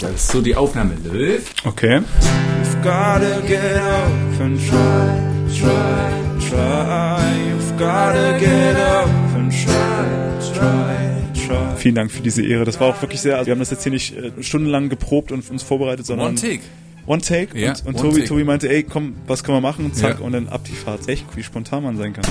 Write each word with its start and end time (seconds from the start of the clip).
Das 0.00 0.10
ist 0.12 0.28
so 0.28 0.40
die 0.40 0.56
Aufnahme 0.56 0.94
läuft. 1.04 1.66
Okay. 1.66 1.98
You've 1.98 2.82
gotta 2.82 3.40
get 3.46 3.76
up 3.76 4.40
and 4.40 4.58
try, 4.58 5.58
try, 5.58 6.48
try. 6.48 7.20
You've 7.50 7.76
gotta 7.78 8.38
get 8.38 8.76
up 8.76 9.08
and 9.34 9.52
try, 9.52 10.54
try, 10.54 11.46
try. 11.46 11.76
Vielen 11.76 11.94
Dank 11.96 12.10
für 12.10 12.22
diese 12.22 12.42
Ehre. 12.42 12.64
Das 12.64 12.80
war 12.80 12.88
auch 12.88 13.02
wirklich 13.02 13.20
sehr, 13.20 13.36
also 13.36 13.46
wir 13.46 13.52
haben 13.52 13.58
das 13.58 13.70
jetzt 13.70 13.82
hier 13.82 13.92
nicht 13.92 14.16
äh, 14.16 14.30
stundenlang 14.42 14.88
geprobt 14.88 15.32
und 15.32 15.48
uns 15.50 15.62
vorbereitet, 15.62 16.06
sondern... 16.06 16.28
One 16.28 16.36
Take. 16.36 16.60
One 17.06 17.20
Take 17.22 17.58
Ja, 17.58 17.70
und, 17.72 17.86
und 17.86 17.94
one 17.96 18.02
Tobi, 18.02 18.14
take. 18.20 18.28
Tobi 18.28 18.44
meinte, 18.44 18.68
ey, 18.70 18.82
komm, 18.84 19.16
was 19.26 19.44
können 19.44 19.56
wir 19.58 19.62
machen? 19.62 19.92
Zack, 19.92 20.20
Ja. 20.20 20.24
und 20.24 20.32
dann 20.32 20.48
ab 20.48 20.62
die 20.66 20.72
Fahrt. 20.76 21.08
Echt, 21.08 21.24
wie 21.36 21.42
spontan 21.42 21.82
man 21.82 21.96
sein 21.98 22.12
kann. 22.14 22.24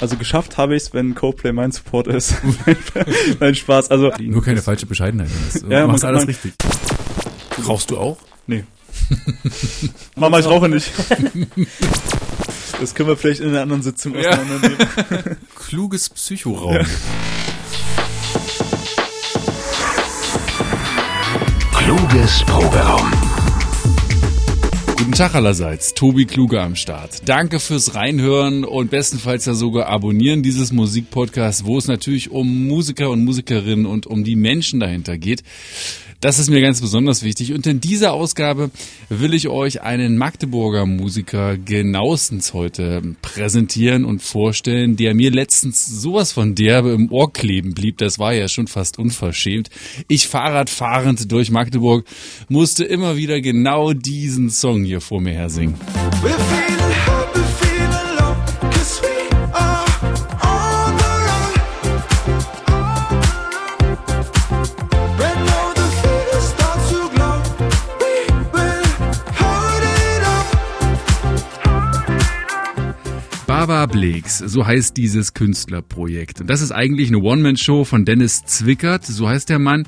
Also 0.00 0.16
geschafft 0.16 0.58
habe 0.58 0.76
ich 0.76 0.82
es, 0.84 0.94
wenn 0.94 1.14
Coldplay 1.14 1.52
mein 1.52 1.72
Support 1.72 2.06
ist. 2.08 2.34
Nein, 3.40 3.54
Spaß. 3.54 3.90
Also 3.90 4.12
Nur 4.20 4.42
keine 4.42 4.60
falsche 4.62 4.86
Bescheidenheit. 4.86 5.28
Du 5.62 5.68
Ja, 5.68 5.86
machst 5.86 6.02
man- 6.02 6.10
alles 6.10 6.22
man- 6.22 6.28
richtig. 6.28 6.52
Rauchst 7.66 7.90
du 7.90 7.98
auch? 7.98 8.18
Nee. 8.46 8.64
Mama, 10.16 10.38
ich 10.38 10.46
rauche 10.46 10.68
nicht. 10.68 10.90
Das 12.78 12.94
können 12.94 13.08
wir 13.08 13.16
vielleicht 13.16 13.40
in 13.40 13.48
einer 13.48 13.62
anderen 13.62 13.80
Sitzung 13.80 14.14
Ja. 14.14 14.28
auseinandernehmen. 14.32 14.76
Kluges 15.54 16.10
Psychoraum. 16.10 16.76
Kluges 21.72 22.42
Proberaum. 22.44 23.10
Guten 24.98 25.12
Tag 25.12 25.34
allerseits, 25.34 25.92
Tobi 25.92 26.24
Kluge 26.24 26.58
am 26.62 26.74
Start. 26.74 27.28
Danke 27.28 27.60
fürs 27.60 27.94
Reinhören 27.94 28.64
und 28.64 28.90
bestenfalls 28.90 29.44
ja 29.44 29.52
sogar 29.52 29.88
abonnieren 29.88 30.42
dieses 30.42 30.72
Musikpodcast, 30.72 31.66
wo 31.66 31.76
es 31.76 31.86
natürlich 31.86 32.30
um 32.30 32.66
Musiker 32.66 33.10
und 33.10 33.22
Musikerinnen 33.22 33.84
und 33.84 34.06
um 34.06 34.24
die 34.24 34.36
Menschen 34.36 34.80
dahinter 34.80 35.18
geht. 35.18 35.42
Das 36.20 36.38
ist 36.38 36.48
mir 36.48 36.60
ganz 36.60 36.80
besonders 36.80 37.22
wichtig. 37.22 37.52
Und 37.52 37.66
in 37.66 37.80
dieser 37.80 38.12
Ausgabe 38.12 38.70
will 39.08 39.34
ich 39.34 39.48
euch 39.48 39.82
einen 39.82 40.16
Magdeburger 40.16 40.86
Musiker 40.86 41.56
genauestens 41.58 42.54
heute 42.54 43.02
präsentieren 43.22 44.04
und 44.04 44.22
vorstellen, 44.22 44.96
der 44.96 45.14
mir 45.14 45.30
letztens 45.30 45.86
sowas 45.86 46.32
von 46.32 46.54
derbe 46.54 46.90
im 46.90 47.12
Ohr 47.12 47.32
kleben 47.32 47.74
blieb. 47.74 47.98
Das 47.98 48.18
war 48.18 48.32
ja 48.32 48.48
schon 48.48 48.66
fast 48.66 48.98
unverschämt. 48.98 49.70
Ich 50.08 50.26
Fahrrad 50.26 50.70
fahrend 50.70 51.30
durch 51.30 51.50
Magdeburg 51.50 52.06
musste 52.48 52.84
immer 52.84 53.16
wieder 53.16 53.40
genau 53.40 53.92
diesen 53.92 54.50
Song 54.50 54.84
hier 54.84 55.00
vor 55.00 55.20
mir 55.20 55.32
her 55.32 55.50
singen. 55.50 55.74
Bleeks, 73.84 74.38
so 74.38 74.66
heißt 74.66 74.96
dieses 74.96 75.34
Künstlerprojekt. 75.34 76.40
Und 76.40 76.46
das 76.48 76.62
ist 76.62 76.72
eigentlich 76.72 77.08
eine 77.08 77.18
One-Man-Show 77.18 77.84
von 77.84 78.06
Dennis 78.06 78.42
Zwickert, 78.46 79.04
so 79.04 79.28
heißt 79.28 79.50
der 79.50 79.58
Mann, 79.58 79.86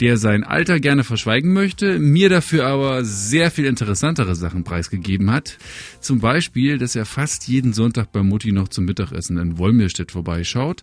der 0.00 0.16
sein 0.16 0.42
Alter 0.42 0.80
gerne 0.80 1.04
verschweigen 1.04 1.52
möchte, 1.52 2.00
mir 2.00 2.28
dafür 2.28 2.66
aber 2.66 3.04
sehr 3.04 3.52
viel 3.52 3.66
interessantere 3.66 4.34
Sachen 4.34 4.64
preisgegeben 4.64 5.30
hat. 5.30 5.58
Zum 6.00 6.18
Beispiel, 6.18 6.78
dass 6.78 6.96
er 6.96 7.04
fast 7.04 7.46
jeden 7.46 7.72
Sonntag 7.72 8.10
bei 8.10 8.24
Mutti 8.24 8.50
noch 8.50 8.66
zum 8.66 8.84
Mittagessen 8.86 9.38
in 9.38 9.58
Wolmirstedt 9.58 10.10
vorbeischaut, 10.10 10.82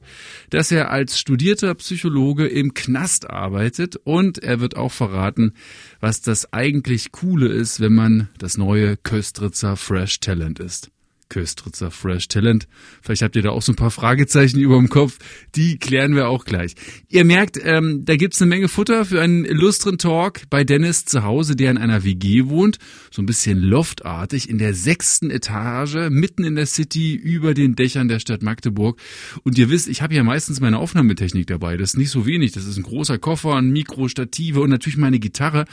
dass 0.50 0.72
er 0.72 0.92
als 0.92 1.20
studierter 1.20 1.76
Psychologe 1.76 2.48
im 2.48 2.74
Knast 2.74 3.30
arbeitet 3.30 3.98
und 4.04 4.38
er 4.38 4.62
wird 4.62 4.78
auch 4.78 4.94
verraten, 4.94 5.52
was 6.00 6.22
das 6.22 6.54
eigentlich 6.54 7.12
Coole 7.12 7.48
ist, 7.48 7.82
wenn 7.82 7.94
man 7.94 8.30
das 8.38 8.58
neue 8.58 8.96
Köstritzer 8.96 9.76
Fresh 9.76 10.22
Talent 10.22 10.60
ist. 10.60 10.95
Köstritzer 11.30 11.92
Fresh 11.92 12.28
Talent. 12.28 12.68
Vielleicht 13.02 13.22
habt 13.22 13.36
ihr 13.36 13.42
da 13.42 13.50
auch 13.50 13.62
so 13.62 13.72
ein 13.72 13.76
paar 13.76 13.92
Fragezeichen 13.92 14.60
über 14.60 14.78
dem 14.78 14.90
Kopf. 14.90 15.18
Die 15.56 15.78
klären 15.78 16.16
wir 16.16 16.28
auch 16.28 16.46
gleich. 16.46 16.76
Ihr 17.10 17.26
merkt, 17.26 17.60
ähm, 17.62 18.06
da 18.06 18.16
gibt's 18.16 18.42
eine 18.42 18.50
Menge 18.50 18.68
Futter 18.68 19.06
für 19.06 19.22
einen 19.22 19.46
illustren 19.46 19.98
Talk 19.98 20.42
bei 20.50 20.64
Dennis 20.64 21.06
zu 21.06 21.24
Hause, 21.24 21.56
der 21.56 21.72
in 21.72 21.78
einer 21.78 22.04
WG 22.04 22.46
wohnt. 22.46 22.78
So 23.12 23.22
ein 23.22 23.26
bisschen 23.26 23.60
loftartig 23.60 24.50
in 24.50 24.58
der 24.58 24.74
sechsten 24.74 25.32
Etage, 25.32 26.10
mitten 26.10 26.44
in 26.44 26.56
der 26.56 26.66
City, 26.66 27.16
über 27.16 27.54
den 27.54 27.76
Dächern 27.76 28.08
der 28.08 28.20
Stadt 28.20 28.44
Magdeburg. 28.44 29.00
Und 29.44 29.58
ihr 29.58 29.70
wisst, 29.70 29.88
ich 29.88 30.02
habe 30.02 30.14
ja 30.14 30.24
meistens 30.24 30.62
meine 30.62 30.78
Aufnahmetechnik 30.78 31.48
dabei. 31.48 31.78
Das 31.78 31.92
ist 31.92 31.98
nicht 31.98 32.12
so 32.12 32.26
wenig. 32.26 32.52
Das 32.52 32.66
ist 32.66 32.78
ein 32.78 32.84
großer 32.84 33.18
Koffer, 33.18 33.56
ein 33.56 33.72
Mikro, 33.72 34.08
Stative 34.08 34.62
und 34.62 34.70
natürlich 34.70 34.98
meine 34.98 35.20
Gitarre. 35.20 35.66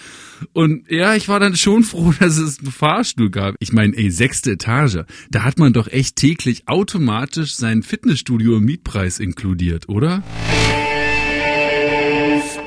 Und 0.53 0.91
ja, 0.91 1.15
ich 1.15 1.29
war 1.29 1.41
dann 1.41 1.57
schon 1.57 1.83
froh, 1.83 2.13
dass 2.21 2.39
es 2.39 2.59
einen 2.59 2.73
Fahrstuhl 2.73 3.31
gab. 3.31 3.57
Ich 3.61 3.73
meine, 3.73 3.97
ey, 3.97 4.11
sechste 4.11 4.53
Etage. 4.53 5.05
Da 5.31 5.42
hat 5.45 5.59
man 5.59 5.73
doch 5.73 5.89
echt 5.89 6.17
täglich 6.17 6.69
automatisch 6.69 7.55
sein 7.55 7.83
Fitnessstudio 7.83 8.57
im 8.57 8.65
Mietpreis 8.65 9.19
inkludiert, 9.19 9.89
oder? 9.89 10.23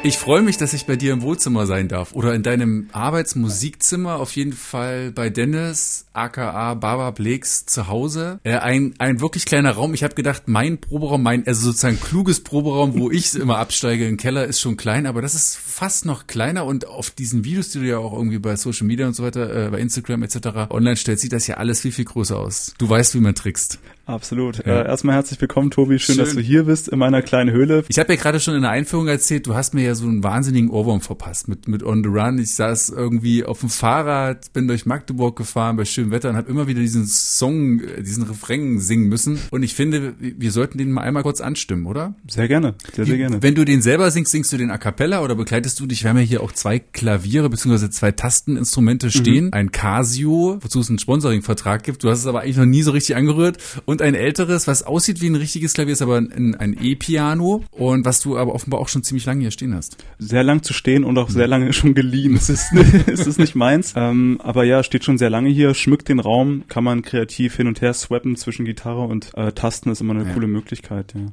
Ich 0.05 0.19
freue 0.19 0.43
mich, 0.43 0.57
dass 0.57 0.73
ich 0.73 0.85
bei 0.85 0.95
dir 0.95 1.13
im 1.13 1.23
Wohnzimmer 1.23 1.65
sein 1.65 1.87
darf 1.87 2.13
oder 2.13 2.35
in 2.35 2.43
deinem 2.43 2.89
Arbeitsmusikzimmer, 2.91 4.19
auf 4.19 4.35
jeden 4.35 4.53
Fall 4.53 5.11
bei 5.11 5.31
Dennis, 5.31 6.05
aka 6.13 6.75
Baba 6.75 7.09
Bleeks 7.09 7.65
zu 7.65 7.87
Hause. 7.87 8.39
Äh, 8.43 8.57
ein, 8.57 8.93
ein 8.99 9.19
wirklich 9.19 9.47
kleiner 9.47 9.71
Raum. 9.71 9.95
Ich 9.95 10.03
habe 10.03 10.13
gedacht, 10.13 10.43
mein 10.45 10.79
Proberaum, 10.79 11.23
mein, 11.23 11.47
also 11.47 11.65
sozusagen 11.65 11.99
kluges 11.99 12.41
Proberaum, 12.41 12.99
wo 12.99 13.09
ich 13.09 13.33
immer 13.39 13.57
absteige 13.57 14.07
im 14.07 14.17
Keller, 14.17 14.45
ist 14.45 14.59
schon 14.59 14.77
klein, 14.77 15.07
aber 15.07 15.23
das 15.23 15.33
ist 15.33 15.57
fast 15.57 16.05
noch 16.05 16.27
kleiner 16.27 16.67
und 16.67 16.85
auf 16.85 17.09
diesen 17.09 17.43
Videos, 17.43 17.69
die 17.71 17.79
du 17.79 17.85
ja 17.87 17.97
auch 17.97 18.13
irgendwie 18.13 18.37
bei 18.37 18.55
Social 18.57 18.85
Media 18.85 19.07
und 19.07 19.15
so 19.15 19.23
weiter, 19.23 19.65
äh, 19.65 19.69
bei 19.71 19.79
Instagram 19.79 20.21
etc. 20.21 20.69
online 20.69 20.97
stellst, 20.97 21.23
sieht 21.23 21.33
das 21.33 21.47
ja 21.47 21.57
alles 21.57 21.81
viel, 21.81 21.91
viel 21.91 22.05
größer 22.05 22.37
aus. 22.37 22.75
Du 22.77 22.87
weißt, 22.87 23.15
wie 23.15 23.21
man 23.21 23.33
trickst. 23.33 23.79
Absolut. 24.05 24.57
Ja. 24.65 24.81
Äh, 24.81 24.87
erstmal 24.87 25.15
herzlich 25.15 25.41
willkommen, 25.41 25.71
Tobi. 25.71 25.97
Schön, 25.97 26.15
Schön. 26.15 26.25
dass 26.25 26.35
du 26.35 26.41
hier 26.41 26.63
bist 26.63 26.89
in 26.89 26.99
meiner 26.99 27.23
kleinen 27.23 27.51
Höhle. 27.51 27.83
Ich 27.87 27.97
habe 27.97 28.13
ja 28.13 28.21
gerade 28.21 28.39
schon 28.39 28.53
in 28.53 28.61
der 28.61 28.69
Einführung 28.69 29.07
erzählt, 29.07 29.47
du 29.47 29.55
hast 29.55 29.73
mir 29.73 29.83
ja 29.83 29.95
so 29.95 30.05
einen 30.05 30.23
wahnsinnigen 30.23 30.69
Ohrwurm 30.69 31.01
verpasst 31.01 31.47
mit, 31.47 31.67
mit 31.67 31.81
On 31.81 32.03
the 32.03 32.09
Run. 32.09 32.37
Ich 32.37 32.53
saß 32.53 32.89
irgendwie 32.89 33.43
auf 33.43 33.61
dem 33.61 33.69
Fahrrad, 33.69 34.53
bin 34.53 34.67
durch 34.67 34.85
Magdeburg 34.85 35.35
gefahren 35.35 35.75
bei 35.75 35.85
schönem 35.85 36.11
Wetter 36.11 36.29
und 36.29 36.35
habe 36.35 36.49
immer 36.49 36.67
wieder 36.67 36.81
diesen 36.81 37.07
Song, 37.07 37.79
äh, 37.79 38.03
diesen 38.03 38.23
Refrain 38.23 38.79
singen 38.79 39.07
müssen. 39.07 39.39
Und 39.49 39.63
ich 39.63 39.73
finde, 39.73 40.13
wir 40.19 40.51
sollten 40.51 40.77
den 40.77 40.91
mal 40.91 41.01
einmal 41.01 41.23
kurz 41.23 41.41
anstimmen, 41.41 41.87
oder? 41.87 42.13
Sehr 42.27 42.47
gerne. 42.47 42.75
Sehr, 42.93 43.05
sehr 43.05 43.17
gerne. 43.17 43.41
Wenn 43.41 43.55
du 43.55 43.65
den 43.65 43.81
selber 43.81 44.11
singst, 44.11 44.31
singst 44.31 44.53
du 44.53 44.57
den 44.57 44.69
a 44.69 44.77
cappella 44.77 45.23
oder 45.23 45.33
begleitest 45.33 45.79
du 45.79 45.87
dich? 45.87 46.03
Wir 46.03 46.11
haben 46.11 46.17
ja 46.17 46.23
hier 46.23 46.43
auch 46.43 46.51
zwei 46.51 46.77
Klaviere 46.77 47.49
bzw. 47.49 47.89
zwei 47.89 48.11
Tasteninstrumente 48.11 49.09
stehen. 49.09 49.51
Ein 49.51 49.71
Casio, 49.71 50.59
wozu 50.61 50.79
es 50.79 50.89
einen 50.89 50.99
Sponsoring-Vertrag 50.99 51.83
gibt. 51.83 52.03
Du 52.03 52.09
hast 52.11 52.19
es 52.19 52.27
aber 52.27 52.41
eigentlich 52.41 52.57
noch 52.57 52.65
nie 52.65 52.83
so 52.83 52.91
richtig 52.91 53.15
angerührt. 53.15 53.57
Und 53.85 53.94
ein 54.01 54.13
älteres, 54.15 54.67
was 54.67 54.83
aussieht 54.83 55.21
wie 55.21 55.27
ein 55.29 55.35
richtiges 55.35 55.73
Klavier, 55.73 55.93
ist 55.93 56.01
aber 56.01 56.17
ein, 56.17 56.55
ein 56.55 56.77
E-Piano. 56.81 57.63
Und 57.71 58.05
was 58.05 58.19
du 58.21 58.37
aber 58.37 58.53
offenbar 58.53 58.79
auch 58.79 58.87
schon 58.87 59.03
ziemlich 59.03 59.25
lange 59.25 59.41
hier 59.41 59.51
stehen 59.51 59.73
hast. 59.75 59.97
sehr 60.19 60.43
lang 60.43 60.63
zu 60.63 60.73
stehen 60.73 61.03
und 61.03 61.17
auch 61.17 61.29
sehr 61.29 61.47
lange 61.47 61.73
schon 61.73 61.93
geliehen. 61.93 62.35
Es 62.35 62.49
ist, 62.49 62.71
es 63.07 63.27
ist 63.27 63.39
nicht 63.39 63.55
meins. 63.55 63.93
Ähm, 63.95 64.39
aber 64.43 64.63
ja, 64.63 64.83
steht 64.83 65.03
schon 65.03 65.17
sehr 65.17 65.29
lange 65.29 65.49
hier, 65.49 65.73
schmückt 65.73 66.09
den 66.09 66.19
Raum, 66.19 66.63
kann 66.67 66.83
man 66.83 67.01
kreativ 67.01 67.55
hin 67.55 67.67
und 67.67 67.81
her 67.81 67.93
swappen 67.93 68.35
zwischen 68.35 68.65
Gitarre 68.65 69.03
und 69.03 69.31
äh, 69.35 69.51
Tasten, 69.51 69.89
ist 69.89 70.01
immer 70.01 70.13
eine 70.15 70.25
Ja. 70.25 70.33
coole 70.33 70.47
Möglichkeit, 70.47 71.13
ja. 71.15 71.27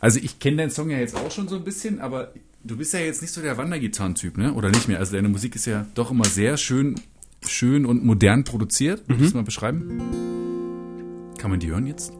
Also 0.00 0.20
ich 0.22 0.38
kenne 0.38 0.58
deinen 0.58 0.70
Song 0.70 0.90
ja 0.90 0.98
jetzt 0.98 1.16
auch 1.16 1.30
schon 1.30 1.48
so 1.48 1.56
ein 1.56 1.64
bisschen, 1.64 2.00
aber 2.00 2.32
du 2.62 2.76
bist 2.76 2.92
ja 2.92 3.00
jetzt 3.00 3.22
nicht 3.22 3.32
so 3.32 3.40
der 3.40 3.56
Wandergitarrentyp, 3.56 4.36
ne? 4.36 4.52
Oder 4.52 4.68
nicht 4.68 4.88
mehr? 4.88 4.98
Also 4.98 5.14
deine 5.16 5.28
Musik 5.28 5.56
ist 5.56 5.66
ja 5.66 5.86
doch 5.94 6.10
immer 6.10 6.26
sehr 6.26 6.56
schön, 6.58 6.96
schön 7.46 7.86
und 7.86 8.04
modern 8.04 8.44
produziert. 8.44 9.02
Willst 9.06 9.20
du 9.20 9.24
das 9.24 9.34
mal 9.34 9.42
beschreiben? 9.44 10.45
Kann 11.38 11.50
man 11.50 11.60
die 11.60 11.68
hören 11.70 11.86
jetzt? 11.86 12.12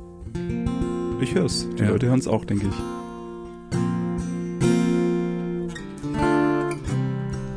Ich 1.20 1.34
hör's. 1.34 1.66
Die 1.78 1.82
Ja. 1.82 1.90
Leute 1.90 2.06
hören's 2.06 2.28
auch, 2.28 2.44
denke 2.44 2.66
ich. 2.68 2.74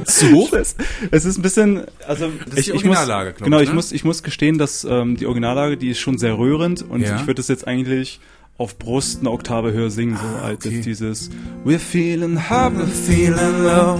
So? 0.06 0.50
Es, 0.58 0.75
es 1.12 1.25
ist 1.25 1.38
ein 1.38 1.42
bisschen, 1.42 1.84
also 2.08 2.31
ist 2.56 2.68
die 2.68 2.72
Originallage, 2.72 3.34
glaub 3.34 3.44
genau, 3.44 3.58
ich, 3.58 3.64
ich 3.64 3.69
ne? 3.69 3.75
muss, 3.75 3.92
ich 3.92 4.04
muss 4.04 4.24
gestehen, 4.24 4.58
dass 4.58 4.84
ähm, 4.84 5.16
die 5.18 5.25
Originallage, 5.28 5.78
die 5.78 5.90
ist 5.90 6.00
schon 6.00 6.18
sehr 6.18 6.38
rührend 6.38 6.81
und 6.81 7.02
Ja. 7.02 7.18
ich 7.18 7.28
würde 7.28 7.42
es 7.42 7.48
jetzt 7.50 7.68
eigentlich 7.68 8.19
auf 8.57 8.77
Brust 8.77 9.19
eine 9.19 9.31
Oktave 9.31 9.71
höher 9.71 9.89
singen, 9.89 10.18
so 10.18 10.45
als 10.45 10.65
okay. 10.65 10.75
jetzt 10.75 10.86
dieses 10.86 11.30
We're 11.63 11.80
feeling 11.80 12.38
high, 12.50 12.71
we're 12.74 12.88
feeling 12.88 13.63
low, 13.63 14.00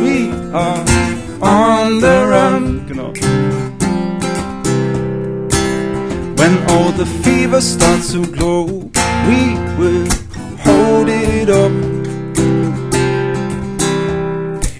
we 0.00 0.30
are 0.52 0.84
on 1.40 2.00
the 2.00 2.06
run. 2.06 2.84
Genau. 2.88 3.12
When 6.36 6.58
all 6.68 6.92
the 6.96 7.06
fever 7.22 7.60
starts 7.60 8.12
to 8.12 8.22
glow, 8.22 8.90
we 9.26 9.56
will 9.78 10.08
hold 10.64 11.08
it 11.08 11.50
up. 11.50 11.70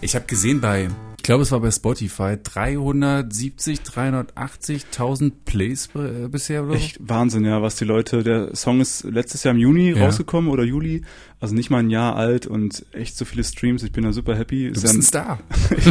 Ich 0.01 0.17
habe 0.17 0.27
gesehen 0.27 0.61
bei 0.61 0.89
Ich 1.23 1.25
glaube, 1.25 1.45
es 1.45 1.53
war 1.53 1.61
bei 1.61 1.71
Spotify 1.71 2.37
370, 2.43 3.83
380.000 3.83 5.31
Plays 5.45 5.89
äh, 5.95 6.27
bisher 6.27 6.65
oder. 6.65 6.75
Echt 6.75 6.97
Wahnsinn, 6.99 7.45
ja, 7.45 7.63
was 7.63 7.77
die 7.77 7.85
Leute, 7.85 8.25
der 8.25 8.57
Song 8.57 8.81
ist 8.81 9.05
letztes 9.05 9.45
Jahr 9.45 9.55
im 9.55 9.61
Juni 9.61 9.93
Ja. 9.93 10.07
rausgekommen 10.07 10.51
oder 10.51 10.65
Juli, 10.65 11.03
also 11.39 11.55
nicht 11.55 11.71
mal 11.71 11.79
ein 11.79 11.91
Jahr 11.91 12.17
alt 12.17 12.47
und 12.47 12.85
echt 12.93 13.17
so 13.17 13.25
viele 13.25 13.45
Streams, 13.45 13.85
ich 13.85 13.93
bin 13.93 14.03
da 14.03 14.13
super 14.13 14.37
happy. 14.37 14.67
Du 14.69 14.75
Ist 14.75 14.83
bist 14.83 14.95
ja 14.95 14.99
ein 14.99 15.03
Star. 15.03 15.39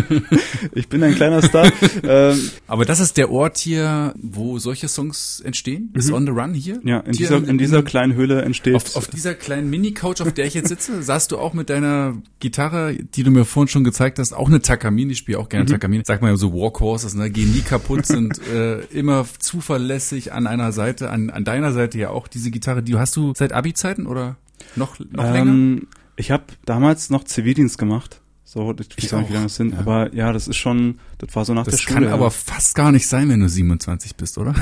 ich 0.73 0.89
bin 0.89 1.01
ein 1.03 1.15
kleiner 1.15 1.41
Star. 1.41 1.69
ähm, 2.03 2.49
Aber 2.67 2.83
das 2.85 2.99
ist 2.99 3.15
der 3.17 3.31
Ort 3.31 3.57
hier, 3.57 4.13
wo 4.21 4.59
solche 4.59 4.87
Songs 4.89 5.41
entstehen? 5.41 5.91
Ist 5.93 6.11
On 6.11 6.25
the 6.25 6.31
Run 6.31 6.53
hier? 6.53 6.75
Mhm. 6.81 6.87
ja, 6.87 6.99
in 6.99 7.13
Hier 7.13 7.27
dieser, 7.27 7.47
in 7.49 7.57
dieser 7.57 7.83
kleinen 7.83 8.15
Höhle 8.15 8.41
entsteht 8.41 8.75
auf, 8.75 8.95
auf 8.97 9.07
dieser 9.07 9.33
kleinen 9.33 9.69
Mini-Couch, 9.69 10.19
auf 10.21 10.33
der 10.33 10.45
ich 10.45 10.53
jetzt 10.53 10.67
sitze, 10.69 11.01
saßt 11.01 11.31
du 11.31 11.37
auch 11.37 11.53
mit 11.53 11.69
deiner 11.69 12.15
Gitarre, 12.39 12.95
die 12.95 13.23
du 13.23 13.31
mir 13.31 13.45
vorhin 13.45 13.67
schon 13.69 13.83
gezeigt 13.83 14.19
hast, 14.19 14.33
auch 14.33 14.47
eine 14.47 14.61
Takamine, 14.61 15.11
ich 15.21 15.23
spiele 15.23 15.39
auch 15.39 15.45
Mhm. 15.45 15.49
gerne 15.49 15.65
Takamine. 15.65 16.03
Sag 16.05 16.21
mal 16.21 16.35
so 16.37 16.51
Workhorses, 16.53 17.13
ne, 17.13 17.29
gehen 17.29 17.51
nie 17.51 17.61
kaputt, 17.61 18.05
sind 18.07 18.39
äh, 18.47 18.79
immer 18.85 19.25
zuverlässig 19.39 20.33
an 20.33 20.47
einer 20.47 20.71
Seite, 20.71 21.09
an, 21.09 21.29
an 21.29 21.43
deiner 21.43 21.71
Seite 21.73 21.97
ja 21.99 22.09
auch 22.09 22.27
diese 22.27 22.51
Gitarre, 22.51 22.81
die 22.83 22.95
hast 22.97 23.15
du 23.15 23.33
seit 23.35 23.53
Abi-Zeiten 23.53 24.07
oder 24.07 24.35
noch, 24.75 24.97
noch 24.99 25.23
länger? 25.23 25.51
Ähm, 25.51 25.87
ich 26.15 26.31
habe 26.31 26.43
damals 26.65 27.09
noch 27.09 27.23
Zivildienst 27.23 27.77
gemacht. 27.77 28.21
So, 28.43 28.73
ich 28.79 28.87
Ich 28.97 29.03
weiß 29.05 29.11
gar 29.11 29.19
nicht, 29.21 29.29
wie 29.29 29.31
auch, 29.31 29.35
lange 29.35 29.45
das 29.45 29.55
sind. 29.55 29.73
ja. 29.73 29.79
Aber 29.79 30.13
ja, 30.13 30.33
das 30.33 30.47
ist 30.49 30.57
schon, 30.57 30.99
das 31.19 31.33
war 31.35 31.45
so 31.45 31.53
nach 31.53 31.63
der 31.63 31.71
Das 31.71 31.81
Schule. 31.81 31.95
kann 31.95 32.03
ja. 32.05 32.13
aber 32.13 32.31
fast 32.31 32.75
gar 32.75 32.91
nicht 32.91 33.07
sein, 33.07 33.29
wenn 33.29 33.39
du 33.39 33.47
27 33.47 34.15
bist, 34.17 34.37
oder? 34.37 34.53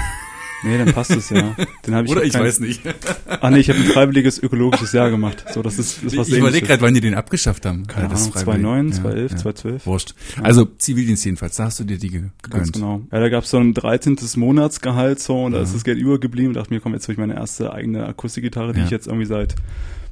Nee, 0.63 0.77
dann 0.77 0.93
passt 0.93 1.11
es 1.11 1.29
ja. 1.29 1.55
Den 1.85 1.95
hab 1.95 2.05
ich 2.05 2.11
oder 2.11 2.23
ich 2.23 2.33
kein- 2.33 2.43
weiß 2.43 2.59
nicht. 2.59 2.81
Ah 3.27 3.49
nee, 3.49 3.59
ich 3.59 3.69
habe 3.69 3.79
ein 3.79 3.85
freiwilliges 3.85 4.39
ökologisches 4.41 4.91
Jahr 4.91 5.09
gemacht. 5.09 5.45
So, 5.53 5.61
das 5.61 5.79
ist 5.79 6.03
das 6.03 6.13
Ich 6.13 6.19
was 6.19 6.29
überlege 6.29 6.67
gerade, 6.67 6.81
wann 6.81 6.93
die 6.93 7.01
den 7.01 7.13
abgeschafft 7.15 7.65
haben. 7.65 7.87
Keine 7.87 8.07
Ahnung, 8.07 8.17
ist 8.17 8.27
freiwillig. 8.33 8.43
2009, 8.63 8.87
Ja, 8.87 8.93
2011, 8.93 9.31
ja. 9.31 9.37
2012. 9.37 9.85
Wurscht. 9.85 10.15
Also 10.41 10.65
Zivildienst 10.65 11.23
jedenfalls, 11.25 11.55
da 11.55 11.65
hast 11.65 11.79
du 11.79 11.83
dir 11.85 11.97
die 11.97 12.09
ge- 12.09 12.21
Ganz 12.21 12.31
gegönnt. 12.43 12.73
genau. 12.73 13.01
Ja, 13.11 13.19
da 13.19 13.29
gab's 13.29 13.49
so 13.51 13.57
ein 13.57 13.73
13. 13.73 14.17
Monatsgehalt 14.35 15.19
so 15.19 15.43
und 15.45 15.53
da 15.53 15.59
Ja. 15.59 15.63
ist 15.63 15.73
das 15.75 15.83
Geld 15.83 15.97
übergeblieben. 15.99 16.53
dachte 16.53 16.73
mir, 16.73 16.79
komm, 16.81 16.93
jetzt 16.93 17.03
habe 17.05 17.13
ich 17.13 17.19
meine 17.19 17.35
erste 17.35 17.71
eigene 17.73 18.05
Akustikgitarre, 18.05 18.73
die 18.73 18.79
Ja. 18.79 18.85
ich 18.85 18.91
jetzt 18.91 19.07
irgendwie 19.07 19.25
seit, 19.25 19.55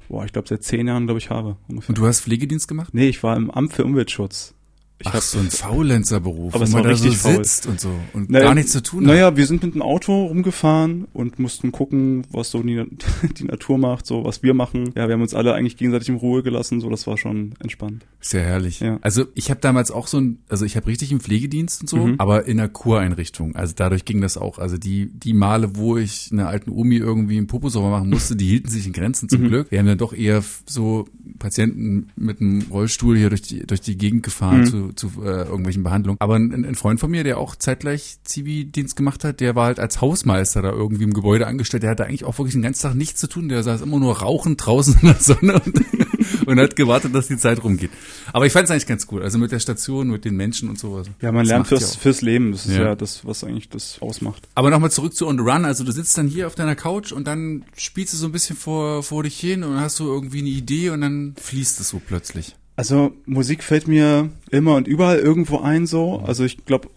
boah, 0.07 0.23
ich 0.25 0.31
glaube 0.33 0.47
seit 0.47 0.63
zehn 0.63 0.87
Jahren, 0.87 1.05
glaube 1.07 1.19
ich, 1.19 1.29
habe. 1.29 1.57
Ungefähr. 1.67 1.89
Und 1.89 1.97
du 1.97 2.07
hast 2.07 2.21
Pflegedienst 2.21 2.67
gemacht? 2.67 2.93
nee, 2.93 3.09
ich 3.09 3.21
war 3.23 3.35
im 3.35 3.51
Amt 3.51 3.73
für 3.73 3.83
Umweltschutz. 3.83 4.53
Ich 4.99 5.05
Ach, 5.07 5.13
hab- 5.13 5.21
so 5.21 5.37
ein 5.37 5.51
Faulenzerberuf, 5.51 6.53
wo 6.55 6.57
man 6.59 6.71
da 6.83 6.95
so 6.95 7.03
richtig 7.05 7.17
faul. 7.17 7.35
sitzt 7.35 7.67
und 7.67 7.79
so 7.79 7.89
und 8.13 8.31
Naja, 8.31 8.45
gar 8.45 8.55
nichts 8.55 8.71
zu 8.71 8.81
tun 8.81 9.01
hat. 9.01 9.07
Naja, 9.13 9.37
wir 9.37 9.45
sind 9.45 9.61
mit 9.63 9.75
dem 9.75 9.83
Auto 9.83 10.25
rumgefahren 10.25 11.05
und 11.13 11.37
mussten 11.37 11.71
gucken, 11.71 12.25
was 12.31 12.49
so 12.49 12.63
die, 12.63 12.83
die 13.37 13.43
Natur 13.43 13.77
macht, 13.77 14.07
so 14.07 14.23
was 14.25 14.41
wir 14.41 14.55
machen. 14.55 14.91
Ja, 14.95 15.07
wir 15.07 15.13
haben 15.13 15.21
uns 15.21 15.35
alle 15.35 15.53
eigentlich 15.53 15.77
gegenseitig 15.77 16.09
in 16.09 16.15
Ruhe 16.15 16.41
gelassen, 16.41 16.81
so 16.81 16.89
das 16.89 17.05
war 17.05 17.17
schon 17.17 17.53
entspannt. 17.59 18.05
Sehr 18.21 18.41
herrlich. 18.43 18.79
Ja. 18.79 18.97
Also 19.01 19.25
ich 19.35 19.51
habe 19.51 19.59
damals 19.61 19.91
auch 19.91 20.07
so 20.07 20.19
ein, 20.19 20.39
also 20.49 20.65
ich 20.65 20.75
habe 20.75 20.87
richtig 20.87 21.11
im 21.11 21.19
Pflegedienst 21.19 21.81
und 21.81 21.89
so, 21.89 21.97
Mhm. 21.97 22.15
aber 22.17 22.45
in 22.47 22.59
einer 22.59 22.67
Kureinrichtung. 22.69 23.55
Also 23.55 23.73
dadurch 23.75 24.03
ging 24.03 24.19
das 24.21 24.35
auch. 24.35 24.57
Also 24.57 24.77
die 24.77 25.11
die 25.13 25.33
Male, 25.33 25.75
wo 25.75 25.97
ich 25.97 26.29
einer 26.31 26.47
alten 26.47 26.71
Omi 26.71 26.95
irgendwie 26.97 27.37
einen 27.37 27.45
Popo 27.47 27.69
sauber 27.69 27.91
machen 27.91 28.09
musste, 28.09 28.35
die 28.35 28.47
hielten 28.47 28.69
sich 28.69 28.87
in 28.87 28.93
Grenzen 28.93 29.25
Mhm. 29.25 29.29
zum 29.29 29.47
Glück. 29.47 29.69
Wir 29.71 29.77
haben 29.77 29.85
dann 29.85 29.97
doch 29.99 30.13
eher 30.13 30.43
so 30.65 31.05
Patienten 31.37 32.07
mit 32.15 32.41
einem 32.41 32.63
Rollstuhl 32.71 33.15
hier 33.15 33.29
durch 33.29 33.43
die 33.43 33.59
durch 33.59 33.81
die 33.81 33.97
Gegend 33.97 34.23
gefahren 34.23 34.61
Mhm. 34.61 34.65
zu, 34.65 34.86
zu 34.95 35.11
äh, 35.23 35.43
irgendwelchen 35.43 35.83
Behandlungen. 35.83 36.17
Aber 36.19 36.35
ein, 36.35 36.65
ein 36.65 36.75
Freund 36.75 36.99
von 36.99 37.11
mir, 37.11 37.23
der 37.23 37.37
auch 37.37 37.55
zeitgleich 37.55 38.17
Zivildienst 38.23 38.95
gemacht 38.95 39.23
hat, 39.23 39.39
der 39.39 39.55
war 39.55 39.65
halt 39.65 39.79
als 39.79 40.01
Hausmeister 40.01 40.61
da 40.61 40.71
irgendwie 40.71 41.03
im 41.03 41.13
Gebäude 41.13 41.47
angestellt. 41.47 41.83
Der 41.83 41.91
hatte 41.91 42.05
eigentlich 42.05 42.25
auch 42.25 42.37
wirklich 42.37 42.53
den 42.53 42.61
ganzen 42.61 42.83
Tag 42.83 42.95
nichts 42.95 43.19
zu 43.19 43.27
tun. 43.27 43.49
Der 43.49 43.63
saß 43.63 43.81
immer 43.81 43.99
nur 43.99 44.19
rauchend 44.19 44.65
draußen 44.65 44.97
in 45.01 45.07
der 45.07 45.15
Sonne 45.15 45.59
und, 45.59 45.81
und 46.47 46.59
hat 46.59 46.75
gewartet, 46.75 47.13
dass 47.15 47.27
die 47.27 47.37
Zeit 47.37 47.63
rumgeht. 47.63 47.91
Aber 48.33 48.45
ich 48.45 48.53
fand 48.53 48.65
es 48.65 48.71
eigentlich 48.71 48.87
ganz 48.87 49.07
cool. 49.11 49.23
Also 49.23 49.37
mit 49.37 49.51
der 49.51 49.59
Station, 49.59 50.09
mit 50.09 50.25
den 50.25 50.35
Menschen 50.35 50.69
und 50.69 50.79
sowas. 50.79 51.07
Ja, 51.21 51.31
man 51.31 51.43
Das 51.43 51.49
lernt 51.49 51.63
macht 51.63 51.71
ja 51.71 51.77
fürs, 51.77 51.95
fürs 51.95 52.21
Leben. 52.21 52.51
Das 52.51 52.65
ist 52.65 52.75
Ja. 52.75 52.83
ja. 52.83 52.95
das, 52.95 53.25
was 53.25 53.43
eigentlich 53.43 53.69
das 53.69 53.97
ausmacht. 54.01 54.47
Aber 54.55 54.69
nochmal 54.69 54.91
zurück 54.91 55.15
zu 55.15 55.27
On 55.27 55.37
the 55.37 55.43
Run. 55.43 55.65
Also 55.65 55.83
du 55.83 55.91
sitzt 55.91 56.17
dann 56.17 56.27
hier 56.27 56.47
auf 56.47 56.55
deiner 56.55 56.75
Couch 56.75 57.11
und 57.11 57.27
dann 57.27 57.63
spielst 57.75 58.13
du 58.13 58.17
so 58.17 58.25
ein 58.27 58.31
bisschen 58.31 58.55
vor, 58.57 59.03
vor 59.03 59.23
dich 59.23 59.39
hin 59.39 59.63
und 59.63 59.79
hast 59.79 59.99
du 59.99 60.05
irgendwie 60.05 60.39
eine 60.39 60.49
Idee 60.49 60.89
und 60.89 61.01
dann 61.01 61.35
fließt 61.39 61.79
es 61.79 61.89
so 61.89 62.01
plötzlich. 62.05 62.55
Also 62.77 63.11
Musik 63.25 63.63
fällt 63.63 63.87
mir 63.87 64.29
immer 64.51 64.75
und 64.75 64.87
überall 64.87 65.17
irgendwo 65.17 65.59
ein 65.59 65.87
so. 65.87 66.19
Also 66.19 66.45
ich 66.45 66.63
glaube 66.63 66.89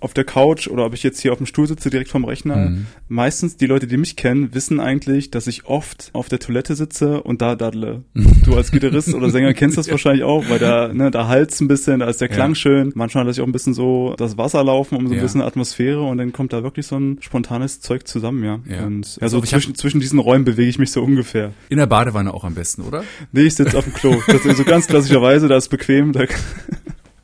auf 0.00 0.14
der 0.14 0.24
Couch 0.24 0.66
oder 0.68 0.84
ob 0.86 0.94
ich 0.94 1.02
jetzt 1.02 1.20
hier 1.20 1.32
auf 1.32 1.38
dem 1.38 1.46
Stuhl 1.46 1.66
sitze 1.66 1.90
direkt 1.90 2.10
vom 2.10 2.24
Rechner. 2.24 2.56
Mhm. 2.56 2.86
Meistens 3.08 3.56
die 3.56 3.66
Leute, 3.66 3.86
die 3.86 3.96
mich 3.96 4.16
kennen, 4.16 4.54
wissen 4.54 4.80
eigentlich, 4.80 5.30
dass 5.30 5.46
ich 5.46 5.66
oft 5.66 6.10
auf 6.14 6.28
der 6.28 6.38
Toilette 6.38 6.74
sitze 6.74 7.22
und 7.22 7.42
da 7.42 7.54
daddle. 7.56 8.02
Du 8.44 8.56
als 8.56 8.70
Gitarrist 8.70 9.12
oder 9.14 9.28
Sänger 9.30 9.52
kennst 9.54 9.76
das 9.76 9.90
wahrscheinlich 9.90 10.24
auch, 10.24 10.48
weil 10.48 10.58
da 10.58 10.92
ne, 10.92 11.10
da 11.10 11.28
halt's 11.28 11.60
ein 11.60 11.68
bisschen, 11.68 12.00
da 12.00 12.08
ist 12.08 12.20
der 12.20 12.28
Klang 12.28 12.52
Ja. 12.52 12.54
schön. 12.54 12.92
Manchmal 12.94 13.26
lasse 13.26 13.38
ich 13.40 13.42
auch 13.42 13.46
ein 13.48 13.52
bisschen 13.52 13.74
so 13.74 14.14
das 14.16 14.38
Wasser 14.38 14.64
laufen, 14.64 14.96
um 14.96 15.06
so 15.06 15.12
ein 15.12 15.16
Ja. 15.18 15.22
bisschen 15.22 15.42
Atmosphäre 15.42 16.00
und 16.02 16.18
dann 16.18 16.32
kommt 16.32 16.52
da 16.54 16.62
wirklich 16.62 16.86
so 16.86 16.96
ein 16.96 17.18
spontanes 17.20 17.80
Zeug 17.80 18.08
zusammen, 18.08 18.42
ja. 18.42 18.60
Ja. 18.68 18.86
Und 18.86 19.18
Also 19.20 19.38
hab- 19.38 19.46
zwischen, 19.46 19.74
zwischen 19.74 20.00
diesen 20.00 20.18
Räumen 20.18 20.44
bewege 20.46 20.70
ich 20.70 20.78
mich 20.78 20.90
so 20.90 21.02
ungefähr. 21.02 21.52
In 21.68 21.76
der 21.78 21.86
Badewanne 21.86 22.32
auch 22.32 22.44
am 22.44 22.54
besten, 22.54 22.82
oder? 22.82 23.04
Nee, 23.32 23.42
ich 23.42 23.54
sitze 23.54 23.76
auf 23.76 23.84
dem 23.84 23.92
Klo. 23.94 24.16
Das 24.26 24.44
ist 24.46 24.56
so 24.56 24.64
ganz 24.64 24.86
klassischerweise, 24.86 25.46
da 25.48 25.56
ist 25.58 25.68
bequem, 25.68 26.12
da, 26.12 26.24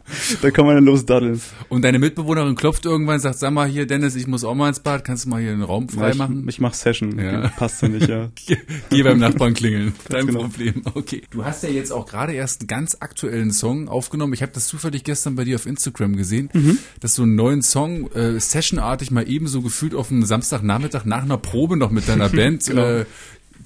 da 0.43 0.51
kann 0.51 0.67
man 0.67 0.77
dann 0.77 0.85
los 0.85 1.05
daddeln. 1.07 1.41
Und 1.69 1.83
deine 1.83 1.99
Mitbewohnerin 1.99 2.55
klopft 2.55 2.85
irgendwann, 2.87 3.21
sagt, 3.21 3.39
sag 3.39 3.53
mal 3.53 3.67
hier, 3.69 3.87
Dennis, 3.87 4.15
ich 4.17 4.27
muss 4.27 4.45
auch 4.45 4.55
mal 4.55 4.69
ins 4.69 4.81
Bad, 4.81 5.05
kannst 5.05 5.25
du 5.25 5.29
mal 5.31 5.41
hier 5.41 5.53
einen 5.53 5.63
Raum 5.63 5.89
frei 5.89 6.11
ich, 6.11 6.17
machen? 6.17 6.47
ich 6.49 6.61
mach 6.61 6.75
Session. 6.75 7.19
Ja. 7.19 7.49
Passt 7.57 7.83
ja 7.83 7.89
nicht, 7.89 8.09
ja. 8.09 8.31
Geh 8.91 9.03
beim 9.03 9.19
Nachbarn 9.19 9.55
klingeln. 9.55 9.95
Dein 10.09 10.27
genau. 10.27 10.41
Problem. 10.43 10.83
Okay. 10.95 11.23
Du 11.31 11.45
hast 11.45 11.63
ja 11.63 11.69
jetzt 11.69 11.93
auch 11.93 12.07
gerade 12.07 12.33
erst 12.33 12.61
einen 12.63 12.69
ganz 12.69 12.97
aktuellen 13.01 13.51
Song 13.53 13.89
aufgenommen. 13.89 14.33
Ich 14.33 14.43
habe 14.43 14.53
das 14.53 14.67
zufällig 14.69 15.05
gestern 15.05 15.35
bei 15.35 15.45
dir 15.45 15.57
auf 15.57 15.67
Instagram 15.67 16.17
gesehen, 16.17 16.51
Mhm. 16.53 16.79
dass 17.01 17.15
du 17.17 17.23
einen 17.25 17.35
neuen 17.35 17.63
Song 17.63 18.11
äh, 18.13 18.39
sessionartig 18.41 19.11
mal 19.11 19.29
ebenso 19.29 19.63
gefühlt 19.63 19.95
auf 19.95 20.11
einem 20.11 20.25
Samstagnachmittag 20.25 21.05
nach 21.05 21.23
einer 21.23 21.39
Probe 21.39 21.77
noch 21.77 21.91
mit 21.91 22.09
deiner 22.09 22.29
Band 22.31 22.65
Genau. 22.67 22.83
äh, 22.83 23.05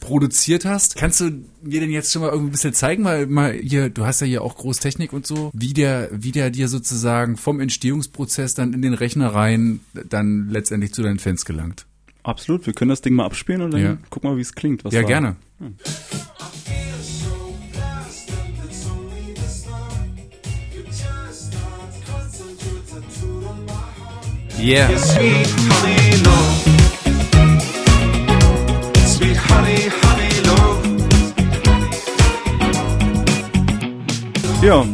produziert 0.00 0.64
hast. 0.64 0.96
Kannst 0.96 1.20
du 1.20 1.30
mir 1.62 1.80
denn 1.80 1.90
jetzt 1.90 2.12
schon 2.12 2.22
mal 2.22 2.28
irgendwie 2.30 2.48
ein 2.48 2.52
bisschen 2.52 2.72
zeigen, 2.74 3.04
weil 3.04 3.26
mal 3.26 3.52
hier, 3.52 3.90
du 3.90 4.04
hast 4.06 4.20
ja 4.20 4.26
hier 4.26 4.42
auch 4.42 4.56
Großtechnik 4.56 5.12
und 5.12 5.26
so, 5.26 5.50
wie 5.54 5.72
der, 5.74 6.08
wie 6.12 6.32
der 6.32 6.50
dir 6.50 6.68
sozusagen 6.68 7.36
vom 7.36 7.60
Entstehungsprozess 7.60 8.54
dann 8.54 8.72
in 8.72 8.82
den 8.82 8.94
Rechner 8.94 9.28
rein 9.34 9.80
dann 10.08 10.48
letztendlich 10.50 10.92
zu 10.94 11.02
deinen 11.02 11.18
Fans 11.18 11.44
gelangt? 11.44 11.86
Absolut, 12.22 12.66
wir 12.66 12.72
können 12.74 12.90
das 12.90 13.00
Ding 13.02 13.14
mal 13.14 13.24
abspielen 13.26 13.62
und 13.62 13.70
dann 13.72 13.82
Ja. 13.82 13.98
gucken 14.10 14.30
wir, 14.30 14.36
wie 14.36 14.42
es 14.42 14.54
klingt. 14.54 14.84
Was 14.84 14.92
Ja, 14.92 15.00
war. 15.02 15.08
gerne. 15.08 15.36
Yeah. 24.58 24.90
Honey 29.50 29.90
honey, 30.02 30.32
love. 30.46 30.78
Ja, 34.66 34.84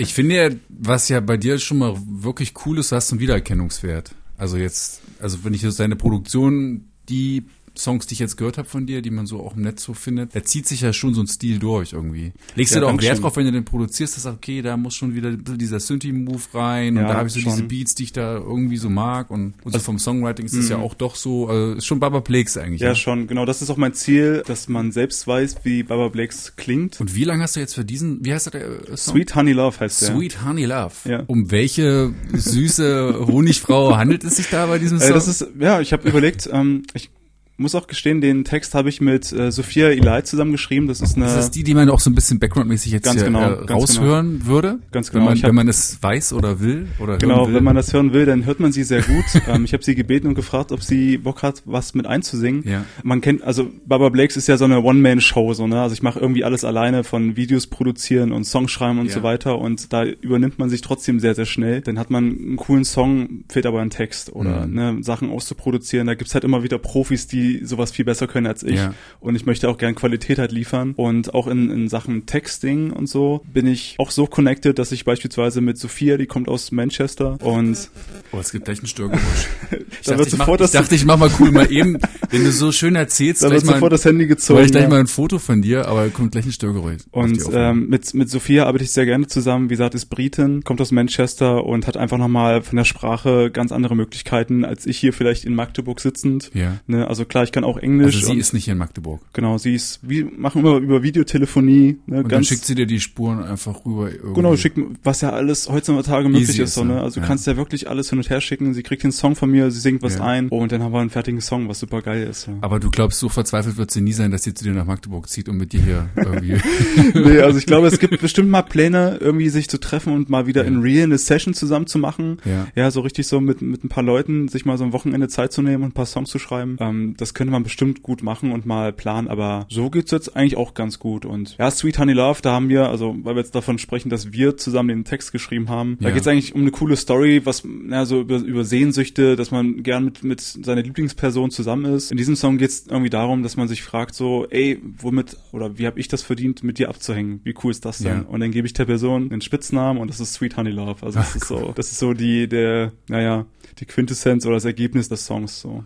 Ich 0.00 0.14
finde 0.14 0.36
ja, 0.36 0.50
was 0.68 1.08
ja 1.08 1.18
bei 1.18 1.36
dir 1.36 1.58
schon 1.58 1.78
mal 1.78 1.96
wirklich 2.06 2.54
cool 2.64 2.78
ist, 2.78 2.92
du 2.92 2.96
hast 2.96 3.10
einen 3.10 3.20
Wiedererkennungswert. 3.20 4.14
Also 4.36 4.56
jetzt, 4.56 5.00
also 5.20 5.42
wenn 5.42 5.54
ich 5.54 5.62
jetzt 5.62 5.80
deine 5.80 5.96
Produktion, 5.96 6.84
die 7.08 7.46
Songs, 7.78 8.06
die 8.06 8.14
ich 8.14 8.18
jetzt 8.18 8.36
gehört 8.36 8.58
habe 8.58 8.68
von 8.68 8.86
dir, 8.86 9.02
die 9.02 9.10
man 9.10 9.26
so 9.26 9.40
auch 9.40 9.56
im 9.56 9.62
Netz 9.62 9.82
so 9.84 9.94
findet, 9.94 10.34
da 10.34 10.42
zieht 10.42 10.66
sich 10.66 10.80
ja 10.80 10.92
schon 10.92 11.14
so 11.14 11.20
ein 11.22 11.26
Stil 11.26 11.58
durch 11.58 11.92
irgendwie. 11.92 12.32
Legst 12.54 12.74
Ja, 12.74 12.80
du 12.80 12.86
da 12.86 12.92
auch. 12.92 13.00
Wert 13.00 13.22
drauf, 13.22 13.36
wenn 13.36 13.46
du 13.46 13.52
den 13.52 13.64
produzierst, 13.64 14.16
dass 14.16 14.26
okay, 14.26 14.62
da 14.62 14.76
muss 14.76 14.94
schon 14.94 15.14
wieder 15.14 15.32
dieser 15.32 15.80
Synthi-Move 15.80 16.42
rein 16.54 16.96
und 16.96 17.02
Ja, 17.02 17.08
da 17.08 17.14
habe 17.14 17.28
ich 17.28 17.34
so 17.34 17.40
schon. 17.40 17.52
diese 17.52 17.62
Beats, 17.64 17.94
die 17.94 18.04
ich 18.04 18.12
da 18.12 18.36
irgendwie 18.36 18.76
so 18.76 18.90
mag 18.90 19.30
und, 19.30 19.54
und 19.62 19.66
Also 19.66 19.78
so 19.78 19.84
vom 19.84 19.98
Songwriting 19.98 20.46
ist 20.46 20.56
das 20.56 20.68
ja 20.68 20.78
auch 20.78 20.94
doch 20.94 21.14
so, 21.14 21.48
also 21.48 21.74
ist 21.74 21.86
schon 21.86 22.00
Baba 22.00 22.20
Plakes 22.20 22.56
eigentlich. 22.56 22.80
Mhm. 22.80 22.84
ja 22.84 22.90
ne? 22.90 22.96
schon, 22.96 23.26
genau. 23.26 23.44
Das 23.46 23.62
ist 23.62 23.70
auch 23.70 23.76
mein 23.76 23.94
Ziel, 23.94 24.42
dass 24.46 24.68
man 24.68 24.92
selbst 24.92 25.26
weiß, 25.26 25.56
wie 25.64 25.82
Baba 25.82 26.08
Blakes 26.08 26.54
klingt. 26.56 27.00
Und 27.00 27.14
wie 27.14 27.24
lange 27.24 27.42
hast 27.42 27.56
du 27.56 27.60
jetzt 27.60 27.74
für 27.74 27.84
diesen, 27.84 28.24
wie 28.24 28.32
heißt 28.32 28.52
der 28.52 28.64
äh, 28.66 28.96
Song? 28.96 29.14
Sweet 29.14 29.34
Honey 29.34 29.52
Love 29.52 29.78
heißt 29.80 30.02
der. 30.02 30.16
Sweet 30.16 30.44
Honey 30.44 30.64
Love. 30.64 30.94
Ja. 31.04 31.22
Um 31.26 31.50
welche 31.50 32.12
süße 32.32 33.26
Honigfrau 33.26 33.96
handelt 33.96 34.24
es 34.24 34.36
sich 34.36 34.48
da 34.48 34.66
bei 34.66 34.78
diesem 34.78 34.98
Song? 34.98 35.10
Äh, 35.10 35.14
das 35.14 35.28
ist, 35.28 35.46
ja, 35.58 35.80
ich 35.80 35.92
habe 35.92 36.08
überlegt, 36.08 36.48
ähm, 36.52 36.82
ich 36.94 37.10
muss 37.58 37.74
auch 37.74 37.86
gestehen, 37.86 38.20
den 38.20 38.44
Text 38.44 38.74
habe 38.74 38.88
ich 38.88 39.00
mit 39.00 39.32
äh, 39.32 39.50
Sophia 39.50 39.88
Eli 39.88 40.22
zusammengeschrieben. 40.22 40.88
Das 40.88 41.00
ist 41.00 41.16
eine, 41.16 41.26
das 41.26 41.44
ist 41.46 41.50
die, 41.56 41.64
die 41.64 41.74
man 41.74 41.90
auch 41.90 42.00
so 42.00 42.08
ein 42.10 42.14
bisschen 42.14 42.38
backgroundmäßig 42.38 42.92
jetzt 42.92 43.04
Ganz 43.04 43.16
hier, 43.16 43.24
genau, 43.26 43.52
äh, 43.52 43.66
ganz 43.66 43.70
raushören 43.98 44.46
würde. 44.46 44.78
Ganz 44.92 45.08
Wenn 45.08 45.20
genau. 45.20 45.24
man, 45.26 45.36
Ich 45.36 45.42
hab- 45.42 45.48
wenn 45.48 45.54
man 45.56 45.68
es 45.68 46.02
weiß 46.02 46.32
oder 46.32 46.60
will 46.60 46.86
oder 47.00 47.18
Genau, 47.18 47.46
will. 47.48 47.54
wenn 47.54 47.64
man 47.64 47.74
das 47.76 47.92
hören 47.92 48.12
will, 48.12 48.26
dann 48.26 48.46
hört 48.46 48.60
man 48.60 48.70
sie 48.72 48.84
sehr 48.84 49.02
gut. 49.02 49.24
ähm, 49.48 49.64
ich 49.64 49.72
habe 49.72 49.82
sie 49.84 49.94
gebeten 49.94 50.28
und 50.28 50.34
gefragt, 50.34 50.70
ob 50.72 50.82
sie 50.82 51.18
Bock 51.18 51.42
hat, 51.42 51.62
was 51.64 51.94
mit 51.94 52.06
einzusingen. 52.06 52.62
Ja. 52.64 52.84
Man 53.02 53.20
kennt, 53.20 53.42
also 53.42 53.68
Baba 53.86 54.08
Blakes 54.08 54.36
ist 54.36 54.46
ja 54.46 54.56
so 54.56 54.64
eine 54.64 54.80
One-Man-Show, 54.82 55.54
so, 55.54 55.66
ne? 55.66 55.80
Also 55.82 55.94
ich 55.94 56.02
mache 56.02 56.20
irgendwie 56.20 56.44
alles 56.44 56.64
alleine 56.64 57.02
von 57.04 57.36
Videos 57.36 57.66
produzieren 57.66 58.32
und 58.32 58.44
Songs 58.44 58.70
schreiben 58.70 58.98
und 59.00 59.06
Ja. 59.06 59.14
so 59.14 59.22
weiter 59.22 59.58
und 59.58 59.92
da 59.92 60.04
übernimmt 60.04 60.58
man 60.60 60.70
sich 60.70 60.80
trotzdem 60.80 61.18
sehr, 61.18 61.34
sehr 61.34 61.46
schnell. 61.46 61.80
Dann 61.80 61.98
hat 61.98 62.10
man 62.10 62.24
einen 62.24 62.56
coolen 62.56 62.84
Song, 62.84 63.44
fehlt 63.48 63.66
aber 63.66 63.80
ein 63.80 63.90
Text 63.90 64.32
oder 64.32 64.66
Mhm. 64.66 64.74
ne, 64.74 64.96
Sachen 65.02 65.30
auszuproduzieren. 65.30 66.06
Da 66.06 66.14
gibt's 66.14 66.34
halt 66.34 66.44
immer 66.44 66.62
wieder 66.62 66.78
Profis, 66.78 67.26
die 67.26 67.47
die 67.48 67.64
sowas 67.64 67.90
viel 67.90 68.04
besser 68.04 68.26
können 68.26 68.46
als 68.46 68.62
ich. 68.62 68.76
Ja. 68.76 68.94
Und 69.20 69.34
ich 69.34 69.46
möchte 69.46 69.68
auch 69.68 69.78
gern 69.78 69.94
Qualität 69.94 70.38
halt 70.38 70.52
liefern. 70.52 70.92
Und 70.96 71.34
auch 71.34 71.46
in, 71.46 71.70
in 71.70 71.88
Sachen 71.88 72.26
Texting 72.26 72.90
und 72.90 73.08
so 73.08 73.42
bin 73.52 73.66
ich 73.66 73.94
auch 73.98 74.10
so 74.10 74.26
connected, 74.26 74.78
dass 74.78 74.92
ich 74.92 75.04
beispielsweise 75.04 75.60
mit 75.60 75.78
Sophia, 75.78 76.16
die 76.16 76.26
kommt 76.26 76.48
aus 76.48 76.72
Manchester 76.72 77.38
und 77.42 77.90
Oh, 78.30 78.38
es 78.38 78.52
gibt 78.52 78.66
gleich 78.66 78.78
einen 78.78 78.88
Störgeräusch. 78.88 79.22
Ich 80.00 80.06
Da 80.06 80.14
dachte, 80.14 80.28
ich, 80.28 80.36
mach, 80.36 80.46
sofort 80.46 80.60
ich 80.60 80.64
das- 80.64 80.72
dachte, 80.72 80.94
ich 80.94 81.04
mach 81.04 81.18
mal 81.18 81.30
cool, 81.40 81.50
mal 81.50 81.70
eben, 81.72 81.98
wenn 82.30 82.44
du 82.44 82.52
so 82.52 82.72
schön 82.72 82.94
erzählst, 82.94 83.42
da 83.42 83.50
wird 83.50 83.64
mal, 83.64 83.74
sofort 83.74 83.92
das 83.92 84.04
Handy 84.04 84.24
mach 84.24 84.28
gezogen. 84.30 84.64
ich 84.64 84.70
gleich 84.70 84.84
ja. 84.84 84.88
mal 84.88 85.00
ein 85.00 85.06
Foto 85.06 85.38
von 85.38 85.62
dir, 85.62 85.88
aber 85.88 86.08
kommt 86.08 86.32
gleich 86.32 86.46
ein 86.46 86.52
Störgeräusch. 86.52 87.02
Und 87.10 87.40
ähm, 87.52 87.88
mit, 87.88 88.12
mit 88.14 88.30
Sophia 88.30 88.66
arbeite 88.66 88.84
ich 88.84 88.90
sehr 88.92 89.06
gerne 89.06 89.26
zusammen. 89.26 89.66
Wie 89.70 89.74
gesagt, 89.74 89.94
ist 89.94 90.06
Britin, 90.06 90.62
kommt 90.62 90.80
aus 90.80 90.92
Manchester 90.92 91.64
und 91.64 91.86
hat 91.86 91.96
einfach 91.96 92.18
nochmal 92.18 92.62
von 92.62 92.76
der 92.76 92.84
Sprache 92.84 93.50
ganz 93.50 93.72
andere 93.72 93.96
Möglichkeiten, 93.96 94.64
als 94.64 94.86
ich 94.86 94.98
hier 94.98 95.12
vielleicht 95.12 95.44
in 95.44 95.54
Magdeburg 95.54 96.00
sitzend. 96.00 96.50
Ja. 96.54 96.78
Ne, 96.86 97.06
also 97.08 97.24
klar, 97.24 97.37
ich 97.42 97.52
kann 97.52 97.64
auch 97.64 97.76
Englisch. 97.78 98.16
also 98.16 98.32
sie 98.32 98.38
ist 98.38 98.52
nicht 98.52 98.64
hier 98.64 98.72
in 98.72 98.78
Magdeburg. 98.78 99.20
genau, 99.32 99.58
sie 99.58 99.74
ist, 99.74 100.00
wir 100.02 100.26
machen 100.36 100.60
immer 100.60 100.76
über 100.76 101.02
Videotelefonie. 101.02 101.98
Ne, 102.06 102.16
Und 102.18 102.22
dann 102.24 102.28
ganz, 102.28 102.46
schickt 102.48 102.64
sie 102.64 102.74
dir 102.74 102.86
die 102.86 103.00
Spuren 103.00 103.42
einfach 103.42 103.84
rüber. 103.84 104.10
Irgendwie. 104.10 104.34
Genau, 104.34 104.56
schickt, 104.56 104.78
was 105.04 105.20
ja 105.20 105.30
alles 105.30 105.68
heutzutage 105.68 106.28
möglich 106.28 106.48
Easy 106.48 106.62
ist, 106.62 106.74
so, 106.74 106.84
ne? 106.84 106.94
ja. 106.94 107.02
Also 107.02 107.16
du 107.16 107.20
Ja. 107.20 107.26
kannst 107.26 107.46
ja 107.46 107.56
wirklich 107.56 107.88
alles 107.88 108.10
hin 108.10 108.18
und 108.18 108.28
her 108.30 108.40
schicken. 108.40 108.74
Sie 108.74 108.82
kriegt 108.82 109.02
den 109.02 109.12
Song 109.12 109.36
von 109.36 109.50
mir, 109.50 109.70
sie 109.70 109.80
singt 109.80 110.02
was 110.02 110.16
Ja. 110.16 110.24
ein 110.24 110.48
und 110.48 110.72
dann 110.72 110.82
haben 110.82 110.92
wir 110.92 111.00
einen 111.00 111.10
fertigen 111.10 111.40
Song, 111.40 111.68
was 111.68 111.80
super 111.80 112.02
geil 112.02 112.26
ist. 112.28 112.46
Ja. 112.46 112.54
Aber 112.60 112.80
du 112.80 112.90
glaubst, 112.90 113.18
so 113.18 113.28
verzweifelt 113.28 113.76
wird 113.76 113.90
sie 113.90 114.00
nie 114.00 114.12
sein, 114.12 114.30
dass 114.30 114.42
sie 114.42 114.54
zu 114.54 114.64
dir 114.64 114.72
nach 114.72 114.86
Magdeburg 114.86 115.28
zieht 115.28 115.48
und 115.48 115.56
mit 115.56 115.72
dir 115.72 115.80
hier 115.80 116.08
irgendwie. 116.16 116.56
nee, 117.14 117.38
also 117.40 117.58
ich 117.58 117.66
glaube, 117.66 117.86
es 117.86 117.98
gibt 117.98 118.20
bestimmt 118.20 118.50
mal 118.50 118.62
Pläne, 118.62 119.18
irgendwie 119.20 119.48
sich 119.48 119.68
zu 119.68 119.78
treffen 119.78 120.12
und 120.12 120.28
mal 120.30 120.46
wieder 120.46 120.64
in 120.64 120.80
real 120.80 121.04
eine 121.04 121.18
Session 121.18 121.54
zusammen 121.54 121.86
zu 121.86 121.98
machen. 121.98 122.38
Ja. 122.44 122.66
Ja, 122.74 122.90
so 122.90 123.00
richtig 123.00 123.26
so 123.26 123.40
mit, 123.40 123.62
mit 123.62 123.84
ein 123.84 123.88
paar 123.88 124.02
Leuten, 124.04 124.48
sich 124.48 124.64
mal 124.64 124.78
so 124.78 124.84
ein 124.84 124.92
Wochenende 124.92 125.28
Zeit 125.28 125.52
zu 125.52 125.62
nehmen 125.62 125.82
und 125.84 125.90
ein 125.90 125.92
paar 125.92 126.06
Songs 126.06 126.30
zu 126.30 126.38
schreiben. 126.38 126.76
Ähm, 126.80 127.14
das 127.16 127.27
könnte 127.34 127.50
man 127.52 127.62
bestimmt 127.62 128.02
gut 128.02 128.22
machen 128.22 128.52
und 128.52 128.66
mal 128.66 128.92
planen, 128.92 129.28
aber 129.28 129.66
so 129.68 129.90
geht's 129.90 130.10
jetzt 130.10 130.36
eigentlich 130.36 130.56
auch 130.56 130.74
ganz 130.74 130.98
gut. 130.98 131.24
Und 131.24 131.56
ja, 131.58 131.70
Sweet 131.70 131.98
Honey 131.98 132.12
Love, 132.12 132.40
da 132.42 132.52
haben 132.52 132.68
wir, 132.68 132.88
also 132.88 133.16
weil 133.22 133.34
wir 133.34 133.40
jetzt 133.42 133.54
davon 133.54 133.78
sprechen, 133.78 134.08
dass 134.10 134.32
wir 134.32 134.56
zusammen 134.56 134.88
den 134.88 135.04
Text 135.04 135.32
geschrieben 135.32 135.68
haben, 135.68 135.96
da 136.00 136.08
Ja. 136.08 136.14
geht's 136.14 136.26
eigentlich 136.26 136.54
um 136.54 136.62
eine 136.62 136.70
coole 136.70 136.96
Story, 136.96 137.42
was, 137.44 137.62
na, 137.64 138.04
so 138.06 138.20
über, 138.20 138.36
über 138.38 138.64
Sehnsüchte, 138.64 139.36
dass 139.36 139.50
man 139.50 139.82
gern 139.82 140.04
mit, 140.04 140.22
mit 140.24 140.40
seiner 140.40 140.82
Lieblingsperson 140.82 141.50
zusammen 141.50 141.84
ist. 141.94 142.10
In 142.10 142.16
diesem 142.16 142.36
Song 142.36 142.58
geht's 142.58 142.86
irgendwie 142.88 143.10
darum, 143.10 143.42
dass 143.42 143.56
man 143.56 143.68
sich 143.68 143.82
fragt 143.82 144.14
so, 144.14 144.46
ey, 144.50 144.80
womit 144.98 145.36
oder 145.52 145.78
wie 145.78 145.86
habe 145.86 145.98
ich 146.00 146.08
das 146.08 146.22
verdient, 146.22 146.62
mit 146.62 146.78
dir 146.78 146.88
abzuhängen? 146.88 147.40
Wie 147.44 147.54
cool 147.62 147.70
ist 147.70 147.84
das 147.84 147.98
denn? 147.98 148.22
Ja. 148.22 148.28
Und 148.28 148.40
dann 148.40 148.50
gebe 148.50 148.66
ich 148.66 148.72
der 148.72 148.84
Person 148.86 149.30
einen 149.30 149.40
Spitznamen 149.40 150.00
und 150.00 150.08
das 150.08 150.20
ist 150.20 150.34
Sweet 150.34 150.56
Honey 150.56 150.70
Love. 150.70 151.04
Also 151.04 151.18
das 151.18 151.30
Ach, 151.32 151.36
ist 151.36 151.46
so, 151.46 151.72
das 151.74 151.90
ist 151.92 151.98
so 151.98 152.12
die, 152.14 152.48
der, 152.48 152.92
naja, 153.08 153.46
die 153.78 153.86
Quintessenz 153.86 154.44
oder 154.46 154.54
das 154.56 154.64
Ergebnis 154.64 155.08
des 155.08 155.24
Songs 155.26 155.60
so. 155.60 155.84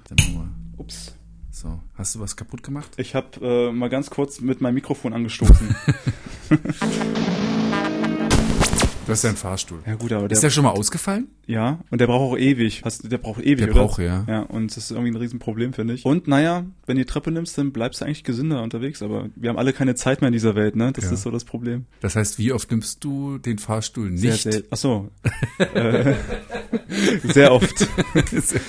Ups. 0.78 1.14
So, 1.62 1.78
hast 1.95 2.16
du 2.16 2.19
was 2.19 2.35
kaputt 2.35 2.64
gemacht? 2.64 2.90
Ich 2.97 3.14
habe 3.14 3.28
äh, 3.40 3.73
mal 3.73 3.88
ganz 3.88 4.11
kurz 4.11 4.40
mit 4.40 4.61
meinem 4.61 4.75
Mikrofon 4.75 5.12
angestoßen. 5.12 5.76
Du 9.04 9.11
hast 9.11 9.25
ja 9.25 9.31
einen 9.31 9.37
Fahrstuhl. 9.37 9.81
ja 9.85 9.97
gut, 9.97 10.12
aber 10.12 10.28
der, 10.28 10.37
Ist 10.37 10.45
der 10.45 10.50
schon 10.50 10.62
mal 10.62 10.71
ausgefallen? 10.71 11.26
ja, 11.49 11.81
und 11.90 12.00
der 12.00 12.07
braucht 12.07 12.35
auch 12.35 12.38
ewig. 12.38 12.83
Hast, 12.85 13.11
der 13.11 13.19
braucht 13.19 13.40
ewig, 13.42 13.59
Der 13.59 13.71
oder? 13.75 13.83
braucht, 13.87 13.99
ja. 13.99 14.25
Ja, 14.28 14.40
und 14.42 14.69
das 14.71 14.76
ist 14.85 14.90
irgendwie 14.92 15.11
ein 15.11 15.16
Riesenproblem, 15.16 15.73
finde 15.73 15.95
ich. 15.95 16.04
Und 16.07 16.28
naja, 16.28 16.64
wenn 16.87 16.97
du 16.97 17.02
die 17.02 17.07
Treppe 17.11 17.33
nimmst, 17.33 17.59
dann 17.59 17.73
bleibst 17.73 18.00
du 18.00 18.04
eigentlich 18.04 18.23
gesünder 18.23 18.62
unterwegs, 18.62 19.02
aber 19.02 19.28
wir 19.35 19.50
haben 19.50 19.59
alle 19.59 19.73
keine 19.73 19.97
Zeit 19.97 20.21
mehr 20.21 20.28
in 20.28 20.33
dieser 20.33 20.54
Welt, 20.54 20.76
ne? 20.76 20.92
Das 20.92 21.07
Ja. 21.07 21.12
ist 21.12 21.23
so 21.23 21.33
das 21.33 21.45
Problem. 21.45 21.87
Das 22.00 22.14
heißt, 22.14 22.38
wie 22.38 22.52
oft 22.52 22.71
nimmst 22.71 23.02
du 23.02 23.38
den 23.38 23.59
Fahrstuhl 23.59 24.09
nicht? 24.09 24.21
Sehr, 24.45 24.52
sehr, 24.52 24.62
ach 24.71 24.76
so. 24.76 25.09
äh, 25.59 26.14
sehr 27.25 27.52
oft. 27.52 27.79
Sehr 28.33 28.61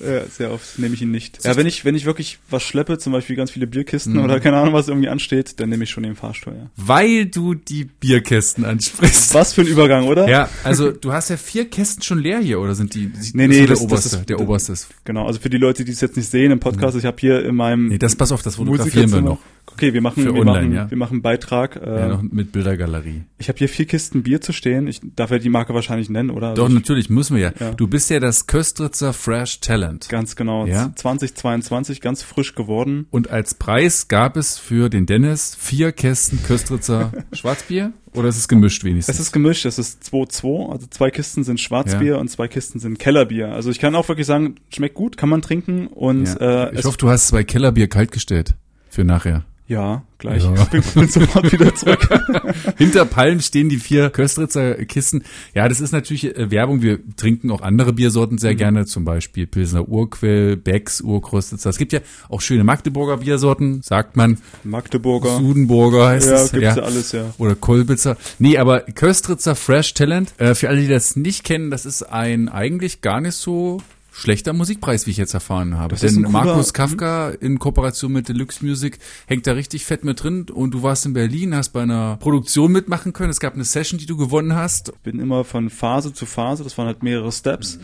Ja, 0.00 0.24
sehr 0.26 0.50
oft 0.50 0.78
nehme 0.78 0.94
ich 0.94 1.02
ihn 1.02 1.10
nicht. 1.10 1.44
Ja, 1.44 1.56
wenn 1.56 1.66
ich, 1.66 1.84
wenn 1.84 1.94
ich 1.94 2.04
wirklich 2.04 2.38
was 2.50 2.62
schleppe, 2.62 2.98
zum 2.98 3.12
Beispiel 3.12 3.36
ganz 3.36 3.50
viele 3.50 3.66
Bierkisten 3.66 4.14
Mhm. 4.14 4.24
oder 4.24 4.40
keine 4.40 4.56
Ahnung, 4.56 4.74
was 4.74 4.88
irgendwie 4.88 5.08
ansteht, 5.08 5.60
dann 5.60 5.68
nehme 5.68 5.84
ich 5.84 5.90
schon 5.90 6.02
den 6.02 6.16
Fahrstuhl, 6.16 6.54
ja. 6.54 6.70
Weil 6.76 7.26
du 7.26 7.54
die 7.54 7.84
Bierkästen 7.84 8.64
ansprichst. 8.64 9.32
Was 9.34 9.52
für 9.52 9.60
ein 9.62 9.66
Übergang, 9.68 10.06
oder? 10.08 10.28
Ja, 10.28 10.48
also 10.64 10.90
du 10.90 11.12
hast 11.12 11.30
ja 11.30 11.36
vier 11.36 11.66
Kästen 11.70 12.02
schon 12.02 12.18
leer 12.18 12.40
hier, 12.40 12.58
oder 12.60 12.74
sind 12.74 12.94
die? 12.94 13.06
Nee, 13.06 13.18
ist 13.20 13.34
nee, 13.34 13.46
nur 13.46 13.56
der 13.58 13.66
das- 13.68 13.78
das 13.78 13.84
oberste. 13.84 14.16
ist- 14.16 14.28
der 14.28 14.40
oberste 14.40 14.72
ist. 14.72 14.88
Genau, 15.04 15.26
also 15.26 15.38
für 15.40 15.50
die 15.50 15.58
Leute, 15.58 15.84
die 15.84 15.92
es 15.92 16.00
jetzt 16.00 16.16
nicht 16.16 16.28
sehen 16.30 16.50
im 16.50 16.60
Podcast, 16.60 16.96
ich 16.96 17.04
habe 17.04 17.16
hier 17.20 17.44
in 17.44 17.54
meinem 17.54 17.88
Nee, 17.88 17.98
das 17.98 18.16
pass 18.16 18.32
auf, 18.32 18.42
das 18.42 18.56
fotografieren 18.56 19.12
wir 19.12 19.20
noch. 19.20 19.38
Okay, 19.66 19.94
wir 19.94 20.02
machen, 20.02 20.22
Für 20.22 20.34
wir 20.34 20.40
online, 20.40 20.60
machen, 20.60 20.74
ja. 20.74 20.90
wir 20.90 20.98
machen 20.98 21.14
einen 21.14 21.22
Beitrag. 21.22 21.76
Äh, 21.76 22.00
Ja, 22.00 22.08
noch 22.08 22.22
mit 22.22 22.52
Bildergalerie. 22.52 23.22
Ich 23.38 23.48
habe 23.48 23.58
hier 23.58 23.68
vier 23.68 23.86
Kisten 23.86 24.22
Bier 24.22 24.40
zu 24.40 24.52
stehen. 24.52 24.86
Ich 24.86 25.00
darf 25.16 25.30
ja 25.30 25.38
die 25.38 25.48
Marke 25.48 25.72
wahrscheinlich 25.74 26.10
nennen, 26.10 26.30
oder? 26.30 26.48
Also 26.50 26.62
Doch, 26.62 26.68
ich, 26.68 26.74
natürlich 26.74 27.10
müssen 27.10 27.36
wir 27.36 27.42
ja. 27.42 27.52
Ja. 27.58 27.70
Du 27.72 27.86
bist 27.86 28.10
ja 28.10 28.20
das 28.20 28.46
Köstritzer 28.46 29.12
Fresh 29.12 29.60
Talent. 29.60 30.08
Ganz 30.08 30.36
genau. 30.36 30.66
Ja. 30.66 30.92
2022, 30.94 32.00
ganz 32.00 32.22
frisch 32.22 32.54
geworden. 32.54 33.06
Und 33.10 33.30
als 33.30 33.54
Preis 33.54 34.08
gab 34.08 34.36
es 34.36 34.58
für 34.58 34.88
den 34.90 35.06
Dennis 35.06 35.56
vier 35.58 35.92
Kästen 35.92 36.42
Köstritzer 36.42 37.12
Schwarzbier? 37.32 37.92
Oder 38.14 38.28
ist 38.28 38.36
es 38.36 38.48
gemischt 38.48 38.84
wenigstens? 38.84 39.14
Es 39.14 39.20
ist 39.20 39.32
gemischt, 39.32 39.64
es 39.64 39.78
ist 39.78 40.02
2-2, 40.02 40.70
also 40.70 40.86
zwei 40.90 41.10
Kisten 41.10 41.44
sind 41.44 41.60
Schwarzbier 41.60 42.18
und 42.18 42.28
zwei 42.28 42.46
Kisten 42.46 42.78
sind 42.78 42.98
Kellerbier. 42.98 43.52
Also 43.52 43.70
ich 43.70 43.78
kann 43.78 43.94
auch 43.94 44.06
wirklich 44.06 44.26
sagen, 44.26 44.56
schmeckt 44.68 44.94
gut, 44.96 45.16
kann 45.16 45.30
man 45.30 45.40
trinken 45.40 45.86
und 45.86 46.26
ja. 46.26 46.66
äh, 46.66 46.78
ich 46.78 46.84
hoffe, 46.84 46.98
du 46.98 47.08
hast 47.08 47.28
zwei 47.28 47.42
Kellerbier 47.42 47.88
kaltgestellt. 47.88 48.54
Für 48.90 49.04
nachher. 49.04 49.46
Ja, 49.68 50.02
gleich. 50.18 50.44
Ja. 50.44 50.52
Ich 50.72 50.84
bin, 50.92 51.08
sofort 51.08 51.50
wieder 51.50 51.74
zurück. 51.74 52.06
Hinter 52.76 53.04
Palmen 53.06 53.40
stehen 53.40 53.68
die 53.70 53.78
vier 53.78 54.10
Köstritzer 54.10 54.74
Kisten. 54.84 55.22
Ja, 55.54 55.66
das 55.68 55.80
ist 55.80 55.92
natürlich 55.92 56.36
äh, 56.36 56.50
Werbung. 56.50 56.82
Wir 56.82 56.98
trinken 57.16 57.50
auch 57.50 57.62
andere 57.62 57.92
Biersorten 57.92 58.34
Mhm. 58.34 58.38
sehr 58.38 58.54
gerne, 58.54 58.84
zum 58.86 59.04
Beispiel 59.04 59.46
Pilsner 59.46 59.88
Urquell, 59.88 60.56
Becks, 60.56 61.00
Urkrostitzer. 61.00 61.70
Es 61.70 61.78
gibt 61.78 61.92
ja 61.92 62.00
auch 62.28 62.40
schöne 62.40 62.64
Magdeburger 62.64 63.18
Biersorten, 63.18 63.80
sagt 63.82 64.16
man. 64.16 64.38
Magdeburger. 64.64 65.38
Sudenburger 65.38 66.08
heißt 66.08 66.28
Ja, 66.28 66.34
es. 66.36 66.52
gibt's 66.52 66.76
ja 66.76 66.82
alles, 66.82 67.12
ja. 67.12 67.34
Oder 67.38 67.54
Kolbitzer. 67.54 68.16
Nee, 68.38 68.58
aber 68.58 68.80
Köstritzer 68.80 69.54
Fresh 69.54 69.94
Talent, 69.94 70.34
äh, 70.38 70.54
für 70.54 70.68
alle, 70.68 70.80
die 70.82 70.88
das 70.88 71.16
nicht 71.16 71.44
kennen, 71.44 71.70
das 71.70 71.86
ist 71.86 72.02
ein 72.02 72.48
eigentlich 72.50 73.00
gar 73.00 73.20
nicht 73.20 73.34
so 73.36 73.78
schlechter 74.12 74.52
Musikpreis, 74.52 75.06
wie 75.06 75.10
ich 75.10 75.16
jetzt 75.16 75.34
erfahren 75.34 75.78
habe. 75.78 75.96
Das 75.96 76.00
Denn 76.00 76.22
Markus 76.30 76.72
Kafka 76.72 77.30
in 77.30 77.58
Kooperation 77.58 78.12
mit 78.12 78.28
Deluxe 78.28 78.64
Music 78.64 78.98
hängt 79.26 79.46
da 79.46 79.52
richtig 79.52 79.86
fett 79.86 80.04
mit 80.04 80.22
drin 80.22 80.46
und 80.52 80.72
du 80.72 80.82
warst 80.82 81.06
in 81.06 81.14
Berlin, 81.14 81.54
hast 81.54 81.70
bei 81.70 81.82
einer 81.82 82.18
Produktion 82.18 82.70
mitmachen 82.70 83.12
können. 83.12 83.30
Es 83.30 83.40
gab 83.40 83.54
eine 83.54 83.64
Session, 83.64 83.98
die 83.98 84.06
du 84.06 84.16
gewonnen 84.16 84.54
hast. 84.54 84.92
Bin 85.02 85.18
immer 85.18 85.44
von 85.44 85.70
Phase 85.70 86.12
zu 86.12 86.26
Phase, 86.26 86.62
das 86.62 86.76
waren 86.76 86.86
halt 86.86 87.02
mehrere 87.02 87.32
Steps, 87.32 87.78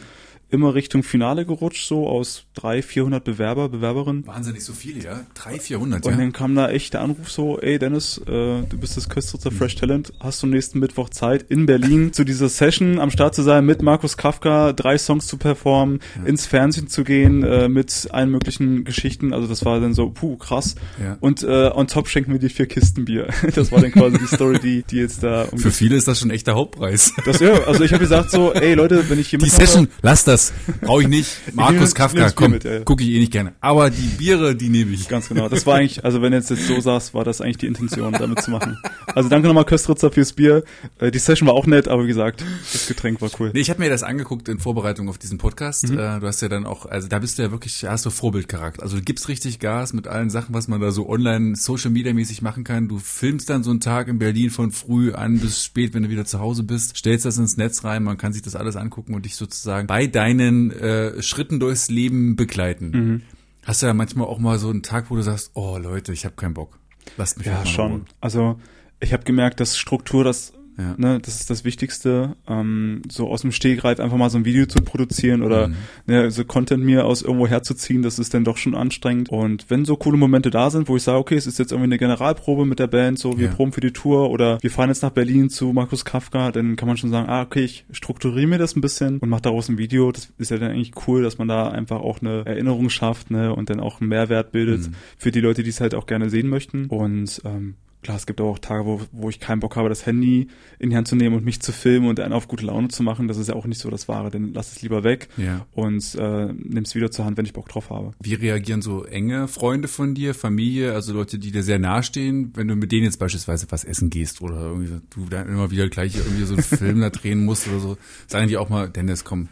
immer 0.51 0.75
Richtung 0.75 1.03
Finale 1.03 1.45
gerutscht, 1.45 1.87
so 1.87 2.09
aus 2.09 2.45
drei, 2.55 2.83
vierhundert 2.83 3.25
Bewerber, 3.25 3.69
Bewerberinnen. 3.69 4.27
Wahnsinnig 4.27 4.65
so 4.65 4.73
viele, 4.73 5.05
ja? 5.05 5.27
Drei, 5.35 5.59
vierhundert, 5.59 6.07
Und 6.07 6.13
ja? 6.13 6.19
dann 6.19 6.33
kam 6.33 6.55
da 6.55 6.71
echt 6.71 6.95
der 6.95 7.03
Anruf 7.03 7.31
so, 7.31 7.59
ey 7.61 7.79
Dennis, 7.79 8.19
äh, 8.19 8.25
du 8.27 8.79
bist 8.79 8.97
das 8.97 9.09
Köstritzer 9.09 9.51
Fresh 9.51 9.77
Talent, 9.77 10.13
hast 10.21 10.43
du 10.43 10.47
nächsten 10.47 10.79
Mittwoch 10.79 11.11
Zeit 11.11 11.45
in 11.49 11.67
Berlin 11.67 12.13
zu 12.13 12.25
dieser 12.25 12.49
Session 12.49 12.99
am 12.99 13.11
Start 13.11 13.35
zu 13.35 13.43
sein, 13.43 13.67
mit 13.67 13.83
Markus 13.83 14.17
Kafka 14.17 14.73
drei 14.73 14.97
Songs 14.97 15.27
zu 15.27 15.37
performen, 15.37 16.01
ins 16.25 16.47
Fernsehen 16.47 16.89
zu 16.89 17.05
gehen, 17.05 17.43
äh, 17.43 17.69
mit 17.69 18.09
allen 18.11 18.31
möglichen 18.31 18.85
Geschichten, 18.85 19.33
also 19.35 19.47
das 19.47 19.65
war 19.65 19.81
dann 19.81 19.93
so, 19.93 20.11
puh, 20.11 20.37
krass. 20.37 20.77
Ja. 21.03 21.19
Und 21.21 21.43
äh, 21.43 21.71
on 21.75 21.87
top 21.89 22.09
schenken 22.09 22.33
wir 22.33 22.39
dir 22.39 22.51
vier 22.51 22.67
Kisten 22.67 23.05
Bier. 23.05 23.29
Das 23.55 23.73
war 23.73 23.81
dann 23.81 23.91
quasi 23.91 24.19
die 24.19 24.27
Story, 24.27 24.59
die, 24.61 24.83
die 24.85 24.97
jetzt 24.97 25.23
da 25.23 25.43
um 25.51 25.59
Für 25.59 25.71
viele 25.73 25.97
ist 25.97 26.07
das 26.07 26.21
schon 26.21 26.31
echt 26.31 26.47
der 26.47 26.55
Hauptpreis. 26.55 27.13
das, 27.25 27.41
ja, 27.41 27.65
also 27.65 27.83
ich 27.83 27.93
habe 27.93 28.01
gesagt 28.01 28.31
so, 28.31 28.53
ey 28.53 28.75
Leute, 28.75 29.09
wenn 29.11 29.19
ich 29.19 29.29
hier 29.31 29.39
Die 29.39 29.49
Session, 29.49 29.89
lass 30.03 30.25
das. 30.25 30.38
Brauche 30.81 31.03
ich 31.03 31.09
nicht. 31.09 31.37
Markus 31.55 31.95
Kafka, 31.95 32.21
das 32.21 32.35
komm, 32.35 32.53
mit, 32.53 32.65
gucke 32.85 33.03
ich 33.03 33.11
eh 33.11 33.19
nicht 33.19 33.33
gerne. 33.33 33.55
Aber 33.61 33.91
die 33.91 34.09
Biere, 34.19 34.55
die 34.55 34.69
nehme 34.69 34.93
ich. 34.93 35.09
Ganz 35.09 35.29
genau. 35.29 35.49
Das 35.49 35.67
war 35.67 35.77
eigentlich, 35.77 36.05
also 36.05 36.23
wenn 36.23 36.33
du 36.33 36.39
jetzt, 36.39 36.51
jetzt 36.51 36.67
so 36.67 36.81
sagst, 36.81 37.15
war 37.15 37.25
das 37.25 37.41
eigentlich 37.41 37.59
die 37.59 37.67
Intention, 37.67 38.13
damit 38.13 38.43
zu 38.43 38.51
machen. 38.51 38.79
Also 39.07 39.29
danke 39.29 39.49
nochmal 39.49 39.65
Köstritzer 39.65 40.11
fürs 40.11 40.33
Bier. 40.33 40.65
Äh, 40.99 41.11
die 41.11 41.19
Session 41.19 41.49
war 41.49 41.55
auch 41.55 41.67
nett, 41.67 41.89
aber 41.89 42.05
wie 42.05 42.09
gesagt, 42.09 42.45
das 42.73 42.87
Getränk 42.87 43.21
war 43.21 43.31
cool. 43.39 43.51
Nee, 43.55 43.61
ich 43.61 43.71
habe 43.71 43.81
mir 43.81 43.91
das 43.91 44.03
angeguckt 44.03 44.49
in 44.49 44.59
Vorbereitung 44.59 45.09
auf 45.09 45.19
diesen 45.19 45.39
Podcast. 45.39 45.89
Mhm. 45.89 45.99
Äh, 45.99 46.21
du 46.21 46.27
hast 46.27 46.43
ja 46.43 46.49
dann 46.49 46.67
auch, 46.67 46.87
also 46.87 47.09
da 47.09 47.19
bist 47.19 47.39
du 47.39 47.43
ja 47.43 47.51
wirklich, 47.51 47.85
hast 47.85 48.07
du 48.07 48.11
Vorbildcharakter. 48.11 48.83
Also 48.83 48.97
du 48.97 49.03
gibst 49.03 49.29
richtig 49.29 49.59
Gas 49.59 49.93
mit 49.93 50.09
allen 50.09 50.31
Sachen, 50.31 50.55
was 50.55 50.69
man 50.69 50.81
da 50.81 50.91
so 50.91 51.09
online, 51.09 51.57
Social 51.57 51.91
Media 51.91 52.13
mäßig 52.13 52.43
machen 52.43 52.65
kann. 52.65 52.89
Du 52.89 52.99
filmst 52.99 53.51
dann 53.51 53.63
so 53.63 53.71
einen 53.71 53.81
Tag 53.81 54.09
in 54.09 54.19
Berlin 54.19 54.51
von 54.51 54.71
früh 54.71 55.13
an 55.13 55.39
bis 55.39 55.65
spät, 55.65 55.95
wenn 55.95 56.03
du 56.03 56.11
wieder 56.11 56.25
zu 56.25 56.39
Hause 56.41 56.63
bist, 56.63 56.97
stellst 56.97 57.25
das 57.25 57.39
ins 57.39 57.57
Netz 57.57 57.85
rein, 57.85 58.03
man 58.03 58.19
kann 58.19 58.33
sich 58.33 58.43
das 58.43 58.57
alles 58.57 58.77
angucken 58.77 59.15
und 59.15 59.25
dich 59.25 59.37
sozusagen 59.37 59.87
bei 59.87 60.07
deinen 60.29 60.71
äh, 60.73 61.23
Schritten 61.23 61.61
durchs 61.61 61.89
Leben 61.89 62.37
begleiten. 62.37 62.91
Mhm. 62.91 63.23
Hast 63.65 63.83
du 63.83 63.87
ja 63.87 63.95
manchmal 63.95 64.27
auch 64.27 64.39
mal 64.39 64.59
so 64.59 64.71
einen 64.71 64.83
Tag, 64.83 65.11
wo 65.11 65.17
du 65.17 65.23
sagst, 65.23 65.51
oh 65.55 65.79
Leute, 65.79 66.13
ich 66.13 66.25
habe 66.25 66.35
keinen 66.37 66.55
Bock. 66.55 66.79
Lasst 67.17 67.39
mich 67.39 67.47
Ja, 67.47 67.65
schon. 67.67 67.91
Ruhe. 67.93 68.05
Also 68.21 68.59
ich 69.01 69.13
habe 69.13 69.25
gemerkt, 69.25 69.61
dass 69.61 69.77
Struktur 69.79 70.25
das 70.25 70.53
Ja. 70.79 70.95
Ne, 70.97 71.19
das 71.21 71.41
ist 71.41 71.51
das 71.51 71.65
Wichtigste. 71.65 72.37
Ähm, 72.47 73.03
so 73.11 73.29
aus 73.29 73.43
dem 73.43 73.51
Stehgreif 73.51 73.99
einfach 73.99 74.17
mal 74.17 74.31
so 74.31 74.39
ein 74.39 74.45
Video 74.45 74.65
zu 74.67 74.79
produzieren 74.81 75.43
oder 75.43 75.69
Mhm. 75.69 75.75
ne, 76.07 76.31
so 76.31 76.45
Content 76.45 76.85
mir 76.85 77.05
aus 77.05 77.23
irgendwo 77.23 77.49
herzuziehen, 77.49 78.03
das 78.03 78.21
ist 78.21 78.33
dann 78.33 78.45
doch 78.45 78.57
schon 78.59 78.77
anstrengend. 78.77 79.29
Und 79.29 79.69
wenn 79.71 79.85
so 79.85 79.97
coole 79.97 80.17
Momente 80.17 80.51
da 80.51 80.71
sind, 80.71 80.89
wo 80.89 80.97
ich 80.97 81.03
sage, 81.03 81.19
okay, 81.19 81.35
es 81.35 81.49
ist 81.49 81.59
jetzt 81.59 81.73
irgendwie 81.73 81.89
eine 81.89 81.99
Generalprobe 81.99 82.65
mit 82.65 82.79
der 82.79 82.87
Band, 82.87 83.19
so 83.19 83.39
wir 83.39 83.47
Ja. 83.49 83.53
proben 83.53 83.73
für 83.73 83.81
die 83.81 83.91
Tour 83.93 84.31
oder 84.31 84.59
wir 84.63 84.71
fahren 84.71 84.89
jetzt 84.89 85.03
nach 85.03 85.11
Berlin 85.11 85.51
zu 85.51 85.73
Markus 85.73 86.05
Kafka, 86.05 86.53
dann 86.53 86.77
kann 86.77 86.87
man 86.87 86.97
schon 86.97 87.11
sagen, 87.11 87.29
ah, 87.29 87.43
okay, 87.43 87.65
ich 87.65 87.85
strukturiere 87.91 88.47
mir 88.47 88.59
das 88.59 88.77
ein 88.77 88.81
bisschen 88.81 89.19
und 89.19 89.29
mache 89.29 89.43
daraus 89.43 89.69
ein 89.69 89.79
Video. 89.79 90.13
Das 90.13 90.33
ist 90.39 90.51
ja 90.53 90.59
dann 90.59 90.71
eigentlich 90.71 90.93
cool, 91.09 91.23
dass 91.25 91.39
man 91.39 91.49
da 91.49 91.69
einfach 91.71 92.01
auch 92.01 92.21
eine 92.21 92.47
Erinnerung 92.47 92.89
schafft, 92.89 93.33
ne, 93.33 93.53
und 93.53 93.69
dann 93.69 93.81
auch 93.81 94.01
einen 94.01 94.11
Mehrwert 94.11 94.53
bildet 94.53 94.83
Mhm. 94.89 94.95
für 95.17 95.33
die 95.33 95.41
Leute, 95.41 95.65
die 95.65 95.71
es 95.71 95.81
halt 95.81 95.97
auch 95.97 96.07
gerne 96.07 96.31
sehen 96.31 96.49
möchten. 96.49 96.87
Und 96.87 97.43
ähm, 97.45 97.75
Klar, 98.03 98.17
es 98.17 98.27
gibt 98.27 98.41
auch 98.41 98.59
Tage, 98.61 98.87
wo, 98.87 99.01
wo 99.11 99.29
ich 99.29 99.41
keinen 99.41 99.59
Bock 99.59 99.75
habe, 99.75 99.89
das 99.89 100.07
Handy 100.07 100.49
in 100.79 100.91
die 100.91 100.97
Hand 100.97 101.09
zu 101.09 101.17
nehmen 101.17 101.35
und 101.37 101.45
mich 101.45 101.61
zu 101.61 101.73
filmen 101.73 102.07
und 102.09 102.21
einen 102.21 102.33
auf 102.33 102.47
gute 102.47 102.65
Laune 102.65 102.89
zu 102.89 103.03
machen. 103.03 103.27
Das 103.27 103.37
ist 103.39 103.49
ja 103.49 103.55
auch 103.55 103.67
nicht 103.67 103.81
so 103.81 103.91
das 103.91 104.07
Wahre. 104.09 104.31
Dann 104.31 104.53
lass 104.55 104.71
es 104.73 104.83
lieber 104.83 105.03
weg 105.03 105.29
Ja. 105.37 105.67
und 105.73 106.15
äh, 106.15 106.47
nimm 106.53 106.85
es 106.85 106.95
wieder 106.95 107.11
zur 107.11 107.25
Hand, 107.25 107.37
wenn 107.37 107.45
ich 107.45 107.53
Bock 107.53 107.69
drauf 107.69 107.91
habe. 107.91 108.13
Wie 108.23 108.35
reagieren 108.35 108.83
so 108.83 109.05
enge 109.05 109.49
Freunde 109.49 109.89
von 109.89 110.15
dir, 110.15 110.35
Familie, 110.35 110.93
also 110.93 111.13
Leute, 111.13 111.39
die 111.41 111.51
dir 111.51 111.63
sehr 111.65 111.81
nahestehen, 111.81 112.53
wenn 112.55 112.69
du 112.69 112.77
mit 112.77 112.93
denen 112.93 113.05
jetzt 113.05 113.19
beispielsweise 113.19 113.67
was 113.71 113.83
essen 113.85 114.11
gehst 114.11 114.41
oder 114.43 114.61
irgendwie 114.61 115.01
du 115.11 115.27
dann 115.29 115.49
immer 115.49 115.71
wieder 115.73 115.89
gleich 115.89 116.17
irgendwie 116.17 116.45
so 116.45 116.55
einen 116.55 116.63
Film 116.63 117.01
da 117.01 117.11
drehen 117.11 117.45
musst 117.45 117.67
oder 117.69 117.81
so, 117.81 117.97
sagen 118.29 118.47
die 118.49 118.57
auch 118.59 118.69
mal, 118.69 118.89
Dennis, 118.89 119.25
komm, 119.25 119.49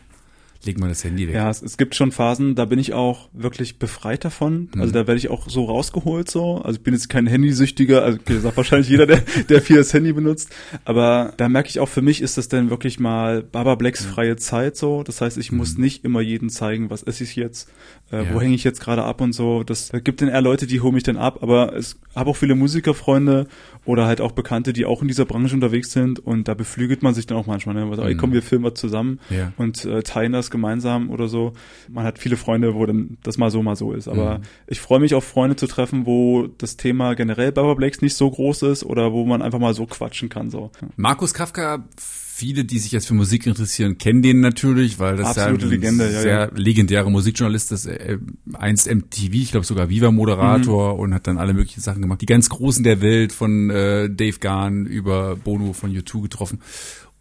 leg 0.66 0.78
mal 0.78 0.88
das 0.88 1.02
Handy 1.04 1.26
weg. 1.28 1.34
Ja, 1.34 1.48
es, 1.48 1.62
es 1.62 1.76
gibt 1.76 1.94
schon 1.94 2.12
Phasen, 2.12 2.54
da 2.54 2.64
bin 2.64 2.78
ich 2.78 2.92
auch 2.92 3.28
wirklich 3.32 3.78
befreit 3.78 4.24
davon. 4.24 4.68
Mhm. 4.74 4.80
Also 4.80 4.92
da 4.92 5.06
werde 5.06 5.16
ich 5.18 5.30
auch 5.30 5.48
so 5.48 5.64
rausgeholt 5.64 6.30
so. 6.30 6.56
Also 6.58 6.78
ich 6.78 6.82
bin 6.82 6.92
jetzt 6.94 7.08
kein 7.08 7.26
Handysüchtiger, 7.26 8.02
also 8.02 8.18
okay, 8.18 8.34
das 8.34 8.42
sagt 8.42 8.56
wahrscheinlich 8.56 8.88
jeder, 8.88 9.06
der, 9.06 9.22
der 9.48 9.60
viel 9.62 9.76
das 9.76 9.92
Handy 9.94 10.12
benutzt. 10.12 10.54
Aber 10.84 11.32
da 11.36 11.48
merke 11.48 11.68
ich 11.68 11.80
auch, 11.80 11.88
für 11.88 12.02
mich 12.02 12.20
ist 12.20 12.36
das 12.36 12.48
dann 12.48 12.68
wirklich 12.70 12.98
mal 13.00 13.42
Baba 13.42 13.74
Blacks 13.76 14.04
freie 14.04 14.36
Zeit 14.36 14.76
so. 14.76 15.02
Das 15.02 15.20
heißt, 15.20 15.38
ich 15.38 15.52
muss 15.52 15.78
nicht 15.78 16.04
immer 16.04 16.20
jeden 16.20 16.50
zeigen, 16.50 16.90
was 16.90 17.02
esse 17.02 17.24
ich 17.24 17.36
jetzt, 17.36 17.68
äh, 18.10 18.16
Mhm. 18.16 18.24
Ja. 18.28 18.34
wo 18.34 18.40
hänge 18.40 18.54
ich 18.54 18.64
jetzt 18.64 18.80
gerade 18.80 19.02
ab 19.04 19.20
und 19.20 19.32
so. 19.32 19.62
Das 19.62 19.88
da 19.88 19.98
gibt 20.00 20.20
dann 20.22 20.28
eher 20.28 20.42
Leute, 20.42 20.66
die 20.66 20.80
holen 20.80 20.94
mich 20.94 21.02
dann 21.02 21.16
ab. 21.16 21.42
Aber 21.42 21.74
es 21.76 21.96
habe 22.14 22.30
auch 22.30 22.36
viele 22.36 22.54
Musikerfreunde 22.54 23.46
oder 23.84 24.06
halt 24.06 24.20
auch 24.20 24.32
Bekannte, 24.32 24.72
die 24.72 24.84
auch 24.84 25.02
in 25.02 25.08
dieser 25.08 25.24
Branche 25.24 25.54
unterwegs 25.54 25.92
sind. 25.92 26.18
Und 26.18 26.48
da 26.48 26.54
beflügelt 26.54 27.02
man 27.02 27.14
sich 27.14 27.26
dann 27.26 27.38
auch 27.38 27.46
manchmal. 27.46 27.74
Ne? 27.74 27.84
Also, 27.90 28.02
Mhm. 28.02 28.16
komm, 28.16 28.32
wir 28.32 28.42
filmen 28.42 28.64
was 28.64 28.74
zusammen 28.74 29.20
Ja. 29.30 29.52
und 29.56 29.84
äh, 29.84 30.02
teilen 30.02 30.32
das 30.32 30.50
gemeinsam 30.56 31.10
oder 31.10 31.28
so. 31.28 31.52
Man 31.88 32.04
hat 32.04 32.18
viele 32.18 32.36
Freunde, 32.36 32.74
wo 32.74 32.84
dann 32.86 33.16
das 33.22 33.38
mal 33.38 33.50
so, 33.50 33.62
mal 33.62 33.76
so 33.76 33.92
ist. 33.92 34.08
Aber 34.08 34.38
Mhm. 34.38 34.42
ich 34.66 34.80
freue 34.80 35.00
mich 35.00 35.14
auf 35.14 35.24
Freunde 35.24 35.56
zu 35.56 35.66
treffen, 35.66 36.06
wo 36.06 36.48
das 36.58 36.76
Thema 36.76 37.14
generell 37.14 37.52
Baba 37.52 37.74
Blakes 37.74 38.02
nicht 38.02 38.14
so 38.16 38.30
groß 38.30 38.62
ist 38.62 38.84
oder 38.84 39.12
wo 39.12 39.24
man 39.24 39.42
einfach 39.42 39.58
mal 39.58 39.74
so 39.74 39.86
quatschen 39.86 40.28
kann. 40.28 40.50
So. 40.50 40.70
Markus 40.96 41.32
Kafka, 41.34 41.86
viele, 41.96 42.64
die 42.66 42.78
sich 42.78 42.92
jetzt 42.92 43.06
für 43.06 43.14
Musik 43.14 43.46
interessieren, 43.46 43.96
kennen 43.96 44.20
den 44.20 44.40
natürlich, 44.40 44.98
weil 44.98 45.16
das 45.16 45.28
Absolute 45.38 45.64
ja 45.64 45.70
ein 45.72 45.80
Legende, 45.80 46.04
ja, 46.12 46.20
sehr 46.20 46.38
ja. 46.38 46.50
legendärer 46.54 47.08
Musikjournalist 47.08 47.72
ist, 47.72 47.86
äh, 47.86 48.18
einst 48.52 48.86
MTV, 48.88 49.32
ich 49.32 49.50
glaube 49.52 49.64
sogar 49.64 49.88
Viva-Moderator 49.88 50.94
Mhm. 50.94 51.00
und 51.00 51.14
hat 51.14 51.26
dann 51.26 51.38
alle 51.38 51.54
möglichen 51.54 51.80
Sachen 51.80 52.02
gemacht. 52.02 52.20
Die 52.20 52.26
ganz 52.26 52.50
Großen 52.50 52.84
der 52.84 53.00
Welt 53.00 53.32
von 53.32 53.70
äh, 53.70 54.10
Dave 54.10 54.38
Garn 54.38 54.84
über 54.84 55.36
Bono 55.36 55.72
von 55.72 55.90
U2 55.90 56.20
getroffen. 56.22 56.60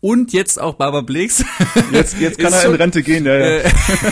Und 0.06 0.34
jetzt 0.34 0.62
auch 0.62 0.76
Baba 0.76 1.02
Blakes. 1.02 1.44
Jetzt, 1.92 2.20
jetzt 2.20 2.38
kann 2.38 2.54
er 2.54 2.60
in 2.60 2.66
schon- 2.68 2.76
Rente 2.76 3.02
gehen. 3.02 3.26
Ja, 3.26 3.38
ja. 3.40 3.46
Äh, 3.58 3.64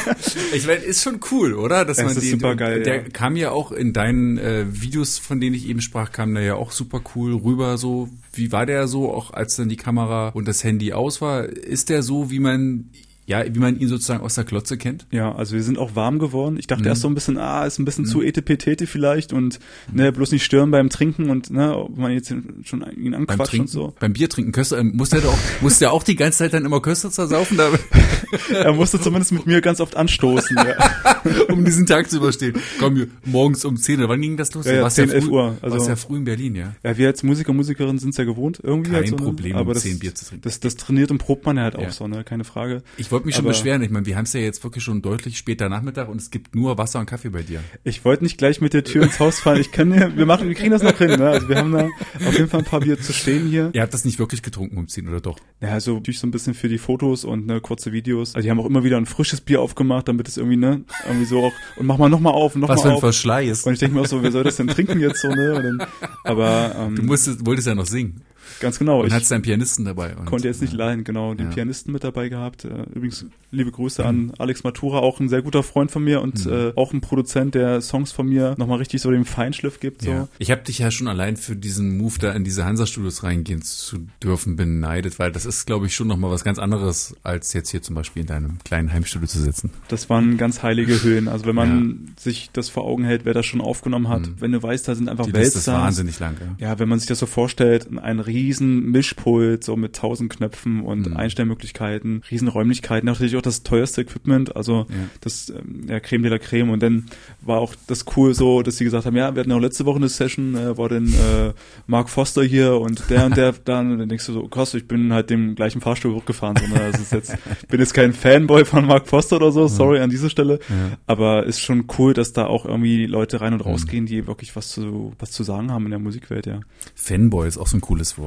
ich 0.56 0.66
meine, 0.66 0.80
ist 0.80 1.04
schon 1.04 1.20
cool, 1.30 1.54
oder? 1.54 1.86
Dass 1.86 2.00
Es 2.00 2.04
man 2.04 2.14
ist 2.18 2.24
den, 2.24 2.32
supergeil, 2.32 2.82
der 2.82 2.96
ja. 2.96 3.02
kam 3.10 3.36
ja 3.36 3.52
auch 3.52 3.72
in 3.72 3.94
deinen 3.94 4.40
äh, 4.40 4.66
Videos, 4.70 5.20
von 5.20 5.40
denen 5.40 5.56
ich 5.56 5.68
eben 5.68 5.82
sprach, 5.82 6.12
kam 6.12 6.34
der 6.34 6.44
ja 6.44 6.56
auch 6.56 6.72
super 6.72 7.02
cool 7.14 7.36
rüber. 7.36 7.78
So, 7.78 8.10
wie 8.34 8.52
war 8.52 8.66
der 8.66 8.88
so, 8.88 9.14
auch 9.14 9.34
als 9.34 9.56
dann 9.56 9.70
die 9.70 9.76
Kamera 9.78 10.30
und 10.30 10.48
das 10.48 10.64
Handy 10.64 10.94
aus 10.94 11.22
war? 11.22 11.44
Ist 11.46 11.90
der 11.90 12.02
so, 12.02 12.32
wie 12.32 12.40
man 12.40 12.90
ja, 13.26 13.44
wie 13.54 13.60
man 13.60 13.80
ihn 13.80 13.88
sozusagen 13.88 14.22
aus 14.24 14.36
der 14.36 14.44
Klotze 14.44 14.78
kennt? 14.78 15.06
Ja, 15.12 15.34
also 15.34 15.56
wir 15.56 15.64
sind 15.64 15.78
auch 15.78 15.96
warm 15.96 16.20
geworden. 16.20 16.58
Ich 16.58 16.68
dachte 16.68 16.84
Mhm. 16.84 16.88
erst 16.90 17.02
so 17.02 17.08
ein 17.08 17.16
bisschen, 17.16 17.38
ah, 17.38 17.66
ist 17.66 17.80
ein 17.80 17.86
bisschen 17.86 18.06
zu 18.06 18.22
etepetete 18.22 18.86
vielleicht 18.88 19.32
und 19.34 19.60
ne, 19.92 20.12
bloß 20.12 20.32
nicht 20.32 20.44
stören 20.44 20.72
beim 20.72 20.90
Trinken 20.90 21.30
und 21.30 21.50
ne, 21.50 21.78
ob 21.78 21.98
man 21.98 22.12
jetzt 22.12 22.34
schon 22.64 22.86
ihn 22.98 23.12
Beim 23.12 23.22
anquatscht 23.22 23.52
Trinken, 23.52 23.62
und 23.68 23.72
so. 23.72 23.94
beim 24.00 24.14
Bier 24.14 24.30
trinken, 24.30 24.52
Köster, 24.52 24.78
ähm, 24.80 24.92
muss 24.96 25.10
der 25.10 25.22
doch, 25.22 25.38
muss 25.62 25.80
der 25.80 25.92
auch 25.94 26.04
die 26.04 26.16
ganze 26.16 26.40
Zeit 26.40 26.54
dann 26.54 26.66
immer 26.66 26.82
Köster 26.82 27.12
zersaufen, 27.12 27.58
da, 27.58 27.70
Er 28.54 28.74
musste 28.74 29.00
zumindest 29.00 29.32
mit 29.32 29.46
mir 29.46 29.62
ganz 29.62 29.80
oft 29.80 29.96
anstoßen. 29.96 30.56
Ja. 30.58 31.14
um 31.50 31.64
diesen 31.66 31.86
Tag 31.86 32.10
zu 32.10 32.18
überstehen. 32.18 32.56
Komm, 32.80 33.08
morgens 33.26 33.64
um 33.64 33.78
10, 33.78 34.00
oder 34.00 34.10
wann 34.10 34.22
ging 34.22 34.38
das 34.38 34.54
los? 34.54 34.66
Ja, 34.66 34.74
ja, 34.74 34.82
warst 34.82 34.96
10, 34.96 35.08
früh, 35.10 35.16
11 35.16 35.28
Uhr, 35.30 35.58
also- 35.62 35.76
warst 35.78 35.88
ja 35.88 35.96
früh 35.96 36.18
in 36.18 36.24
Berlin, 36.26 36.56
ja. 36.56 36.76
ja, 36.84 36.98
wir 36.98 37.08
als 37.08 37.24
Musiker, 37.24 37.54
Musikerinnen 37.54 38.00
sind 38.00 38.18
ja 38.18 38.24
gewohnt 38.24 38.60
irgendwie. 38.64 38.92
Kein 38.92 39.00
halt 39.02 39.10
so, 39.10 39.16
ne? 39.16 39.22
Problem, 39.24 39.56
aber 39.56 39.68
um 39.70 39.74
das, 39.74 39.84
10 39.84 40.00
Bier 40.00 40.16
zu 40.16 40.26
trinken. 40.26 40.42
Das, 40.44 40.60
das 40.60 40.76
trainiert 40.76 41.12
und 41.12 41.20
probt 41.20 41.46
man 41.46 41.58
ja 41.58 41.64
halt 41.64 41.76
auch 41.76 41.82
Ja. 41.84 41.92
so, 41.92 42.08
ne, 42.08 42.24
keine 42.24 42.44
Frage. 42.44 42.82
Ich 42.98 43.12
wollte 43.14 43.26
mich 43.26 43.36
schon 43.36 43.46
beschweren. 43.46 43.82
Ich 43.82 43.90
meine, 43.90 44.06
wir 44.06 44.18
haben 44.18 44.26
es 44.26 44.34
ja 44.34 44.42
jetzt 44.42 44.64
wirklich 44.64 44.84
schon 44.84 45.02
deutlich 45.02 45.38
später 45.38 45.70
Nachmittag 45.70 46.10
und 46.10 46.20
es 46.20 46.32
gibt 46.32 46.56
nur 46.56 46.78
Wasser 46.78 47.00
und 47.00 47.06
Kaffee 47.06 47.30
bei 47.30 47.44
dir. 47.44 47.62
Ich 47.84 48.04
wollte 48.04 48.24
nicht 48.24 48.38
gleich 48.38 48.60
mit 48.60 48.74
der 48.74 48.84
Tür 48.84 49.04
ins 49.04 49.20
Haus 49.20 49.40
fallen. 49.40 49.62
Ich 49.62 49.72
kann 49.72 49.94
ja, 49.94 50.16
wir 50.16 50.26
machen, 50.26 50.48
wir 50.48 50.56
kriegen 50.56 50.72
das 50.72 50.84
noch 50.84 50.98
hin, 50.98 51.12
ne? 51.12 51.30
Also 51.30 51.48
wir 51.48 51.58
haben 51.58 51.72
da 51.72 51.88
auf 52.28 52.34
jeden 52.34 52.50
Fall 52.50 52.60
ein 52.62 52.66
paar 52.66 52.82
Bier 52.82 53.00
zu 53.00 53.14
stehen 53.14 53.48
hier. 53.48 53.70
Ihr 53.74 53.82
habt 53.82 53.94
das 53.94 54.04
nicht 54.04 54.20
wirklich 54.20 54.42
getrunken 54.42 54.78
um 54.78 54.88
10 54.88 55.08
oder 55.08 55.22
doch? 55.22 55.38
Ja, 55.62 55.70
also 55.70 55.94
natürlich 55.96 56.20
so 56.20 56.28
ein 56.28 56.32
bisschen 56.32 56.54
für 56.54 56.68
die 56.68 56.78
Fotos 56.78 57.24
und 57.24 57.46
ne, 57.46 57.62
kurze 57.62 57.92
Videos. 57.94 58.36
Also 58.36 58.46
die 58.46 58.52
haben 58.52 58.60
auch 58.60 58.66
immer 58.66 58.84
wieder 58.84 58.98
ein 58.98 59.06
frisches 59.06 59.42
Bier 59.42 59.62
aufgemacht, 59.62 60.08
damit 60.08 60.28
es 60.28 60.38
irgendwie, 60.38 60.58
ne, 60.58 60.84
irgendwie 61.08 61.26
so 61.26 61.46
auch, 61.46 61.54
und 61.78 61.86
mach 61.86 61.98
mal 61.98 62.10
nochmal 62.10 62.34
auf 62.34 62.56
und 62.56 62.64
Was 62.64 62.70
nochmal 62.70 62.82
für 62.82 62.90
ein 62.90 62.96
auf. 62.96 63.00
Verschleiß. 63.02 63.64
Und 63.64 63.74
ich 63.74 63.80
denke 63.80 63.96
mir 63.96 64.02
auch 64.02 64.08
so, 64.08 64.24
wer 64.24 64.32
soll 64.32 64.44
das 64.44 64.56
denn 64.58 64.68
trinken 64.68 65.00
jetzt 65.00 65.22
so, 65.22 65.30
ne? 65.30 65.54
Dann, 65.54 65.88
aber 66.24 66.76
ähm, 66.78 66.96
Du 66.96 67.04
musstest, 67.04 67.46
wolltest 67.46 67.68
ja 67.68 67.76
noch 67.76 67.86
singen. 67.86 68.22
Ganz 68.60 68.80
genau. 68.80 69.02
Und 69.02 69.14
hattest 69.14 69.32
einen 69.32 69.42
Pianisten 69.44 69.86
dabei. 69.86 70.16
Und, 70.16 70.26
konnte 70.26 70.48
jetzt 70.48 70.62
nicht 70.62 70.74
leihen, 70.74 71.04
genau, 71.04 71.34
den 71.34 71.48
Ja. 71.48 71.54
Pianisten 71.54 71.92
mit 71.94 72.04
dabei 72.04 72.30
gehabt. 72.30 72.66
Äh, 72.66 72.70
übrigens, 72.94 73.26
liebe 73.52 73.72
Grüße 73.72 74.06
an 74.06 74.34
Alex 74.38 74.64
Matura, 74.64 75.00
auch 75.00 75.20
ein 75.20 75.30
sehr 75.30 75.42
guter 75.42 75.64
Freund 75.64 75.92
von 75.92 76.04
mir 76.04 76.22
und 76.22 76.46
äh, 76.46 76.74
auch 76.76 76.94
ein 76.94 77.02
Produzent, 77.02 77.56
der 77.56 77.82
Songs 77.82 78.12
von 78.12 78.28
mir 78.28 78.56
nochmal 78.58 78.78
richtig 78.80 79.02
so 79.02 79.12
den 79.12 79.26
Feinschliff 79.26 79.80
gibt. 79.80 80.02
So. 80.04 80.10
Ja. 80.12 80.28
Ich 80.40 80.52
habe 80.52 80.62
dich 80.64 80.80
ja 80.80 80.92
schon 80.92 81.08
allein 81.08 81.38
für 81.38 81.56
diesen 81.56 81.98
Move 81.98 82.16
da 82.20 82.32
in 82.34 82.44
diese 82.44 82.66
Hansa-Studios 82.66 83.24
reingehen 83.24 83.62
zu 83.62 83.98
dürfen 84.22 84.56
beneidet, 84.56 85.20
weil 85.20 85.32
das 85.32 85.46
ist, 85.46 85.66
glaube 85.66 85.86
ich, 85.88 85.96
schon 85.96 86.08
nochmal 86.08 86.32
was 86.32 86.44
ganz 86.44 86.60
anderes, 86.60 87.16
als 87.24 87.54
jetzt 87.54 87.70
hier 87.70 87.82
zum 87.82 87.96
Beispiel 87.96 88.22
in 88.22 88.28
deinem 88.28 88.58
kleinen 88.64 88.92
Heimstudio 88.94 89.28
zu 89.28 89.40
sitzen. 89.40 89.72
Das 89.88 90.10
waren 90.10 90.38
ganz 90.38 90.64
heilige 90.64 91.02
Höhen. 91.04 91.28
Also 91.28 91.46
wenn 91.46 91.56
man 91.56 92.14
sich 92.20 92.50
das 92.54 92.70
vor 92.70 92.84
Augen 92.86 93.04
hält, 93.04 93.26
wer 93.26 93.34
das 93.34 93.46
schon 93.46 93.62
aufgenommen 93.62 94.10
hat, 94.10 94.30
wenn 94.40 94.52
du 94.52 94.62
weißt, 94.64 94.88
da 94.88 94.96
sind 94.96 95.10
einfach 95.10 95.26
Die 95.26 95.32
Liste 95.32 95.48
ist 95.60 95.68
Weltstars. 95.68 95.82
wahnsinnig 95.84 96.20
lang. 96.20 96.36
Ja. 96.60 96.70
Ja, 96.70 96.80
wenn 96.80 96.90
man 96.90 97.00
sich 97.00 97.08
das 97.08 97.20
so 97.20 97.26
vorstellt, 97.26 97.88
ein 98.02 98.20
riesen 98.34 98.92
Mischpult, 98.92 99.64
so 99.64 99.76
mit 99.76 99.96
tausend 99.96 100.32
Knöpfen 100.36 100.82
und 100.82 101.08
Mhm. 101.10 101.18
Einstellmöglichkeiten, 101.18 102.22
riesen 102.32 102.48
Räumlichkeiten, 102.48 103.06
natürlich 103.06 103.36
auch 103.36 103.42
das 103.42 103.64
teuerste 103.64 104.02
Equipment, 104.02 104.56
also 104.56 104.86
Ja. 104.90 104.96
das 105.22 105.50
ähm, 105.50 105.86
ja, 105.88 106.00
Creme 106.00 106.24
de 106.24 106.32
la 106.32 106.40
Creme. 106.40 106.70
Und 106.72 106.82
dann 106.82 107.06
war 107.42 107.60
auch 107.60 107.76
das 107.88 108.06
cool 108.16 108.34
so, 108.34 108.62
dass 108.64 108.78
sie 108.78 108.84
gesagt 108.84 109.06
haben, 109.06 109.16
ja, 109.16 109.34
wir 109.36 109.40
hatten 109.42 109.50
ja 109.52 109.56
auch 109.58 109.62
letzte 109.62 109.86
Woche 109.86 109.98
eine 109.98 110.10
Session, 110.10 110.56
äh, 110.56 110.78
war 110.78 110.90
dann 110.90 111.08
äh, 111.08 111.54
Mark 111.88 112.10
Foster 112.10 112.44
hier 112.44 112.80
und 112.80 113.10
der 113.10 113.26
und 113.26 113.38
der 113.38 113.54
dann, 113.66 113.92
und 113.94 114.00
dann 114.00 114.10
denkst 114.10 114.26
du 114.26 114.34
so, 114.34 114.48
krass, 114.48 114.74
ich 114.74 114.88
bin 114.88 115.14
halt 115.14 115.30
dem 115.30 115.56
gleichen 115.56 115.82
Fahrstuhl 115.82 116.14
hochgefahren. 116.16 116.56
So, 116.58 116.68
ne? 116.74 116.92
Das 116.92 117.00
ist 117.02 117.12
jetzt, 117.12 117.34
ich 117.62 117.68
bin 117.68 117.80
jetzt 117.80 117.94
kein 117.94 118.14
Fanboy 118.14 118.66
von 118.66 118.86
Mark 118.86 119.08
Foster 119.08 119.36
oder 119.36 119.52
so, 119.52 119.68
sorry 119.68 120.00
an 120.00 120.10
dieser 120.10 120.30
Stelle. 120.30 120.60
Ja. 120.70 120.98
Aber 121.06 121.46
ist 121.46 121.60
schon 121.60 121.86
cool, 121.98 122.14
dass 122.14 122.34
da 122.34 122.46
auch 122.48 122.66
irgendwie 122.66 123.06
Leute 123.06 123.42
rein 123.42 123.54
Mhm. 123.54 123.60
und 123.60 123.66
rausgehen, 123.68 124.06
die 124.06 124.26
wirklich 124.26 124.56
was 124.56 124.70
zu, 124.72 125.14
was 125.20 125.32
zu 125.32 125.44
sagen 125.44 125.72
haben 125.72 125.86
in 125.86 125.92
der 125.92 126.00
Musikwelt, 126.00 126.46
ja. 126.48 126.62
Fanboy 126.96 127.48
ist 127.48 127.58
auch 127.58 127.68
so 127.68 127.78
ein 127.78 127.82
cooles 127.82 128.18
Wort. 128.18 128.23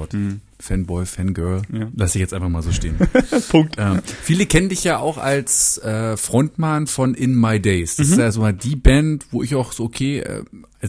Fanboy, 0.58 1.04
Fangirl. 1.06 1.62
Mhm. 1.68 1.80
Ja. 1.80 1.88
Lass 1.96 2.14
ich 2.14 2.20
jetzt 2.20 2.32
einfach 2.34 2.48
mal 2.48 2.62
so 2.62 2.72
stehen. 2.72 2.96
Punkt. 3.50 3.76
ähm, 3.78 4.00
viele 4.22 4.46
kennen 4.46 4.68
dich 4.68 4.84
ja 4.84 4.98
auch 4.98 5.18
als 5.18 5.78
äh, 5.78 6.16
Frontmann 6.16 6.86
von 6.86 7.14
In 7.14 7.34
My 7.38 7.60
Days. 7.60 7.98
Mhm. 7.98 8.02
Das 8.02 8.08
ist 8.10 8.18
ja 8.18 8.32
so 8.32 8.40
mal 8.40 8.52
die 8.54 8.76
Band, 8.76 9.26
wo 9.30 9.42
ich 9.42 9.54
auch 9.54 9.72
so, 9.72 9.84
okay, 9.84 10.20
äh, 10.20 10.42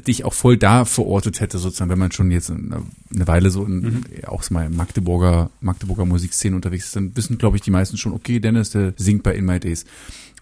dich 0.06 0.24
auch 0.26 0.34
voll 0.34 0.58
da 0.58 0.86
verortet 0.86 1.40
hätte, 1.40 1.58
sozusagen, 1.58 1.90
wenn 1.90 2.00
man 2.00 2.12
schon 2.12 2.30
jetzt 2.32 2.52
eine, 2.52 2.84
eine 3.14 3.28
Weile 3.28 3.50
so 3.50 3.66
in, 3.66 3.82
Mhm. 3.82 4.04
auch 4.28 4.48
mal 4.52 4.66
in 4.68 4.76
Magdeburger, 4.76 5.50
Magdeburger 5.62 6.06
Musikszene 6.06 6.56
unterwegs 6.56 6.86
ist, 6.86 6.96
dann 6.96 7.16
wissen, 7.16 7.38
glaube 7.38 7.58
ich, 7.58 7.62
die 7.64 7.72
meisten 7.72 7.98
schon, 7.98 8.14
okay, 8.14 8.40
Dennis, 8.40 8.70
der 8.72 8.94
singt 8.98 9.24
bei 9.24 9.34
In 9.36 9.46
My 9.46 9.60
Days. 9.60 9.86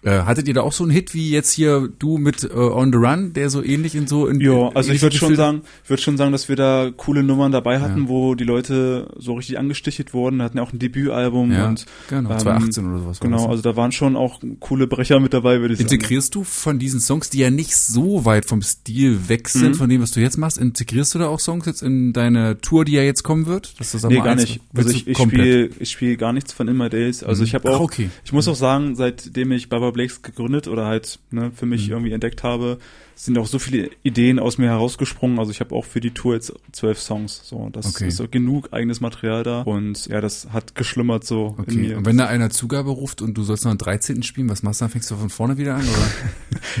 Äh, 0.06 0.20
hattet 0.22 0.46
ihr 0.46 0.54
da 0.54 0.60
auch 0.60 0.72
so 0.72 0.84
einen 0.84 0.92
Hit 0.92 1.14
wie 1.14 1.30
jetzt 1.30 1.50
hier 1.50 1.88
du 1.98 2.16
mit 2.16 2.44
äh, 2.44 2.54
On 2.54 2.92
the 2.92 2.96
Run, 2.98 3.32
der 3.32 3.50
so 3.50 3.60
ähnlich 3.60 3.96
in 3.96 4.06
so 4.06 4.28
in 4.28 4.40
Ja, 4.40 4.68
also 4.72 4.92
ich 4.92 5.02
würde 5.02 5.16
schon 5.16 5.34
sagen, 5.34 5.62
ich 5.82 5.90
würde 5.90 6.00
schon 6.00 6.16
sagen, 6.16 6.30
dass 6.30 6.48
wir 6.48 6.54
da 6.54 6.92
coole 6.96 7.24
Nummern 7.24 7.50
dabei 7.50 7.80
hatten, 7.80 8.02
Ja. 8.02 8.08
wo 8.08 8.36
die 8.36 8.44
Leute 8.44 9.08
so 9.18 9.34
richtig 9.34 9.58
angestichelt 9.58 10.14
wurden, 10.14 10.40
hatten 10.42 10.58
ja 10.58 10.62
auch 10.62 10.72
ein 10.72 10.78
Debütalbum 10.78 11.50
ja, 11.50 11.66
und 11.68 11.86
genau, 12.08 12.30
ähm, 12.30 12.38
2018 12.38 12.86
oder 12.86 12.98
sowas. 13.00 13.18
das. 13.18 13.20
Genau, 13.20 13.48
also 13.48 13.62
da 13.62 13.74
waren 13.74 13.90
schon 13.90 14.14
auch 14.14 14.40
coole 14.60 14.86
Brecher 14.86 15.18
mit 15.18 15.34
dabei, 15.34 15.60
würde 15.60 15.74
ich 15.74 15.80
sagen. 15.80 15.92
Integrierst 15.92 16.34
du 16.36 16.44
von 16.44 16.78
diesen 16.78 17.00
Songs, 17.00 17.28
die 17.30 17.38
ja 17.38 17.50
nicht 17.50 17.76
so 17.76 18.24
weit 18.24 18.44
vom 18.46 18.62
Stil 18.62 19.28
weg 19.28 19.48
sind, 19.48 19.70
Mhm. 19.70 19.74
von 19.74 19.88
dem, 19.88 20.02
was 20.02 20.12
du 20.12 20.20
jetzt 20.20 20.38
machst, 20.38 20.56
integrierst 20.58 21.16
du 21.16 21.18
da 21.18 21.26
auch 21.26 21.40
Songs 21.40 21.66
jetzt 21.66 21.82
in 21.82 22.12
deine 22.12 22.58
Tour, 22.60 22.84
die 22.84 22.92
ja 22.92 23.02
jetzt 23.02 23.24
kommen 23.24 23.46
wird? 23.46 23.74
Dass 23.80 23.90
sag 23.90 24.08
Nee, 24.08 24.20
gar 24.20 24.36
nicht. 24.36 24.60
Also 24.72 24.90
ich, 24.90 25.08
ich 25.08 25.18
spiele 25.18 25.70
ich 25.80 25.90
spiel 25.90 26.16
gar 26.16 26.32
nichts 26.32 26.52
von 26.52 26.68
In 26.68 26.76
My 26.76 26.88
Days. 26.88 27.24
Also 27.24 27.42
Mhm. 27.42 27.46
ich 27.48 27.54
habe 27.56 27.68
Ach, 27.70 27.74
auch, 27.76 27.80
okay. 27.80 28.08
ich 28.24 28.32
muss 28.32 28.46
auch 28.46 28.54
sagen, 28.54 28.94
seitdem 28.94 29.50
ich 29.50 29.68
Baba 29.68 29.95
Blakes 29.96 30.22
gegründet 30.22 30.68
oder 30.68 30.86
halt 30.86 31.18
ne, 31.30 31.50
für 31.54 31.64
mich 31.66 31.88
irgendwie 31.88 32.12
entdeckt 32.12 32.42
habe, 32.42 32.78
sind 33.18 33.38
auch 33.38 33.46
so 33.46 33.58
viele 33.58 33.88
Ideen 34.02 34.38
aus 34.38 34.58
mir 34.58 34.66
herausgesprungen. 34.66 35.38
Also 35.38 35.50
ich 35.50 35.60
habe 35.60 35.74
auch 35.74 35.86
für 35.86 36.00
die 36.00 36.10
Tour 36.10 36.34
jetzt 36.34 36.52
zwölf 36.72 37.00
Songs. 37.00 37.40
So, 37.44 37.70
das 37.72 37.86
Okay. 37.96 38.08
ist 38.08 38.18
so 38.18 38.28
genug 38.28 38.74
eigenes 38.74 39.00
Material 39.00 39.42
da. 39.42 39.62
Und 39.62 40.06
ja, 40.08 40.20
das 40.20 40.48
hat 40.52 40.74
geschlummert 40.74 41.24
so 41.24 41.54
in 41.56 41.62
Okay. 41.62 41.76
mir. 41.78 41.96
Und 41.96 42.04
wenn 42.04 42.18
da 42.18 42.26
einer 42.26 42.50
Zugabe 42.50 42.90
ruft 42.90 43.22
und 43.22 43.32
du 43.38 43.42
sollst 43.42 43.64
noch 43.64 43.70
einen 43.70 43.78
13. 43.78 44.22
spielen, 44.22 44.50
was 44.50 44.62
machst 44.62 44.82
du 44.82 44.84
dann? 44.84 44.90
Fängst 44.92 45.10
du 45.10 45.16
von 45.16 45.30
vorne 45.30 45.56
wieder 45.56 45.76
an? 45.76 45.82
Oder? 45.82 46.08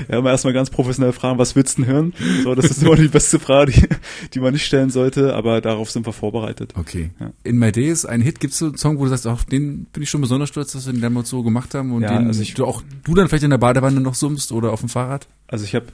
Ja, 0.08 0.18
aber 0.18 0.30
erstmal 0.30 0.52
ganz 0.52 0.68
professionell 0.68 1.12
fragen, 1.12 1.38
was 1.38 1.56
willst 1.56 1.78
du 1.78 1.82
denn 1.82 1.90
hören? 1.90 2.12
So, 2.42 2.54
das 2.54 2.66
ist 2.66 2.82
immer 2.82 2.96
die 2.96 3.08
beste 3.08 3.38
Frage, 3.38 3.72
die, 3.72 3.86
die 4.34 4.40
man 4.40 4.52
nicht 4.52 4.64
stellen 4.66 4.90
sollte, 4.90 5.34
aber 5.34 5.60
darauf 5.62 5.90
sind 5.90 6.04
wir 6.06 6.12
vorbereitet. 6.12 6.74
Okay. 6.76 7.10
Ja. 7.18 7.30
In 7.44 7.56
My 7.58 7.72
Day 7.72 7.88
ist 7.90 8.04
ein 8.04 8.20
Hit. 8.20 8.40
Gibt's 8.40 8.58
so 8.58 8.66
einen 8.66 8.76
Song, 8.76 8.98
wo 8.98 9.04
du 9.04 9.10
sagst, 9.10 9.26
auf 9.26 9.44
den 9.46 9.84
bin 9.92 10.02
ich 10.02 10.10
schon 10.10 10.20
besonders 10.20 10.48
stolz, 10.50 10.72
dass 10.72 10.86
wir 10.86 10.92
den 10.92 11.00
damals 11.02 11.30
so 11.30 11.42
gemacht 11.42 11.74
haben 11.74 11.92
und 11.92 12.02
Ja, 12.02 12.18
den 12.18 12.26
also 12.26 12.42
ich- 12.42 12.54
du 12.54 12.66
auch 12.66 12.82
du 13.04 13.14
dann 13.14 13.28
vielleicht 13.28 13.44
in 13.44 13.50
der 13.50 13.58
Badewanne 13.58 14.00
noch 14.00 14.14
summst 14.14 14.52
oder 14.52 14.72
auf 14.72 14.80
dem 14.80 14.88
Fahrrad? 14.88 15.26
Also 15.48 15.64
ich 15.64 15.74
habe, 15.74 15.86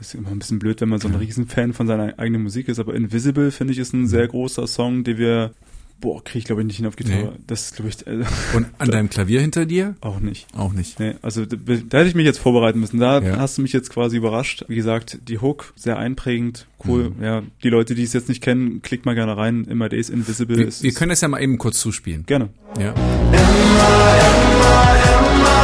ist 0.00 0.14
immer 0.14 0.30
ein 0.30 0.38
bisschen 0.38 0.58
blöd, 0.58 0.80
wenn 0.80 0.88
man 0.88 1.00
so 1.00 1.08
ein 1.08 1.14
Riesenfan 1.14 1.72
von 1.72 1.86
seiner 1.86 2.18
eigenen 2.18 2.42
Musik 2.42 2.68
ist, 2.68 2.78
aber 2.78 2.94
Invisible 2.94 3.50
finde 3.50 3.72
ich 3.72 3.78
ist 3.78 3.92
ein 3.94 4.06
sehr 4.06 4.28
großer 4.28 4.66
Song, 4.66 5.02
den 5.04 5.18
wir, 5.18 5.52
boah, 6.00 6.22
kriege 6.22 6.38
ich 6.38 6.44
glaube 6.44 6.60
ich 6.62 6.66
nicht 6.68 6.76
hin 6.76 6.86
auf 6.86 6.94
Gitarre. 6.94 7.32
Nee. 7.36 7.42
Das 7.48 7.72
glaube 7.72 7.88
ich 7.90 8.06
äh, 8.06 8.24
Und 8.54 8.66
an 8.78 8.90
deinem 8.90 9.10
Klavier 9.10 9.40
hinter 9.40 9.66
dir? 9.66 9.96
auch 10.00 10.20
nicht. 10.20 10.46
Auch 10.56 10.72
nicht. 10.72 11.00
Nee, 11.00 11.14
also 11.22 11.44
da, 11.46 11.56
da 11.56 11.98
hätte 11.98 12.08
ich 12.08 12.14
mich 12.14 12.26
jetzt 12.26 12.38
vorbereiten 12.38 12.78
müssen. 12.78 13.00
Da 13.00 13.20
Ja. 13.20 13.38
hast 13.38 13.58
du 13.58 13.62
mich 13.62 13.72
jetzt 13.72 13.90
quasi 13.90 14.16
überrascht. 14.18 14.64
Wie 14.68 14.76
gesagt, 14.76 15.18
die 15.26 15.38
Hook, 15.40 15.72
sehr 15.74 15.98
einprägend, 15.98 16.68
cool. 16.86 17.10
Mhm. 17.18 17.24
Ja, 17.24 17.42
die 17.64 17.68
Leute, 17.70 17.96
die 17.96 18.04
es 18.04 18.12
jetzt 18.12 18.28
nicht 18.28 18.40
kennen, 18.42 18.82
klickt 18.82 19.04
mal 19.06 19.16
gerne 19.16 19.36
rein. 19.36 19.64
Immer 19.64 19.88
Days 19.88 20.10
Invisible. 20.10 20.58
Wir, 20.58 20.68
ist, 20.68 20.82
wir 20.84 20.92
können 20.92 21.08
das 21.10 21.20
ja 21.22 21.26
mal 21.28 21.42
eben 21.42 21.58
kurz 21.58 21.80
zuspielen. 21.80 22.24
gerne. 22.26 22.50
Ja. 22.78 22.94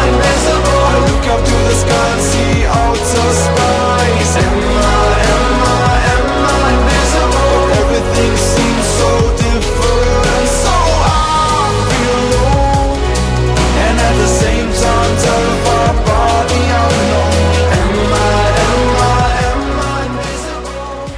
Look 0.05 0.44
up 1.29 1.45
to 1.45 1.53
the 1.53 1.75
sky 1.75 2.09
and 2.13 2.23
see 2.23 2.65
outer 2.67 3.33
space. 3.45 4.84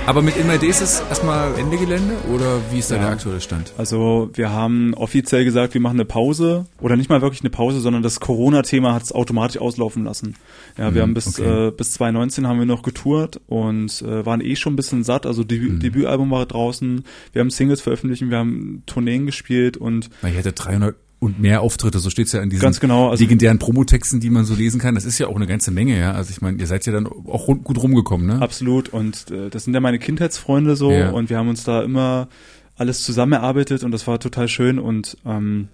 Aber 0.07 0.23
mit 0.23 0.37
Day 0.37 0.69
ist 0.69 0.81
es 0.81 1.01
erstmal 1.09 1.59
Ende 1.59 1.77
Gelände 1.77 2.14
oder 2.33 2.61
wie 2.71 2.79
ist 2.79 2.90
da 2.92 2.95
Ja. 2.95 3.03
der 3.03 3.11
aktuelle 3.11 3.40
Stand? 3.40 3.73
Also 3.77 4.31
wir 4.35 4.51
haben 4.51 4.95
offiziell 4.95 5.45
gesagt, 5.45 5.75
wir 5.75 5.81
machen 5.81 5.97
eine 5.97 6.05
Pause 6.05 6.66
oder 6.81 6.97
nicht 6.97 7.11
mal 7.11 7.23
wirklich 7.23 7.40
eine 7.40 7.51
Pause, 7.51 7.81
sondern 7.81 8.03
das 8.05 8.21
Corona-Thema 8.21 8.95
hat 8.95 9.03
es 9.03 9.11
automatisch 9.12 9.61
auslaufen 9.61 10.05
lassen. 10.05 10.37
Ja, 10.79 10.95
wir 10.95 11.03
Mhm, 11.03 11.09
haben 11.09 11.14
bis 11.14 11.38
okay. 11.40 11.69
äh, 11.69 11.71
bis 11.73 11.90
2019 11.95 12.47
haben 12.47 12.59
wir 12.61 12.66
noch 12.66 12.83
getourt 12.83 13.40
und 13.49 14.01
äh, 14.03 14.25
waren 14.25 14.40
eh 14.40 14.55
schon 14.55 14.75
ein 14.75 14.77
bisschen 14.77 15.03
satt. 15.03 15.27
Also 15.27 15.42
Debü 15.42 15.71
Mhm. 15.71 15.81
Debütalbum 15.81 16.31
war 16.31 16.47
draußen, 16.47 17.03
wir 17.33 17.40
haben 17.40 17.51
Singles 17.51 17.81
veröffentlicht, 17.81 18.23
wir 18.31 18.38
haben 18.38 18.85
Tourneen 18.87 19.27
gespielt 19.27 19.77
und 19.77 20.09
ihr 20.23 20.38
hattet 20.38 20.64
300 20.64 20.95
und 21.27 21.39
mehr 21.41 21.61
Auftritte, 21.61 21.99
so 21.99 22.09
steht's 22.11 22.33
ja 22.33 22.41
in 22.41 22.49
diesen 22.51 22.73
genau, 22.81 23.11
also- 23.11 23.23
legendären 23.23 23.59
Promotexten, 23.59 24.21
die 24.21 24.31
man 24.31 24.45
so 24.45 24.55
lesen 24.55 24.81
kann. 24.81 24.95
Das 24.95 25.05
ist 25.05 25.19
ja 25.19 25.27
auch 25.27 25.37
eine 25.37 25.47
ganze 25.47 25.71
Menge, 25.71 25.99
ja. 25.99 26.12
Also 26.12 26.31
ich 26.31 26.41
meine, 26.41 26.59
ihr 26.59 26.67
seid 26.67 26.87
ja 26.87 26.93
dann 26.93 27.07
auch 27.07 27.49
rund- 27.49 27.65
gut 27.65 27.83
rumgekommen, 27.83 28.27
ne? 28.27 28.41
Absolut. 28.41 28.89
Und 28.89 29.31
äh, 29.31 29.51
das 29.51 29.65
sind 29.65 29.75
ja 29.75 29.81
meine 29.81 29.99
Kindheitsfreunde 29.99 30.77
so 30.77 30.91
Ja. 30.91 31.11
und 31.11 31.29
wir 31.29 31.37
haben 31.39 31.49
uns 31.49 31.65
da 31.65 31.83
immer 31.83 32.29
alles 32.77 33.03
zusammen 33.03 33.33
erarbeitet 33.33 33.85
und 33.85 33.91
das 33.93 34.07
war 34.07 34.19
total 34.21 34.49
schön. 34.49 34.79
Und 34.79 35.17
ähm, 35.27 35.69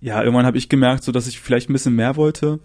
ja, 0.00 0.22
irgendwann 0.22 0.46
habe 0.46 0.58
ich 0.58 0.68
gemerkt, 0.68 1.04
so 1.04 1.12
dass 1.12 1.26
ich 1.26 1.40
vielleicht 1.40 1.70
ein 1.70 1.72
bisschen 1.72 1.94
mehr 1.94 2.16
wollte. 2.16 2.58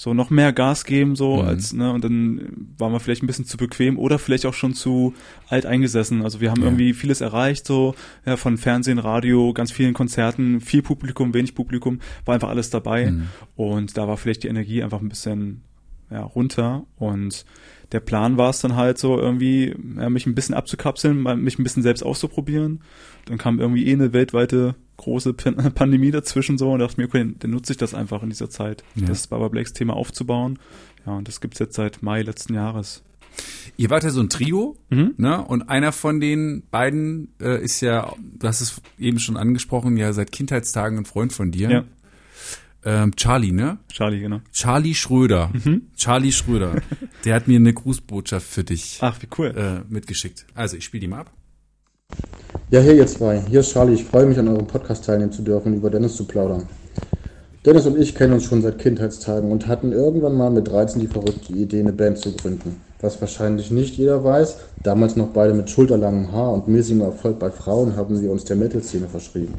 So 0.00 0.14
noch 0.14 0.30
mehr 0.30 0.52
Gas 0.52 0.84
geben, 0.84 1.16
so 1.16 1.42
Mhm. 1.42 1.48
als, 1.48 1.72
ne, 1.72 1.92
und 1.92 2.04
dann 2.04 2.68
waren 2.78 2.92
wir 2.92 3.00
vielleicht 3.00 3.24
ein 3.24 3.26
bisschen 3.26 3.46
zu 3.46 3.56
bequem 3.56 3.98
oder 3.98 4.20
vielleicht 4.20 4.46
auch 4.46 4.54
schon 4.54 4.72
zu 4.72 5.12
alt 5.48 5.66
eingesessen. 5.66 6.22
Also 6.22 6.40
wir 6.40 6.52
haben 6.52 6.60
Ja. 6.60 6.68
irgendwie 6.68 6.92
vieles 6.94 7.20
erreicht, 7.20 7.66
so, 7.66 7.96
ja, 8.24 8.36
von 8.36 8.58
Fernsehen, 8.58 9.00
Radio, 9.00 9.52
ganz 9.52 9.72
vielen 9.72 9.94
Konzerten, 9.94 10.60
viel 10.60 10.82
Publikum, 10.82 11.34
wenig 11.34 11.56
Publikum, 11.56 11.98
war 12.24 12.34
einfach 12.36 12.48
alles 12.48 12.70
dabei. 12.70 13.10
Mhm. 13.10 13.26
Und 13.56 13.96
da 13.96 14.06
war 14.06 14.16
vielleicht 14.16 14.44
die 14.44 14.48
Energie 14.48 14.84
einfach 14.84 15.00
ein 15.00 15.08
bisschen 15.08 15.62
ja, 16.12 16.22
runter. 16.22 16.84
Und 16.96 17.44
der 17.92 18.00
Plan 18.00 18.36
war 18.36 18.50
es 18.50 18.60
dann 18.60 18.76
halt 18.76 18.98
so 18.98 19.18
irgendwie, 19.18 19.74
ja, 19.96 20.10
mich 20.10 20.26
ein 20.26 20.34
bisschen 20.34 20.54
abzukapseln, 20.54 21.22
mich 21.42 21.58
ein 21.58 21.62
bisschen 21.62 21.82
selbst 21.82 22.02
auszuprobieren. 22.02 22.80
Dann 23.26 23.38
kam 23.38 23.60
irgendwie 23.60 23.86
eh 23.86 23.92
eine 23.92 24.12
weltweite 24.12 24.74
große 24.98 25.32
Pan 25.32 25.54
Pandemie 25.74 26.10
dazwischen 26.10 26.58
so 26.58 26.72
und 26.72 26.80
dachte 26.80 27.00
mir, 27.00 27.06
okay, 27.06 27.34
dann 27.38 27.50
nutze 27.50 27.72
ich 27.72 27.76
das 27.78 27.94
einfach 27.94 28.22
in 28.22 28.28
dieser 28.30 28.50
Zeit, 28.50 28.84
Ja. 28.94 29.06
das 29.06 29.26
Baba 29.28 29.48
Blakes 29.48 29.72
Thema 29.72 29.94
aufzubauen. 29.94 30.58
Ja, 31.06 31.12
und 31.14 31.28
das 31.28 31.40
gibt's 31.40 31.58
jetzt 31.60 31.76
seit 31.76 32.02
Mai 32.02 32.22
letzten 32.22 32.54
Jahres. 32.54 33.02
Ihr 33.76 33.88
wart 33.90 34.02
ja 34.02 34.10
so 34.10 34.20
ein 34.20 34.28
Trio, 34.28 34.76
Mhm. 34.90 35.14
ne? 35.16 35.42
Und 35.44 35.68
einer 35.70 35.92
von 35.92 36.18
den 36.20 36.64
beiden 36.70 37.32
äh, 37.40 37.62
ist 37.62 37.80
ja, 37.80 38.12
du 38.18 38.48
hast 38.48 38.60
es 38.60 38.82
eben 38.98 39.20
schon 39.20 39.36
angesprochen, 39.36 39.96
ja 39.96 40.12
seit 40.12 40.32
Kindheitstagen 40.32 40.98
ein 40.98 41.04
Freund 41.04 41.32
von 41.32 41.52
dir. 41.52 41.70
Ja. 41.70 41.84
Ähm, 42.84 43.14
Charlie, 43.16 43.52
ne? 43.52 43.78
Charlie, 43.92 44.20
genau. 44.20 44.40
Charlie 44.52 44.94
Schröder. 44.94 45.50
Mhm. 45.52 45.88
Charlie 45.96 46.32
Schröder. 46.32 46.76
Der 47.24 47.34
hat 47.34 47.48
mir 47.48 47.56
eine 47.56 47.74
Grußbotschaft 47.74 48.46
für 48.46 48.64
dich 48.64 48.98
Ach, 49.00 49.20
wie 49.20 49.28
cool. 49.38 49.54
äh, 49.56 49.92
mitgeschickt. 49.92 50.46
Also 50.54 50.76
ich 50.76 50.84
spiele 50.84 51.00
die 51.02 51.08
mal 51.08 51.20
ab. 51.20 51.32
Ja, 52.70 52.80
hey 52.80 52.96
ihr 52.96 53.06
zwei, 53.06 53.40
hier 53.48 53.60
ist 53.60 53.72
Charlie. 53.72 53.94
Ich 53.94 54.04
freue 54.04 54.26
mich, 54.26 54.38
an 54.38 54.48
eurem 54.48 54.66
Podcast 54.66 55.04
teilnehmen 55.04 55.32
zu 55.32 55.42
dürfen 55.42 55.72
und 55.72 55.78
über 55.78 55.90
Dennis 55.90 56.16
zu 56.16 56.24
plaudern. 56.24 56.68
Dennis 57.66 57.86
und 57.86 57.98
ich 57.98 58.14
kennen 58.14 58.32
uns 58.34 58.44
schon 58.44 58.62
seit 58.62 58.78
Kindheitstagen 58.78 59.50
und 59.50 59.66
hatten 59.66 59.92
irgendwann 59.92 60.36
mal 60.36 60.50
mit 60.50 60.68
13 60.68 61.00
die 61.00 61.06
verrückte 61.06 61.52
Idee, 61.52 61.80
eine 61.80 61.92
Band 61.92 62.18
zu 62.18 62.32
gründen. 62.32 62.80
Was 63.00 63.20
wahrscheinlich 63.20 63.70
nicht 63.70 63.96
jeder 63.96 64.24
weiß, 64.24 64.56
damals 64.82 65.16
noch 65.16 65.28
beide 65.28 65.54
mit 65.54 65.68
schulterlangem 65.68 66.32
Haar 66.32 66.52
und 66.52 66.68
mäßigem 66.68 67.02
Erfolg 67.02 67.38
bei 67.38 67.50
Frauen 67.50 67.96
haben 67.96 68.20
wir 68.20 68.30
uns 68.30 68.44
der 68.44 68.56
Metal-Szene 68.56 69.08
verschrieben. 69.08 69.54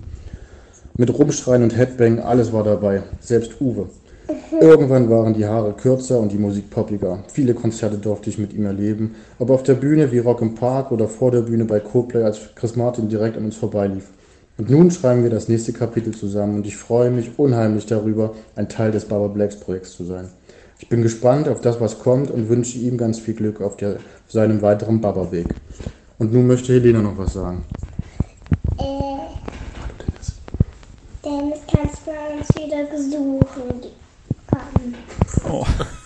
Mit 1.00 1.18
Rumschreien 1.18 1.64
und 1.64 1.78
Headbang, 1.78 2.20
alles 2.20 2.52
war 2.52 2.66
dabei, 2.66 3.04
selbst 3.22 3.62
Uwe. 3.62 3.88
Irgendwann 4.60 5.10
waren 5.10 5.34
die 5.34 5.46
Haare 5.46 5.72
kürzer 5.72 6.20
und 6.20 6.34
die 6.34 6.38
Musik 6.38 6.70
poppiger. 6.70 7.24
Viele 7.32 7.54
Konzerte 7.54 7.98
durfte 7.98 8.30
ich 8.30 8.38
mit 8.38 8.52
ihm 8.52 8.66
erleben, 8.66 9.16
ob 9.38 9.50
auf 9.50 9.64
der 9.64 9.76
Bühne 9.76 10.12
wie 10.12 10.20
Rock 10.20 10.42
im 10.42 10.56
Park 10.56 10.92
oder 10.92 11.08
vor 11.08 11.32
der 11.32 11.44
Bühne 11.44 11.64
bei 11.64 11.80
Coldplay, 11.80 12.24
als 12.24 12.54
Chris 12.54 12.76
Martin 12.76 13.08
direkt 13.08 13.38
an 13.38 13.46
uns 13.46 13.56
vorbeilief. 13.56 14.10
Und 14.58 14.70
nun 14.70 14.92
schreiben 14.92 15.24
wir 15.24 15.30
das 15.30 15.48
nächste 15.48 15.72
Kapitel 15.72 16.14
zusammen 16.14 16.58
und 16.58 16.68
ich 16.68 16.76
freue 16.76 17.12
mich 17.12 17.32
unheimlich 17.40 17.86
darüber, 17.86 18.36
ein 18.58 18.68
Teil 18.68 18.92
des 18.92 19.06
Baba 19.06 19.28
Blacks 19.28 19.58
Projekts 19.58 19.96
zu 19.96 20.04
sein. 20.04 20.28
Ich 20.80 20.90
bin 20.90 21.02
gespannt 21.02 21.48
auf 21.48 21.62
das, 21.62 21.80
was 21.80 22.00
kommt 22.00 22.30
und 22.30 22.50
wünsche 22.50 22.78
ihm 22.78 22.98
ganz 22.98 23.20
viel 23.20 23.36
Glück 23.36 23.62
auf, 23.62 23.78
der, 23.78 23.92
auf 23.92 24.32
seinem 24.34 24.62
weiteren 24.62 25.00
Baba-Weg. 25.00 25.48
Und 26.18 26.34
nun 26.34 26.46
möchte 26.46 26.74
Helena 26.74 27.02
noch 27.02 27.18
was 27.18 27.32
sagen. 27.32 27.64
Dennis, 31.30 31.60
kannst 31.72 32.08
du 32.08 32.12
uns 32.12 32.56
wieder 32.56 32.86
besuchen 32.86 33.99
Oh. 35.48 35.66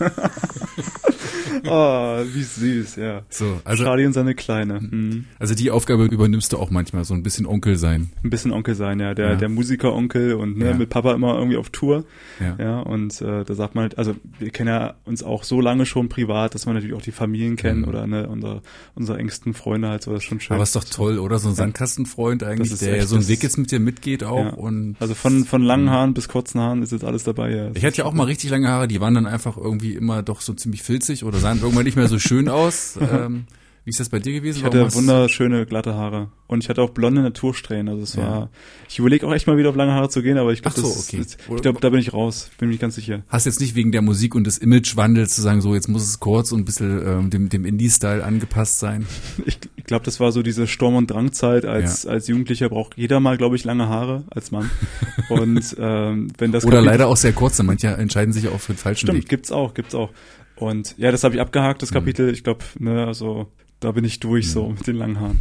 oh, 1.66 2.22
wie 2.32 2.42
süß, 2.42 2.96
ja. 2.96 3.22
So, 3.30 3.60
also, 3.64 3.84
Charlie 3.84 4.06
und 4.06 4.12
seine 4.12 4.34
Kleine. 4.34 4.80
Mhm. 4.80 5.24
also 5.38 5.54
die 5.54 5.70
Aufgabe 5.70 6.04
übernimmst 6.06 6.52
du 6.52 6.58
auch 6.58 6.70
manchmal, 6.70 7.04
so 7.04 7.14
ein 7.14 7.22
bisschen 7.22 7.46
Onkel 7.46 7.76
sein. 7.76 8.10
Ein 8.22 8.30
bisschen 8.30 8.52
Onkel 8.52 8.74
sein, 8.74 9.00
ja. 9.00 9.14
Der, 9.14 9.30
Ja. 9.30 9.34
der 9.36 9.48
Musikeronkel 9.48 10.34
und 10.34 10.56
ne, 10.58 10.66
Ja. 10.70 10.74
mit 10.74 10.90
Papa 10.90 11.12
immer 11.14 11.34
irgendwie 11.36 11.56
auf 11.56 11.70
Tour. 11.70 12.04
Ja. 12.40 12.56
Ja, 12.58 12.80
und 12.80 13.20
äh, 13.20 13.44
da 13.44 13.54
sagt 13.54 13.74
man 13.74 13.82
halt, 13.82 13.98
also 13.98 14.14
wir 14.38 14.50
kennen 14.50 14.68
ja 14.68 14.94
uns 15.04 15.22
auch 15.22 15.44
so 15.44 15.60
lange 15.60 15.86
schon 15.86 16.08
privat, 16.08 16.54
dass 16.54 16.66
man 16.66 16.74
natürlich 16.74 16.94
auch 16.96 17.02
die 17.02 17.12
Familien 17.12 17.56
kennt 17.56 17.82
Mhm. 17.82 17.88
oder 17.88 18.06
ne, 18.06 18.28
unsere, 18.28 18.62
unsere 18.94 19.18
engsten 19.18 19.54
Freunde 19.54 19.88
halt 19.88 20.02
so, 20.02 20.12
das 20.12 20.22
ist 20.22 20.28
schon 20.28 20.40
schön. 20.40 20.54
Aber 20.54 20.62
ist 20.62 20.76
doch 20.76 20.84
toll, 20.84 21.18
oder? 21.18 21.38
So 21.38 21.48
ein 21.48 21.54
Sandkastenfreund 21.54 22.42
eigentlich, 22.44 22.78
der 22.78 22.96
ja 22.96 23.06
so 23.06 23.16
einen 23.16 23.28
Weg 23.28 23.42
jetzt 23.42 23.58
mit 23.58 23.70
dir 23.70 23.80
mitgeht 23.80 24.24
auch 24.24 24.56
und 24.56 24.96
also 25.00 25.14
von, 25.14 25.44
von 25.44 25.62
langen 25.62 25.90
Haaren 25.90 26.14
bis 26.14 26.28
kurzen 26.28 26.60
Haaren 26.60 26.82
ist 26.82 26.92
jetzt 26.92 27.04
alles 27.04 27.24
dabei. 27.24 27.50
Ja. 27.54 27.70
Ich 27.74 27.84
hatte 27.84 27.98
ja 27.98 28.04
auch 28.04 28.12
mal 28.12 28.24
richtig 28.34 28.50
lange 28.50 28.68
Haare, 28.68 28.88
die 28.88 29.00
waren 29.00 29.14
dann 29.14 29.26
einfach 29.26 29.56
irgendwie 29.56 29.94
immer 29.94 30.24
doch 30.24 30.40
so 30.40 30.54
ziemlich 30.54 30.82
filzig 30.82 31.22
oder 31.24 31.38
sahen 31.38 31.60
irgendwann 31.60 31.84
nicht 31.84 31.96
mehr 31.96 32.08
so 32.08 32.18
schön 32.18 32.48
aus. 32.60 32.98
Ähm, 33.00 33.44
wie 33.84 33.90
ist 33.90 34.00
das 34.00 34.08
bei 34.08 34.18
dir 34.18 34.32
gewesen? 34.32 34.58
Ich 34.58 34.64
Warum 34.64 34.78
hatte 34.78 34.86
hast- 34.86 34.96
wunderschöne 34.96 35.66
glatte 35.66 35.94
Haare 35.94 36.28
und 36.46 36.62
ich 36.64 36.70
hatte 36.70 36.80
auch 36.80 36.90
blonde 36.90 37.20
Natursträhnen. 37.20 37.88
Also 37.88 38.02
es 38.02 38.14
Ja. 38.14 38.22
war. 38.22 38.50
Ich 38.88 38.98
überlege 38.98 39.26
auch 39.26 39.32
echt 39.34 39.46
mal 39.46 39.58
wieder 39.58 39.68
auf 39.68 39.76
lange 39.76 39.92
Haare 39.92 40.08
zu 40.08 40.22
gehen, 40.22 40.38
aber 40.38 40.52
ich 40.52 40.62
glaube, 40.62 40.80
so, 40.80 40.86
okay. 40.86 41.20
ich 41.20 41.62
glaube, 41.62 41.80
da 41.80 41.90
bin 41.90 42.00
ich 42.00 42.12
raus. 42.14 42.50
Bin 42.58 42.68
mir 42.68 42.72
nicht 42.72 42.80
ganz 42.80 42.94
sicher. 42.94 43.24
Hast 43.28 43.44
jetzt 43.44 43.60
nicht 43.60 43.74
wegen 43.74 43.92
der 43.92 44.00
Musik 44.00 44.34
und 44.34 44.44
des 44.44 44.56
Imagewandels 44.58 45.34
zu 45.34 45.42
sagen, 45.42 45.60
so 45.60 45.74
jetzt 45.74 45.88
muss 45.88 46.02
es 46.02 46.18
kurz 46.18 46.50
und 46.52 46.60
ein 46.60 46.64
bisschen 46.64 47.06
ähm, 47.06 47.30
dem, 47.30 47.48
dem 47.50 47.64
Indie-Style 47.66 48.24
angepasst 48.24 48.78
sein. 48.78 49.06
Ich, 49.46 49.58
ich 49.76 49.84
glaube, 49.84 50.04
das 50.06 50.18
war 50.20 50.32
so 50.32 50.42
diese 50.42 50.66
Sturm- 50.66 50.94
und 50.96 51.10
Drangzeit. 51.10 51.66
Als, 51.66 52.06
als 52.06 52.26
Jugendlicher 52.28 52.70
braucht 52.70 52.96
jeder 52.96 53.20
mal, 53.20 53.36
glaube 53.36 53.56
ich, 53.56 53.64
lange 53.64 53.88
Haare 53.90 54.24
als 54.30 54.50
Mann. 54.50 54.70
Und 55.28 55.76
ähm, 55.78 56.28
wenn 56.38 56.52
das 56.52 56.64
Oder 56.64 56.80
leider 56.80 57.06
auch 57.08 57.16
sehr 57.18 57.32
kurz, 57.34 57.58
denn 57.58 57.66
manche 57.66 57.88
entscheiden 57.88 58.32
sich 58.32 58.48
auch 58.48 58.60
für 58.60 58.72
den 58.72 58.78
falschen 58.78 59.06
Stimmt, 59.08 59.18
Weg. 59.24 59.28
gibt's 59.28 59.52
auch, 59.52 59.74
gibt's 59.74 59.94
auch. 59.94 60.10
Und 60.56 60.94
ja, 60.96 61.10
das 61.10 61.22
habe 61.24 61.34
ich 61.34 61.40
abgehakt, 61.40 61.82
das 61.82 61.90
Kapitel. 61.90 62.30
Ich 62.32 62.44
glaube, 62.44 62.64
ne, 62.78 63.06
also 63.06 63.48
da 63.84 63.92
bin 63.92 64.04
ich 64.04 64.18
durch 64.20 64.50
so 64.50 64.68
mit 64.68 64.86
den 64.86 64.96
langen 64.96 65.20
Haaren. 65.20 65.38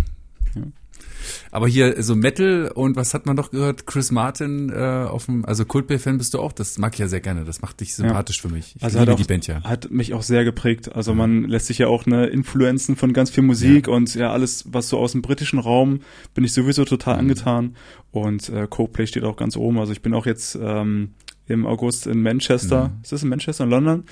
Aber 1.51 1.67
hier 1.69 2.01
so 2.03 2.15
Metal 2.15 2.69
und 2.73 2.95
was 2.97 3.13
hat 3.13 3.25
man 3.25 3.37
doch 3.37 3.51
gehört? 3.51 3.85
Chris 3.87 4.11
Martin 4.11 4.69
äh, 4.69 4.75
auf 5.07 5.27
dem, 5.27 5.45
also 5.45 5.63
Coldplay-Fan 5.63 6.17
bist 6.17 6.33
du 6.33 6.39
auch. 6.39 6.51
Das 6.51 6.77
mag 6.77 6.93
ich 6.93 6.99
ja 6.99 7.07
sehr 7.07 7.21
gerne. 7.21 7.45
Das 7.45 7.61
macht 7.61 7.79
dich 7.79 7.95
sympathisch 7.95 8.41
für 8.41 8.49
mich. 8.49 8.75
Ich 8.75 8.83
Also 8.83 8.99
liebe 8.99 9.11
hat 9.11 9.15
auch, 9.15 9.21
die 9.21 9.27
Band 9.27 9.47
ja. 9.47 9.63
hat 9.63 9.89
mich 9.89 10.13
auch 10.13 10.21
sehr 10.23 10.43
geprägt. 10.43 10.93
Also 10.93 11.13
man 11.13 11.43
lässt 11.45 11.67
sich 11.67 11.77
ja 11.77 11.87
auch 11.87 12.05
ne 12.05 12.25
Influenzen 12.27 12.97
von 12.97 13.13
ganz 13.13 13.29
viel 13.29 13.43
Musik 13.43 13.87
und 13.87 14.13
ja 14.15 14.31
alles, 14.33 14.65
was 14.73 14.89
so 14.89 14.97
aus 14.97 15.13
dem 15.13 15.21
britischen 15.21 15.59
Raum, 15.59 16.01
bin 16.33 16.43
ich 16.43 16.51
sowieso 16.53 16.81
Mhm. 16.81 16.87
total 16.87 17.19
angetan. 17.19 17.75
Und 18.11 18.49
äh, 18.49 18.67
Coldplay 18.69 19.07
steht 19.07 19.23
auch 19.23 19.37
ganz 19.37 19.55
oben. 19.55 19.79
Also 19.79 19.93
ich 19.93 20.01
bin 20.01 20.13
auch 20.13 20.25
jetzt 20.25 20.57
ähm, 20.61 21.11
im 21.47 21.65
August 21.65 22.07
in 22.07 22.21
Manchester. 22.21 22.89
Mhm. 22.89 23.01
Ist 23.03 23.11
das 23.11 23.23
in 23.23 23.29
Manchester, 23.29 23.63
in 23.65 23.69
London? 23.69 24.03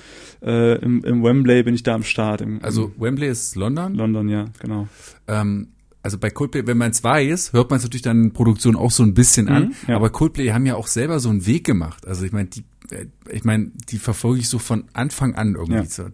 Äh, 0.42 0.78
im, 0.84 1.02
Im 1.04 1.22
Wembley 1.22 1.62
bin 1.62 1.74
ich 1.74 1.82
da 1.82 1.94
am 1.94 2.02
Start. 2.02 2.40
Im, 2.40 2.62
Also 2.62 2.92
Wembley 2.98 3.28
ist 3.28 3.56
London. 3.56 3.92
im 3.92 3.98
London, 3.98 4.28
ja, 4.28 4.44
genau. 4.60 4.88
Ähm, 5.28 5.68
also 6.02 6.18
bei 6.18 6.30
Coldplay, 6.30 6.66
wenn 6.66 6.78
man 6.78 6.90
es 6.90 7.02
weiß, 7.04 7.52
hört 7.52 7.70
man 7.70 7.76
es 7.78 7.84
natürlich 7.84 8.02
dann 8.02 8.22
in 8.24 8.32
Produktion 8.32 8.74
auch 8.76 8.90
so 8.90 9.02
ein 9.04 9.14
bisschen 9.14 9.48
an. 9.48 9.66
Mhm, 9.68 9.74
ja. 9.88 9.96
Aber 9.96 10.10
Coldplay 10.10 10.50
haben 10.50 10.66
ja 10.66 10.74
auch 10.74 10.88
selber 10.88 11.20
so 11.20 11.28
einen 11.30 11.46
Weg 11.46 11.64
gemacht. 11.64 12.06
Also 12.06 12.24
ich 12.24 12.32
meine, 12.32 12.48
die, 12.48 12.64
äh, 12.90 13.06
ich 13.30 13.44
meine, 13.44 13.70
die 13.88 13.98
verfolge 13.98 14.40
ich 14.40 14.48
so 14.48 14.58
von 14.58 14.84
Anfang 14.92 15.34
an 15.36 15.54
irgendwie 15.54 15.74
Ja. 15.74 15.84
so. 15.84 16.08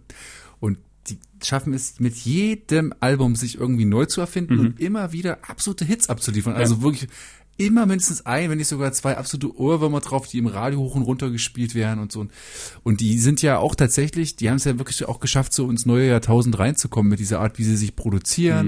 Und 0.59 0.77
die 1.07 1.17
schaffen 1.43 1.73
es 1.73 1.99
mit 1.99 2.15
jedem 2.17 2.93
Album 2.99 3.35
sich 3.35 3.57
irgendwie 3.59 3.85
neu 3.85 4.05
zu 4.05 4.21
erfinden 4.21 4.53
Mhm. 4.53 4.59
und 4.59 4.79
immer 4.79 5.11
wieder 5.11 5.39
absolute 5.49 5.85
Hits 5.85 6.07
abzuliefern. 6.07 6.53
Also 6.53 6.83
wirklich 6.83 7.09
immer 7.59 7.85
mindestens 7.85 8.25
ein, 8.25 8.49
wenn 8.49 8.57
nicht 8.57 8.67
sogar 8.67 8.91
zwei 8.93 9.17
absolute 9.17 9.55
Ohrwürmer 9.59 9.99
drauf, 9.99 10.27
die 10.27 10.39
im 10.39 10.47
Radio 10.47 10.79
hoch 10.79 10.95
und 10.95 11.03
runter 11.03 11.29
gespielt 11.29 11.75
werden 11.75 11.99
und 11.99 12.11
so. 12.11 12.25
Und 12.83 13.01
die 13.01 13.19
sind 13.19 13.41
ja 13.41 13.57
auch 13.59 13.75
tatsächlich, 13.75 14.35
die 14.35 14.49
haben 14.49 14.55
es 14.57 14.63
ja 14.63 14.77
wirklich 14.79 15.07
auch 15.07 15.19
geschafft, 15.19 15.53
so 15.53 15.69
ins 15.69 15.85
neue 15.85 16.07
Jahrtausend 16.09 16.57
reinzukommen 16.57 17.09
mit 17.09 17.19
dieser 17.19 17.39
Art, 17.41 17.59
wie 17.59 17.63
sie 17.63 17.77
sich 17.77 17.95
produzieren. 17.95 18.67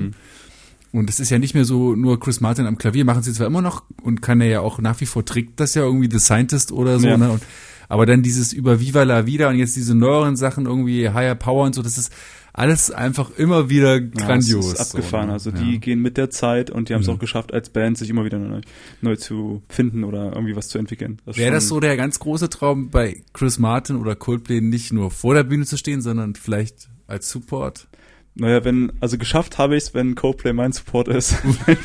Mhm. 0.93 0.99
Und 0.99 1.09
es 1.09 1.21
ist 1.21 1.29
ja 1.29 1.39
nicht 1.39 1.53
mehr 1.53 1.63
so 1.63 1.95
nur 1.95 2.19
Chris 2.19 2.41
Martin 2.41 2.65
am 2.65 2.77
Klavier, 2.77 3.05
machen 3.05 3.23
sie 3.23 3.31
zwar 3.31 3.47
immer 3.47 3.61
noch 3.61 3.83
und 4.03 4.21
kann 4.21 4.41
er 4.41 4.47
ja 4.47 4.59
auch 4.59 4.77
nach 4.79 4.99
wie 4.99 5.05
vor 5.05 5.23
trägt 5.23 5.59
das 5.61 5.73
ja 5.73 5.83
irgendwie 5.83 6.09
The 6.11 6.19
Scientist 6.19 6.71
oder 6.73 6.99
so, 6.99 7.07
Ja. 7.07 7.17
ne? 7.17 7.31
Und, 7.31 7.41
aber 7.87 8.05
dann 8.05 8.23
dieses 8.23 8.51
über 8.53 8.79
Viva 8.81 9.03
la 9.03 9.25
Vida 9.25 9.49
und 9.49 9.55
jetzt 9.57 9.75
diese 9.75 9.95
neueren 9.95 10.35
Sachen 10.35 10.65
irgendwie 10.65 11.09
Higher 11.09 11.35
Power 11.35 11.65
und 11.65 11.75
so, 11.75 11.81
das 11.81 11.97
ist 11.97 12.11
alles 12.53 12.91
einfach 12.91 13.31
immer 13.37 13.69
wieder 13.69 13.95
Ja, 13.99 14.07
grandios. 14.15 14.67
es 14.67 14.73
ist 14.73 14.79
abgefahren. 14.95 15.23
so, 15.23 15.27
ne? 15.27 15.33
also 15.33 15.49
Ja. 15.51 15.57
die 15.57 15.79
gehen 15.79 16.01
mit 16.01 16.17
der 16.17 16.29
Zeit 16.29 16.69
und 16.69 16.89
die 16.89 16.93
haben 16.93 17.01
es 17.01 17.07
Mhm. 17.07 17.13
auch 17.15 17.19
geschafft, 17.19 17.53
als 17.53 17.69
Band 17.69 17.97
sich 17.97 18.09
immer 18.09 18.25
wieder 18.25 18.39
neu, 18.39 18.61
neu 19.01 19.15
zu 19.15 19.63
finden 19.69 20.03
oder 20.03 20.33
irgendwie 20.33 20.55
was 20.55 20.67
zu 20.67 20.77
entwickeln. 20.77 21.19
Wäre 21.25 21.51
das 21.53 21.67
so 21.67 21.79
der 21.79 21.95
ganz 21.97 22.19
große 22.19 22.49
Traum, 22.49 22.89
bei 22.89 23.23
Chris 23.33 23.59
Martin 23.59 23.95
oder 23.95 24.15
Coldplay 24.15 24.61
nicht 24.61 24.91
nur 24.93 25.11
vor 25.11 25.33
der 25.33 25.43
Bühne 25.43 25.65
zu 25.65 25.77
stehen, 25.77 26.01
sondern 26.01 26.35
vielleicht 26.35 26.89
als 27.07 27.29
Support? 27.29 27.87
Naja, 28.35 28.63
wenn, 28.63 28.93
also 29.01 29.17
geschafft 29.17 29.57
habe 29.57 29.75
ich 29.75 29.83
es, 29.83 29.93
wenn 29.93 30.15
Coldplay 30.15 30.53
mein 30.53 30.71
Support 30.71 31.09
ist. 31.09 31.35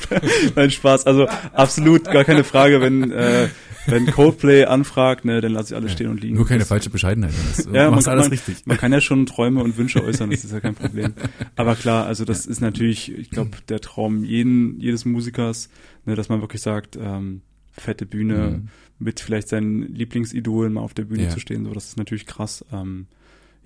Nein, 0.55 0.71
Spaß. 0.71 1.07
Also 1.07 1.27
absolut 1.53 2.05
gar 2.05 2.25
keine 2.25 2.45
Frage, 2.45 2.81
wenn, 2.81 3.11
äh, 3.11 3.49
wenn 3.87 4.07
Coldplay 4.07 4.65
anfragt, 4.65 5.25
ne, 5.25 5.41
dann 5.41 5.53
lasse 5.53 5.75
ich 5.75 5.77
alles 5.77 5.93
stehen 5.93 6.09
und 6.09 6.21
liegen. 6.21 6.37
Nur 6.37 6.47
keine 6.47 6.65
falsche 6.65 6.89
Bescheidenheit. 6.91 7.33
Das, 7.57 7.67
Ja, 7.67 7.91
man, 7.91 7.95
alles 7.95 8.07
man, 8.07 8.31
richtig. 8.31 8.65
man 8.65 8.77
kann 8.77 8.93
ja 8.93 9.01
schon 9.01 9.27
Träume 9.27 9.63
und 9.63 9.77
Wünsche 9.77 10.03
äußern, 10.05 10.31
das 10.31 10.45
ist 10.45 10.53
ja 10.53 10.61
kein 10.61 10.77
Problem. 10.77 11.15
Aber 11.57 11.75
klar, 11.75 12.07
also 12.07 12.25
das 12.25 12.47
ist 12.47 12.61
natürlich, 12.61 13.13
ich 13.17 13.31
glaube, 13.31 13.51
der 13.69 13.81
Traum 13.81 14.23
jeden, 14.23 14.79
jedes 14.81 15.05
Musikers, 15.05 15.69
ne, 16.05 16.15
dass 16.15 16.29
man 16.29 16.41
wirklich 16.43 16.63
sagt, 16.63 16.97
ähm, 16.97 17.43
fette 17.73 18.07
Bühne 18.07 18.37
Mhm. 18.63 18.69
mit 19.01 19.19
vielleicht 19.21 19.49
seinen 19.49 19.83
Lieblingsidolen 19.95 20.73
mal 20.75 20.81
auf 20.81 20.95
der 20.95 21.05
Bühne 21.05 21.25
Ja. 21.25 21.31
zu 21.31 21.41
stehen, 21.41 21.65
so 21.65 21.73
das 21.75 21.87
ist 21.89 21.97
natürlich 21.99 22.25
krass. 22.27 22.65
Ähm, 22.73 23.07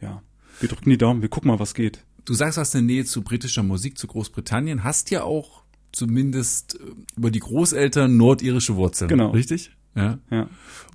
ja, 0.01 0.23
wir 0.61 0.69
drücken 0.69 0.91
die 0.91 0.99
Daumen, 0.99 1.21
wir 1.23 1.29
gucken 1.29 1.49
mal, 1.51 1.61
was 1.61 1.75
geht. 1.75 2.05
Du 2.25 2.35
sagst, 2.35 2.57
du 2.57 2.61
hast 2.61 2.75
eine 2.77 2.87
Nähe 2.87 3.05
zu 3.05 3.23
britischer 3.23 3.63
Musik, 3.63 3.99
zu 3.99 4.07
Großbritannien, 4.07 4.85
hast 4.85 5.11
ja 5.11 5.23
auch 5.25 5.63
zumindest 5.93 6.77
äh, 6.81 6.85
über 7.17 7.31
die 7.31 7.41
Großeltern 7.41 8.17
nordirische 8.17 8.77
Wurzeln. 8.77 9.09
Genau. 9.09 9.31
Richtig? 9.31 9.71
Ja. 9.97 10.19
Ja. 10.31 10.49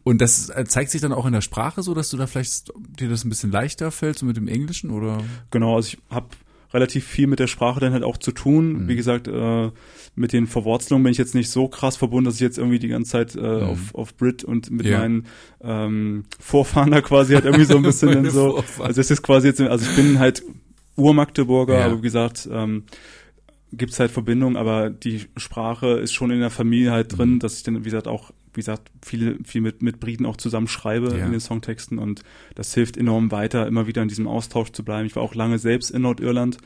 Und 0.03 0.21
das 0.21 0.49
äh, 0.49 0.63
zeigt 0.65 0.91
sich 0.91 1.01
dann 1.01 1.11
auch 1.11 1.25
in 1.25 1.33
der 1.33 1.41
Sprache 1.41 1.83
so, 1.83 1.93
dass 1.93 2.09
du 2.09 2.17
da 2.17 2.27
vielleicht 2.27 2.71
dir 2.99 3.09
das 3.09 3.25
ein 3.25 3.29
bisschen 3.29 3.51
leichter 3.51 3.91
fällt, 3.91 4.17
so 4.19 4.25
mit 4.25 4.37
dem 4.37 4.47
Englischen 4.47 4.89
oder? 4.91 5.17
Genau, 5.51 5.75
also 5.75 5.87
ich 5.89 5.97
habe 6.09 6.27
relativ 6.73 7.05
viel 7.05 7.27
mit 7.27 7.39
der 7.39 7.47
Sprache 7.47 7.79
dann 7.79 7.93
halt 7.93 8.03
auch 8.03 8.17
zu 8.17 8.31
tun. 8.31 8.83
Mhm. 8.83 8.87
Wie 8.87 8.95
gesagt, 8.95 9.27
äh, 9.27 9.71
mit 10.15 10.31
den 10.33 10.47
Verwurzelungen 10.47 11.03
bin 11.03 11.11
ich 11.11 11.17
jetzt 11.17 11.35
nicht 11.35 11.49
so 11.49 11.67
krass 11.67 11.97
verbunden, 11.97 12.25
dass 12.25 12.35
ich 12.35 12.41
jetzt 12.41 12.57
irgendwie 12.57 12.79
die 12.79 12.87
ganze 12.87 13.11
Zeit 13.11 13.35
äh, 13.35 13.41
auf, 13.63 13.93
auf 13.95 14.15
Brit 14.15 14.43
und 14.45 14.71
mit 14.71 14.85
Mhm. 14.85 14.91
Ja. 14.91 14.99
meinen 14.99 15.25
ähm, 15.61 16.23
Vorfahren 16.39 16.91
da 16.91 17.01
quasi 17.01 17.33
halt 17.33 17.45
irgendwie 17.45 17.65
so 17.65 17.75
ein 17.77 17.83
bisschen 17.83 18.11
dann 18.13 18.29
so. 18.29 18.51
Vorfahren. 18.53 18.87
Also 18.87 19.01
es 19.01 19.11
ist 19.11 19.21
quasi 19.23 19.47
jetzt, 19.47 19.59
also 19.61 19.89
ich 19.89 19.95
bin 19.95 20.19
halt 20.19 20.41
Ur-Magdeburger, 20.97 21.79
Ja. 21.79 21.85
aber 21.85 21.97
wie 21.97 22.01
gesagt, 22.03 22.47
ähm, 22.51 22.83
gibt's 23.73 23.99
halt 23.99 24.11
Verbindungen, 24.11 24.55
aber 24.55 24.89
die 24.89 25.21
Sprache 25.37 25.87
ist 25.99 26.13
schon 26.13 26.31
in 26.31 26.39
der 26.39 26.49
Familie 26.49 26.91
halt 26.91 27.17
drin, 27.17 27.33
Mhm. 27.35 27.39
dass 27.39 27.57
ich 27.57 27.63
dann, 27.63 27.75
wie 27.81 27.83
gesagt, 27.89 28.07
auch, 28.07 28.31
wie 28.53 28.61
gesagt, 28.61 28.89
viel, 29.05 29.39
viel 29.43 29.59
mit, 29.61 29.81
mit 29.81 29.99
Briten 29.99 30.25
auch 30.25 30.37
zusammen 30.37 30.67
schreibe 30.69 31.17
Ja. 31.17 31.25
in 31.25 31.31
den 31.31 31.41
Songtexten 31.41 31.97
und 31.99 32.23
das 32.55 32.73
hilft 32.73 32.95
enorm 32.95 33.31
weiter, 33.31 33.67
immer 33.67 33.85
wieder 33.87 34.01
in 34.01 34.07
diesem 34.07 34.27
Austausch 34.27 34.71
zu 34.71 34.85
bleiben. 34.85 35.05
Ich 35.07 35.15
war 35.17 35.23
auch 35.23 35.35
lange 35.35 35.59
selbst 35.59 35.91
in 35.91 36.03
Nordirland, 36.03 36.57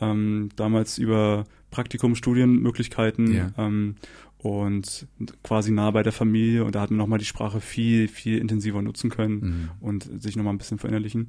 ähm, 0.00 0.50
damals 0.54 0.98
über 0.98 1.44
Praktikum, 1.72 2.14
Studienmöglichkeiten 2.14 3.34
Ja. 3.34 3.50
ähm, 3.58 3.96
und 4.38 5.06
quasi 5.42 5.72
nah 5.72 5.90
bei 5.90 6.02
der 6.04 6.12
Familie 6.12 6.64
und 6.64 6.74
da 6.76 6.80
hat 6.82 6.90
man 6.90 6.98
nochmal 6.98 7.18
die 7.18 7.24
Sprache 7.24 7.60
viel, 7.60 8.06
viel 8.08 8.38
intensiver 8.38 8.82
nutzen 8.82 9.10
können 9.10 9.34
Mhm. 9.34 9.70
und 9.80 10.22
sich 10.22 10.36
nochmal 10.36 10.54
ein 10.54 10.58
bisschen 10.58 10.78
verinnerlichen. 10.78 11.28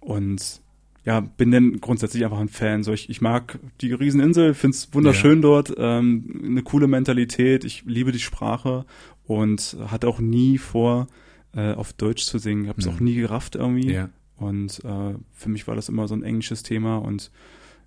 Und 0.00 0.60
ja, 1.04 1.20
bin 1.20 1.50
dann 1.50 1.80
grundsätzlich 1.80 2.24
einfach 2.24 2.40
ein 2.40 2.48
Fan. 2.48 2.82
So, 2.84 2.92
ich, 2.92 3.08
ich 3.08 3.20
mag 3.20 3.58
die 3.80 3.92
Rieseninsel, 3.92 4.54
find's 4.54 4.88
wunderschön 4.92 5.40
dort, 5.42 5.72
ähm, 5.78 6.42
eine 6.44 6.62
coole 6.62 6.86
Mentalität, 6.86 7.64
ich 7.64 7.84
liebe 7.86 8.12
die 8.12 8.18
Sprache 8.18 8.84
und 9.26 9.76
hatte 9.86 10.08
auch 10.08 10.18
nie 10.20 10.58
vor, 10.58 11.06
äh, 11.54 11.72
auf 11.72 11.92
Deutsch 11.94 12.24
zu 12.24 12.38
singen. 12.38 12.68
Habe 12.68 12.80
es 12.80 12.86
Mhm. 12.86 12.92
auch 12.92 13.00
nie 13.00 13.14
gerafft 13.14 13.54
irgendwie. 13.56 13.92
Ja. 13.92 14.10
Und 14.36 14.84
äh, 14.84 15.14
für 15.32 15.48
mich 15.48 15.66
war 15.66 15.74
das 15.76 15.88
immer 15.88 16.06
so 16.08 16.14
ein 16.14 16.22
englisches 16.22 16.62
Thema 16.62 16.98
und 16.98 17.30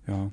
ja. 0.06 0.30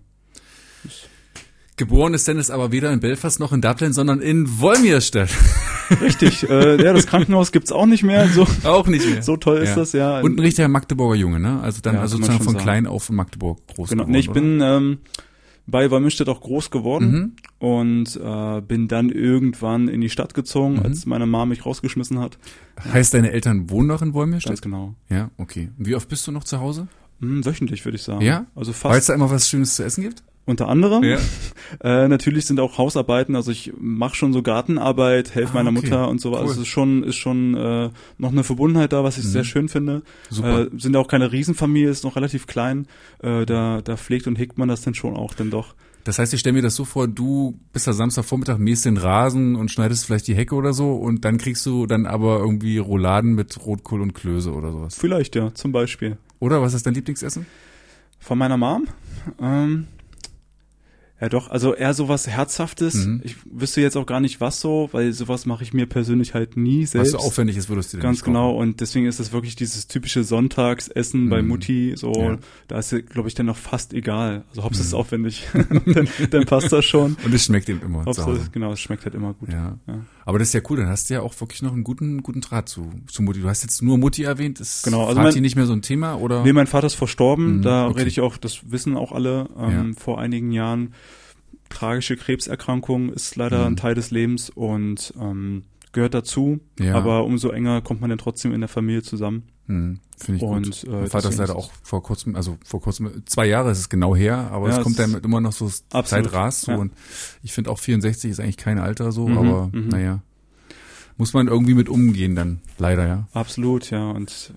Geboren 1.78 2.13
ist 2.13 2.28
Dennis 2.28 2.50
aber 2.50 2.72
weder 2.72 2.92
in 2.92 3.00
Belfast 3.00 3.39
noch 3.39 3.54
in 3.54 3.62
Dublin, 3.62 3.94
sondern 3.94 4.20
in 4.20 4.60
Wolmirstedt. 4.60 5.30
Richtig, 6.02 6.47
äh, 6.49 6.84
ja, 6.84 6.93
das 6.93 7.08
Krankenhaus 7.08 7.52
gibt's 7.52 7.71
auch 7.71 7.86
nicht 7.86 8.04
mehr. 8.04 8.28
So, 8.30 8.45
auch 8.63 8.88
nicht 8.88 9.08
mehr. 9.10 9.21
so 9.23 9.38
toll 9.38 9.58
ist 9.60 9.69
Ja. 9.69 9.75
das, 9.75 9.91
ja. 9.93 10.19
Und 10.21 10.36
ein 10.36 10.39
richtiger 10.39 10.67
Magdeburger 10.67 11.15
Junge, 11.15 11.39
ne? 11.39 11.60
Also 11.62 11.82
dann 11.82 11.95
Ja, 11.95 12.02
also 12.02 12.17
sozusagen 12.17 12.43
von 12.43 12.54
sagen. 12.54 12.63
klein 12.63 12.88
auf 12.88 13.10
in 13.10 13.15
Magdeburg 13.15 13.60
groß 13.67 13.89
Genau, 13.89 14.04
geworden. 14.04 14.12
nee, 14.12 14.19
ich 14.19 14.30
oder? 14.30 14.39
bin 14.41 14.60
ähm, 14.62 14.97
bei 15.67 15.91
Wolmirstedt 15.91 16.30
auch 16.30 16.41
groß 16.41 16.71
geworden 16.71 17.12
Mhm. 17.12 17.32
und 17.67 18.15
äh, 18.23 18.62
bin 18.62 18.88
dann 18.88 19.10
irgendwann 19.10 19.88
in 19.88 20.02
die 20.02 20.10
Stadt 20.10 20.34
gezogen, 20.34 20.75
Mhm. 20.78 20.84
als 20.84 21.06
meine 21.06 21.25
Mama 21.28 21.45
mich 21.47 21.65
rausgeschmissen 21.65 22.19
hat. 22.19 22.38
Heißt 22.91 23.13
deine 23.13 23.32
Eltern 23.32 23.69
wohnen 23.69 23.88
noch 23.88 24.02
in 24.02 24.13
Wolmirstedt? 24.13 24.49
Ganz 24.49 24.62
genau. 24.62 24.95
Ja, 25.10 25.30
okay. 25.38 25.69
Wie 25.78 25.95
oft 25.95 26.10
bist 26.10 26.25
du 26.28 26.32
noch 26.32 26.43
zu 26.43 26.60
Hause? 26.60 26.88
Hm, 27.21 27.45
wöchentlich 27.45 27.84
würde 27.86 27.97
ich 27.97 28.04
sagen. 28.04 28.21
Ja? 28.21 28.45
Also 28.56 28.69
Weil 28.71 28.73
es 28.73 28.80
fast 28.97 29.10
da 29.10 29.13
immer 29.13 29.30
was 29.30 29.49
Schönes 29.49 29.75
zu 29.75 29.84
essen 29.84 30.02
gibt? 30.04 30.23
Unter 30.50 30.68
anderem. 30.68 31.04
Ja. 31.04 31.18
Äh, 31.84 32.08
natürlich 32.08 32.48
sind 32.48 32.60
auch 32.60 32.80
Hausarbeiten, 32.80 33.36
also 33.36 33.52
ich 33.52 33.72
mache 33.80 34.16
schon 34.16 34.34
so 34.34 34.42
Gartenarbeit, 34.42 35.36
helfe 35.36 35.52
Ah, 35.52 35.64
meiner 35.64 35.70
okay. 35.70 35.82
Mutter 35.86 36.10
und 36.10 36.20
so. 36.20 36.32
Cool. 36.32 36.38
Also 36.40 36.54
es 36.54 36.58
ist 36.62 36.68
schon, 36.68 37.04
ist 37.04 37.16
schon 37.18 37.54
äh, 37.56 37.92
noch 38.18 38.32
eine 38.32 38.44
Verbundenheit 38.44 38.92
da, 38.92 39.04
was 39.04 39.20
ich 39.20 39.26
Mhm. 39.26 39.30
sehr 39.30 39.44
schön 39.44 39.70
finde. 39.70 40.02
Super. 40.32 40.62
Äh, 40.64 40.70
sind 40.80 40.96
auch 40.96 41.08
keine 41.08 41.32
Riesenfamilie, 41.32 41.88
ist 41.92 42.04
noch 42.04 42.16
relativ 42.16 42.48
klein. 42.48 42.88
Äh, 43.22 43.46
da, 43.46 43.82
da 43.84 43.98
pflegt 43.98 44.26
und 44.26 44.40
hegt 44.40 44.58
man 44.58 44.68
das 44.68 44.82
dann 44.82 44.96
schon 44.96 45.16
auch 45.16 45.36
dann 45.36 45.52
doch. 45.52 45.76
Das 46.06 46.18
heißt, 46.18 46.34
ich 46.34 46.40
stelle 46.40 46.54
mir 46.56 46.64
das 46.64 46.76
so 46.76 46.86
vor, 46.86 47.08
du 47.08 47.60
bist 47.72 47.86
da 47.86 47.94
Samstagvormittag, 47.94 48.58
mähst 48.58 48.86
den 48.86 48.98
Rasen 48.98 49.56
und 49.56 49.70
schneidest 49.70 50.06
vielleicht 50.08 50.28
die 50.28 50.34
Hecke 50.36 50.56
oder 50.56 50.74
so 50.74 50.94
und 50.96 51.24
dann 51.24 51.38
kriegst 51.38 51.64
du 51.68 51.86
dann 51.86 52.08
aber 52.08 52.40
irgendwie 52.40 52.80
Rouladen 52.80 53.36
mit 53.36 53.64
Rotkohl 53.64 54.02
und 54.02 54.14
Klöße 54.16 54.52
oder 54.52 54.72
sowas. 54.72 54.96
Vielleicht 54.98 55.36
ja, 55.36 55.54
zum 55.54 55.72
Beispiel. 55.72 56.18
Oder 56.40 56.64
was 56.64 56.74
ist 56.74 56.88
dein 56.88 56.96
Lieblingsessen? 56.96 57.46
Von 58.18 58.40
meiner 58.40 58.58
Mom? 58.58 58.88
Ähm, 59.40 59.86
ja 61.22 61.30
doch, 61.30 61.50
also 61.50 61.74
eher 61.76 61.94
sowas 61.94 62.28
Herzhaftes. 62.28 63.06
Mhm. 63.06 63.22
Ich 63.24 63.36
wüsste 63.50 63.82
jetzt 63.82 63.98
auch 63.98 64.06
gar 64.06 64.20
nicht 64.20 64.40
was 64.42 64.62
so, 64.62 64.90
weil 64.94 65.12
sowas 65.14 65.46
mache 65.46 65.64
ich 65.64 65.74
mir 65.74 65.86
persönlich 65.86 66.34
halt 66.34 66.56
nie 66.58 66.84
Was 66.84 66.92
selbst. 66.92 67.12
so 67.12 67.18
aufwendig 67.18 67.58
ist, 67.58 67.70
würdest 67.70 67.92
du 67.94 67.98
dir 67.98 68.04
Ganz 68.04 68.24
genau 68.24 68.56
und 68.56 68.80
deswegen 68.82 69.06
ist 69.06 69.20
es 69.20 69.32
wirklich 69.34 69.56
dieses 69.56 69.88
typische 69.88 70.24
Sonntagsessen 70.24 71.30
bei 71.30 71.42
Mhm. 71.42 71.48
Mutti, 71.48 71.94
so, 71.96 72.14
Ja. 72.14 72.38
da 72.68 72.80
ist 72.80 72.96
glaube 73.10 73.28
ich 73.28 73.36
dann 73.36 73.46
noch 73.48 73.58
fast 73.58 73.94
egal. 73.94 74.44
Also 74.50 74.64
Hauptsache 74.64 74.82
es 74.82 74.88
ist 74.88 74.94
Mhm. 74.94 75.00
aufwendig, 75.00 75.48
dann, 75.86 76.08
dann 76.30 76.46
passt 76.46 76.72
das 76.72 76.86
schon. 76.86 77.18
Und 77.24 77.34
es 77.34 77.46
schmeckt 77.46 77.70
eben 77.70 77.82
immer 77.82 78.00
zu 78.02 78.06
Hauptsache, 78.26 78.50
genau, 78.52 78.72
es 78.74 78.80
schmeckt 78.80 79.06
halt 79.06 79.16
immer 79.16 79.34
gut. 79.34 79.50
Ja. 79.50 79.78
Ja. 79.88 80.00
Aber 80.30 80.38
das 80.38 80.50
ist 80.50 80.54
ja 80.54 80.62
cool, 80.70 80.78
dann 80.78 80.89
hast 80.89 81.10
du 81.10 81.15
ja 81.15 81.22
auch 81.22 81.34
wirklich 81.42 81.63
noch 81.63 81.74
einen 81.74 81.84
guten, 81.84 82.22
guten 82.22 82.39
Draht 82.39 82.70
zu, 82.70 82.92
zu 83.08 83.24
Mutti. 83.24 83.42
Du 83.42 83.50
hast 83.50 83.63
jetzt 83.63 83.82
nur 83.82 83.98
Mutti 83.98 84.22
erwähnt, 84.24 84.60
ist 84.60 84.84
Genau, 84.84 85.08
also 85.08 85.20
Vati 85.20 85.38
mein- 85.38 85.42
nicht 85.42 85.56
mehr 85.56 85.65
so 85.65 85.74
ein 85.74 85.82
Thema 85.82 86.20
oder? 86.20 86.44
Nee, 86.44 86.54
mein 86.54 86.68
Vater 86.68 86.86
ist 86.86 86.94
verstorben, 86.94 87.58
Mhm, 87.58 87.62
da 87.63 87.88
okay. 87.88 87.98
rede 88.00 88.10
ich 88.10 88.22
auch, 88.22 88.38
das 88.38 88.70
wissen 88.72 88.96
auch 88.96 89.12
alle, 89.12 89.50
ähm, 89.58 89.96
vor 89.96 90.20
einigen 90.22 90.52
Jahren. 90.52 90.94
Tragische 91.70 92.15
Krebserkrankung 92.15 93.10
ist 93.12 93.36
leider 93.38 93.62
Mhm. 93.62 93.65
ein 93.74 93.76
Teil 93.78 93.96
des 93.96 94.12
Lebens 94.12 94.52
und 94.52 95.13
ähm, 95.20 95.63
gehört 95.94 96.13
dazu, 96.13 96.60
Ja. 96.80 96.94
aber 96.96 97.26
umso 97.26 97.50
enger 97.50 97.82
kommt 97.82 98.00
man 98.02 98.12
dann 98.12 98.20
trotzdem 98.20 98.54
in 98.54 98.62
der 98.62 98.68
Familie 98.70 99.02
zusammen. 99.02 99.44
Hm, 99.70 100.00
Finde 100.18 100.38
ich 100.38 100.44
Und, 100.44 100.64
gut. 100.66 100.84
äh, 100.92 101.04
ist 101.06 101.14
deswegen 101.14 101.38
leider 101.38 101.56
auch 101.56 101.72
vor 101.84 102.04
kurzem, 102.04 102.36
also 102.36 102.58
vor 102.66 102.82
kurzem, 102.82 103.24
zwei 103.26 103.46
Jahre 103.46 103.72
ist 103.72 103.78
es 103.80 103.88
genau 103.90 104.16
her, 104.16 104.50
aber 104.52 104.70
Ja, 104.70 104.78
es 104.78 104.84
kommt 104.84 105.00
dann 105.00 105.14
immer 105.14 105.40
noch 105.40 105.54
so 105.54 105.66
Absolut, 105.92 106.08
Zeit 106.08 106.34
rast 106.34 106.62
so 106.62 106.72
ja. 106.74 106.78
und 106.80 106.92
ich 107.44 107.54
finde 107.54 107.70
auch 107.70 107.80
64 107.80 108.32
ist 108.32 108.40
eigentlich 108.40 108.58
kein 108.58 108.80
Alter 108.80 109.12
so, 109.12 109.28
Mhm, 109.28 109.38
aber 109.38 109.70
mhm. 109.72 109.88
naja. 109.90 110.22
Muss 111.18 111.34
man 111.34 111.48
irgendwie 111.48 111.74
mit 111.74 111.88
umgehen 111.90 112.36
dann, 112.36 112.62
leider, 112.78 113.06
ja. 113.08 113.28
Absolut, 113.34 113.90
ja. 113.92 114.10
Und 114.12 114.54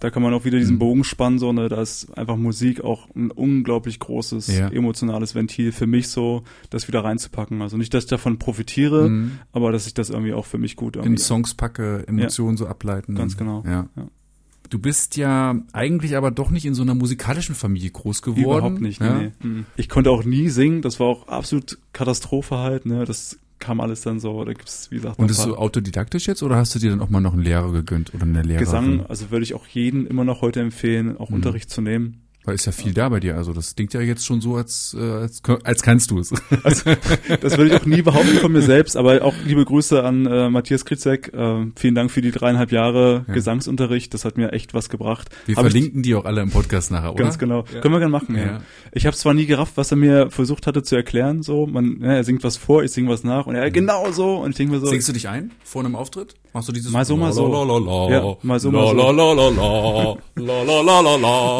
da 0.00 0.10
kann 0.10 0.22
man 0.22 0.34
auch 0.34 0.44
wieder 0.44 0.58
diesen 0.58 0.74
Mhm. 0.76 0.80
Bogen 0.80 1.04
spannen, 1.04 1.38
so, 1.38 1.52
ne, 1.52 1.68
da 1.70 1.80
ist 1.80 2.16
einfach 2.16 2.36
Musik 2.36 2.82
auch 2.84 3.08
ein 3.16 3.30
unglaublich 3.30 3.98
großes 4.00 4.48
Ja. 4.48 4.68
emotionales 4.68 5.34
Ventil 5.34 5.72
für 5.72 5.86
mich 5.86 6.08
so, 6.08 6.42
das 6.70 6.88
wieder 6.88 7.02
reinzupacken. 7.04 7.62
Also 7.62 7.76
nicht, 7.78 7.92
dass 7.94 8.04
ich 8.04 8.10
davon 8.10 8.38
profitiere, 8.38 9.08
Mhm. 9.08 9.38
aber 9.52 9.72
dass 9.72 9.86
ich 9.86 9.94
das 9.94 10.10
irgendwie 10.10 10.34
auch 10.34 10.44
für 10.46 10.58
mich 10.58 10.76
gut 10.76 10.96
In. 10.96 11.16
Songs 11.16 11.54
packe, 11.54 12.04
Emotionen 12.06 12.56
so 12.58 12.66
ableiten. 12.66 13.14
Ganz 13.14 13.36
genau. 13.38 13.62
Ja. 13.66 13.88
Ja. 13.96 14.08
Du 14.74 14.80
bist 14.80 15.16
ja 15.16 15.54
eigentlich 15.72 16.16
aber 16.16 16.32
doch 16.32 16.50
nicht 16.50 16.66
in 16.66 16.74
so 16.74 16.82
einer 16.82 16.96
musikalischen 16.96 17.54
Familie 17.54 17.90
groß 17.90 18.22
geworden. 18.22 18.42
Überhaupt 18.42 18.80
nicht, 18.80 19.00
ja? 19.00 19.18
nee, 19.18 19.30
nee. 19.40 19.46
Mhm. 19.48 19.66
Ich 19.76 19.88
konnte 19.88 20.10
auch 20.10 20.24
nie 20.24 20.48
singen, 20.48 20.82
das 20.82 20.98
war 20.98 21.06
auch 21.06 21.28
absolut 21.28 21.78
Katastrophe 21.92 22.58
halt, 22.58 22.84
ne, 22.84 23.04
das 23.04 23.38
kam 23.60 23.78
alles 23.80 24.00
dann 24.00 24.18
so, 24.18 24.42
da 24.44 24.52
gibt's, 24.52 24.90
wie 24.90 24.96
gesagt, 24.96 25.20
Und 25.20 25.26
noch 25.26 25.30
ist 25.30 25.38
ein 25.38 25.44
so 25.50 25.54
paar- 25.54 25.62
autodidaktisch 25.62 26.26
jetzt 26.26 26.42
oder 26.42 26.56
hast 26.56 26.74
du 26.74 26.80
dir 26.80 26.90
dann 26.90 27.00
auch 27.00 27.08
mal 27.08 27.20
noch 27.20 27.34
einen 27.34 27.42
Lehrer 27.42 27.70
gegönnt 27.70 28.12
oder 28.14 28.24
eine 28.24 28.42
Lehrerin? 28.42 28.64
Gesang, 28.64 29.06
also 29.06 29.30
würde 29.30 29.44
ich 29.44 29.54
auch 29.54 29.64
jeden 29.68 30.08
immer 30.08 30.24
noch 30.24 30.42
heute 30.42 30.58
empfehlen, 30.60 31.16
auch 31.18 31.28
Mhm. 31.30 31.36
Unterricht 31.36 31.70
zu 31.70 31.80
nehmen. 31.80 32.22
Weil 32.46 32.56
ist 32.56 32.66
ja 32.66 32.72
viel 32.72 32.92
da 32.92 33.08
bei 33.08 33.20
dir. 33.20 33.36
Also 33.36 33.52
das 33.54 33.74
klingt 33.74 33.94
ja 33.94 34.00
jetzt 34.02 34.26
schon 34.26 34.40
so, 34.42 34.56
als, 34.56 34.94
äh, 34.98 35.02
als, 35.02 35.40
als 35.64 35.82
kannst 35.82 36.10
du 36.10 36.18
es. 36.18 36.32
Also, 36.62 36.90
das 37.40 37.56
würde 37.56 37.70
ich 37.74 37.80
auch 37.80 37.86
nie 37.86 38.02
behaupten 38.02 38.36
von 38.38 38.52
mir 38.52 38.60
selbst, 38.60 38.96
aber 38.98 39.22
auch 39.22 39.34
liebe 39.46 39.64
Grüße 39.64 40.02
an 40.02 40.26
äh, 40.26 40.50
Matthias 40.50 40.84
Kritzek. 40.84 41.32
Äh, 41.32 41.66
vielen 41.76 41.94
Dank 41.94 42.10
für 42.10 42.20
die 42.20 42.32
dreieinhalb 42.32 42.70
Jahre 42.70 43.24
Ja. 43.26 43.32
Gesangsunterricht. 43.34 44.12
Das 44.12 44.24
hat 44.26 44.36
mir 44.36 44.52
echt 44.52 44.74
was 44.74 44.88
gebracht. 44.90 45.30
Wir 45.46 45.56
Hab 45.56 45.64
ich- 45.66 45.72
verlinken 45.72 46.02
die 46.02 46.14
auch 46.14 46.26
alle 46.26 46.42
im 46.42 46.50
Podcast 46.50 46.90
nachher, 46.90 47.14
oder? 47.14 47.24
Ganz 47.24 47.38
genau. 47.38 47.62
Können 47.62 47.94
wir 47.94 47.98
gerne 47.98 48.10
machen, 48.12 48.36
ja. 48.36 48.44
Ja. 48.44 48.62
Ich 48.92 49.06
habe 49.06 49.16
zwar 49.16 49.32
nie 49.34 49.46
gerafft, 49.46 49.76
was 49.76 49.90
er 49.90 49.96
mir 49.96 50.30
versucht 50.30 50.66
hatte 50.66 50.82
zu 50.82 50.96
erklären. 50.96 51.42
So, 51.42 51.66
man, 51.66 51.98
ja, 52.02 52.12
er 52.12 52.24
singt 52.24 52.44
was 52.44 52.56
vor, 52.58 52.84
ich 52.84 52.90
singe 52.92 53.08
was 53.08 53.24
nach 53.24 53.46
und 53.46 53.54
er 53.54 53.70
genau 53.70 54.12
so. 54.12 54.36
Und 54.36 54.50
ich 54.50 54.56
denke 54.56 54.74
mir 54.74 54.80
so, 54.80 54.86
Singst 54.86 55.08
du 55.08 55.12
dich 55.14 55.28
ein 55.28 55.50
vor 55.64 55.82
einem 55.84 55.96
Auftritt? 55.96 56.34
Machst 56.54 56.68
du 56.68 56.72
dieses 56.72 56.92
mal 56.92 57.04
so, 57.04 57.16
mal 57.16 57.32
so. 57.32 57.42
Ja, 58.10 58.36
mal 58.42 58.60
so, 58.60 58.70
mal 58.70 58.86
so. 58.86 58.96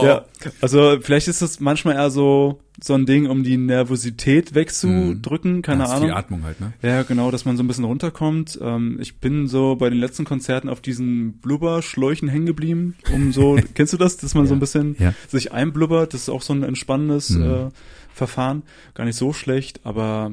ja, 0.07 0.25
also 0.61 0.99
vielleicht 1.01 1.27
ist 1.27 1.43
das 1.43 1.59
manchmal 1.59 1.97
eher 1.97 2.11
so 2.11 2.61
so 2.81 2.95
ein 2.95 3.05
Ding, 3.05 3.27
um 3.27 3.43
die 3.43 3.57
Nervosität 3.57 4.55
wegzudrücken, 4.55 5.63
keine 5.63 5.83
das 5.83 5.91
Ahnung. 5.91 6.09
Die 6.09 6.15
Atmung 6.15 6.45
halt, 6.45 6.61
ne? 6.61 6.75
Ja, 6.83 7.03
genau, 7.03 7.33
dass 7.33 7.45
man 7.45 7.57
so 7.57 7.65
ein 7.65 7.67
bisschen 7.67 7.85
runterkommt. 7.85 8.57
Ähm, 8.63 8.99
ich 9.01 9.19
bin 9.19 9.49
so 9.49 9.75
bei 9.75 9.91
den 9.91 9.99
letzten 9.99 10.25
Konzerten 10.25 10.69
auf 10.69 10.81
diesen 10.81 11.39
Blubberschläuchen 11.39 12.29
hängen 12.29 12.47
geblieben, 12.47 12.97
um 13.13 13.33
so, 13.33 13.59
kennst 13.75 13.93
du 13.93 13.97
das, 13.97 14.17
dass 14.17 14.35
man 14.35 14.45
ja. 14.45 14.49
so 14.49 14.55
ein 14.55 14.61
bisschen 14.61 14.95
ja. 15.01 15.13
sich 15.27 15.53
einblubbert? 15.53 16.15
Das 16.15 16.23
ist 16.23 16.29
auch 16.29 16.43
so 16.43 16.53
ein 16.53 16.63
entspannendes 16.63 17.31
mhm. 17.31 17.43
äh, 17.43 17.69
Verfahren. 18.13 18.63
Gar 18.95 19.07
nicht 19.07 19.17
so 19.17 19.33
schlecht, 19.33 19.81
aber 19.83 20.31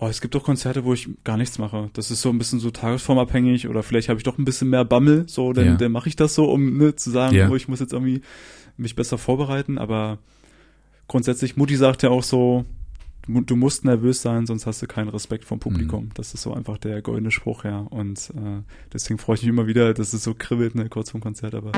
oh, 0.00 0.06
es 0.06 0.20
gibt 0.20 0.34
auch 0.36 0.44
Konzerte, 0.44 0.84
wo 0.84 0.92
ich 0.94 1.08
gar 1.24 1.36
nichts 1.36 1.58
mache. 1.58 1.90
Das 1.92 2.10
ist 2.10 2.22
so 2.22 2.30
ein 2.30 2.38
bisschen 2.38 2.60
so 2.60 2.70
tagesformabhängig 2.70 3.68
oder 3.68 3.82
vielleicht 3.82 4.08
habe 4.08 4.18
ich 4.18 4.24
doch 4.24 4.38
ein 4.38 4.44
bisschen 4.44 4.70
mehr 4.70 4.84
Bammel, 4.84 5.24
so, 5.28 5.52
dann, 5.52 5.66
Ja. 5.66 5.74
dann 5.76 5.92
mache 5.92 6.08
ich 6.08 6.16
das 6.16 6.34
so, 6.34 6.44
um 6.50 6.78
ne, 6.78 6.94
zu 6.94 7.10
sagen, 7.10 7.34
Ja. 7.34 7.48
oh, 7.50 7.56
ich 7.56 7.68
muss 7.68 7.80
jetzt 7.80 7.92
irgendwie 7.92 8.20
mich 8.76 8.94
besser 8.94 9.18
vorbereiten, 9.18 9.76
aber 9.76 10.18
grundsätzlich, 11.08 11.56
Mutti 11.56 11.74
sagt 11.76 12.02
ja 12.04 12.10
auch 12.10 12.22
so, 12.22 12.64
du 13.26 13.56
musst 13.56 13.84
nervös 13.84 14.22
sein, 14.22 14.46
sonst 14.46 14.66
hast 14.66 14.80
du 14.80 14.86
keinen 14.86 15.08
Respekt 15.08 15.44
vom 15.44 15.58
Publikum. 15.58 16.04
Mhm. 16.04 16.10
Das 16.14 16.32
ist 16.32 16.42
so 16.42 16.54
einfach 16.54 16.78
der 16.78 17.02
goldene 17.02 17.30
Spruch, 17.30 17.64
ja. 17.64 17.80
Und 17.80 18.30
äh, 18.36 18.62
deswegen 18.92 19.18
freue 19.18 19.34
ich 19.36 19.42
mich 19.42 19.50
immer 19.50 19.66
wieder, 19.66 19.92
dass 19.94 20.12
es 20.12 20.22
so 20.24 20.32
kribbelt, 20.34 20.74
ne, 20.76 20.88
kurz 20.88 21.10
vorm 21.10 21.22
Konzert, 21.22 21.54
aber 21.54 21.72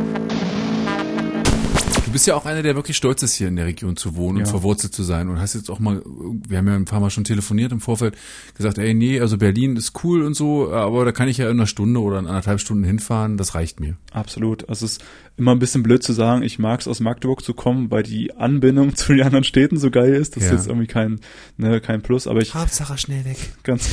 Du 2.10 2.14
bist 2.14 2.26
ja 2.26 2.34
auch 2.34 2.44
einer, 2.44 2.64
der 2.64 2.74
wirklich 2.74 2.96
stolz 2.96 3.22
ist, 3.22 3.34
hier 3.34 3.46
in 3.46 3.54
der 3.54 3.66
Region 3.66 3.96
zu 3.96 4.16
wohnen 4.16 4.38
und 4.38 4.44
Ja. 4.46 4.50
verwurzelt 4.50 4.92
zu 4.92 5.04
sein. 5.04 5.28
Und 5.28 5.38
hast 5.38 5.54
jetzt 5.54 5.70
auch 5.70 5.78
mal, 5.78 6.02
wir 6.48 6.58
haben 6.58 6.66
ja 6.66 6.74
ein 6.74 6.84
paar 6.84 6.98
Mal 6.98 7.10
schon 7.10 7.22
telefoniert 7.22 7.70
im 7.70 7.78
Vorfeld, 7.80 8.16
gesagt, 8.56 8.78
ey, 8.78 8.94
nee, 8.94 9.20
also 9.20 9.38
Berlin 9.38 9.76
ist 9.76 9.92
cool 10.02 10.22
und 10.24 10.34
so, 10.34 10.72
aber 10.72 11.04
da 11.04 11.12
kann 11.12 11.28
ich 11.28 11.38
ja 11.38 11.44
in 11.48 11.52
einer 11.52 11.68
Stunde 11.68 12.00
oder 12.00 12.18
in 12.18 12.26
anderthalb 12.26 12.58
Stunden 12.58 12.82
hinfahren, 12.82 13.36
das 13.36 13.54
reicht 13.54 13.78
mir. 13.78 13.96
absolut. 14.10 14.68
Also 14.68 14.86
es 14.86 14.94
ist 14.94 15.04
immer 15.36 15.52
ein 15.52 15.60
bisschen 15.60 15.84
blöd 15.84 16.02
zu 16.02 16.12
sagen, 16.12 16.42
ich 16.42 16.58
mag 16.58 16.80
es 16.80 16.88
aus 16.88 16.98
Magdeburg 16.98 17.44
zu 17.44 17.54
kommen, 17.54 17.92
weil 17.92 18.02
die 18.02 18.34
Anbindung 18.36 18.96
zu 18.96 19.12
den 19.12 19.22
anderen 19.22 19.44
Städten 19.44 19.76
so 19.78 19.92
geil 19.92 20.12
ist. 20.12 20.34
Das 20.34 20.42
Ja. 20.42 20.50
ist 20.50 20.56
jetzt 20.62 20.66
irgendwie 20.66 20.88
kein, 20.88 21.20
ne, 21.58 21.80
kein 21.80 22.02
Plus, 22.02 22.26
aber 22.26 22.40
ich 22.40 22.52
Hauptsache 22.56 22.98
schnell 22.98 23.24
weg. 23.24 23.38
ganz 23.62 23.88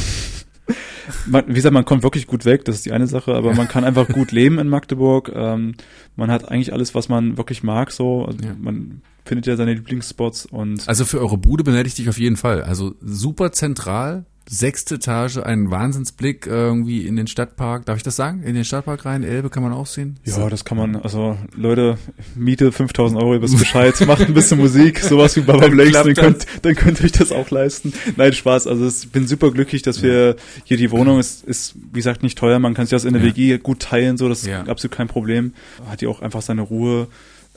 man, 1.26 1.48
wie 1.48 1.54
gesagt, 1.54 1.74
man 1.74 1.86
kommt 1.86 2.04
wirklich 2.04 2.28
gut 2.28 2.46
weg, 2.46 2.66
das 2.66 2.76
ist 2.76 2.86
die 2.86 2.92
eine 2.92 3.08
Sache, 3.08 3.34
aber 3.34 3.54
man 3.54 3.68
kann 3.68 3.84
einfach 3.84 4.08
gut 4.08 4.32
leben 4.32 4.60
in 4.60 4.68
Magdeburg. 4.68 5.32
Ähm, 5.34 5.76
man 6.16 6.32
hat 6.32 6.50
eigentlich 6.50 6.74
alles, 6.74 6.96
was 6.96 7.10
man 7.10 7.38
wirklich 7.38 7.64
mag, 7.64 7.92
so. 7.92 8.26
Also 8.26 8.40
Ja. 8.44 8.56
Man 8.60 9.02
findet 9.26 9.46
ja 9.46 9.56
seine 9.56 9.74
Lieblingsspots 9.74 10.46
und 10.46 10.88
Also 10.88 11.06
für 11.06 11.20
eure 11.20 11.38
Bude 11.38 11.64
beneide 11.64 11.88
ich 11.88 11.96
dich 11.96 12.10
auf 12.10 12.18
jeden 12.18 12.38
Fall. 12.38 12.64
Also 12.64 12.96
super 13.02 13.52
zentral, 13.52 14.26
sechste 14.50 14.96
Etage, 14.96 15.38
ein 15.38 15.70
Wahnsinnsblick 15.72 16.48
irgendwie 16.48 17.06
in 17.06 17.16
den 17.16 17.28
Stadtpark. 17.28 17.86
Darf 17.86 17.98
ich 17.98 18.04
das 18.04 18.16
sagen? 18.16 18.44
In 18.44 18.56
den 18.56 18.64
Stadtpark 18.64 19.06
rein, 19.06 19.24
Elbe 19.24 19.50
kann 19.50 19.62
man 19.64 19.74
auch 19.74 19.86
sehen. 19.86 20.18
Ja, 20.24 20.50
das 20.50 20.64
kann 20.64 20.78
man, 20.78 20.96
also 20.96 21.38
Leute, 21.56 21.98
Miete 22.36 22.72
5000 22.72 23.22
Euro, 23.22 23.34
ihr 23.36 23.42
wisst 23.42 23.58
Bescheid, 23.60 23.94
macht 24.08 24.22
ein 24.22 24.34
bisschen 24.34 24.58
Musik, 24.60 25.00
sowas 25.00 25.36
wie 25.36 25.42
Baba 25.42 25.68
Blakes, 25.68 25.92
dann 25.94 26.14
könnt, 26.14 26.46
dann 26.62 26.76
könnt 26.76 27.00
ihr 27.00 27.06
euch 27.06 27.12
das 27.12 27.32
auch 27.32 27.50
leisten. 27.52 27.94
Nein, 28.16 28.34
Spaß, 28.34 28.68
also 28.68 28.88
ich 28.88 29.10
bin 29.12 29.28
super 29.28 29.52
glücklich, 29.52 29.82
dass 29.82 30.02
wir, 30.02 30.38
hier 30.64 30.78
die 30.78 30.92
Wohnung 30.92 31.20
ist, 31.20 31.44
ist, 31.44 31.76
wie 31.92 32.00
gesagt, 32.00 32.24
nicht 32.24 32.38
teuer, 32.38 32.60
man 32.60 32.74
kann 32.74 32.86
sich 32.86 32.92
das 32.92 33.04
in 33.06 33.14
der 33.14 33.22
Ja. 33.24 33.28
WG 33.30 33.58
gut 33.58 33.80
teilen, 33.82 34.18
so, 34.18 34.30
das 34.30 34.40
ist 34.42 34.48
Ja. 34.48 34.62
absolut 34.64 34.96
kein 34.96 35.08
Problem. 35.08 35.54
Hat 35.90 36.02
die 36.02 36.08
auch 36.08 36.22
einfach 36.22 36.42
seine 36.42 36.62
Ruhe, 36.62 37.08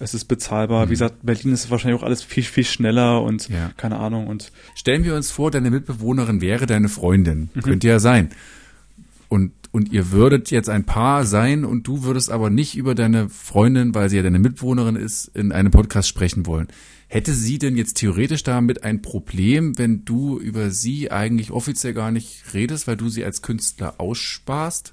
es 0.00 0.14
ist 0.14 0.24
bezahlbar, 0.24 0.88
wie 0.88 0.92
gesagt, 0.94 1.16
Berlin 1.22 1.52
ist 1.52 1.70
wahrscheinlich 1.70 2.00
auch 2.00 2.04
alles 2.04 2.22
viel, 2.22 2.42
viel 2.42 2.64
schneller 2.64 3.22
und 3.22 3.48
Mhm. 3.48 3.54
Ja. 3.54 3.70
keine 3.76 3.98
Ahnung 3.98 4.26
und 4.26 4.50
Stellen 4.74 5.04
wir 5.04 5.14
uns 5.14 5.30
vor, 5.30 5.50
deine 5.50 5.70
Mitbewohnerin 5.70 6.40
wäre 6.40 6.66
deine 6.66 6.88
Freundin. 6.88 7.50
Mhm. 7.54 7.60
Könnte 7.60 7.86
ja 7.88 7.98
sein. 8.00 8.30
Und, 9.28 9.52
und 9.70 9.92
ihr 9.92 10.10
würdet 10.10 10.50
jetzt 10.50 10.68
ein 10.68 10.84
Paar 10.84 11.24
sein 11.24 11.64
und 11.64 11.86
du 11.86 12.02
würdest 12.02 12.30
aber 12.30 12.50
nicht 12.50 12.76
über 12.76 12.94
deine 12.96 13.28
Freundin, 13.28 13.94
weil 13.94 14.10
sie 14.10 14.16
ja 14.16 14.22
deine 14.22 14.40
Mitbewohnerin 14.40 14.96
ist, 14.96 15.30
in 15.34 15.52
einem 15.52 15.70
Podcast 15.70 16.08
sprechen 16.08 16.46
wollen. 16.46 16.66
Hätte 17.06 17.32
sie 17.32 17.58
denn 17.58 17.76
jetzt 17.76 17.94
theoretisch 17.94 18.42
damit 18.42 18.82
ein 18.84 19.02
Problem, 19.02 19.78
wenn 19.78 20.04
du 20.04 20.38
über 20.38 20.70
sie 20.70 21.10
eigentlich 21.10 21.50
offiziell 21.50 21.92
gar 21.94 22.10
nicht 22.10 22.54
redest, 22.54 22.86
weil 22.86 22.96
du 22.96 23.08
sie 23.08 23.24
als 23.24 23.42
Künstler 23.42 23.94
aussparst? 23.98 24.92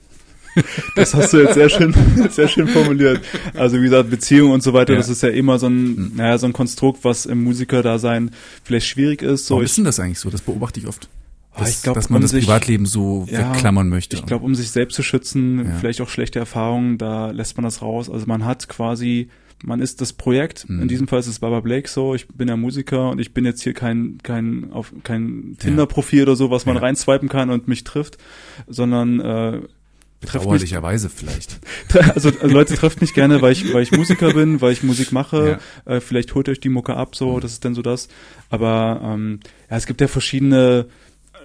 Das 0.96 1.13
hast 1.13 1.34
du 1.34 1.38
jetzt 1.39 1.54
sehr 1.56 1.70
schön, 1.70 1.93
sehr 2.32 2.48
schön 2.48 2.67
formuliert. 2.67 3.22
Also 3.54 3.78
wie 3.78 3.84
gesagt, 3.84 4.10
Beziehung 4.10 4.52
und 4.52 4.63
so 4.63 4.74
weiter, 4.74 4.93
Ja. 4.93 5.00
das 5.00 5.10
ist 5.10 5.24
ja 5.24 5.30
immer 5.30 5.60
so 5.60 5.67
ein, 5.67 6.13
naja, 6.15 6.38
so 6.38 6.46
ein 6.48 6.54
Konstrukt, 6.54 7.04
was 7.04 7.26
im 7.26 7.43
Musikerdasein 7.43 8.32
vielleicht 8.63 8.88
schwierig 8.88 9.22
ist. 9.22 9.48
So, 9.48 9.56
Warum 9.56 9.65
ist 9.65 9.78
denn 9.78 9.86
das 9.86 10.00
eigentlich 10.00 10.20
so? 10.20 10.30
Das 10.30 10.41
beobachte 10.41 10.80
ich 10.80 10.88
oft. 10.88 11.10
Ah, 11.54 11.62
Dass, 11.62 11.70
ich 11.78 11.82
glaub, 11.84 11.96
dass 11.96 12.10
man 12.10 12.17
um 12.17 12.22
das 12.22 12.32
sich- 12.32 12.46
Privatleben 12.46 12.86
so 12.86 13.28
Ja, 13.32 13.54
wegklammern 13.54 13.89
möchte. 13.89 14.15
ich 14.15 14.26
glaube, 14.26 14.46
um 14.46 14.54
sich 14.56 14.70
selbst 14.70 14.96
zu 14.96 15.04
schützen, 15.04 15.65
Ja. 15.65 15.76
vielleicht 15.80 16.02
auch 16.02 16.10
schlechte 16.10 16.38
Erfahrungen, 16.39 16.98
da 17.00 17.32
lässt 17.32 17.58
man 17.58 17.63
das 17.63 17.82
raus. 17.82 18.10
Also 18.12 18.26
man 18.28 18.46
hat 18.46 18.70
quasi, 18.70 19.30
man 19.63 19.80
ist 19.80 20.00
das 20.02 20.13
Projekt. 20.13 20.70
Mhm. 20.70 20.84
In 20.84 20.88
diesem 20.88 21.08
Fall 21.08 21.20
ist 21.20 21.26
es 21.26 21.39
Baba 21.39 21.62
Blake 21.62 21.89
so. 21.89 22.13
Ich 22.13 22.28
bin 22.28 22.48
ja 22.48 22.56
Musiker 22.56 23.10
und 23.10 23.17
ich 23.20 23.34
bin 23.34 23.43
jetzt 23.43 23.63
hier 23.63 23.74
kein 23.74 24.20
kein 24.22 24.72
auf 24.72 24.93
kein 25.04 25.56
Tinder-Profil 25.58 26.22
oder 26.24 26.36
so, 26.36 26.52
was 26.52 26.67
man 26.67 26.76
Ja. 26.76 26.82
reinswipen 26.84 27.28
kann 27.28 27.50
und 27.50 27.67
mich 27.67 27.84
trifft, 27.84 28.20
sondern 28.67 29.20
äh, 29.20 29.62
trifft 30.26 30.50
mich 30.50 30.76
vielleicht. 31.16 31.60
also, 32.16 32.30
also 32.30 32.48
Leute 32.48 32.76
trefft 32.76 33.02
mich 33.02 33.14
gerne, 33.14 33.42
weil 33.42 33.52
ich, 33.52 33.74
weil 33.74 33.84
ich 33.84 33.92
Musiker 33.92 34.34
bin, 34.34 34.62
weil 34.62 34.72
ich 34.74 34.84
Musik 34.84 35.12
mache. 35.12 35.60
Äh, 35.86 36.00
vielleicht 36.00 36.34
holt 36.36 36.50
euch 36.50 36.60
die 36.60 36.70
Mucke 36.70 36.96
ab, 36.96 37.16
so, 37.16 37.40
das 37.40 37.52
ist 37.54 37.66
dann 37.66 37.76
so 37.76 37.82
das. 37.82 38.08
Aber 38.50 39.00
ähm, 39.04 39.40
ja, 39.70 39.78
es 39.78 39.86
gibt 39.86 40.02
ja 40.02 40.08
verschiedene 40.08 40.88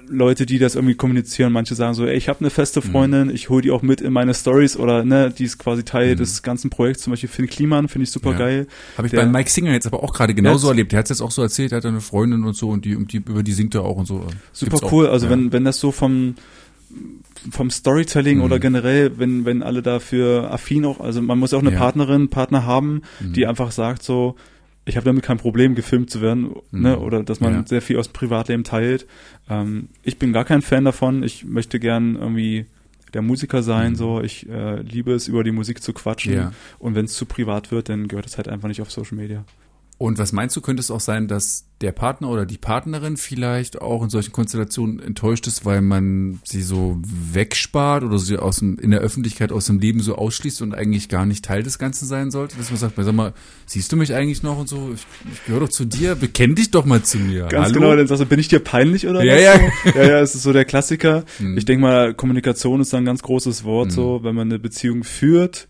Leute, 0.09 0.47
die 0.47 0.59
das 0.59 0.75
irgendwie 0.75 0.97
kommunizieren. 0.97 1.53
Manche 1.53 1.75
sagen 1.77 1.95
so, 1.95 2.05
ey, 2.07 2.17
ich 2.17 2.29
habe 2.29 2.41
eine 2.41 2.51
feste 2.51 2.81
Mhm. 2.81 2.91
Freundin, 2.91 3.31
ich 3.31 3.51
hole 3.51 3.63
die 3.63 3.71
auch 3.71 3.83
mit 3.83 4.01
in 4.01 4.13
meine 4.13 4.35
Stories 4.35 4.77
oder 4.77 5.05
ne, 5.05 5.33
die 5.37 5.45
ist 5.45 5.59
quasi 5.59 5.85
Teil 5.85 6.17
des 6.17 6.43
ganzen 6.43 6.71
Projekts. 6.71 7.05
Zum 7.05 7.13
Beispiel 7.13 7.29
Finn 7.29 7.47
Kliman 7.47 7.89
finde 7.89 8.05
ich 8.05 8.11
super 8.11 8.31
Mhm. 8.31 8.39
Ja. 8.39 8.39
geil. 8.45 8.67
Habe 8.97 9.07
ich 9.07 9.13
bei 9.13 9.25
Mike 9.27 9.49
Singer 9.51 9.73
jetzt 9.73 9.87
aber 9.87 10.03
auch 10.03 10.13
gerade 10.13 10.35
genauso 10.35 10.67
Ja, 10.67 10.73
erlebt. 10.73 10.91
Der 10.93 10.99
hat 10.99 11.07
es 11.07 11.11
jetzt 11.11 11.21
auch 11.21 11.31
so 11.31 11.41
erzählt, 11.43 11.73
er 11.73 11.77
hat 11.79 11.87
eine 11.87 12.01
Freundin 12.01 12.43
und 12.45 12.55
so 12.57 12.71
und 12.71 12.85
die, 12.85 12.97
und 12.97 13.13
die 13.13 13.19
über 13.19 13.43
die 13.45 13.53
singt 13.53 13.75
er 13.77 13.83
auch 13.83 13.97
und 13.97 14.07
so. 14.07 14.27
Super 14.53 14.71
Gibt's 14.73 14.83
auch. 14.83 14.93
cool. 14.93 15.07
Also 15.07 15.27
ja. 15.27 15.33
wenn, 15.33 15.53
wenn 15.53 15.65
das 15.65 15.79
so 15.79 15.93
vom 15.93 16.35
vom 17.51 17.71
Storytelling 17.71 18.39
Mhm. 18.39 18.45
oder 18.45 18.59
generell, 18.59 19.19
wenn, 19.19 19.45
wenn 19.45 19.63
alle 19.63 19.83
dafür 19.83 20.51
affin 20.53 20.85
auch, 20.85 21.01
also 21.01 21.21
man 21.23 21.39
muss 21.39 21.51
ja 21.53 21.59
auch 21.59 21.63
eine 21.63 21.73
Ja. 21.73 21.79
Partnerin, 21.79 22.29
Partner 22.29 22.65
haben, 22.67 23.03
Mhm. 23.21 23.33
die 23.33 23.47
einfach 23.47 23.73
sagt 23.73 24.03
so, 24.03 24.37
ich 24.85 24.97
habe 24.97 25.05
damit 25.05 25.23
kein 25.25 25.39
Problem, 25.39 25.75
gefilmt 25.75 26.11
zu 26.11 26.21
werden, 26.21 26.55
ne, 26.73 26.97
Mhm. 26.97 27.03
oder 27.03 27.23
dass 27.23 27.41
man 27.41 27.55
Ja. 27.55 27.67
sehr 27.67 27.83
viel 27.83 27.99
aus 27.99 28.09
dem 28.09 28.13
Privatleben 28.15 28.65
teilt. 28.65 29.07
Ähm, 29.49 29.89
ich 30.03 30.19
bin 30.19 30.33
gar 30.33 30.45
kein 30.45 30.63
Fan 30.63 30.85
davon. 30.85 31.23
Ich 31.23 31.45
möchte 31.45 31.79
gern 31.81 32.17
irgendwie 32.17 32.67
der 33.15 33.23
Musiker 33.23 33.63
sein, 33.63 33.93
Mhm. 33.93 33.97
so. 33.97 34.21
Ich 34.23 34.49
äh, 34.49 34.81
liebe 34.83 35.13
es, 35.13 35.29
über 35.29 35.45
die 35.45 35.53
Musik 35.53 35.83
zu 35.83 35.93
quatschen. 35.93 36.33
Ja. 36.35 36.53
Und 36.79 36.95
wenn 36.95 37.05
es 37.05 37.13
zu 37.15 37.27
privat 37.27 37.71
wird, 37.71 37.89
dann 37.89 38.09
gehört 38.09 38.27
es 38.27 38.37
halt 38.39 38.49
einfach 38.49 38.69
nicht 38.69 38.81
auf 38.83 38.91
Social 38.91 39.17
Media. 39.17 39.45
Und 40.03 40.19
was 40.19 40.33
meinst 40.33 40.57
du, 40.57 40.61
könnte 40.61 40.81
es 40.81 40.91
auch 40.91 40.99
sein, 40.99 41.29
dass 41.29 41.67
der 41.81 41.93
Partner 41.93 42.29
oder 42.29 42.45
die 42.45 42.59
Partnerin 42.59 43.17
vielleicht 43.17 43.81
auch 43.81 44.03
in 44.03 44.11
solchen 44.11 44.33
Konstellationen 44.33 44.99
enttäuscht 44.99 45.47
ist, 45.47 45.65
weil 45.65 45.81
man 45.81 46.41
sie 46.43 46.63
so 46.63 46.99
wegspart 47.05 48.03
oder 48.03 48.19
sie 48.19 48.37
aus 48.37 48.57
dem, 48.57 48.81
in 48.81 48.91
der 48.91 48.99
Öffentlichkeit 48.99 49.53
aus 49.53 49.67
dem 49.67 49.79
Leben 49.79 50.01
so 50.01 50.17
ausschließt 50.17 50.61
und 50.63 50.75
eigentlich 50.75 51.09
gar 51.09 51.25
nicht 51.25 51.45
Teil 51.45 51.63
des 51.63 51.79
Ganzen 51.79 52.07
sein 52.07 52.33
sollte? 52.33 52.57
Dass 52.57 52.71
man 52.71 52.81
sagt, 52.81 52.95
sag 52.97 53.15
mal, 53.15 53.33
siehst 53.65 53.93
du 53.93 53.97
mich 53.97 54.13
eigentlich 54.13 54.43
noch 54.43 54.59
und 54.59 54.69
so? 54.69 54.91
Ich, 54.93 55.07
ich 55.33 55.45
gehöre 55.45 55.61
doch 55.61 55.69
zu 55.69 55.85
dir, 55.85 56.17
bekenn 56.17 56.57
dich 56.57 56.73
doch 56.73 56.85
mal 56.85 57.03
zu 57.05 57.19
mir. 57.19 57.47
Ganz 57.47 57.67
Hallo? 57.69 57.75
genau, 57.75 57.95
dann 57.95 58.09
sagst 58.09 58.23
du, 58.23 58.27
bin 58.27 58.41
ich 58.41 58.49
dir 58.49 58.59
peinlich 58.59 59.07
oder 59.07 59.23
Ja, 59.23 59.37
was? 59.37 59.95
ja. 59.95 60.03
ja, 60.03 60.09
ja, 60.09 60.21
es 60.21 60.35
ist 60.35 60.43
so 60.43 60.53
der 60.53 60.65
Klassiker. 60.65 61.25
Hm. 61.39 61.57
Ich 61.57 61.65
denke 61.65 61.83
mal, 61.83 62.13
Kommunikation 62.15 62.81
ist 62.81 62.93
da 62.93 62.99
ein 62.99 63.05
ganz 63.05 63.23
großes 63.23 63.63
Wort, 63.63 63.93
so, 63.93 64.25
wenn 64.25 64.35
man 64.35 64.49
eine 64.49 64.59
Beziehung 64.59 65.05
führt 65.05 65.69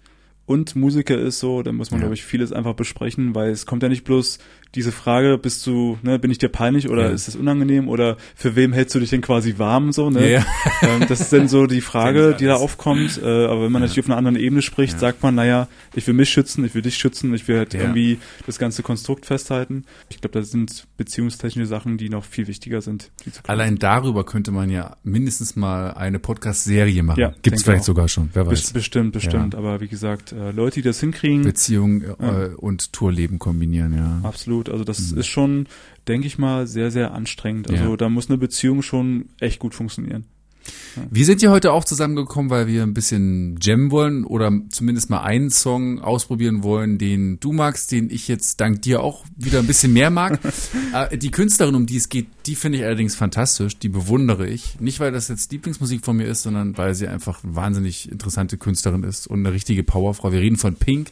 und 0.53 0.77
Musiker 0.77 1.19
ist 1.19 1.39
so, 1.41 1.63
dann 1.63 1.77
muss 1.77 1.91
man, 1.91 1.99
Ja. 2.01 2.05
glaube 2.05 2.15
ich, 2.15 2.25
vieles 2.25 2.53
einfach 2.53 2.75
besprechen, 2.75 3.35
weil 3.35 3.51
es 3.51 3.67
kommt 3.67 3.83
ja 3.83 3.89
nicht 3.89 4.05
bloß 4.05 4.39
diese 4.75 4.93
Frage, 4.93 5.39
bist 5.39 5.67
du, 5.67 5.99
ne, 6.03 6.19
bin 6.19 6.31
ich 6.31 6.39
dir 6.39 6.49
peinlich 6.49 6.89
oder 6.89 7.03
Ja. 7.05 7.09
ist 7.11 7.29
es 7.29 7.37
unangenehm 7.37 7.89
oder 7.89 8.17
für 8.35 8.57
wem 8.57 8.73
hältst 8.73 8.95
du 8.95 9.01
dich 9.01 9.11
denn 9.11 9.21
quasi 9.21 9.59
warm, 9.59 9.93
so, 9.93 10.11
ne? 10.11 10.31
Ja. 10.31 10.47
Ähm, 10.83 11.05
das 11.09 11.21
ist 11.21 11.33
dann 11.33 11.47
so 11.47 11.67
die 11.67 11.81
Frage, 11.81 12.35
die 12.39 12.45
da 12.47 12.55
aufkommt, 12.57 13.21
äh, 13.23 13.27
aber 13.47 13.63
wenn 13.65 13.71
man 13.73 13.83
natürlich 13.83 14.01
auf 14.01 14.07
einer 14.11 14.17
anderen 14.17 14.37
Ebene 14.37 14.63
spricht, 14.63 14.95
Ja. 14.95 14.99
sagt 14.99 15.23
man, 15.23 15.37
naja, 15.37 15.69
ich 15.95 16.05
will 16.09 16.15
mich 16.15 16.29
schützen, 16.31 16.65
ich 16.65 16.75
will 16.75 16.83
dich 16.83 16.97
schützen, 16.97 17.33
ich 17.35 17.47
will 17.47 17.57
halt 17.59 17.73
Ja. 17.73 17.81
irgendwie 17.83 18.19
das 18.47 18.59
ganze 18.59 18.83
Konstrukt 18.83 19.25
festhalten. 19.27 19.85
Ich 20.11 20.21
glaube, 20.21 20.41
das 20.41 20.51
sind 20.51 20.89
beziehungstechnische 20.97 21.67
Sachen, 21.69 21.99
die 21.99 22.09
noch 22.09 22.25
viel 22.25 22.49
wichtiger 22.49 22.81
sind. 22.81 23.11
Allein 23.47 23.79
darüber 23.79 24.25
könnte 24.25 24.51
man 24.51 24.71
ja 24.71 24.97
mindestens 25.05 25.55
mal 25.55 25.93
eine 25.93 26.19
Podcast-Serie 26.19 27.03
machen. 27.05 27.21
Ja, 27.21 27.29
Gibt's 27.29 27.43
denke 27.43 27.61
vielleicht 27.65 27.83
auch. 27.83 27.87
sogar 27.87 28.09
schon, 28.09 28.31
wer 28.33 28.47
weiß. 28.47 28.51
Best- 28.61 28.75
Bestimmt, 28.75 29.13
bestimmt. 29.13 29.55
Aber 29.55 29.81
wie 29.81 29.89
gesagt, 29.89 30.33
äh, 30.33 30.51
Leute, 30.51 30.77
die 30.77 30.83
das 30.83 30.99
hinkriegen, 30.99 31.43
Beziehung 31.43 32.03
äh, 32.03 32.49
und 32.57 32.93
Tourleben 32.93 33.39
kombinieren, 33.39 33.95
ja. 33.95 34.21
absolut. 34.25 34.62
Also 34.69 34.85
das 34.85 35.13
ist 35.13 35.27
schon, 35.27 35.67
denke 36.09 36.27
ich 36.27 36.39
mal, 36.39 36.67
sehr, 36.67 36.91
sehr 36.91 37.13
anstrengend. 37.13 37.71
Also 37.71 37.85
Mhm. 37.85 37.91
Ja. 37.91 37.97
da 37.97 38.09
muss 38.09 38.29
eine 38.29 38.39
Beziehung 38.39 38.83
schon 38.83 39.27
echt 39.41 39.59
gut 39.59 39.75
funktionieren. 39.75 40.25
Wir 41.11 41.25
sind 41.25 41.43
ja 41.43 41.51
heute 41.51 41.73
auch 41.73 41.85
zusammengekommen, 41.85 42.51
weil 42.51 42.67
wir 42.67 42.83
ein 42.83 42.95
bisschen 42.95 43.57
jammen 43.61 43.91
wollen 43.91 44.25
oder 44.25 44.51
zumindest 44.71 45.11
mal 45.11 45.21
einen 45.23 45.51
Song 45.51 46.01
ausprobieren 46.01 46.63
wollen, 46.63 46.99
den 46.99 47.39
du 47.41 47.53
magst, 47.53 47.93
den 47.93 48.11
ich 48.11 48.29
jetzt 48.29 48.61
dank 48.61 48.83
dir 48.83 49.03
auch 49.03 49.25
wieder 49.37 49.59
ein 49.61 49.67
bisschen 49.67 49.93
mehr 49.93 50.11
mag. 50.11 50.39
Äh, 50.95 51.17
die 51.17 51.31
Künstlerin, 51.31 51.75
um 51.75 51.87
die 51.87 51.97
es 51.97 52.11
geht, 52.11 52.27
die 52.45 52.55
finde 52.55 52.77
ich 52.79 52.85
allerdings 52.85 53.15
fantastisch, 53.15 53.79
die 53.79 53.89
bewundere 53.89 54.47
ich. 54.47 54.79
Nicht, 54.79 55.01
weil 55.01 55.11
das 55.11 55.29
jetzt 55.29 55.51
Lieblingsmusik 55.51 56.05
von 56.05 56.17
mir 56.19 56.27
ist, 56.27 56.43
sondern 56.43 56.77
weil 56.77 56.95
sie 56.95 57.09
einfach 57.09 57.43
eine 57.43 57.57
wahnsinnig 57.57 58.11
interessante 58.13 58.59
Künstlerin 58.59 59.03
ist 59.03 59.27
und 59.27 59.39
eine 59.41 59.55
richtige 59.55 59.83
Powerfrau. 59.85 60.33
Wir 60.33 60.41
reden 60.41 60.59
von 60.59 60.75
Pink. 60.75 61.09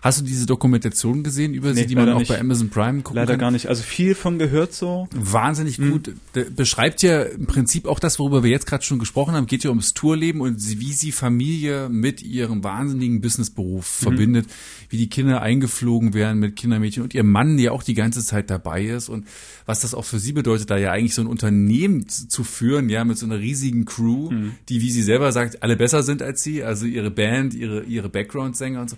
Hast 0.00 0.20
du 0.20 0.24
diese 0.24 0.46
Dokumentation 0.46 1.22
gesehen 1.24 1.52
über 1.52 1.74
sie, 1.74 1.82
Nee, 1.82 1.86
die 1.88 1.94
man 1.94 2.06
leider 2.06 2.16
auch 2.16 2.20
nicht. 2.20 2.28
bei 2.30 2.40
Amazon 2.40 2.70
Prime 2.70 3.02
gucken 3.02 3.16
Leider 3.16 3.34
kann? 3.34 3.40
gar 3.40 3.50
nicht. 3.50 3.66
Also 3.66 3.82
viel 3.82 4.14
von 4.14 4.38
gehört 4.38 4.72
so. 4.72 5.08
wahnsinnig 5.14 5.78
Mhm. 5.78 5.90
gut. 5.90 6.14
Beschreibt 6.56 7.02
ja 7.02 7.22
im 7.24 7.46
Prinzip 7.46 7.86
auch 7.86 7.98
das, 8.00 8.18
worüber 8.18 8.42
wir 8.42 8.50
jetzt 8.50 8.66
gerade 8.66 8.82
schon 8.84 8.98
gesprochen 8.98 9.17
haben. 9.34 9.46
Geht 9.46 9.64
ja 9.64 9.70
ums 9.70 9.92
Tourleben 9.94 10.40
und 10.40 10.56
wie 10.80 10.92
sie 10.92 11.10
Familie 11.12 11.88
mit 11.88 12.22
ihrem 12.22 12.62
wahnsinnigen 12.62 13.20
Businessberuf 13.20 14.00
Mhm. 14.00 14.02
verbindet, 14.04 14.46
wie 14.88 14.96
die 14.98 15.08
Kinder 15.08 15.42
eingeflogen 15.42 16.14
werden 16.14 16.38
mit 16.38 16.56
Kindermädchen 16.56 17.02
und 17.02 17.14
ihr 17.14 17.24
Mann, 17.24 17.56
der 17.56 17.72
auch 17.72 17.82
die 17.82 17.94
ganze 17.94 18.24
Zeit 18.24 18.48
dabei 18.50 18.84
ist 18.84 19.08
und 19.08 19.26
was 19.66 19.80
das 19.80 19.94
auch 19.94 20.04
für 20.04 20.18
sie 20.20 20.32
bedeutet, 20.32 20.70
da 20.70 20.76
ja 20.78 20.92
eigentlich 20.92 21.14
so 21.14 21.22
ein 21.22 21.26
Unternehmen 21.26 22.08
zu 22.08 22.44
führen, 22.44 22.88
ja, 22.88 23.04
mit 23.04 23.18
so 23.18 23.26
einer 23.26 23.38
riesigen 23.40 23.84
Crew, 23.84 24.30
Mhm. 24.30 24.52
die, 24.68 24.80
wie 24.80 24.90
sie 24.90 25.02
selber 25.02 25.32
sagt, 25.32 25.62
alle 25.62 25.76
besser 25.76 26.02
sind 26.02 26.22
als 26.22 26.42
sie, 26.42 26.62
also 26.62 26.86
ihre 26.86 27.10
Band, 27.10 27.54
ihre, 27.54 27.82
ihre 27.84 28.08
Background-Sänger 28.08 28.80
und 28.80 28.90
so. 28.90 28.96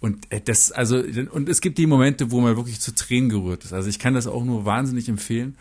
Und 0.00 0.32
äh, 0.32 0.40
das, 0.42 0.72
also, 0.72 0.96
und 1.32 1.48
es 1.50 1.60
gibt 1.60 1.76
die 1.76 1.86
Momente, 1.86 2.30
wo 2.30 2.40
man 2.40 2.56
wirklich 2.56 2.80
zu 2.80 2.94
Tränen 2.94 3.28
gerührt 3.28 3.64
ist. 3.64 3.74
Also 3.74 3.90
ich 3.90 3.98
kann 3.98 4.14
das 4.14 4.26
auch 4.26 4.44
nur 4.44 4.64
wahnsinnig 4.64 5.10
empfehlen. 5.10 5.56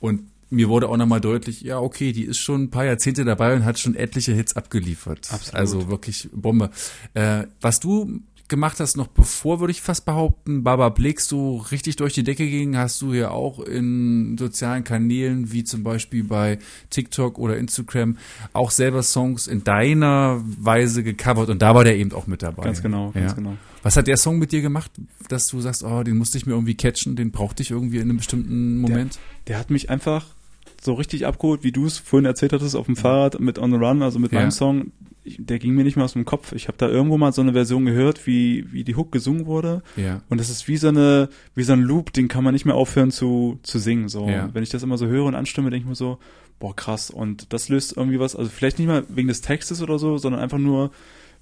Und 0.00 0.22
mir 0.50 0.68
wurde 0.68 0.88
auch 0.88 0.96
nochmal 0.96 1.20
deutlich, 1.20 1.60
ja, 1.62 1.78
okay, 1.78 2.12
die 2.12 2.24
ist 2.24 2.38
schon 2.38 2.64
ein 2.64 2.70
paar 2.70 2.84
Jahrzehnte 2.84 3.24
dabei 3.24 3.54
und 3.54 3.64
hat 3.64 3.78
schon 3.78 3.94
etliche 3.94 4.32
Hits 4.34 4.56
abgeliefert. 4.56 5.28
Absolut. 5.30 5.54
Also 5.54 5.88
wirklich 5.88 6.28
Bombe. 6.32 6.70
Äh, 7.14 7.44
was 7.60 7.80
du 7.80 8.20
gemacht 8.48 8.80
hast, 8.80 8.96
noch 8.96 9.06
bevor, 9.06 9.60
würde 9.60 9.70
ich 9.70 9.80
fast 9.80 10.04
behaupten, 10.04 10.64
Baba 10.64 10.88
Blix 10.88 11.28
so 11.28 11.58
richtig 11.70 11.94
durch 11.96 12.14
die 12.14 12.24
Decke 12.24 12.48
ging, 12.50 12.76
hast 12.76 13.00
du 13.00 13.14
ja 13.14 13.30
auch 13.30 13.60
in 13.60 14.36
sozialen 14.36 14.82
Kanälen, 14.82 15.52
wie 15.52 15.62
zum 15.62 15.84
Beispiel 15.84 16.24
bei 16.24 16.58
TikTok 16.90 17.38
oder 17.38 17.56
Instagram, 17.56 18.18
auch 18.52 18.72
selber 18.72 19.04
Songs 19.04 19.46
in 19.46 19.62
deiner 19.62 20.42
Weise 20.44 21.04
gecovert 21.04 21.48
und 21.48 21.62
da 21.62 21.76
war 21.76 21.84
der 21.84 21.96
eben 21.96 22.10
auch 22.12 22.26
mit 22.26 22.42
dabei. 22.42 22.64
Ganz 22.64 22.82
genau, 22.82 23.12
ganz 23.12 23.30
Ja. 23.30 23.36
genau. 23.36 23.56
Was 23.84 23.96
hat 23.96 24.08
der 24.08 24.16
Song 24.16 24.38
mit 24.40 24.50
dir 24.52 24.60
gemacht, 24.62 24.90
dass 25.28 25.46
du 25.46 25.60
sagst, 25.60 25.84
oh, 25.84 26.02
den 26.02 26.18
musste 26.18 26.36
ich 26.36 26.44
mir 26.44 26.52
irgendwie 26.52 26.74
catchen, 26.74 27.14
den 27.16 27.30
brauchte 27.30 27.62
ich 27.62 27.70
irgendwie 27.70 27.96
in 27.98 28.02
einem 28.02 28.16
bestimmten 28.18 28.78
Moment? 28.78 29.18
Der 29.46 29.58
hat 29.60 29.70
mich 29.70 29.88
einfach 29.90 30.26
so 30.82 30.94
richtig 30.94 31.26
abgeholt, 31.26 31.62
wie 31.62 31.72
du 31.72 31.84
es 31.86 31.98
vorhin 31.98 32.24
erzählt 32.24 32.52
hattest, 32.54 32.74
auf 32.74 32.86
dem 32.86 32.96
Fahrrad 32.96 33.38
mit 33.38 33.58
On 33.58 33.70
the 33.70 33.76
Run, 33.76 34.02
also 34.02 34.18
mit 34.18 34.32
Ja. 34.32 34.40
meinem 34.40 34.50
Song. 34.50 34.92
Ich, 35.22 35.36
der 35.38 35.58
ging 35.58 35.74
mir 35.74 35.84
nicht 35.84 35.96
mehr 35.96 36.06
aus 36.06 36.14
dem 36.14 36.24
Kopf. 36.24 36.52
Ich 36.52 36.66
habe 36.68 36.78
da 36.78 36.88
irgendwo 36.88 37.18
mal 37.18 37.32
so 37.32 37.42
eine 37.42 37.52
Version 37.52 37.84
gehört, 37.84 38.26
wie, 38.26 38.64
wie 38.72 38.84
die 38.84 38.96
Hook 38.96 39.12
gesungen 39.12 39.44
wurde. 39.44 39.82
Ja. 39.96 40.22
Und 40.30 40.40
das 40.40 40.48
ist 40.48 40.66
wie 40.66 40.78
so 40.78 40.88
eine, 40.88 41.28
wie 41.54 41.62
so 41.62 41.74
ein 41.74 41.82
Loop, 41.82 42.14
den 42.14 42.28
kann 42.28 42.42
man 42.42 42.54
nicht 42.54 42.64
mehr 42.64 42.74
aufhören 42.74 43.10
zu, 43.10 43.58
zu 43.62 43.78
singen. 43.78 44.08
So, 44.08 44.26
Ja. 44.26 44.48
wenn 44.54 44.62
ich 44.62 44.70
das 44.70 44.82
immer 44.82 44.96
so 44.96 45.06
höre 45.06 45.26
und 45.26 45.34
anstimme, 45.34 45.68
denke 45.68 45.84
ich 45.84 45.88
mir 45.90 45.94
so, 45.94 46.18
boah, 46.58 46.74
krass. 46.74 47.10
Und 47.10 47.52
das 47.52 47.68
löst 47.68 47.94
irgendwie 47.96 48.18
was, 48.18 48.34
also 48.34 48.50
vielleicht 48.50 48.78
nicht 48.78 48.88
mal 48.88 49.04
wegen 49.10 49.28
des 49.28 49.42
Textes 49.42 49.82
oder 49.82 49.98
so, 49.98 50.16
sondern 50.16 50.40
einfach 50.40 50.56
nur, 50.58 50.90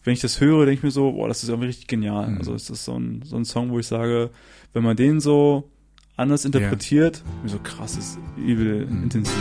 wenn 0.02 0.12
ich 0.12 0.20
das 0.20 0.40
höre, 0.40 0.64
denke 0.66 0.78
ich 0.78 0.82
mir 0.82 0.90
so, 0.90 1.12
boah, 1.12 1.28
das 1.28 1.44
ist 1.44 1.48
irgendwie 1.48 1.68
richtig 1.68 1.86
genial. 1.86 2.28
Mhm. 2.30 2.38
Also 2.38 2.54
es 2.54 2.68
ist 2.70 2.84
so 2.84 2.98
ein, 2.98 3.22
so 3.24 3.36
ein 3.36 3.44
Song, 3.44 3.70
wo 3.70 3.78
ich 3.78 3.86
sage, 3.86 4.30
wenn 4.72 4.82
man 4.82 4.96
den 4.96 5.20
so 5.20 5.70
anders 6.18 6.44
interpretiert, 6.44 7.22
wie 7.42 7.48
so 7.48 7.58
krass 7.62 7.96
ist, 7.96 8.18
übel 8.36 8.86
Mhm. 8.86 9.04
intensiv. 9.04 9.34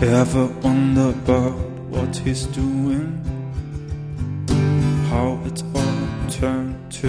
Ever 0.00 0.50
wonder 0.62 1.14
about 1.24 1.54
what 1.90 2.20
he's 2.24 2.46
doing? 2.52 3.14
How 5.10 5.38
it 5.46 5.64
all 5.72 5.82
turned 6.28 6.74
to 7.00 7.08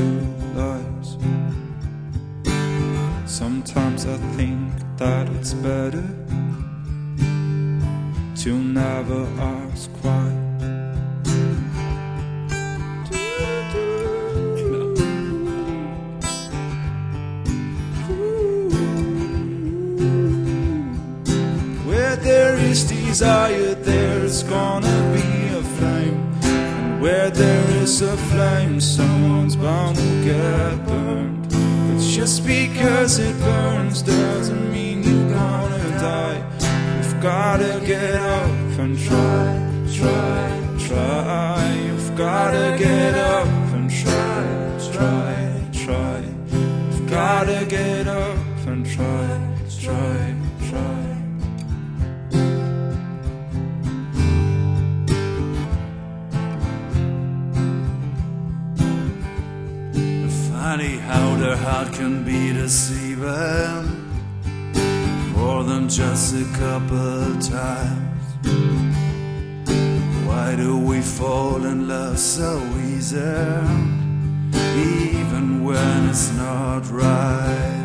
lies. 0.56 1.18
Sometimes 3.26 4.06
I 4.06 4.18
think 4.38 4.70
that 4.98 5.28
it's 5.40 5.54
better 5.56 6.04
to 8.44 8.50
never 8.52 9.28
ask 9.74 9.90
why. 10.04 10.45
Desire, 23.18 23.76
there's 23.76 24.44
gonna 24.44 24.98
be 25.16 25.30
a 25.56 25.64
flame. 25.78 26.20
And 26.44 27.02
where 27.02 27.30
there 27.30 27.66
is 27.82 28.02
a 28.02 28.18
flame, 28.30 28.82
someone's 28.82 29.56
bound 29.56 29.96
to 29.96 30.12
get 30.26 30.86
burned. 30.86 31.48
But 31.48 32.02
just 32.02 32.46
because 32.46 33.20
it 33.20 33.34
burns 33.40 34.02
doesn't 34.02 34.70
mean 34.70 35.02
you're 35.04 35.30
gonna 35.30 35.90
die. 35.98 36.42
You've 36.98 37.22
gotta 37.22 37.82
get 37.86 38.16
up 38.16 38.80
and 38.84 39.00
try, 39.08 39.46
try, 39.98 40.46
try. 40.88 41.74
You've 41.88 42.18
gotta 42.18 42.76
get 42.78 43.14
up 43.16 43.48
and 43.76 43.90
try, 44.02 44.44
try, 44.92 45.36
try. 45.84 46.20
You've 46.52 47.10
gotta 47.10 47.66
get 47.66 48.10
up 48.10 48.68
and 48.68 48.86
try, 48.86 49.28
try, 49.80 49.86
try. 49.86 50.25
How 61.08 61.36
their 61.36 61.56
heart 61.56 61.94
can 61.94 62.24
be 62.24 62.52
deceiving 62.54 63.86
more 65.34 65.64
than 65.64 65.88
just 65.88 66.34
a 66.34 66.46
couple 66.58 67.40
times. 67.40 68.26
Why 70.28 70.56
do 70.56 70.80
we 70.80 71.02
fall 71.02 71.64
in 71.66 71.88
love 71.88 72.18
so 72.18 72.60
easy, 72.94 73.18
even 74.76 75.64
when 75.64 76.10
it's 76.10 76.32
not 76.34 76.90
right? 76.90 77.85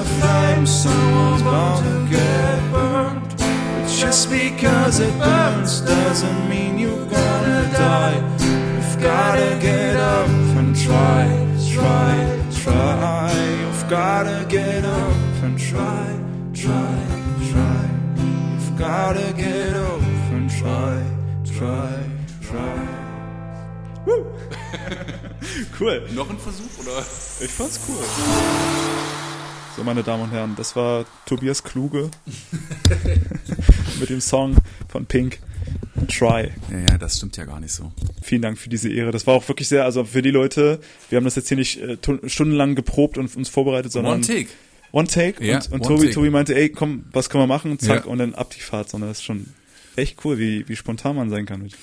A 0.00 0.02
flame, 0.16 0.66
someone's 0.66 1.42
bound 1.42 1.84
to 1.84 1.96
get 2.16 2.58
burned. 2.72 3.28
But 3.38 3.86
just 4.02 4.30
because 4.30 5.00
it 5.00 5.14
burns 5.18 5.80
doesn't 5.80 6.48
mean 6.48 6.78
you're 6.78 7.06
gonna 7.18 7.62
die. 7.72 8.18
You've 8.74 8.96
gotta 9.00 9.50
get 9.60 9.96
up 9.96 10.28
and 10.58 10.76
try. 10.76 11.44
gotta 13.88 14.44
get 14.48 14.84
up 14.84 15.42
and 15.42 15.58
try, 15.58 16.06
try, 16.52 16.96
try. 17.50 17.90
You've 18.16 18.76
gotta 18.78 19.32
get 19.36 19.74
up 19.74 20.02
and 20.32 20.50
try, 20.50 21.02
try, 21.44 21.92
try. 22.40 22.88
Woo. 24.06 24.26
cool. 25.78 26.00
Noch 26.12 26.30
ein 26.30 26.38
Versuch, 26.38 26.78
oder? 26.80 26.98
Ich 27.40 27.50
fand's 27.50 27.78
cool. 27.86 29.13
So, 29.76 29.82
meine 29.82 30.02
Damen 30.04 30.24
und 30.24 30.30
Herren, 30.30 30.54
das 30.56 30.76
war 30.76 31.04
Tobias 31.26 31.64
Kluge 31.64 32.10
mit 34.00 34.08
dem 34.08 34.20
Song 34.20 34.56
von 34.88 35.04
Pink, 35.06 35.40
Try. 36.08 36.50
Ja, 36.70 36.78
ja, 36.90 36.98
das 36.98 37.16
stimmt 37.16 37.36
ja 37.36 37.44
gar 37.44 37.58
nicht 37.58 37.72
so. 37.72 37.92
Vielen 38.22 38.42
Dank 38.42 38.56
für 38.58 38.68
diese 38.68 38.88
Ehre. 38.92 39.10
Das 39.10 39.26
war 39.26 39.34
auch 39.34 39.48
wirklich 39.48 39.66
sehr, 39.68 39.84
also 39.84 40.04
für 40.04 40.22
die 40.22 40.30
Leute, 40.30 40.80
wir 41.08 41.16
haben 41.16 41.24
das 41.24 41.34
jetzt 41.34 41.48
hier 41.48 41.56
nicht 41.56 41.80
äh, 41.80 41.96
tu- 41.96 42.20
stundenlang 42.28 42.74
geprobt 42.76 43.18
und 43.18 43.34
uns 43.36 43.48
vorbereitet, 43.48 43.90
sondern 43.90 44.14
One 44.14 44.22
Take. 44.26 44.48
One 44.92 45.08
Take. 45.08 45.44
Ja, 45.44 45.56
und 45.70 45.72
und 45.72 45.82
Tobi. 45.86 46.10
Tobi 46.10 46.30
meinte, 46.30 46.54
ey, 46.54 46.68
komm, 46.68 47.06
was 47.12 47.28
können 47.28 47.42
wir 47.42 47.48
machen? 47.48 47.76
Zack, 47.80 48.04
Ja. 48.04 48.10
und 48.10 48.18
dann 48.18 48.34
ab 48.34 48.50
die 48.54 48.60
Fahrt. 48.60 48.90
Sondern 48.90 49.10
das 49.10 49.18
ist 49.18 49.24
schon 49.24 49.46
echt 49.96 50.24
cool, 50.24 50.38
wie, 50.38 50.68
wie 50.68 50.76
spontan 50.76 51.16
man 51.16 51.30
sein 51.30 51.46
kann. 51.46 51.62
Mit. 51.62 51.74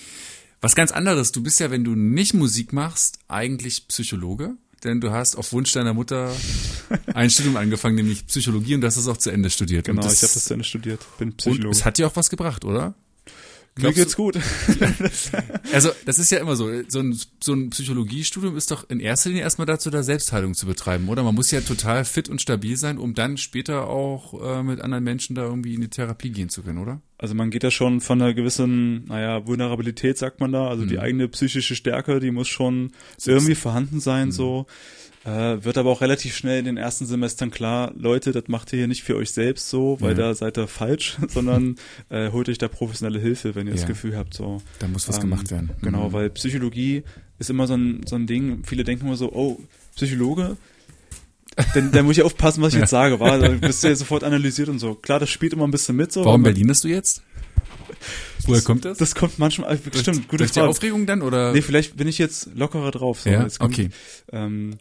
Was 0.62 0.76
ganz 0.76 0.94
anderes. 0.94 1.34
Du 1.34 1.44
bist 1.44 1.60
ja, 1.60 1.72
wenn 1.72 1.84
du 1.84 1.96
nicht 1.96 2.34
Musik 2.34 2.72
machst, 2.72 3.20
eigentlich 3.28 3.86
Psychologe. 3.90 4.52
Denn 4.84 5.00
du 5.00 5.12
hast 5.12 5.36
auf 5.36 5.54
Wunsch 5.54 5.72
deiner 5.74 5.94
Mutter 5.94 6.32
ein 7.14 7.30
Studium 7.30 7.58
angefangen, 7.58 7.96
nämlich 7.96 8.26
Psychologie, 8.26 8.76
und 8.76 8.82
du 8.82 8.88
hast 8.88 8.98
es 8.98 9.08
auch 9.08 9.18
zu 9.18 9.30
Ende 9.30 9.50
studiert. 9.50 9.86
Genau, 9.86 10.02
und 10.02 10.12
ich 10.12 10.22
habe 10.24 10.34
das 10.34 10.46
zu 10.46 10.54
Ende 10.54 10.66
studiert. 10.66 11.00
Bin 11.20 11.30
Und 11.30 11.38
Psychologe. 11.38 11.70
es 11.70 11.86
hat 11.86 11.98
dir 11.98 12.08
auch 12.08 12.16
was 12.16 12.30
gebracht, 12.30 12.66
oder? 12.66 12.96
Mir 13.78 13.84
glaubst 13.94 13.98
geht's 13.98 14.16
gut. 14.18 14.38
Also, 15.74 15.90
das 16.06 16.20
ist 16.20 16.30
ja 16.32 16.40
immer 16.40 16.56
so. 16.56 16.70
So 16.90 17.00
ein, 17.00 17.18
so 17.42 17.54
ein 17.54 17.70
Psychologiestudium 17.70 18.58
ist 18.58 18.72
doch 18.72 18.90
in 18.90 19.00
erster 19.00 19.30
Linie 19.30 19.44
erstmal 19.44 19.66
dazu, 19.66 19.90
da 19.90 20.04
Selbstheilung 20.04 20.54
zu 20.54 20.66
betreiben, 20.66 21.08
oder? 21.08 21.24
Man 21.24 21.36
muss 21.36 21.52
ja 21.52 21.62
total 21.62 22.04
fit 22.04 22.28
und 22.30 22.42
stabil 22.42 22.76
sein, 22.76 22.98
um 22.98 23.14
dann 23.14 23.38
später 23.38 23.88
auch 23.88 24.34
äh, 24.44 24.64
mit 24.64 24.82
anderen 24.82 25.04
Menschen 25.06 25.36
da 25.36 25.44
irgendwie 25.44 25.74
in 25.76 25.82
die 25.82 25.88
Therapie 25.88 26.32
gehen 26.32 26.50
zu 26.50 26.64
können, 26.64 26.80
oder? 26.80 27.02
Also 27.18 27.34
man 27.36 27.50
geht 27.52 27.64
ja 27.64 27.72
schon 27.72 28.02
von 28.02 28.22
einer 28.22 28.34
gewissen, 28.34 29.06
naja, 29.06 29.46
Vulnerabilität, 29.48 30.18
sagt 30.18 30.40
man 30.42 30.52
da. 30.52 30.68
Also 30.68 30.84
Mhm. 30.84 30.88
die 30.90 31.00
eigene 31.00 31.28
psychische 31.30 31.76
Stärke, 31.76 32.20
die 32.20 32.32
muss 32.32 32.48
schon 32.50 32.92
irgendwie 33.26 33.56
vorhanden 33.56 34.00
sein, 34.02 34.28
Mhm. 34.28 34.32
so. 34.34 34.66
Äh, 35.24 35.64
wird 35.64 35.78
aber 35.78 35.92
auch 35.92 36.02
relativ 36.02 36.36
schnell 36.36 36.58
in 36.58 36.66
den 36.66 36.78
ersten 36.78 37.06
Semestern 37.06 37.52
klar, 37.52 37.92
Leute, 37.96 38.32
das 38.32 38.46
macht 38.48 38.74
ihr 38.74 38.78
hier 38.80 38.88
nicht 38.88 39.04
für 39.04 39.16
euch 39.16 39.30
selbst 39.32 39.70
so, 39.70 39.98
weil 40.00 40.12
Ja. 40.18 40.30
da 40.30 40.34
seid 40.34 40.58
ihr 40.58 40.68
falsch, 40.68 41.18
sondern 41.28 41.76
äh, 42.10 42.32
holt 42.32 42.50
euch 42.50 42.58
da 42.58 42.68
professionelle 42.68 43.20
Hilfe, 43.20 43.54
wenn 43.54 43.68
ihr 43.68 43.74
das 43.74 43.82
Ja. 43.84 43.88
Gefühl 43.88 44.18
habt, 44.18 44.34
so. 44.34 44.62
Da 44.80 44.88
muss 44.88 45.08
was 45.08 45.18
Ähm, 45.18 45.22
gemacht 45.22 45.52
werden. 45.52 45.70
Genau, 45.84 46.10
Mhm. 46.10 46.14
weil 46.14 46.30
Psychologie 46.32 47.04
ist 47.38 47.52
immer 47.52 47.68
so 47.68 47.76
ein, 47.76 48.02
so 48.08 48.16
ein 48.16 48.26
Ding, 48.26 48.64
viele 48.66 48.84
denken 48.84 49.06
immer 49.06 49.16
so, 49.16 49.32
oh, 49.32 49.60
Psychologe, 49.96 50.58
dann, 51.76 51.92
dann 51.92 52.06
muss 52.06 52.18
ich 52.18 52.24
aufpassen, 52.24 52.64
was 52.64 52.70
ich 52.70 52.76
Ja. 52.76 52.80
jetzt 52.82 52.90
sage, 52.92 53.20
weil 53.20 53.40
dann 53.42 53.60
bist 53.60 53.84
du 53.84 53.90
ja 53.90 53.96
sofort 53.96 54.24
analysiert 54.24 54.70
und 54.70 54.80
so. 54.80 54.96
Klar, 54.96 55.20
das 55.20 55.30
spielt 55.30 55.54
immer 55.54 55.66
ein 55.68 55.72
bisschen 55.72 55.96
mit 55.96 56.12
so. 56.12 56.26
Warum 56.26 56.42
Berlinest 56.42 56.84
du 56.84 56.88
jetzt? 56.88 57.22
Woher 58.48 58.62
kommt 58.62 58.86
das? 58.86 58.98
Das 58.98 59.14
kommt 59.14 59.38
manchmal, 59.38 59.76
äh, 59.76 59.78
stimmt, 60.00 60.28
gute 60.28 60.38
Durch 60.38 60.52
die 60.52 60.60
Frage. 60.60 60.70
Aufregung 60.70 61.06
dann, 61.06 61.22
oder? 61.22 61.54
Nee, 61.54 61.62
vielleicht 61.62 61.96
bin 61.96 62.08
ich 62.08 62.18
jetzt 62.18 62.50
lockerer 62.56 62.90
drauf. 62.90 63.22
So. 63.22 63.30
Ja, 63.30 63.44
jetzt 63.44 63.60
kommt, 63.60 63.76
okay. 63.76 63.90
Ähm, 64.32 64.78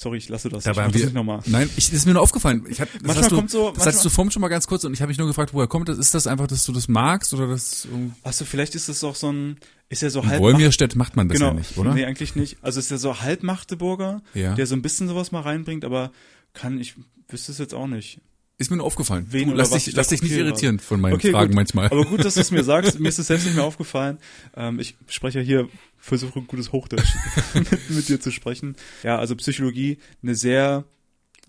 sorry, 0.00 0.18
ich 0.18 0.28
lasse 0.28 0.48
das. 0.48 0.64
Dabei 0.64 0.86
ich 0.86 0.92
das 0.92 1.00
wir, 1.00 1.04
nicht 1.06 1.14
nochmal. 1.14 1.40
nein, 1.46 1.68
ich, 1.76 1.86
das 1.86 1.94
ist 1.94 2.06
mir 2.06 2.12
nur 2.14 2.22
aufgefallen. 2.22 2.64
Ich 2.68 2.80
hab, 2.80 2.90
das 2.92 3.02
Manchmal 3.02 3.16
hast 3.24 3.30
du, 3.32 3.36
kommt 3.36 3.50
so- 3.50 3.70
das 3.72 3.86
hattest 3.86 4.04
du 4.04 4.08
vorhin 4.08 4.30
schon 4.30 4.40
mal 4.40 4.48
ganz 4.48 4.66
kurz 4.66 4.84
und 4.84 4.92
ich 4.94 5.00
habe 5.02 5.08
mich 5.10 5.18
nur 5.18 5.26
gefragt, 5.26 5.52
woher 5.52 5.66
kommt 5.68 5.88
das? 5.88 5.98
Ist 5.98 6.14
das 6.14 6.26
einfach, 6.26 6.46
dass 6.46 6.64
du 6.64 6.72
das 6.72 6.88
magst 6.88 7.34
oder 7.34 7.46
das 7.46 7.86
um, 7.92 8.14
Achso, 8.22 8.44
vielleicht 8.44 8.74
ist 8.74 8.88
es 8.88 9.04
auch 9.04 9.14
so 9.14 9.30
ein, 9.30 9.58
ist 9.88 10.02
ja 10.02 10.10
so 10.10 10.24
halb. 10.24 10.40
Wolmirstedt 10.40 10.96
macht 10.96 11.16
man 11.16 11.28
das 11.28 11.36
genau, 11.38 11.50
ja 11.50 11.54
nicht, 11.54 11.76
oder? 11.76 11.92
Nee, 11.94 12.04
eigentlich 12.06 12.34
nicht. 12.34 12.56
Also 12.62 12.80
ist 12.80 12.90
ja 12.90 12.96
so 12.98 13.20
halb 13.20 13.42
Magdeburger, 13.42 14.22
Ja. 14.34 14.54
der 14.54 14.66
so 14.66 14.74
ein 14.74 14.82
bisschen 14.82 15.06
sowas 15.08 15.32
mal 15.32 15.40
reinbringt, 15.42 15.84
aber 15.84 16.10
kann, 16.54 16.80
ich 16.80 16.94
wüsste 17.28 17.52
es 17.52 17.58
jetzt 17.58 17.74
auch 17.74 17.86
nicht. 17.86 18.20
Ist 18.60 18.70
mir 18.70 18.76
nur 18.76 18.84
aufgefallen. 18.84 19.26
Wen 19.30 19.48
du, 19.48 19.54
lass 19.54 19.70
dich, 19.70 19.88
ich 19.88 19.94
lass 19.96 20.08
dich 20.08 20.20
nicht 20.20 20.32
irritieren 20.32 20.78
von 20.80 21.00
meinen 21.00 21.14
Okay, 21.14 21.30
Fragen 21.30 21.48
gut. 21.48 21.54
manchmal. 21.56 21.86
Aber 21.86 22.04
gut, 22.04 22.22
dass 22.22 22.34
du 22.34 22.40
es 22.40 22.50
mir 22.50 22.62
sagst. 22.72 23.00
Mir 23.00 23.08
ist 23.08 23.18
es 23.18 23.28
selbst 23.28 23.46
nicht 23.46 23.54
mehr 23.56 23.64
aufgefallen. 23.64 24.18
Ähm, 24.54 24.78
ich 24.78 24.96
spreche 25.08 25.38
ja 25.38 25.44
hier, 25.44 25.68
versuche 25.96 26.42
gutes 26.42 26.70
Hochdeutsch 26.70 27.14
mit, 27.54 27.90
mit 27.90 28.08
dir 28.10 28.20
zu 28.20 28.30
sprechen. 28.30 28.76
Ja, 29.02 29.18
also 29.18 29.34
Psychologie, 29.36 29.96
eine 30.22 30.34
sehr 30.34 30.84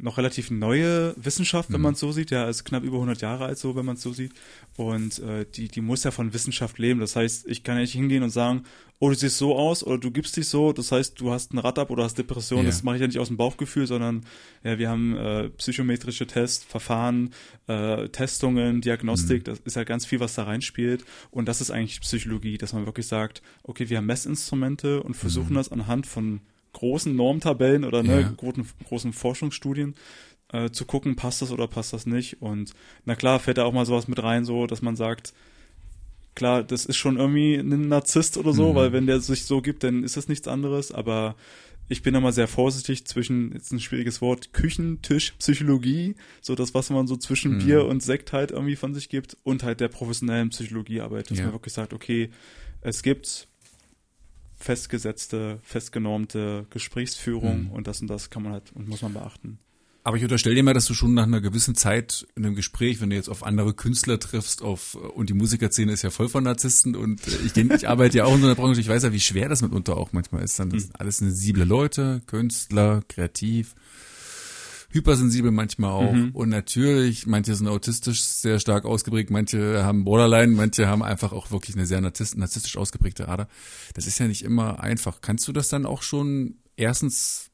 noch 0.01 0.17
relativ 0.17 0.51
neue 0.51 1.13
Wissenschaft, 1.17 1.69
wenn 1.71 1.77
Mhm. 1.79 1.83
man 1.83 1.93
es 1.93 1.99
so 1.99 2.11
sieht. 2.11 2.31
Ja, 2.31 2.49
ist 2.49 2.63
knapp 2.65 2.83
über 2.83 2.97
100 2.97 3.21
Jahre 3.21 3.45
alt 3.45 3.57
so, 3.57 3.75
wenn 3.75 3.85
man 3.85 3.95
es 3.95 4.01
so 4.01 4.11
sieht. 4.13 4.33
Und 4.77 5.19
äh, 5.19 5.45
die, 5.45 5.67
die 5.67 5.81
muss 5.81 6.03
ja 6.03 6.11
von 6.11 6.33
Wissenschaft 6.33 6.79
leben. 6.79 6.99
Das 6.99 7.15
heißt, 7.15 7.47
ich 7.47 7.63
kann 7.63 7.75
ja 7.75 7.81
nicht 7.81 7.93
hingehen 7.93 8.23
und 8.23 8.29
sagen, 8.31 8.63
oh, 8.99 9.09
du 9.09 9.15
siehst 9.15 9.37
so 9.37 9.55
aus 9.57 9.83
oder 9.83 9.97
du 9.97 10.11
gibst 10.11 10.37
dich 10.37 10.47
so. 10.47 10.73
Das 10.73 10.91
heißt, 10.91 11.19
du 11.19 11.31
hast 11.31 11.53
ein 11.53 11.57
Rad 11.57 11.79
ab 11.79 11.89
oder 11.89 12.03
hast 12.03 12.17
Depression. 12.17 12.59
Ja. 12.59 12.65
Das 12.65 12.83
mache 12.83 12.95
ich 12.97 13.01
ja 13.01 13.07
nicht 13.07 13.17
aus 13.19 13.29
dem 13.29 13.37
Bauchgefühl, 13.37 13.87
sondern 13.87 14.25
ja, 14.63 14.77
wir 14.77 14.89
haben 14.89 15.17
äh, 15.17 15.49
psychometrische 15.49 16.27
Tests, 16.27 16.63
Verfahren, 16.63 17.31
äh, 17.67 18.09
Testungen, 18.09 18.81
Diagnostik. 18.81 19.43
Das 19.43 19.59
ist 19.65 19.75
ja 19.75 19.83
ganz 19.83 20.05
viel, 20.05 20.19
was 20.19 20.35
da 20.35 20.43
reinspielt. 20.43 21.03
Und 21.31 21.47
das 21.47 21.61
ist 21.61 21.71
eigentlich 21.71 21.99
Psychologie, 22.01 22.57
dass 22.59 22.73
man 22.73 22.85
wirklich 22.85 23.07
sagt, 23.07 23.41
okay, 23.63 23.89
wir 23.89 23.97
haben 23.97 24.05
Messinstrumente 24.05 25.01
und 25.01 25.15
versuchen 25.15 25.55
das 25.55 25.71
anhand 25.71 26.05
von 26.05 26.41
großen 26.73 27.15
Normtabellen 27.15 27.83
oder 27.83 28.03
ne, 28.03 28.21
Ja. 28.21 28.33
großen, 28.37 28.65
großen 28.85 29.13
Forschungsstudien 29.13 29.95
äh, 30.53 30.69
zu 30.69 30.85
gucken, 30.85 31.15
passt 31.15 31.41
das 31.41 31.51
oder 31.51 31.67
passt 31.67 31.93
das 31.93 32.05
nicht. 32.05 32.41
Und 32.41 32.73
na 33.05 33.15
klar, 33.15 33.39
fällt 33.39 33.57
da 33.57 33.63
auch 33.65 33.73
mal 33.73 33.85
sowas 33.85 34.07
mit 34.07 34.21
rein, 34.21 34.45
so, 34.45 34.67
dass 34.67 34.81
man 34.81 34.95
sagt, 34.95 35.33
klar, 36.35 36.63
das 36.63 36.85
ist 36.85 36.97
schon 36.97 37.17
irgendwie 37.17 37.55
ein 37.55 37.87
Narzisst 37.87 38.37
oder 38.37 38.53
so, 38.53 38.71
Mhm. 38.71 38.75
weil 38.75 38.93
wenn 38.93 39.07
der 39.07 39.19
sich 39.19 39.45
so 39.45 39.61
gibt, 39.61 39.83
dann 39.83 40.03
ist 40.03 40.17
das 40.17 40.27
nichts 40.27 40.47
anderes, 40.47 40.91
aber 40.91 41.35
ich 41.89 42.03
bin 42.03 42.13
da 42.13 42.21
mal 42.21 42.31
sehr 42.31 42.47
vorsichtig 42.47 43.05
zwischen, 43.05 43.51
jetzt 43.51 43.73
ein 43.73 43.81
schwieriges 43.81 44.21
Wort, 44.21 44.53
Küchentisch, 44.53 45.33
Psychologie, 45.39 46.15
so 46.39 46.55
das, 46.55 46.73
was 46.73 46.89
man 46.89 47.05
so 47.05 47.17
zwischen 47.17 47.53
Mhm. 47.55 47.57
Bier 47.57 47.85
und 47.85 48.01
Sekt 48.01 48.31
halt 48.31 48.51
irgendwie 48.51 48.77
von 48.77 48.93
sich 48.93 49.09
gibt 49.09 49.35
und 49.43 49.63
halt 49.63 49.81
der 49.81 49.89
professionellen 49.89 50.49
Psychologiearbeit, 50.49 51.29
dass 51.29 51.39
Ja. 51.39 51.45
man 51.45 51.53
wirklich 51.53 51.73
sagt, 51.73 51.93
okay, 51.93 52.29
es 52.79 53.03
gibt 53.03 53.49
festgesetzte, 54.61 55.59
festgenormte 55.63 56.65
Gesprächsführung 56.69 57.63
Mhm. 57.65 57.71
und 57.71 57.87
das 57.87 58.01
und 58.01 58.07
das 58.07 58.29
kann 58.29 58.43
man 58.43 58.53
halt 58.53 58.71
und 58.73 58.87
muss 58.87 59.01
man 59.01 59.13
beachten. 59.13 59.57
Aber 60.03 60.17
ich 60.17 60.23
unterstelle 60.23 60.55
dir 60.55 60.63
mal, 60.63 60.73
dass 60.73 60.85
du 60.87 60.95
schon 60.95 61.13
nach 61.13 61.27
einer 61.27 61.41
gewissen 61.41 61.75
Zeit 61.75 62.25
in 62.35 62.43
einem 62.43 62.55
Gespräch, 62.55 63.01
wenn 63.01 63.11
du 63.11 63.15
jetzt 63.15 63.29
auf 63.29 63.43
andere 63.45 63.75
Künstler 63.75 64.19
triffst, 64.19 64.63
auf 64.63 64.95
und 64.95 65.29
die 65.29 65.35
Musikerszene 65.35 65.91
ist 65.91 66.01
ja 66.01 66.09
voll 66.09 66.27
von 66.27 66.43
Narzissten 66.43 66.95
und 66.95 67.27
äh, 67.27 67.31
ich, 67.45 67.51
kenn- 67.53 67.75
ich 67.75 67.87
arbeite 67.87 68.17
ja 68.17 68.25
auch 68.25 68.33
in 68.33 68.41
so 68.41 68.47
einer 68.47 68.55
Branche, 68.55 68.81
ich 68.81 68.87
weiß 68.87 69.03
ja, 69.03 69.13
wie 69.13 69.19
schwer 69.19 69.47
das 69.47 69.61
mitunter 69.61 69.95
auch 69.97 70.11
manchmal 70.11 70.43
ist. 70.43 70.59
Dann 70.59 70.71
das 70.71 70.83
sind 70.83 70.99
alles 70.99 71.17
sensible 71.17 71.65
Leute, 71.65 72.23
Künstler, 72.25 73.03
kreativ, 73.09 73.75
hypersensibel 74.91 75.51
manchmal 75.51 75.91
auch 75.91 76.13
Mhm. 76.13 76.31
und 76.31 76.49
natürlich, 76.49 77.25
manche 77.27 77.55
sind 77.55 77.67
autistisch 77.67 78.21
sehr 78.21 78.59
stark 78.59 78.85
ausgeprägt, 78.85 79.29
manche 79.29 79.83
haben 79.83 80.03
Borderline, 80.03 80.53
manche 80.53 80.87
haben 80.87 81.03
einfach 81.03 81.31
auch 81.31 81.51
wirklich 81.51 81.75
eine 81.75 81.85
sehr 81.85 82.01
narzisst, 82.01 82.37
narzisstisch 82.37 82.77
ausgeprägte 82.77 83.27
Ader. 83.27 83.47
Das 83.93 84.07
ist 84.07 84.19
ja 84.19 84.27
nicht 84.27 84.43
immer 84.43 84.81
einfach. 84.81 85.21
Kannst 85.21 85.47
du 85.47 85.53
das 85.53 85.69
dann 85.69 85.85
auch 85.85 86.01
schon 86.03 86.55
erstens 86.75 87.49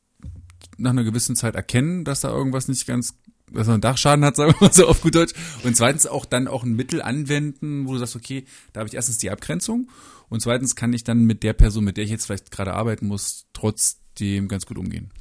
nach 0.78 0.92
einer 0.92 1.04
gewissen 1.04 1.36
Zeit 1.36 1.56
erkennen, 1.56 2.04
dass 2.04 2.22
da 2.22 2.30
irgendwas 2.30 2.68
nicht 2.68 2.86
ganz, 2.86 3.16
dass 3.52 3.68
man 3.68 3.76
einen 3.76 3.82
Dachschaden 3.82 4.26
hat, 4.26 4.36
sagen 4.38 4.54
wir 4.54 4.68
mal 4.68 4.74
so 4.74 4.88
auf 4.88 5.02
gut 5.02 5.16
Deutsch. 5.16 5.34
Und 5.64 5.76
zweitens 5.76 6.08
auch 6.08 6.26
dann 6.26 6.48
auch 6.48 6.64
ein 6.64 6.76
Mittel 6.76 7.02
anwenden, 7.02 7.88
wo 7.88 7.94
du 7.94 8.00
sagst, 8.00 8.16
okay, 8.16 8.46
da 8.74 8.80
habe 8.82 8.90
ich 8.90 8.96
erstens 8.96 9.18
die 9.18 9.32
Abgrenzung 9.32 9.90
und 10.30 10.42
zweitens 10.42 10.76
kann 10.76 10.94
ich 10.94 11.04
dann 11.04 11.26
mit 11.26 11.44
der 11.44 11.54
Person, 11.54 11.84
mit 11.84 11.98
der 11.98 12.04
ich 12.04 12.10
jetzt 12.10 12.26
vielleicht 12.26 12.52
gerade 12.52 12.74
arbeiten 12.74 13.08
muss, 13.08 13.46
trotzdem 13.54 14.48
ganz 14.48 14.66
gut 14.66 14.78
umgehen. 14.78 15.12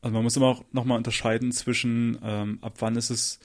Also 0.00 0.14
man 0.14 0.22
muss 0.22 0.36
immer 0.36 0.46
auch 0.46 0.64
nochmal 0.72 0.98
unterscheiden 0.98 1.50
zwischen, 1.52 2.18
ähm, 2.22 2.58
ab 2.60 2.74
wann 2.80 2.96
ist 2.96 3.10
es 3.10 3.40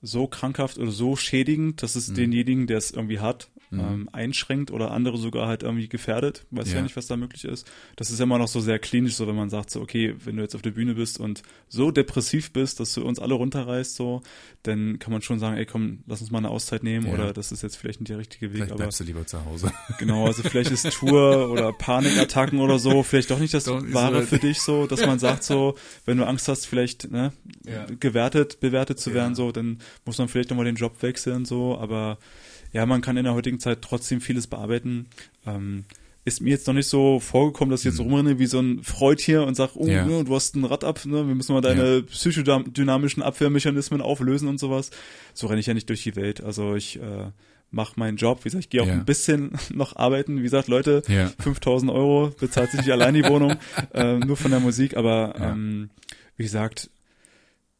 so 0.00 0.26
krankhaft 0.26 0.78
oder 0.78 0.90
so 0.90 1.16
schädigend, 1.16 1.82
dass 1.82 1.94
Mhm. 1.94 1.98
es 1.98 2.12
denjenigen, 2.14 2.66
der 2.66 2.78
es 2.78 2.90
irgendwie 2.92 3.18
hat, 3.20 3.50
ähm, 3.70 4.08
einschränkt 4.12 4.70
oder 4.70 4.90
andere 4.92 5.18
sogar 5.18 5.46
halt 5.46 5.62
irgendwie 5.62 5.88
gefährdet. 5.88 6.46
Weiß 6.50 6.68
ja. 6.70 6.76
Ja. 6.76 6.82
nicht, 6.82 6.96
was 6.96 7.06
da 7.06 7.16
möglich 7.16 7.44
ist. 7.44 7.70
Das 7.96 8.10
ist 8.10 8.18
immer 8.20 8.38
noch 8.38 8.48
so 8.48 8.60
sehr 8.60 8.78
klinisch, 8.78 9.14
so 9.14 9.26
wenn 9.28 9.36
man 9.36 9.50
sagt, 9.50 9.70
so, 9.70 9.80
okay, 9.82 10.14
wenn 10.24 10.36
du 10.36 10.42
jetzt 10.42 10.54
auf 10.54 10.62
der 10.62 10.70
Bühne 10.70 10.94
bist 10.94 11.20
und 11.20 11.42
so 11.68 11.90
depressiv 11.90 12.52
bist, 12.52 12.80
dass 12.80 12.94
du 12.94 13.04
uns 13.04 13.18
alle 13.18 13.34
runterreißt, 13.34 13.94
so, 13.94 14.22
dann 14.62 14.98
kann 14.98 15.12
man 15.12 15.20
schon 15.22 15.38
sagen, 15.38 15.56
ey, 15.56 15.66
komm, 15.66 15.98
lass 16.06 16.20
uns 16.22 16.30
mal 16.30 16.38
eine 16.38 16.48
Auszeit 16.50 16.82
nehmen 16.82 17.06
Ja. 17.06 17.12
oder 17.12 17.32
das 17.32 17.52
ist 17.52 17.62
jetzt 17.62 17.76
vielleicht 17.76 18.00
nicht 18.00 18.10
der 18.10 18.18
richtige 18.18 18.46
Weg. 18.48 18.56
Vielleicht 18.56 18.72
aber 18.72 18.78
bleibst 18.78 19.00
du 19.00 19.04
lieber 19.04 19.26
zu 19.26 19.44
Hause. 19.44 19.70
Genau, 19.98 20.26
also 20.26 20.42
vielleicht 20.42 20.70
ist 20.70 20.90
Tour 20.92 21.50
oder 21.52 21.72
Panikattacken 21.72 22.60
oder 22.60 22.78
so 22.78 23.02
vielleicht 23.02 23.30
doch 23.30 23.38
nicht 23.38 23.52
das 23.54 23.64
so 23.64 23.80
Wahre 23.92 24.18
weit. 24.20 24.28
für 24.28 24.38
dich 24.38 24.60
so, 24.60 24.86
dass 24.86 25.04
man 25.04 25.18
sagt 25.18 25.44
so, 25.44 25.74
wenn 26.06 26.16
du 26.18 26.26
Angst 26.26 26.48
hast, 26.48 26.66
vielleicht 26.66 27.10
ne, 27.10 27.32
Ja. 27.66 27.86
gewertet, 28.00 28.60
bewertet 28.60 28.98
zu 28.98 29.12
werden 29.14 29.34
so, 29.34 29.52
dann 29.52 29.78
muss 30.04 30.18
man 30.18 30.28
vielleicht 30.28 30.50
nochmal 30.50 30.64
den 30.64 30.76
Job 30.76 31.02
wechseln 31.02 31.44
so, 31.44 31.76
aber 31.78 32.18
ja, 32.72 32.86
man 32.86 33.00
kann 33.00 33.16
in 33.16 33.24
der 33.24 33.34
heutigen 33.34 33.60
Zeit 33.60 33.82
trotzdem 33.82 34.20
vieles 34.20 34.46
bearbeiten. 34.46 35.06
Ähm, 35.46 35.84
ist 36.24 36.42
mir 36.42 36.50
jetzt 36.50 36.66
noch 36.66 36.74
nicht 36.74 36.88
so 36.88 37.20
vorgekommen, 37.20 37.70
dass 37.70 37.80
ich 37.80 37.86
jetzt 37.86 38.00
rumrenne 38.00 38.38
wie 38.38 38.44
so 38.46 38.60
ein 38.60 38.82
Freud 38.82 39.22
hier 39.22 39.44
und 39.44 39.54
sag, 39.54 39.70
oh, 39.76 39.84
Mhm. 39.84 39.90
Ja. 39.90 40.04
ne, 40.04 40.24
du 40.24 40.34
hast 40.34 40.54
ein 40.56 40.64
Rad 40.64 40.84
ab, 40.84 41.00
ne, 41.06 41.26
wir 41.26 41.34
müssen 41.34 41.54
mal 41.54 41.62
deine 41.62 42.02
psychodynamischen 42.02 43.22
Abwehrmechanismen 43.22 44.00
auflösen 44.00 44.48
und 44.48 44.58
sowas. 44.60 44.90
So 45.34 45.46
renne 45.46 45.60
ich 45.60 45.66
ja 45.66 45.74
nicht 45.74 45.88
durch 45.88 46.02
die 46.02 46.16
Welt. 46.16 46.42
Also 46.42 46.74
ich 46.74 46.96
äh, 47.00 47.30
mache 47.70 47.94
meinen 47.98 48.16
Job. 48.16 48.40
Wie 48.40 48.44
gesagt, 48.44 48.64
ich 48.64 48.70
gehe 48.70 48.82
auch 48.82 48.86
Ja. 48.86 48.92
ein 48.94 49.04
bisschen 49.04 49.52
noch 49.72 49.96
arbeiten. 49.96 50.38
Wie 50.38 50.42
gesagt, 50.42 50.68
Leute, 50.68 51.02
Ja. 51.08 51.30
5000 51.38 51.90
Euro 51.90 52.30
bezahlt 52.38 52.70
sich 52.72 52.80
nicht 52.80 52.92
allein 52.92 53.14
die 53.14 53.24
Wohnung, 53.24 53.54
äh, 53.94 54.18
nur 54.18 54.36
von 54.36 54.50
der 54.50 54.60
Musik. 54.60 54.96
Aber 54.96 55.34
Ja. 55.38 55.52
ähm, 55.52 55.88
wie 56.36 56.42
gesagt, 56.44 56.90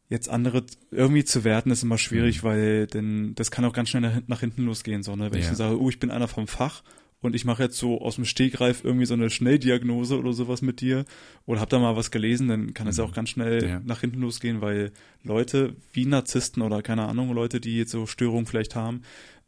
jetzt 0.09 0.27
andere 0.29 0.63
irgendwie 0.91 1.23
zu 1.23 1.43
werten 1.43 1.71
ist 1.71 1.83
immer 1.83 1.95
Mhm. 1.95 1.99
schwierig, 1.99 2.43
weil 2.43 2.87
denn 2.87 3.33
das 3.35 3.51
kann 3.51 3.63
auch 3.65 3.73
ganz 3.73 3.89
schnell 3.89 4.01
nach, 4.01 4.13
hin- 4.13 4.23
nach 4.27 4.39
hinten 4.39 4.63
losgehen, 4.65 5.03
so, 5.03 5.15
ne? 5.15 5.31
Wenn 5.31 5.37
ich 5.39 5.45
Ja. 5.45 5.51
dann 5.51 5.57
sage, 5.57 5.79
oh, 5.79 5.89
ich 5.89 5.99
bin 5.99 6.09
einer 6.11 6.27
vom 6.27 6.47
Fach 6.47 6.83
und 7.21 7.35
ich 7.35 7.45
mache 7.45 7.63
jetzt 7.63 7.77
so 7.77 8.01
aus 8.01 8.15
dem 8.15 8.25
Stegreif 8.25 8.83
irgendwie 8.83 9.05
so 9.05 9.13
eine 9.13 9.29
Schnelldiagnose 9.29 10.17
oder 10.17 10.33
sowas 10.33 10.61
mit 10.61 10.81
dir 10.81 11.05
oder 11.45 11.59
hab 11.61 11.69
da 11.69 11.77
mal 11.77 11.95
was 11.95 12.11
gelesen, 12.11 12.47
dann 12.47 12.73
kann 12.73 12.87
es 12.87 12.97
ja 12.97 13.03
auch 13.03 13.13
ganz 13.13 13.29
schnell 13.29 13.61
Mhm. 13.61 13.67
Ja. 13.69 13.81
nach 13.85 14.01
hinten 14.01 14.21
losgehen, 14.21 14.61
weil 14.61 14.91
Leute 15.23 15.75
wie 15.93 16.05
Narzissten 16.05 16.63
oder 16.63 16.81
keine 16.81 17.07
Ahnung, 17.07 17.31
Leute, 17.33 17.59
die 17.61 17.77
jetzt 17.77 17.91
so 17.91 18.05
Störungen 18.07 18.45
vielleicht 18.47 18.75
haben, 18.75 19.01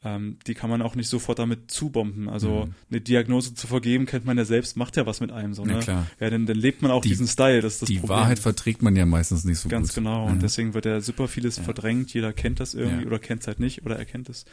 ähm, 0.04 0.38
die 0.48 0.54
kann 0.56 0.70
man 0.70 0.82
auch 0.82 0.96
nicht 0.96 1.10
sofort 1.10 1.38
damit 1.40 1.70
zubomben. 1.72 2.28
Also 2.28 2.66
Mhm. 2.66 2.74
eine 2.90 3.02
Diagnose 3.02 3.54
zu 3.54 3.68
vergeben, 3.68 4.06
kennt 4.08 4.26
man 4.26 4.38
ja 4.38 4.46
selbst, 4.46 4.76
macht 4.78 4.98
ja 4.98 5.06
was 5.06 5.20
mit 5.22 5.32
einem 5.32 5.54
so, 5.54 5.64
Ja, 5.66 5.74
ne? 5.74 5.80
klar. 5.80 6.08
Ja, 6.20 6.30
dann, 6.30 6.46
dann 6.48 6.58
lebt 6.58 6.82
man 6.82 6.90
auch 6.92 7.02
Die- 7.02 7.10
diesen 7.10 7.28
Style, 7.28 7.62
das 7.62 7.74
ist 7.74 7.82
das 7.84 7.88
die 7.90 8.00
Problem. 8.00 8.18
Wahrheit 8.18 8.40
verträgt 8.40 8.82
man 8.82 8.96
ja 8.96 9.06
meistens 9.06 9.44
nicht 9.46 9.60
so 9.60 9.70
Ganz 9.70 9.90
gut. 9.90 9.96
genau. 9.96 10.26
Ja. 10.26 10.32
Und 10.32 10.42
deswegen 10.42 10.74
wird 10.74 10.86
ja 10.86 11.02
super 11.02 11.28
vieles 11.28 11.60
verdrängt. 11.60 12.14
Jeder 12.14 12.34
kennt 12.34 12.60
das 12.60 12.74
irgendwie 12.74 13.02
Ja. 13.04 13.08
oder 13.08 13.20
kennt 13.20 13.42
es 13.42 13.48
halt 13.48 13.60
nicht 13.60 13.86
oder 13.86 13.98
erkennt 13.98 14.28
es. 14.30 14.46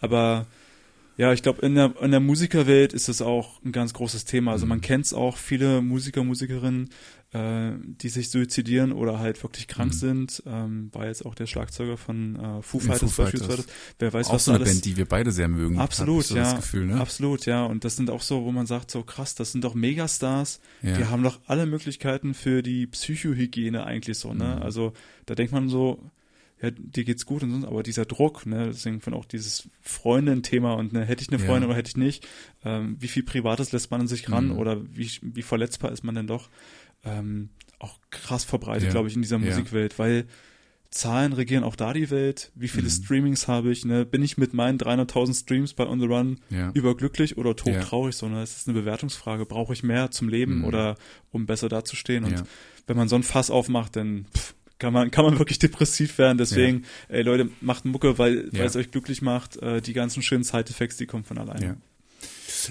Aber 0.00 0.46
ja, 1.16 1.32
ich 1.32 1.42
glaube, 1.42 1.64
in 1.64 1.74
der, 1.74 1.94
in 2.00 2.10
der 2.10 2.20
Musikerwelt 2.20 2.92
ist 2.92 3.08
es 3.08 3.22
auch 3.22 3.62
ein 3.64 3.72
ganz 3.72 3.92
großes 3.94 4.24
Thema. 4.24 4.52
Also 4.52 4.66
Mhm. 4.66 4.70
man 4.70 4.80
kennt 4.80 5.06
es 5.06 5.14
auch, 5.14 5.36
viele 5.36 5.80
Musiker, 5.80 6.24
Musikerinnen, 6.24 6.90
äh, 7.32 7.72
die 7.80 8.08
sich 8.08 8.30
suizidieren 8.30 8.92
oder 8.92 9.18
halt 9.18 9.42
wirklich 9.42 9.66
krank 9.68 9.92
Mhm. 9.92 9.96
sind. 9.98 10.42
Ähm, 10.46 10.88
war 10.92 11.06
jetzt 11.06 11.24
auch 11.26 11.34
der 11.34 11.46
Schlagzeuger 11.46 11.96
von 11.96 12.36
äh, 12.36 12.62
Foo 12.62 12.78
Fighters 12.80 13.16
beispielsweise. 13.16 13.64
Wer 13.98 14.12
weiß, 14.12 14.28
auch 14.28 14.34
was 14.34 14.44
so 14.46 14.50
eine 14.52 14.60
alles 14.60 14.72
Band, 14.74 14.84
die 14.84 14.96
wir 14.96 15.04
beide 15.06 15.30
sehr 15.32 15.48
mögen. 15.48 15.78
Absolut, 15.78 16.24
so 16.24 16.36
ja. 16.36 16.42
Das 16.44 16.56
Gefühl, 16.56 16.86
ne? 16.86 17.00
Absolut, 17.00 17.46
ja. 17.46 17.64
Und 17.64 17.84
das 17.84 17.96
sind 17.96 18.10
auch 18.10 18.22
so, 18.22 18.44
wo 18.44 18.52
man 18.52 18.66
sagt, 18.66 18.90
so 18.90 19.02
krass, 19.02 19.34
das 19.34 19.52
sind 19.52 19.64
doch 19.64 19.74
Megastars. 19.74 20.60
Ja. 20.82 20.96
Die 20.96 21.04
haben 21.06 21.22
doch 21.22 21.40
alle 21.46 21.66
Möglichkeiten 21.66 22.34
für 22.34 22.62
die 22.62 22.86
Psychohygiene 22.86 23.84
eigentlich 23.84 24.18
so, 24.18 24.32
ne? 24.34 24.56
Mhm. 24.56 24.62
Also 24.62 24.92
da 25.26 25.34
denkt 25.34 25.52
man 25.52 25.68
so, 25.68 25.98
ja, 26.62 26.70
dir 26.70 27.04
geht's 27.04 27.26
gut 27.26 27.42
und 27.42 27.60
so, 27.62 27.66
aber 27.66 27.82
dieser 27.82 28.04
Druck, 28.06 28.46
ne, 28.46 28.66
deswegen 28.68 29.00
von 29.00 29.12
auch 29.14 29.24
dieses 29.24 29.68
Freundin-Thema 29.82 30.74
und 30.74 30.92
ne, 30.92 31.04
hätte 31.04 31.22
ich 31.22 31.28
eine 31.30 31.40
Ja. 31.40 31.46
Freundin 31.46 31.68
oder 31.68 31.76
hätte 31.78 31.88
ich 31.90 31.96
nicht, 31.96 32.26
ähm, 32.64 32.96
wie 33.00 33.08
viel 33.08 33.22
Privates 33.22 33.72
lässt 33.72 33.90
man 33.90 34.02
an 34.02 34.06
sich 34.08 34.30
ran 34.30 34.46
Mhm. 34.48 34.58
oder 34.58 34.82
wie, 34.96 35.10
wie 35.22 35.42
verletzbar 35.42 35.92
ist 35.92 36.04
man 36.04 36.14
denn 36.14 36.26
doch? 36.26 36.48
Ähm, 37.04 37.50
auch 37.78 37.98
krass 38.10 38.44
verbreitet, 38.44 38.84
Ja. 38.84 38.90
glaube 38.92 39.08
ich, 39.08 39.16
in 39.16 39.22
dieser 39.22 39.38
Ja. 39.38 39.44
Musikwelt, 39.46 39.98
weil 39.98 40.26
Zahlen 40.90 41.32
regieren 41.32 41.64
auch 41.64 41.74
da 41.74 41.92
die 41.92 42.08
Welt. 42.10 42.52
Wie 42.54 42.68
viele 42.68 42.84
Mhm. 42.84 42.90
Streamings 42.90 43.48
habe 43.48 43.72
ich? 43.72 43.84
Ne? 43.84 44.06
Bin 44.06 44.22
ich 44.22 44.38
mit 44.38 44.54
meinen 44.54 44.78
300.000 44.78 45.34
Streams 45.34 45.74
bei 45.74 45.88
On 45.88 45.98
the 45.98 46.06
Run 46.06 46.38
Ja. 46.50 46.70
überglücklich 46.72 47.36
oder 47.36 47.50
Ja. 47.50 47.54
todtraurig? 47.54 48.14
Sondern 48.14 48.42
es 48.42 48.56
ist 48.58 48.68
eine 48.68 48.78
Bewertungsfrage. 48.78 49.44
Brauche 49.44 49.72
ich 49.72 49.82
mehr 49.82 50.12
zum 50.12 50.28
Leben 50.28 50.58
Mhm. 50.58 50.64
oder 50.66 50.96
um 51.32 51.46
besser 51.46 51.68
dazustehen? 51.68 52.22
Und 52.24 52.30
Ja. 52.38 52.42
wenn 52.86 52.96
man 52.96 53.08
so 53.08 53.16
ein 53.16 53.24
Fass 53.24 53.50
aufmacht, 53.50 53.96
dann 53.96 54.26
pff, 54.32 54.54
kann 54.78 54.92
man 54.92 55.10
kann 55.10 55.24
man 55.24 55.38
wirklich 55.38 55.58
depressiv 55.58 56.18
werden. 56.18 56.38
Deswegen, 56.38 56.84
ey 57.08 57.22
Leute, 57.22 57.48
macht 57.60 57.84
Mucke, 57.84 58.18
weil 58.18 58.48
Ja. 58.52 58.60
weil 58.60 58.66
es 58.66 58.76
euch 58.76 58.90
glücklich 58.90 59.22
macht. 59.22 59.56
Äh, 59.58 59.80
die 59.80 59.92
ganzen 59.92 60.22
schönen 60.22 60.44
Side-Effects, 60.44 60.96
die 60.96 61.06
kommen 61.06 61.24
von 61.24 61.38
alleine. 61.38 61.76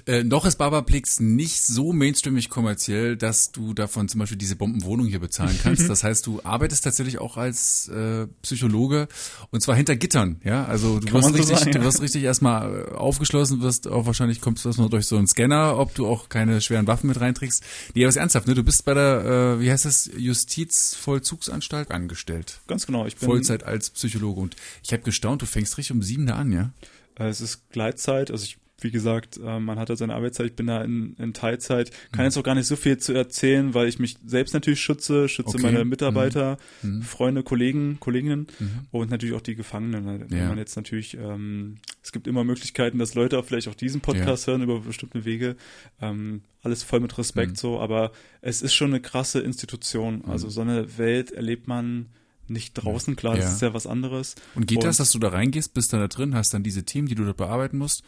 Äh, 0.08 0.24
noch 0.24 0.46
ist 0.46 0.58
Barberplex 0.58 1.20
nicht 1.20 1.62
so 1.64 1.94
mainstreamig 1.94 2.50
kommerziell, 2.50 3.16
dass 3.16 3.52
du 3.52 3.74
davon 3.74 4.08
zum 4.08 4.20
Beispiel 4.20 4.38
diese 4.38 4.56
Bombenwohnung 4.56 5.08
hier 5.08 5.20
bezahlen 5.20 5.58
kannst. 5.62 5.88
Das 5.94 6.04
heißt, 6.04 6.26
du 6.26 6.42
arbeitest 6.44 6.84
tatsächlich 6.84 7.20
auch 7.20 7.38
als 7.38 7.88
äh, 7.90 8.26
Psychologe 8.42 9.08
und 9.52 9.62
zwar 9.62 9.76
hinter 9.76 9.96
Gittern, 9.96 10.40
ja. 10.44 10.66
Also 10.66 11.00
du 11.00 11.06
Kann 11.06 11.16
wirst 11.16 11.28
so 11.30 11.34
richtig, 11.36 11.58
sagen, 11.58 11.72
du 11.72 11.84
wirst 11.84 12.02
richtig 12.02 12.24
erstmal 12.24 12.88
äh, 12.92 12.96
aufgeschlossen, 12.96 13.62
wirst 13.62 13.88
auch 13.88 14.06
wahrscheinlich 14.06 14.42
kommst 14.42 14.66
du 14.66 14.70
erstmal 14.70 14.90
durch 14.90 15.06
so 15.06 15.18
einen 15.18 15.28
Scanner, 15.28 15.78
ob 15.78 15.94
du 15.94 16.08
auch 16.08 16.30
keine 16.30 16.62
schweren 16.62 16.88
Waffen 16.88 17.08
mit 17.08 17.20
reinträgst. 17.20 17.64
Nee, 17.94 18.04
aber 18.04 18.10
ist 18.10 18.16
ernsthaft, 18.16 18.48
ne? 18.48 18.56
Du 18.56 18.64
bist 18.64 18.86
bei 18.86 18.94
der, 18.94 19.58
äh, 19.58 19.60
wie 19.62 19.72
heißt 19.72 19.86
das, 19.86 20.10
Justizvollzugsanstalt 20.18 21.92
angestellt. 21.92 22.62
Ganz 22.68 22.86
genau. 22.86 23.06
Ich 23.06 23.16
bin, 23.18 23.28
Vollzeit 23.28 23.64
als 23.64 23.90
Psychologe. 23.92 24.40
Und 24.42 24.56
ich 24.84 24.94
habe 24.94 25.04
gestaunt, 25.04 25.42
du 25.42 25.46
fängst 25.46 25.78
richtig 25.78 25.96
um 25.96 26.02
sieben 26.02 26.26
da 26.26 26.36
an, 26.36 26.52
ja? 26.52 26.72
Äh, 27.18 27.28
Es 27.28 27.42
ist 27.42 27.70
Gleitzeit, 27.72 28.32
also 28.32 28.44
ich, 28.46 28.58
wie 28.84 28.92
gesagt, 28.92 29.38
äh, 29.44 29.60
man 29.60 29.80
hat 29.80 29.90
halt 29.90 30.00
seine 30.00 30.14
Arbeitszeit, 30.16 30.48
ich 30.48 30.56
bin 30.56 30.68
da 30.68 30.84
in, 30.84 31.16
in 31.18 31.34
Teilzeit, 31.34 31.90
Mhm. 31.90 32.16
kann 32.16 32.26
jetzt 32.26 32.38
auch 32.38 32.44
gar 32.44 32.56
nicht 32.56 32.68
so 32.68 32.76
viel 32.76 32.98
zu 32.98 33.14
erzählen, 33.14 33.74
weil 33.74 33.88
ich 33.88 34.00
mich 34.00 34.18
selbst 34.26 34.54
natürlich 34.54 34.82
schütze, 34.82 35.28
schütze 35.30 35.56
Okay. 35.58 35.64
meine 35.64 35.86
Mitarbeiter, 35.86 36.58
Mhm. 36.82 37.02
Freunde, 37.02 37.44
Kollegen, 37.44 37.98
Kolleginnen 38.00 38.48
Mhm. 38.60 38.70
und 38.92 39.10
natürlich 39.12 39.36
auch 39.36 39.42
die 39.42 39.56
Gefangenen. 39.56 40.04
ne? 40.06 40.26
Wenn 40.30 40.38
Ja. 40.38 40.50
man 40.50 40.58
jetzt 40.58 40.76
natürlich, 40.76 41.16
ähm, 41.18 41.76
es 42.02 42.12
gibt 42.12 42.28
immer 42.28 42.44
Möglichkeiten, 42.44 43.00
dass 43.00 43.16
Leute 43.16 43.40
auch 43.40 43.46
vielleicht 43.46 43.68
auch 43.68 43.76
diesen 43.76 44.02
Podcast 44.02 44.48
hören 44.48 44.62
über 44.62 44.80
bestimmte 44.82 45.26
Wege. 45.26 45.56
Ähm, 46.02 46.42
alles 46.62 46.84
voll 46.84 47.00
mit 47.00 47.18
Respekt 47.18 47.52
Mhm. 47.52 47.56
so, 47.56 47.80
aber 47.80 48.12
es 48.42 48.62
ist 48.62 48.74
schon 48.74 48.90
eine 48.92 49.02
krasse 49.02 49.40
Institution. 49.42 50.24
Also 50.26 50.50
so 50.50 50.62
eine 50.62 50.98
Welt 50.98 51.32
erlebt 51.32 51.68
man 51.68 52.08
nicht 52.54 52.74
draußen, 52.76 53.16
klar, 53.16 53.36
Ja. 53.36 53.42
das 53.44 53.54
ist 53.56 53.62
ja 53.62 53.74
was 53.74 53.86
anderes. 53.88 54.36
Und 54.56 54.68
geht 54.68 54.78
Und- 54.80 54.86
das, 54.86 54.98
dass 54.98 55.12
du 55.12 55.20
da 55.20 55.30
reingehst, 55.30 55.74
bist 55.74 55.92
dann 55.92 56.00
da 56.00 56.08
drin, 56.08 56.36
hast 56.36 56.54
dann 56.54 56.64
diese 56.64 56.84
Themen, 56.84 57.08
die 57.08 57.16
du 57.16 57.26
dort 57.26 57.38
bearbeiten 57.38 57.78
musst 57.78 58.04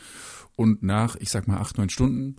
und 0.56 0.82
nach, 0.84 1.16
ich 1.18 1.30
sag 1.32 1.48
mal, 1.48 1.58
acht, 1.58 1.78
neun 1.78 1.90
Stunden 1.90 2.38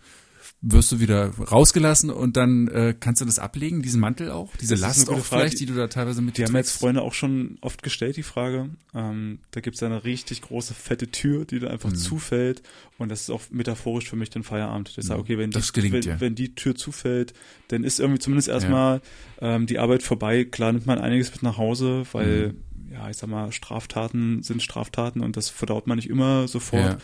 wirst 0.60 0.90
du 0.92 1.00
wieder 1.00 1.28
rausgelassen 1.30 2.10
und 2.10 2.36
dann 2.36 2.68
äh, 2.68 2.94
kannst 2.98 3.20
du 3.20 3.24
das 3.24 3.38
ablegen, 3.38 3.82
diesen 3.82 4.00
Mantel 4.00 4.30
auch, 4.30 4.50
diese 4.60 4.74
Das 4.74 4.80
Last 4.80 5.08
auch 5.08 5.18
Frage. 5.18 5.42
vielleicht, 5.42 5.60
die 5.60 5.66
du 5.66 5.74
da 5.74 5.86
teilweise 5.88 6.22
mit 6.22 6.36
Die 6.36 6.42
dir 6.42 6.48
haben 6.48 6.56
jetzt? 6.56 6.72
Freunde 6.78 7.02
auch 7.02 7.14
schon 7.14 7.58
oft 7.60 7.82
gestellt, 7.82 8.16
die 8.16 8.22
Frage. 8.22 8.70
Ähm, 8.94 9.38
da 9.50 9.60
gibt's 9.60 9.80
ja 9.80 9.86
eine 9.88 10.04
richtig 10.04 10.42
große, 10.42 10.74
fette 10.74 11.08
Tür, 11.10 11.44
die 11.44 11.58
da 11.58 11.66
Mhm. 11.66 11.72
einfach 11.72 11.92
zufällt. 11.92 12.62
Und 12.98 13.10
das 13.10 13.22
ist 13.22 13.30
auch 13.30 13.42
metaphorisch 13.50 14.08
für 14.08 14.16
mich 14.16 14.30
den 14.30 14.42
Feierabend. 14.42 14.94
Ich 14.96 15.04
sage, 15.04 15.20
okay, 15.20 15.38
wenn 15.38 15.50
die, 15.50 15.56
Mhm. 15.58 15.60
Das 15.60 15.72
gelingt, 15.72 15.94
wenn, 15.94 16.02
ja. 16.02 16.20
wenn 16.20 16.34
die 16.34 16.54
Tür 16.54 16.74
zufällt, 16.74 17.34
dann 17.68 17.84
ist 17.84 18.00
irgendwie 18.00 18.18
zumindest 18.20 18.48
erstmal 18.48 19.00
ähm, 19.40 19.66
die 19.66 19.78
Arbeit 19.78 20.02
vorbei. 20.02 20.44
Klar 20.44 20.72
nimmt 20.72 20.86
man 20.86 20.98
einiges 20.98 21.30
mit 21.32 21.42
nach 21.42 21.58
Hause, 21.58 22.04
weil, 22.12 22.54
Mhm. 22.54 22.92
ja, 22.92 23.10
ich 23.10 23.16
sag 23.18 23.28
mal, 23.28 23.52
Straftaten 23.52 24.42
sind 24.42 24.62
Straftaten 24.62 25.20
und 25.20 25.36
das 25.36 25.48
verdaut 25.50 25.86
man 25.86 25.96
nicht 25.96 26.08
immer 26.08 26.48
sofort. 26.48 26.82
Ja. 26.82 26.98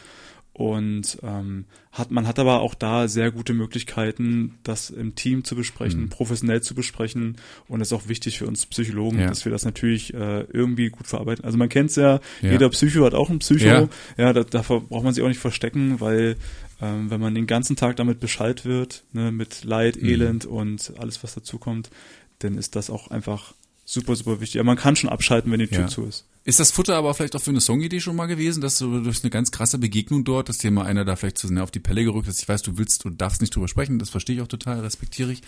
Und 0.55 1.19
ähm, 1.23 1.65
hat 1.93 2.11
man 2.11 2.27
hat 2.29 2.39
aber 2.39 2.61
auch 2.61 2.75
da 2.75 3.09
sehr 3.09 3.31
gute 3.31 3.55
Möglichkeiten, 3.55 4.59
das 4.65 4.91
im 4.91 5.15
Team 5.15 5.45
zu 5.45 5.57
besprechen, 5.57 6.03
Mhm. 6.03 6.09
professionell 6.11 6.63
zu 6.63 6.75
besprechen. 6.75 7.37
Und 7.69 7.79
das 7.81 7.89
ist 7.89 7.93
auch 7.95 8.09
wichtig 8.09 8.39
für 8.39 8.47
uns 8.47 8.67
Psychologen, 8.67 9.19
Ja. 9.19 9.29
dass 9.29 9.45
wir 9.47 9.53
das 9.53 9.65
natürlich 9.65 10.13
äh, 10.13 10.43
irgendwie 10.53 10.91
gut 10.91 11.07
verarbeiten. 11.07 11.45
Also 11.45 11.57
man 11.57 11.71
kennt's 11.71 11.97
ja, 11.97 12.21
Ja. 12.43 12.51
jeder 12.53 12.69
Psycho 12.69 13.05
hat 13.05 13.15
auch 13.15 13.31
einen 13.31 13.39
Psycho. 13.39 13.65
Ja. 13.67 13.89
Ja, 14.19 14.33
da, 14.35 14.45
davor 14.45 14.83
braucht 14.83 15.05
man 15.05 15.15
sich 15.15 15.25
auch 15.25 15.29
nicht 15.29 15.41
verstecken, 15.41 16.01
weil 16.01 16.37
ähm, 16.83 17.11
wenn 17.11 17.21
man 17.21 17.35
den 17.35 17.47
ganzen 17.47 17.77
Tag 17.77 17.97
damit 17.97 18.21
Bescheid 18.21 18.65
wird, 18.67 19.05
ne, 19.13 19.33
mit 19.33 19.65
Leid, 19.65 19.97
Mhm. 20.03 20.09
Elend 20.09 20.45
und 20.47 20.93
alles, 20.99 21.23
was 21.23 21.35
dazukommt, 21.35 21.89
dann 22.41 22.59
ist 22.59 22.77
das 22.77 22.91
auch 22.91 23.09
einfach 23.11 23.55
super, 23.93 24.17
super 24.17 24.41
wichtig. 24.41 24.59
Aber 24.61 24.67
man 24.67 24.77
kann 24.77 24.97
schon 24.97 25.11
abschalten, 25.11 25.51
wenn 25.53 25.61
die 25.61 25.67
Tür 25.69 25.81
Ja. 25.83 25.87
zu 25.89 26.05
ist. 26.05 26.25
Ist 26.45 26.59
das 26.59 26.73
Futter 26.73 26.97
aber 26.97 27.15
vielleicht 27.15 27.37
auch 27.37 27.41
für 27.41 27.51
eine 27.51 27.61
Songidee 27.61 28.01
schon 28.01 28.17
mal 28.17 28.27
gewesen, 28.27 28.61
dass 28.61 28.77
du 28.79 29.01
durch 29.01 29.23
eine 29.23 29.31
ganz 29.31 29.53
krasse 29.53 29.79
Begegnung 29.79 30.25
dort, 30.25 30.49
dass 30.49 30.59
dir 30.59 30.73
mal 30.73 30.87
einer 30.87 31.05
da 31.05 31.15
vielleicht 31.15 31.39
zu 31.39 31.47
sehr 31.47 31.63
auf 31.63 31.71
die 31.71 31.79
Pelle 31.79 32.03
gerückt 32.03 32.27
ist? 32.27 32.43
Ich 32.43 32.49
weiß, 32.49 32.63
du 32.63 32.79
willst, 32.79 33.05
du 33.05 33.11
darfst 33.11 33.41
nicht 33.41 33.55
drüber 33.55 33.69
sprechen, 33.69 34.01
das 34.01 34.11
verstehe 34.11 34.35
ich 34.37 34.43
auch 34.43 34.49
total, 34.49 34.81
respektiere 34.81 35.31
ich. 35.31 35.43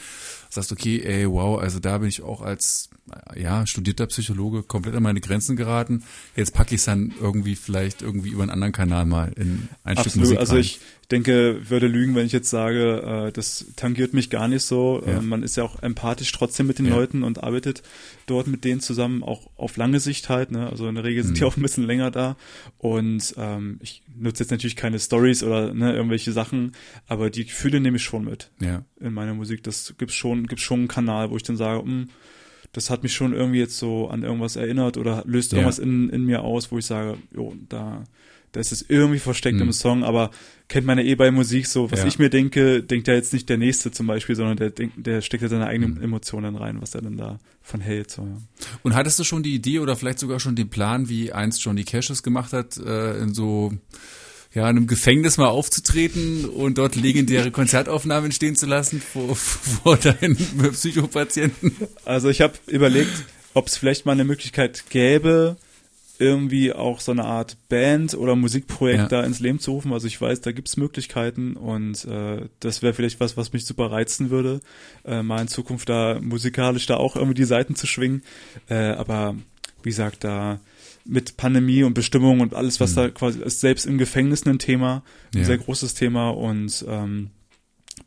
Sagst, 0.55 0.72
okay, 0.72 1.00
ey, 1.02 1.28
wow, 1.28 1.59
also 1.61 1.80
da 1.80 1.98
bin 1.98 2.09
ich 2.09 2.22
auch 2.22 2.40
als, 2.42 2.90
ja, 3.36 3.66
studierter 3.66 4.07
Psychologe 4.07 4.62
komplett 4.62 4.94
an 4.94 5.02
meine 5.02 5.20
Grenzen 5.20 5.57
geraten. 5.57 6.02
Jetzt 6.36 6.55
packe 6.55 6.74
ich 6.74 6.80
es 6.80 6.84
dann 6.86 7.12
irgendwie 7.20 7.57
vielleicht 7.57 8.02
irgendwie 8.02 8.30
über 8.30 8.42
einen 8.42 8.50
anderen 8.50 8.72
Kanal 8.72 9.05
mal 9.07 9.32
in 9.36 9.68
ein 9.82 9.96
Stück 9.96 10.07
Absolut. 10.07 10.26
Musik 10.28 10.38
Also 10.38 10.52
rein. 10.55 10.61
ich 10.62 10.80
denke, 11.11 11.61
würde 11.68 11.86
lügen, 11.86 12.14
wenn 12.14 12.24
ich 12.26 12.32
jetzt 12.32 12.48
sage, 12.48 13.26
äh, 13.28 13.32
das 13.32 13.66
tangiert 13.76 14.14
mich 14.14 14.30
gar 14.30 14.48
nicht 14.48 14.62
so. 14.62 15.02
Ja. 15.07 15.18
Äh, 15.18 15.20
man 15.20 15.42
ist 15.42 15.57
ja 15.57 15.62
auch 15.64 15.82
empathisch 15.82 16.32
trotzdem 16.32 16.66
mit 16.66 16.78
den 16.78 16.86
Ja. 16.86 16.94
Leuten 16.96 17.22
und 17.24 17.42
arbeitet 17.44 17.82
dort 18.26 18.46
mit 18.46 18.64
denen 18.64 18.80
zusammen, 18.80 19.22
auch 19.22 19.50
auf 19.57 19.76
lange 19.76 20.00
Sicht 20.00 20.28
halt. 20.30 20.50
Ne? 20.50 20.68
Also 20.70 20.88
in 20.88 20.94
der 20.94 21.05
Regel 21.05 21.22
sind 21.22 21.32
Mhm. 21.32 21.36
die 21.36 21.44
auch 21.44 21.57
ein 21.57 21.62
bisschen 21.62 21.84
länger 21.86 22.11
da. 22.11 22.36
Und 22.78 23.34
ähm, 23.36 23.78
ich 23.82 24.02
nutze 24.16 24.44
jetzt 24.44 24.50
natürlich 24.50 24.76
keine 24.76 24.98
Stories 24.98 25.42
oder 25.42 25.74
ne, 25.74 25.92
irgendwelche 25.94 26.32
Sachen, 26.32 26.72
aber 27.07 27.28
die 27.28 27.44
Gefühle 27.44 27.80
nehme 27.80 27.98
ich 27.98 28.02
schon 28.05 28.24
mit 28.24 28.50
ja. 28.61 28.84
in 29.00 29.12
meiner 29.12 29.34
Musik. 29.34 29.62
Das 29.62 29.94
gibt's 29.98 30.14
schon, 30.14 30.43
gibt's 30.47 30.64
schon 30.64 30.80
einen 30.80 30.88
Kanal, 30.88 31.30
wo 31.30 31.36
ich 31.36 31.42
dann 31.42 31.57
sage, 31.57 31.82
hm, 31.82 32.09
das 32.72 32.90
hat 32.90 33.03
mich 33.05 33.14
schon 33.14 33.32
irgendwie 33.32 33.61
jetzt 33.61 33.78
so 33.78 34.09
an 34.09 34.22
irgendwas 34.24 34.57
erinnert 34.57 34.97
oder 34.97 35.22
löst 35.26 35.53
Ja. 35.53 35.59
irgendwas 35.59 35.78
in, 35.78 36.11
in 36.11 36.24
mir 36.24 36.42
aus, 36.42 36.72
wo 36.72 36.78
ich 36.78 36.86
sage, 36.86 37.16
jo, 37.32 37.55
da, 37.68 38.03
da 38.51 38.61
ist 38.61 38.72
es 38.72 38.84
irgendwie 38.88 39.20
versteckt 39.20 39.57
Mhm. 39.57 39.62
im 39.62 39.72
Song, 39.72 40.03
aber 40.03 40.30
kennt 40.68 40.84
man 40.86 40.99
ja 40.99 41.05
eh 41.05 41.14
bei 41.14 41.30
Musik 41.30 41.66
so, 41.66 41.90
was 41.92 42.01
Ja. 42.01 42.07
ich 42.07 42.18
mir 42.18 42.30
denke, 42.30 42.82
denkt 42.82 43.07
ja 43.07 43.14
jetzt 43.14 43.32
nicht 43.32 43.49
der 43.49 43.59
Nächste 43.59 43.92
zum 43.92 44.07
Beispiel, 44.09 44.34
sondern 44.34 44.57
der, 44.57 44.70
denkt, 44.70 44.95
der 45.07 45.20
steckt 45.20 45.42
ja 45.45 45.49
seine 45.49 45.66
eigenen 45.66 45.95
Mhm. 45.97 46.03
Emotionen 46.03 46.57
rein, 46.57 46.80
was 46.80 46.95
er 46.97 47.03
dann 47.03 47.16
da 47.16 47.38
von 47.62 47.80
hält. 47.80 48.11
So, 48.11 48.22
ja. 48.22 48.36
Und 48.82 48.95
hattest 48.97 49.18
du 49.20 49.24
schon 49.24 49.42
die 49.45 49.55
Idee 49.55 49.78
oder 49.78 49.95
vielleicht 49.95 50.18
sogar 50.18 50.40
schon 50.40 50.57
den 50.57 50.68
Plan, 50.68 51.09
wie 51.09 51.32
einst 51.32 51.62
Johnny 51.64 51.84
Cash 51.84 52.11
es 52.11 52.22
gemacht 52.24 52.53
hat, 52.53 52.76
äh, 52.78 53.18
in 53.18 53.34
so 53.34 53.72
ja, 54.55 54.62
in 54.70 54.76
einem 54.76 54.86
Gefängnis 54.86 55.36
mal 55.36 55.48
aufzutreten 55.48 56.44
und 56.44 56.78
dort 56.78 56.94
legendäre 56.96 57.50
Konzertaufnahmen 57.50 58.32
stehen 58.32 58.57
zu 58.57 58.66
lassen 58.66 59.00
vor, 59.00 59.34
vor 59.36 59.96
deinen 59.96 60.36
Psychopatienten? 60.72 61.76
Also 62.05 62.28
ich 62.28 62.40
habe 62.40 62.55
überlegt, 62.66 63.12
ob 63.55 63.66
es 63.66 63.76
vielleicht 63.76 64.07
mal 64.07 64.12
eine 64.12 64.24
Möglichkeit 64.24 64.84
gäbe, 64.90 65.57
irgendwie 66.20 66.72
auch 66.72 67.00
so 67.00 67.11
eine 67.11 67.24
Art 67.24 67.57
Band 67.68 68.14
oder 68.14 68.36
Musikprojekt 68.36 68.98
Ja. 68.98 69.09
da 69.09 69.24
ins 69.24 69.40
Leben 69.40 69.59
zu 69.59 69.72
rufen. 69.72 69.92
Also 69.92 70.07
ich 70.07 70.20
weiß, 70.20 70.40
da 70.42 70.52
gibt's 70.52 70.76
Möglichkeiten 70.76 71.55
und 71.55 72.05
äh, 72.05 72.42
das 72.61 72.82
wäre 72.82 72.94
vielleicht 72.94 73.18
was, 73.18 73.36
was 73.36 73.52
mich 73.52 73.66
super 73.66 73.90
reizen 73.90 74.30
würde, 74.30 74.61
äh, 75.05 75.22
mal 75.22 75.40
in 75.42 75.48
Zukunft 75.48 75.88
da 75.88 76.18
musikalisch 76.20 76.86
da 76.86 76.98
auch 76.98 77.16
irgendwie 77.16 77.34
die 77.34 77.44
Seiten 77.44 77.74
zu 77.74 77.88
schwingen. 77.88 78.22
Äh, 78.68 78.74
aber 78.92 79.34
wie 79.82 79.88
gesagt, 79.90 80.22
da 80.22 80.61
mit 81.05 81.36
Pandemie 81.36 81.82
und 81.82 81.94
Bestimmung 81.94 82.40
und 82.40 82.55
alles, 82.55 82.80
was 82.80 82.94
da 82.94 83.11
quasi 83.11 83.40
ist, 83.40 83.61
selbst 83.61 83.84
im 83.86 83.98
Gefängnis 83.98 84.46
ein 84.46 84.59
Thema, 84.59 85.02
ein 85.34 85.40
Ja. 85.40 85.44
sehr 85.44 85.59
großes 85.59 85.94
Thema 85.94 86.30
und 86.30 86.84
ähm, 86.88 87.30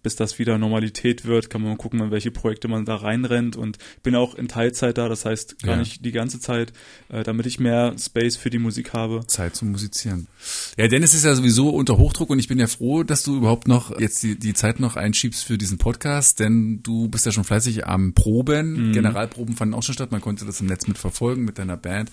bis 0.04 0.16
das 0.16 0.40
wieder 0.40 0.58
Normalität 0.58 1.26
wird, 1.26 1.50
kann 1.50 1.62
man 1.62 1.72
mal 1.72 1.78
gucken, 1.78 2.00
in 2.02 2.12
welche 2.12 2.32
Projekte 2.32 2.68
man 2.68 2.86
da 2.86 2.96
reinrennt 2.96 3.56
und 3.56 3.78
bin 4.04 4.16
auch 4.16 4.36
in 4.36 4.48
Teilzeit 4.48 4.98
da, 4.98 5.10
das 5.10 5.26
heißt 5.26 5.62
gar 5.64 5.74
Ja. 5.76 5.80
nicht 5.80 6.06
die 6.06 6.12
ganze 6.12 6.40
Zeit, 6.40 6.72
äh, 7.10 7.24
damit 7.24 7.46
ich 7.46 7.60
mehr 7.60 7.96
Space 8.00 8.36
für 8.38 8.50
die 8.50 8.60
Musik 8.60 8.94
habe. 8.94 9.26
Zeit 9.28 9.56
zum 9.56 9.72
Musizieren. 9.72 10.28
Ja, 10.78 10.88
Dennis 10.88 11.14
ist 11.14 11.26
ja 11.26 11.34
sowieso 11.36 11.70
unter 11.70 11.98
Hochdruck 11.98 12.30
und 12.30 12.40
ich 12.40 12.48
bin 12.48 12.60
ja 12.60 12.68
froh, 12.68 13.04
dass 13.04 13.24
du 13.24 13.36
überhaupt 13.38 13.68
noch 13.68 14.00
jetzt 14.00 14.24
die, 14.24 14.38
die 14.38 14.54
Zeit 14.54 14.80
noch 14.80 14.96
einschiebst 14.96 15.44
für 15.44 15.58
diesen 15.58 15.78
Podcast, 15.78 16.40
denn 16.40 16.82
du 16.84 17.08
bist 17.10 17.26
ja 17.26 17.32
schon 17.32 17.44
fleißig 17.44 17.86
am 17.88 18.14
Proben. 18.14 18.92
Generalproben 18.94 19.56
fanden 19.56 19.74
auch 19.74 19.84
schon 19.84 19.94
statt, 19.94 20.12
man 20.12 20.22
konnte 20.22 20.46
das 20.46 20.62
im 20.62 20.68
Netz 20.68 20.88
mitverfolgen 20.88 21.44
mit 21.46 21.58
deiner 21.58 21.78
Band. 21.78 22.12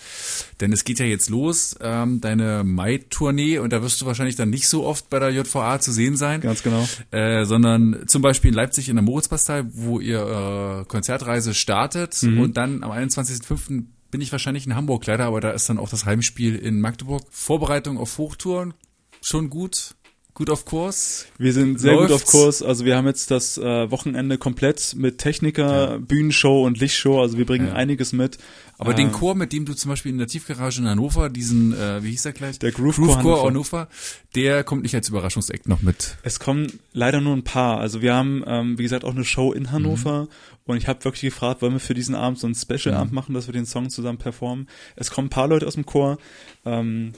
Denn 0.61 0.73
es 0.73 0.85
geht 0.85 0.99
ja 0.99 1.07
jetzt 1.07 1.29
los, 1.31 1.77
ähm, 1.81 2.21
deine 2.21 2.65
Mai-Tournee 2.65 3.59
und 3.59 3.73
da 3.73 3.83
wirst 3.83 4.01
du 4.01 4.07
wahrscheinlich 4.07 4.37
dann 4.37 4.51
nicht 4.51 4.69
so 4.69 4.85
oft 4.85 5.11
bei 5.11 5.19
der 5.19 5.31
JVA 5.31 5.79
zu 5.81 5.93
sehen 5.93 6.17
sein. 6.17 6.41
Ganz 6.41 6.63
genau. 6.63 6.87
Äh, 7.11 7.45
sondern 7.45 7.74
zum 8.07 8.23
Beispiel 8.23 8.49
in 8.49 8.55
Leipzig 8.55 8.89
in 8.89 8.97
der 8.97 9.03
Moritzbastei, 9.03 9.65
wo 9.73 10.01
ihr 10.01 10.83
äh, 10.83 10.85
Konzertreise 10.87 11.55
startet 11.55 12.15
und 12.23 12.57
dann 12.57 12.83
am 12.83 12.91
21.05. 12.91 13.85
bin 14.11 14.21
ich 14.21 14.33
wahrscheinlich 14.33 14.67
in 14.67 14.75
Hamburg 14.75 15.07
leider, 15.07 15.25
aber 15.27 15.41
da 15.41 15.51
ist 15.51 15.69
dann 15.69 15.79
auch 15.79 15.89
das 15.89 16.05
Heimspiel 16.05 16.57
in 16.57 16.81
Magdeburg. 16.81 17.23
Vorbereitung 17.31 17.99
auf 17.99 18.19
Hochtouren, 18.19 18.75
schon 19.21 19.51
gut, 19.51 19.95
gut 20.35 20.51
auf 20.51 20.65
Kurs. 20.65 21.27
Wir 21.39 21.53
sind 21.53 21.79
sehr 21.81 21.93
gut 21.97 22.09
Läuft's? 22.11 22.25
auf 22.27 22.31
Kurs. 22.33 22.63
Also 22.63 22.85
wir 22.85 22.97
haben 22.97 23.07
jetzt 23.07 23.31
das 23.31 23.57
äh, 23.57 23.91
Wochenende 23.91 24.37
komplett 24.37 24.95
mit 24.97 25.19
Techniker, 25.19 25.99
Bühnenshow 26.01 26.65
und 26.67 26.79
Lichtshow. 26.81 27.21
Also 27.21 27.39
wir 27.39 27.47
bringen 27.47 27.69
Ja. 27.69 27.75
einiges 27.75 28.13
mit. 28.13 28.39
Aber 28.77 28.91
Äh, 28.93 28.97
den 28.97 29.13
Chor, 29.13 29.37
mit 29.37 29.53
dem 29.53 29.65
du 29.65 29.75
zum 29.75 29.91
Beispiel 29.91 30.11
in 30.11 30.19
der 30.19 30.27
Tiefgarage 30.27 30.81
in 30.81 30.89
Hannover, 30.89 31.31
diesen, 31.31 31.73
äh, 31.73 32.03
wie 32.03 32.11
hieß 32.11 32.23
der 32.25 32.33
gleich? 32.33 32.59
Der 32.59 32.73
Groove 32.73 32.97
Chor 32.97 33.17
Hannover. 33.19 33.47
Hannover. 33.47 33.89
Der 34.35 34.65
kommt 34.65 34.83
nicht 34.83 34.97
als 34.97 35.09
Überraschungseck 35.09 35.69
noch 35.69 35.83
mit. 35.83 36.17
Es 36.25 36.41
kommen 36.41 36.81
leider 36.93 37.21
nur 37.21 37.37
ein 37.37 37.45
paar. 37.45 37.79
Also 37.79 38.03
wir 38.03 38.15
haben, 38.15 38.43
ähm, 38.47 38.77
wie 38.77 38.83
gesagt, 38.83 39.05
auch 39.05 39.15
eine 39.15 39.25
Show 39.25 39.53
in 39.53 39.71
Hannover 39.71 40.27
und 40.67 40.77
ich 40.77 40.89
habe 40.89 41.05
wirklich 41.05 41.21
gefragt, 41.23 41.63
wollen 41.63 41.75
wir 41.75 41.81
für 41.81 41.95
diesen 41.95 42.17
Abend 42.17 42.41
so 42.41 42.49
einen 42.49 42.57
Special-Abend 42.57 43.13
machen, 43.13 43.35
dass 43.35 43.47
wir 43.47 43.53
den 43.53 43.67
Song 43.67 43.89
zusammen 43.91 44.19
performen. 44.19 44.69
Es 44.97 45.11
kommen 45.13 45.27
ein 45.27 45.31
paar 45.31 45.47
Leute 45.47 45.69
aus 45.69 45.75
dem 45.75 45.87
Chor. 45.87 46.19
Ähm, 46.65 47.13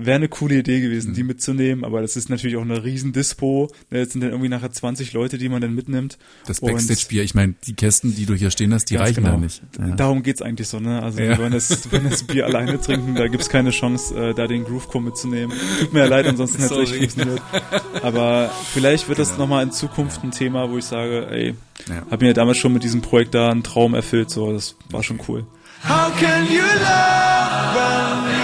Wäre 0.00 0.14
eine 0.14 0.28
coole 0.28 0.54
Idee 0.58 0.80
gewesen, 0.80 1.12
die 1.12 1.24
mitzunehmen, 1.24 1.84
aber 1.84 2.00
das 2.00 2.14
ist 2.16 2.30
natürlich 2.30 2.56
auch 2.56 2.62
eine 2.62 2.84
riesen 2.84 3.12
Dispo. 3.12 3.68
Jetzt 3.90 4.12
sind 4.12 4.20
dann 4.20 4.30
irgendwie 4.30 4.48
nachher 4.48 4.70
20 4.70 5.12
Leute, 5.12 5.38
die 5.38 5.48
man 5.48 5.60
dann 5.60 5.74
mitnimmt. 5.74 6.18
Das 6.46 6.60
Backstage-Bier, 6.60 7.24
ich 7.24 7.34
meine, 7.34 7.54
die 7.66 7.74
Kästen, 7.74 8.14
die 8.14 8.24
du 8.24 8.34
hier 8.34 8.52
stehen 8.52 8.72
hast, 8.72 8.84
die 8.90 8.96
reichen 8.96 9.24
genau. 9.24 9.32
da 9.32 9.36
nicht. 9.38 9.60
Ja. 9.76 9.88
Darum 9.96 10.22
geht's 10.22 10.40
eigentlich 10.40 10.68
so, 10.68 10.78
ne? 10.78 11.02
Also 11.02 11.20
Ja. 11.20 11.30
wir 11.30 11.38
wollen 11.38 11.50
das, 11.52 11.84
wir 11.90 11.98
wollen 12.00 12.10
das 12.10 12.22
Bier 12.22 12.46
alleine 12.46 12.80
trinken, 12.80 13.16
da 13.16 13.26
gibt's 13.26 13.48
keine 13.48 13.70
Chance, 13.70 14.14
äh, 14.14 14.34
da 14.34 14.46
den 14.46 14.62
Groovecore 14.62 15.02
mitzunehmen. 15.02 15.56
Tut 15.80 15.92
mir 15.92 16.00
ja 16.00 16.06
leid, 16.06 16.26
ansonsten 16.26 16.62
hätte 16.62 16.80
es 16.80 16.92
echt 16.92 16.98
funktioniert. 17.14 17.42
Aber 18.02 18.52
vielleicht 18.72 19.08
wird 19.08 19.18
das 19.18 19.36
nochmal 19.36 19.64
in 19.64 19.72
Zukunft 19.72 20.22
ein 20.22 20.30
Thema, 20.30 20.70
wo 20.70 20.78
ich 20.78 20.84
sage, 20.84 21.26
ey, 21.28 21.54
Ja. 21.88 22.06
hab 22.08 22.20
mir 22.20 22.28
ja 22.28 22.34
damals 22.34 22.58
schon 22.58 22.72
mit 22.72 22.84
diesem 22.84 23.00
Projekt 23.02 23.34
da 23.34 23.50
einen 23.50 23.64
Traum 23.64 23.94
erfüllt, 23.94 24.30
so, 24.30 24.52
das 24.52 24.76
war 24.90 25.02
schon 25.02 25.18
cool. 25.26 25.44
How 25.88 26.12
can 26.18 26.44
you 26.46 26.62
love 26.62 28.37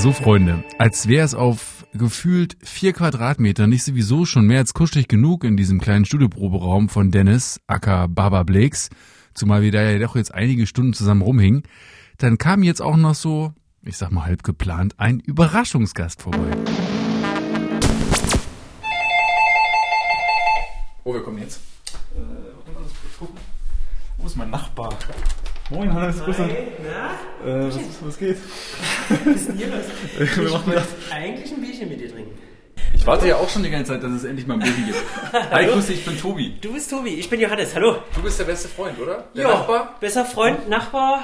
mine? 0.00 0.12
Ja, 0.12 0.12
so 0.12 0.12
Freunde, 0.12 0.64
als 0.78 1.08
wäre 1.08 1.24
es 1.24 1.34
auf 1.34 1.86
gefühlt 1.92 2.56
vier 2.62 2.92
Quadratmeter 2.92 3.66
nicht 3.66 3.84
sowieso 3.84 4.24
schon 4.24 4.46
mehr 4.46 4.58
als 4.58 4.72
kuschelig 4.72 5.08
genug 5.08 5.44
in 5.44 5.56
diesem 5.56 5.80
kleinen 5.80 6.04
Studioproberaum 6.04 6.88
von 6.88 7.10
Dennis, 7.10 7.60
aka 7.66 8.06
Baba 8.06 8.44
Blakes, 8.44 8.88
zumal 9.34 9.62
wir 9.62 9.72
da 9.72 9.82
ja 9.82 9.98
doch 9.98 10.16
jetzt 10.16 10.32
einige 10.32 10.66
Stunden 10.66 10.94
zusammen 10.94 11.22
rumhingen, 11.22 11.64
dann 12.18 12.38
kam 12.38 12.62
jetzt 12.62 12.80
auch 12.80 12.96
noch 12.96 13.14
so, 13.14 13.52
ich 13.82 13.96
sag 13.96 14.10
mal 14.10 14.24
halb 14.24 14.42
geplant, 14.42 14.94
ein 14.98 15.20
Überraschungsgast 15.20 16.22
vorbei. 16.22 16.50
Oh, 21.04 21.12
wir 21.12 21.22
kommen 21.22 21.38
jetzt. 21.38 21.60
Wo 24.16 24.26
ist 24.26 24.36
mein 24.36 24.50
Nachbar? 24.50 24.96
Moin, 25.70 25.92
Hannes, 25.92 26.22
Grüße. 26.24 26.48
Na, 26.82 27.48
Äh, 27.48 27.66
was, 27.68 27.78
was 28.02 28.18
geht? 28.18 28.36
was 29.08 29.36
ist 29.36 29.48
denn 29.48 29.56
hier 29.56 29.68
los? 29.68 29.84
Wir 30.36 30.46
Ich 30.46 30.52
machen 30.52 30.72
das. 30.74 30.88
eigentlich 31.10 31.52
ein 31.52 31.60
Bierchen 31.60 31.88
mit 31.88 32.00
dir 32.00 32.10
trinken. 32.12 32.36
Ich 32.92 33.06
warte 33.06 33.28
ja 33.28 33.36
auch 33.36 33.48
schon 33.48 33.62
die 33.62 33.70
ganze 33.70 33.92
Zeit, 33.92 34.02
dass 34.02 34.10
es 34.12 34.24
endlich 34.24 34.46
mal 34.46 34.54
ein 34.54 34.60
Bier 34.60 34.72
gibt. 34.72 34.98
Hi, 35.52 35.66
grüß 35.66 35.86
dich, 35.86 36.00
ich 36.00 36.04
bin 36.04 36.18
Tobi. 36.20 36.56
Du 36.60 36.72
bist 36.72 36.90
Tobi, 36.90 37.10
ich 37.14 37.30
bin 37.30 37.40
Johannes, 37.40 37.74
hallo. 37.74 37.96
Du 38.14 38.22
bist 38.22 38.38
der 38.40 38.44
beste 38.44 38.68
Freund, 38.68 38.98
oder? 38.98 39.28
Der 39.34 39.44
Ja, 39.44 39.50
Nachbar? 39.50 39.96
Besser 40.00 40.24
Freund, 40.24 40.68
Nachbar. 40.68 41.22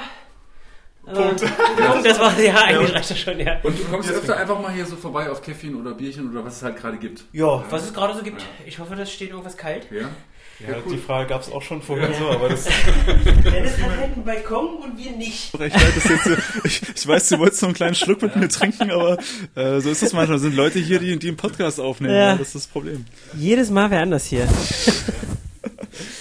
Punkt. 1.05 1.39
Punkt, 1.41 2.05
das 2.05 2.19
war 2.19 2.37
ja 2.39 2.53
eigentlich 2.55 2.93
reicht 2.93 3.11
das 3.11 3.19
schon, 3.19 3.39
ja. 3.39 3.59
Und 3.63 3.77
du 3.79 3.83
kommst 3.85 4.11
öfter 4.11 4.35
einfach 4.37 4.59
mal 4.61 4.71
hier 4.73 4.85
so 4.85 4.95
vorbei 4.97 5.29
auf 5.29 5.41
Käffchen 5.41 5.79
oder 5.79 5.93
Bierchen 5.93 6.29
oder 6.31 6.43
was 6.43 6.57
es 6.57 6.63
halt 6.63 6.77
gerade 6.77 6.97
gibt. 6.97 7.23
Ja, 7.31 7.63
was 7.69 7.83
es 7.85 7.93
gerade 7.93 8.13
so 8.13 8.23
gibt. 8.23 8.43
Ich 8.65 8.79
hoffe, 8.79 8.95
das 8.95 9.11
steht 9.11 9.29
irgendwas 9.29 9.55
kalt. 9.55 9.87
Ja? 9.91 10.09
Ja, 10.59 10.75
die 10.89 10.97
Frage 10.97 11.29
gab's 11.29 11.51
auch 11.51 11.61
schon 11.61 11.81
vorher 11.83 12.11
so, 12.15 12.29
aber 12.29 12.49
das 12.49 12.65
Dennis 13.05 13.77
hat 13.77 13.97
halt 13.97 14.13
einen 14.13 14.23
Balkon 14.25 14.77
und 14.77 14.97
wir 14.97 15.11
nicht. 15.11 15.53
leid, 15.57 15.71
dass 15.73 16.03
jetzt, 16.05 16.23
so- 16.23 16.35
ich, 16.63 16.81
ich 16.95 17.07
weiß, 17.07 17.29
du 17.29 17.37
wolltest 17.39 17.61
noch 17.61 17.69
einen 17.69 17.75
kleinen 17.75 17.93
Schluck 17.95 18.21
mit 18.23 18.35
mir 18.35 18.47
trinken, 18.49 18.89
aber 18.89 19.19
äh, 19.55 19.79
so 19.81 19.89
ist 19.91 20.01
das 20.01 20.13
manchmal. 20.13 20.37
Es 20.37 20.41
sind 20.41 20.55
Leute 20.55 20.79
hier, 20.79 20.97
die, 20.99 21.19
die 21.19 21.27
einen 21.27 21.37
Podcast 21.37 21.79
aufnehmen. 21.79 22.13
Ja. 22.15 22.19
Ja. 22.31 22.37
Das 22.37 22.47
ist 22.47 22.55
das 22.55 22.67
Problem. 22.67 23.05
Jedes 23.35 23.69
Mal 23.69 23.91
wer 23.91 24.01
anders 24.01 24.25
hier. 24.25 24.47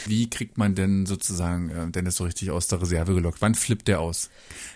Wie 0.07 0.29
kriegt 0.31 0.57
man 0.59 0.75
denn 0.75 1.07
sozusagen 1.07 1.71
äh, 1.71 1.91
Dennis 1.91 2.17
so 2.17 2.25
richtig 2.25 2.51
aus 2.51 2.69
der 2.69 2.81
Reserve 2.81 3.15
gelockt? 3.15 3.41
Wann 3.41 3.55
flippt 3.55 3.89
der 3.89 4.01
aus? 4.01 4.31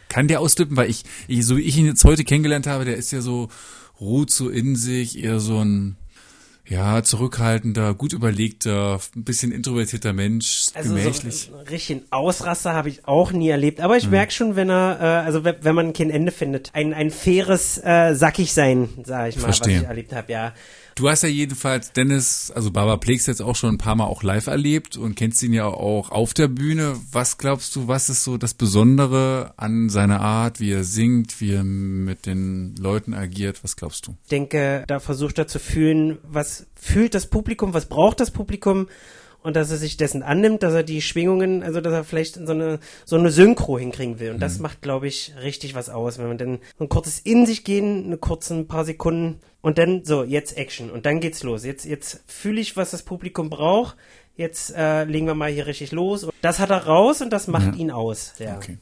Kann 0.08 0.26
der 0.28 0.40
ausflippen? 0.40 0.76
Weil 0.76 0.90
ich, 0.90 1.04
ich, 1.28 1.44
so 1.46 1.56
wie 1.56 1.62
ich 1.62 1.76
ihn 1.76 1.86
jetzt 1.86 2.04
heute 2.04 2.24
kennengelernt 2.24 2.66
habe, 2.66 2.84
der 2.84 2.96
ist 2.96 3.12
ja 3.12 3.20
so, 3.20 3.48
ruht 4.00 4.30
so 4.30 4.48
in 4.48 4.74
sich, 4.76 5.22
eher 5.22 5.38
so 5.40 5.58
ein, 5.62 5.96
ja, 6.70 7.02
zurückhaltender, 7.02 7.94
gut 7.94 8.12
überlegter, 8.12 9.00
ein 9.16 9.24
bisschen 9.24 9.50
introvertierter 9.50 10.12
Mensch, 10.12 10.68
Also 10.74 10.94
gemächlich. 10.94 11.48
so 11.50 11.56
einen 11.58 11.66
richtigen 11.66 12.02
Ausraster 12.10 12.74
habe 12.74 12.88
ich 12.88 13.06
auch 13.08 13.32
nie 13.32 13.48
erlebt. 13.48 13.80
Aber 13.80 13.96
ich 13.96 14.08
merke 14.08 14.32
schon, 14.32 14.54
wenn 14.54 14.70
er, 14.70 14.98
äh, 15.00 15.04
also 15.26 15.42
wenn, 15.42 15.56
wenn 15.62 15.74
man 15.74 15.92
kein 15.92 16.10
Ende 16.10 16.30
findet, 16.30 16.70
ein, 16.72 16.94
ein 16.94 17.10
faires 17.10 17.76
äh, 17.84 18.14
Sackig-Sein, 18.14 18.88
sage 19.04 19.30
ich 19.30 19.36
mal, 19.36 19.42
Verstehe. 19.42 19.74
was 19.76 19.82
ich 19.82 19.88
erlebt 19.88 20.12
habe, 20.14 20.32
ja. 20.32 20.52
Du 20.94 21.08
hast 21.08 21.22
ja 21.22 21.28
jedenfalls 21.28 21.92
Dennis, 21.92 22.50
also 22.50 22.70
Baba 22.70 22.96
Plex 22.96 23.26
jetzt 23.26 23.40
auch 23.40 23.56
schon 23.56 23.74
ein 23.74 23.78
paar 23.78 23.94
Mal 23.94 24.04
auch 24.04 24.22
live 24.22 24.46
erlebt 24.46 24.96
und 24.96 25.14
kennst 25.14 25.42
ihn 25.42 25.52
ja 25.52 25.66
auch 25.66 26.10
auf 26.10 26.34
der 26.34 26.48
Bühne. 26.48 26.96
Was 27.12 27.38
glaubst 27.38 27.74
du, 27.76 27.88
was 27.88 28.08
ist 28.08 28.24
so 28.24 28.36
das 28.36 28.54
Besondere 28.54 29.54
an 29.56 29.88
seiner 29.88 30.20
Art, 30.20 30.60
wie 30.60 30.72
er 30.72 30.84
singt, 30.84 31.40
wie 31.40 31.52
er 31.52 31.64
mit 31.64 32.26
den 32.26 32.74
Leuten 32.76 33.14
agiert? 33.14 33.62
Was 33.64 33.76
glaubst 33.76 34.06
du? 34.06 34.16
Ich 34.24 34.30
denke, 34.30 34.84
da 34.86 35.00
versucht 35.00 35.38
er 35.38 35.46
zu 35.46 35.58
fühlen, 35.58 36.18
was 36.22 36.66
fühlt 36.74 37.14
das 37.14 37.26
Publikum, 37.26 37.74
was 37.74 37.86
braucht 37.86 38.20
das 38.20 38.30
Publikum 38.30 38.88
und 39.42 39.56
dass 39.56 39.70
er 39.70 39.76
sich 39.76 39.96
dessen 39.96 40.22
annimmt, 40.22 40.62
dass 40.62 40.74
er 40.74 40.82
die 40.82 41.02
Schwingungen, 41.02 41.62
also 41.62 41.80
dass 41.80 41.92
er 41.92 42.04
vielleicht 42.04 42.34
so 42.34 42.52
eine 42.52 42.78
so 43.04 43.16
eine 43.16 43.30
Synchro 43.30 43.78
hinkriegen 43.78 44.18
will 44.18 44.32
und 44.32 44.40
das 44.40 44.58
macht, 44.58 44.82
glaube 44.82 45.08
ich, 45.08 45.34
richtig 45.42 45.74
was 45.74 45.88
aus, 45.88 46.18
wenn 46.18 46.28
man 46.28 46.38
dann 46.38 46.58
so 46.78 46.84
ein 46.84 46.88
kurzes 46.88 47.18
in 47.18 47.46
sich 47.46 47.64
gehen, 47.64 48.04
eine 48.06 48.18
kurzen 48.18 48.68
paar 48.68 48.84
Sekunden 48.84 49.40
und 49.62 49.78
dann 49.78 50.04
so 50.04 50.24
jetzt 50.24 50.56
Action 50.56 50.90
und 50.90 51.06
dann 51.06 51.20
geht's 51.20 51.42
los. 51.42 51.64
Jetzt 51.64 51.84
jetzt 51.84 52.22
fühle 52.26 52.60
ich, 52.60 52.76
was 52.76 52.90
das 52.90 53.02
Publikum 53.02 53.50
braucht. 53.50 53.96
Jetzt 54.36 54.74
äh, 54.74 55.04
legen 55.04 55.26
wir 55.26 55.34
mal 55.34 55.50
hier 55.50 55.66
richtig 55.66 55.92
los. 55.92 56.24
Und 56.24 56.32
das 56.40 56.60
hat 56.60 56.70
er 56.70 56.86
raus 56.86 57.20
und 57.20 57.30
das 57.30 57.46
macht 57.46 57.76
ihn 57.76 57.90
aus. 57.90 58.32
Ja. 58.38 58.56
Okay. 58.56 58.78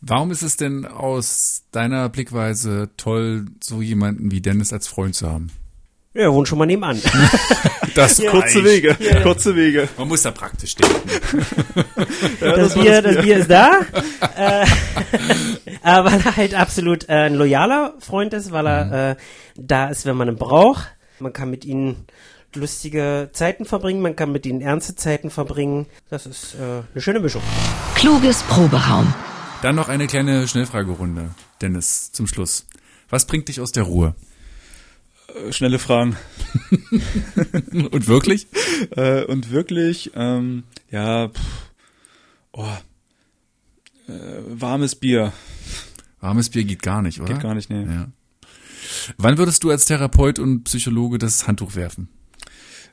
Warum 0.00 0.30
ist 0.30 0.42
es 0.42 0.56
denn 0.56 0.86
aus 0.86 1.64
deiner 1.72 2.08
Blickweise 2.08 2.90
toll, 2.96 3.46
so 3.62 3.82
jemanden 3.82 4.30
wie 4.30 4.40
Dennis 4.40 4.72
als 4.72 4.88
Freund 4.88 5.14
zu 5.14 5.28
haben? 5.30 5.50
Ja, 6.16 6.22
er 6.22 6.32
wohnt 6.32 6.48
schon 6.48 6.58
mal 6.58 6.66
nebenan. 6.66 7.00
Das 7.94 8.22
Kurze 8.22 8.62
Wege, 8.62 8.94
kurze 9.22 9.56
Wege. 9.56 9.88
Man 9.96 10.08
muss 10.08 10.20
da 10.20 10.30
praktisch 10.30 10.74
denken. 10.74 11.00
das, 12.40 12.74
Bier, 12.74 13.00
das 13.00 13.22
Bier 13.22 13.38
ist 13.38 13.50
da. 13.50 13.80
äh, 14.36 14.66
aber 15.82 16.12
weil 16.12 16.20
er 16.20 16.36
halt 16.36 16.54
absolut 16.54 17.08
äh, 17.08 17.12
ein 17.12 17.34
loyaler 17.36 17.94
Freund 18.00 18.34
ist, 18.34 18.52
weil 18.52 18.66
er 18.66 19.12
äh, 19.12 19.16
da 19.56 19.88
ist, 19.88 20.04
wenn 20.04 20.14
man 20.14 20.28
ihn 20.28 20.36
braucht. 20.36 20.94
Man 21.20 21.32
kann 21.32 21.48
mit 21.48 21.64
ihm 21.64 22.04
lustige 22.54 23.30
Zeiten 23.32 23.64
verbringen, 23.64 24.02
man 24.02 24.14
kann 24.14 24.30
mit 24.30 24.44
ihnen 24.44 24.60
ernste 24.60 24.94
Zeiten 24.94 25.30
verbringen. 25.30 25.86
Das 26.10 26.26
ist 26.26 26.54
äh, 26.56 26.82
eine 26.92 27.00
schöne 27.00 27.20
Mischung. 27.20 27.40
Kluges 27.94 28.42
Proberaum. 28.42 29.14
Dann 29.62 29.74
noch 29.74 29.88
eine 29.88 30.06
kleine 30.06 30.46
Schnellfragerunde, 30.46 31.30
Dennis, 31.62 32.12
zum 32.12 32.26
Schluss. 32.26 32.66
Was 33.08 33.26
bringt 33.26 33.48
dich 33.48 33.58
aus 33.58 33.72
der 33.72 33.84
Ruhe? 33.84 34.14
Äh, 35.34 35.52
Schnelle 35.52 35.78
Fragen. 35.78 36.16
Und 37.72 38.06
wirklich? 38.08 38.46
Äh, 38.90 39.24
und 39.24 39.50
wirklich, 39.50 40.10
ähm, 40.14 40.64
ja, 40.90 41.28
pff, 41.28 41.40
oh, 42.52 42.66
Äh, 44.06 44.12
warmes 44.48 44.94
Bier. 44.94 45.32
Warmes 46.20 46.50
Bier 46.50 46.64
geht 46.64 46.82
gar 46.82 47.00
nicht, 47.02 47.20
oder? 47.20 47.32
Geht 47.32 47.42
gar 47.42 47.54
nicht, 47.54 47.70
nee. 47.70 47.84
Ja. 47.84 48.08
Wann 49.16 49.38
würdest 49.38 49.64
du 49.64 49.70
als 49.70 49.86
Therapeut 49.86 50.38
und 50.38 50.64
Psychologe 50.64 51.16
das 51.18 51.46
Handtuch 51.46 51.74
werfen? 51.74 52.08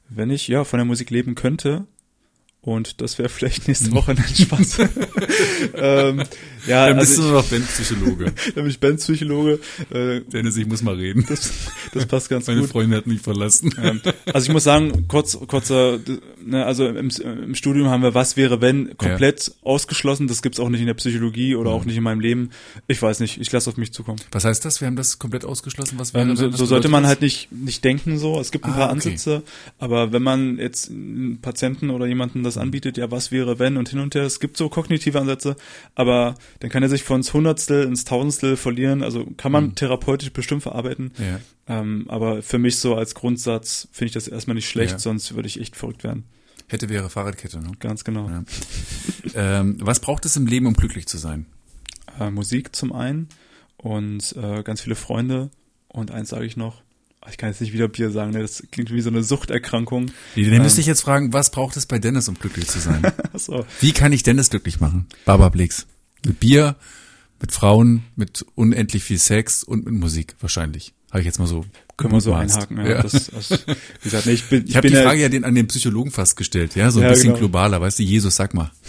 Wenn 0.09 0.29
ich 0.29 0.47
ja 0.47 0.63
von 0.63 0.77
der 0.77 0.85
Musik 0.85 1.09
leben 1.09 1.35
könnte, 1.35 1.85
und 2.61 3.01
das 3.01 3.17
wäre 3.17 3.29
vielleicht 3.37 3.67
nächste 3.67 3.91
Woche 3.91 4.11
ein 4.11 4.23
Spaß. 4.23 4.77
ähm, 5.75 6.23
ja, 6.67 6.87
Dann 6.87 6.97
bist 6.99 7.11
also 7.11 7.21
du 7.23 7.27
nur 7.29 7.41
noch 7.41 7.47
Bandpsychologe. 7.49 8.25
ich, 8.35 8.43
dann 8.53 8.63
bin 8.63 8.67
ich 8.67 8.79
Bandpsychologe. 8.79 9.59
Äh, 9.91 10.21
Dennis, 10.21 10.57
ich 10.57 10.67
muss 10.67 10.81
mal 10.81 10.95
reden. 10.95 11.25
das, 11.27 11.51
das 11.93 12.05
passt 12.05 12.29
ganz 12.29 12.47
Meine 12.47 12.61
gut. 12.61 12.69
Freundin 12.69 12.97
hat 12.97 13.07
mich 13.07 13.21
verlassen. 13.21 13.73
Ähm, 13.81 14.01
also 14.33 14.47
ich 14.47 14.53
muss 14.53 14.63
sagen, 14.63 15.05
kurz, 15.07 15.37
kurzer, 15.47 15.99
ne, 16.45 16.65
also 16.65 16.87
im, 16.87 17.09
im 17.23 17.55
Studium 17.55 17.89
haben 17.89 18.03
wir 18.03 18.13
was 18.13 18.37
wäre 18.37 18.61
wenn 18.61 18.95
komplett 18.97 19.51
ausgeschlossen. 19.63 20.27
Das 20.27 20.41
gibt's 20.41 20.59
auch 20.59 20.69
nicht 20.69 20.81
in 20.81 20.87
der 20.87 20.93
Psychologie 20.93 21.55
oder 21.55 21.71
Mhm. 21.71 21.75
auch 21.75 21.85
nicht 21.85 21.97
in 21.97 22.03
meinem 22.03 22.19
Leben. 22.19 22.49
Ich 22.87 23.01
weiß 23.01 23.19
nicht. 23.19 23.39
Ich 23.41 23.51
lasse 23.51 23.69
auf 23.69 23.77
mich 23.77 23.91
zukommen. 23.93 24.19
Was 24.31 24.45
heißt 24.45 24.63
das? 24.65 24.79
Wir 24.81 24.87
haben 24.87 24.95
das 24.95 25.19
komplett 25.19 25.45
ausgeschlossen. 25.45 25.97
Was 25.99 26.13
wäre 26.13 26.29
Ähm, 26.29 26.35
so 26.35 26.49
so 26.51 26.65
sollte 26.65 26.89
man 26.89 27.05
halt 27.07 27.21
nicht 27.21 27.51
nicht 27.51 27.83
denken 27.83 28.17
so. 28.17 28.39
Es 28.39 28.51
gibt 28.51 28.65
ein 28.65 28.71
Ah, 28.71 28.75
paar 28.75 28.83
okay. 28.85 28.93
Ansätze, 28.93 29.43
aber 29.79 30.11
wenn 30.11 30.23
man 30.23 30.57
jetzt 30.57 30.89
einen 30.89 31.39
Patienten 31.41 31.89
oder 31.89 32.05
jemanden 32.05 32.43
das 32.43 32.57
anbietet, 32.57 32.97
ja, 32.97 33.11
was 33.11 33.31
wäre 33.31 33.59
wenn 33.59 33.77
und 33.77 33.89
hin 33.89 33.99
und 33.99 34.15
her. 34.15 34.23
Es 34.23 34.39
gibt 34.39 34.57
so 34.57 34.69
kognitive 34.69 35.19
Ansätze, 35.19 35.55
aber 35.95 36.35
dann 36.59 36.69
kann 36.69 36.83
er 36.83 36.89
sich 36.89 37.03
von 37.03 37.21
Hundertstel 37.23 37.83
ins 37.85 38.05
Tausendstel 38.05 38.57
verlieren. 38.57 39.03
Also 39.03 39.25
kann 39.37 39.51
man 39.51 39.65
Mhm. 39.65 39.75
therapeutisch 39.75 40.31
bestimmt 40.31 40.63
verarbeiten. 40.63 41.11
Ja. 41.17 41.39
Ähm, 41.79 42.05
aber 42.09 42.41
für 42.41 42.59
mich 42.59 42.77
so 42.77 42.95
als 42.95 43.15
Grundsatz 43.15 43.87
finde 43.91 44.07
ich 44.07 44.13
das 44.13 44.27
erstmal 44.27 44.55
nicht 44.55 44.67
schlecht, 44.69 44.93
Ja. 44.93 44.99
sonst 44.99 45.35
würde 45.35 45.47
ich 45.47 45.59
echt 45.59 45.75
verrückt 45.75 46.03
werden. 46.03 46.23
Hätte 46.67 46.89
wäre 46.89 47.09
Fahrradkette, 47.09 47.59
ne? 47.59 47.71
Ganz 47.79 48.03
genau. 48.03 48.29
Ja. 48.29 48.43
ähm, 49.35 49.77
was 49.81 49.99
braucht 49.99 50.25
es 50.25 50.35
im 50.35 50.47
Leben, 50.47 50.65
um 50.65 50.73
glücklich 50.73 51.07
zu 51.07 51.17
sein? 51.17 51.45
Äh, 52.19 52.29
Musik 52.31 52.75
zum 52.75 52.93
einen 52.93 53.27
und 53.77 54.35
äh, 54.37 54.63
ganz 54.63 54.81
viele 54.81 54.95
Freunde. 54.95 55.49
Und 55.87 56.11
eins 56.11 56.29
sage 56.29 56.45
ich 56.45 56.57
noch, 56.57 56.81
ah, 57.21 57.27
ich 57.29 57.37
kann 57.37 57.49
jetzt 57.49 57.61
nicht 57.61 57.73
wieder 57.73 57.87
Bier 57.87 58.09
sagen, 58.11 58.31
ne? 58.31 58.39
das 58.41 58.63
klingt 58.71 58.91
wie 58.91 59.01
so 59.01 59.09
eine 59.09 59.23
Suchterkrankung. 59.23 60.11
Nee, 60.35 60.49
dann 60.49 60.61
müsste 60.63 60.81
ich 60.81 60.87
jetzt 60.87 61.01
fragen, 61.01 61.33
was 61.33 61.51
braucht 61.51 61.77
es 61.77 61.85
bei 61.85 61.99
Dennis, 61.99 62.27
um 62.29 62.35
glücklich 62.35 62.67
zu 62.67 62.79
sein? 62.79 63.01
so. 63.33 63.65
Wie 63.79 63.91
kann 63.91 64.11
ich 64.11 64.23
Dennis 64.23 64.49
glücklich 64.49 64.79
machen? 64.79 65.05
Baba 65.25 65.49
Blix. 65.49 65.85
Mit 66.25 66.39
Bier, 66.39 66.75
mit 67.41 67.51
Frauen, 67.51 68.03
mit 68.15 68.45
unendlich 68.55 69.03
viel 69.03 69.17
Sex 69.19 69.63
und 69.63 69.85
mit 69.85 69.93
Musik 69.93 70.35
wahrscheinlich. 70.39 70.93
Habe 71.11 71.19
ich 71.21 71.25
jetzt 71.25 71.37
mal 71.39 71.45
so 71.47 71.63
Können 71.97 72.13
wir 72.13 72.21
so 72.21 72.33
einhaken. 72.33 72.77
Ja. 72.77 72.87
Ja. 72.89 73.01
Das, 73.03 73.11
das, 73.11 73.51
wie 73.51 73.75
gesagt, 74.03 74.25
nee, 74.25 74.31
ich 74.33 74.45
bin, 74.45 74.65
ich 74.67 74.75
habe 74.75 74.83
bin 74.87 74.93
die 74.93 74.97
ja- 74.97 75.03
Frage 75.03 75.21
ja 75.21 75.29
den, 75.29 75.43
an 75.43 75.53
den 75.53 75.67
Psychologen 75.67 76.09
fast 76.11 76.35
gestellt, 76.37 76.75
ja, 76.75 76.89
so 76.89 76.99
ein 76.99 77.03
Ja, 77.03 77.09
bisschen 77.09 77.27
genau. 77.29 77.37
globaler, 77.39 77.79
weißt 77.81 77.99
du, 77.99 78.03
Jesus, 78.03 78.35
sag 78.35 78.53
mal. 78.53 78.71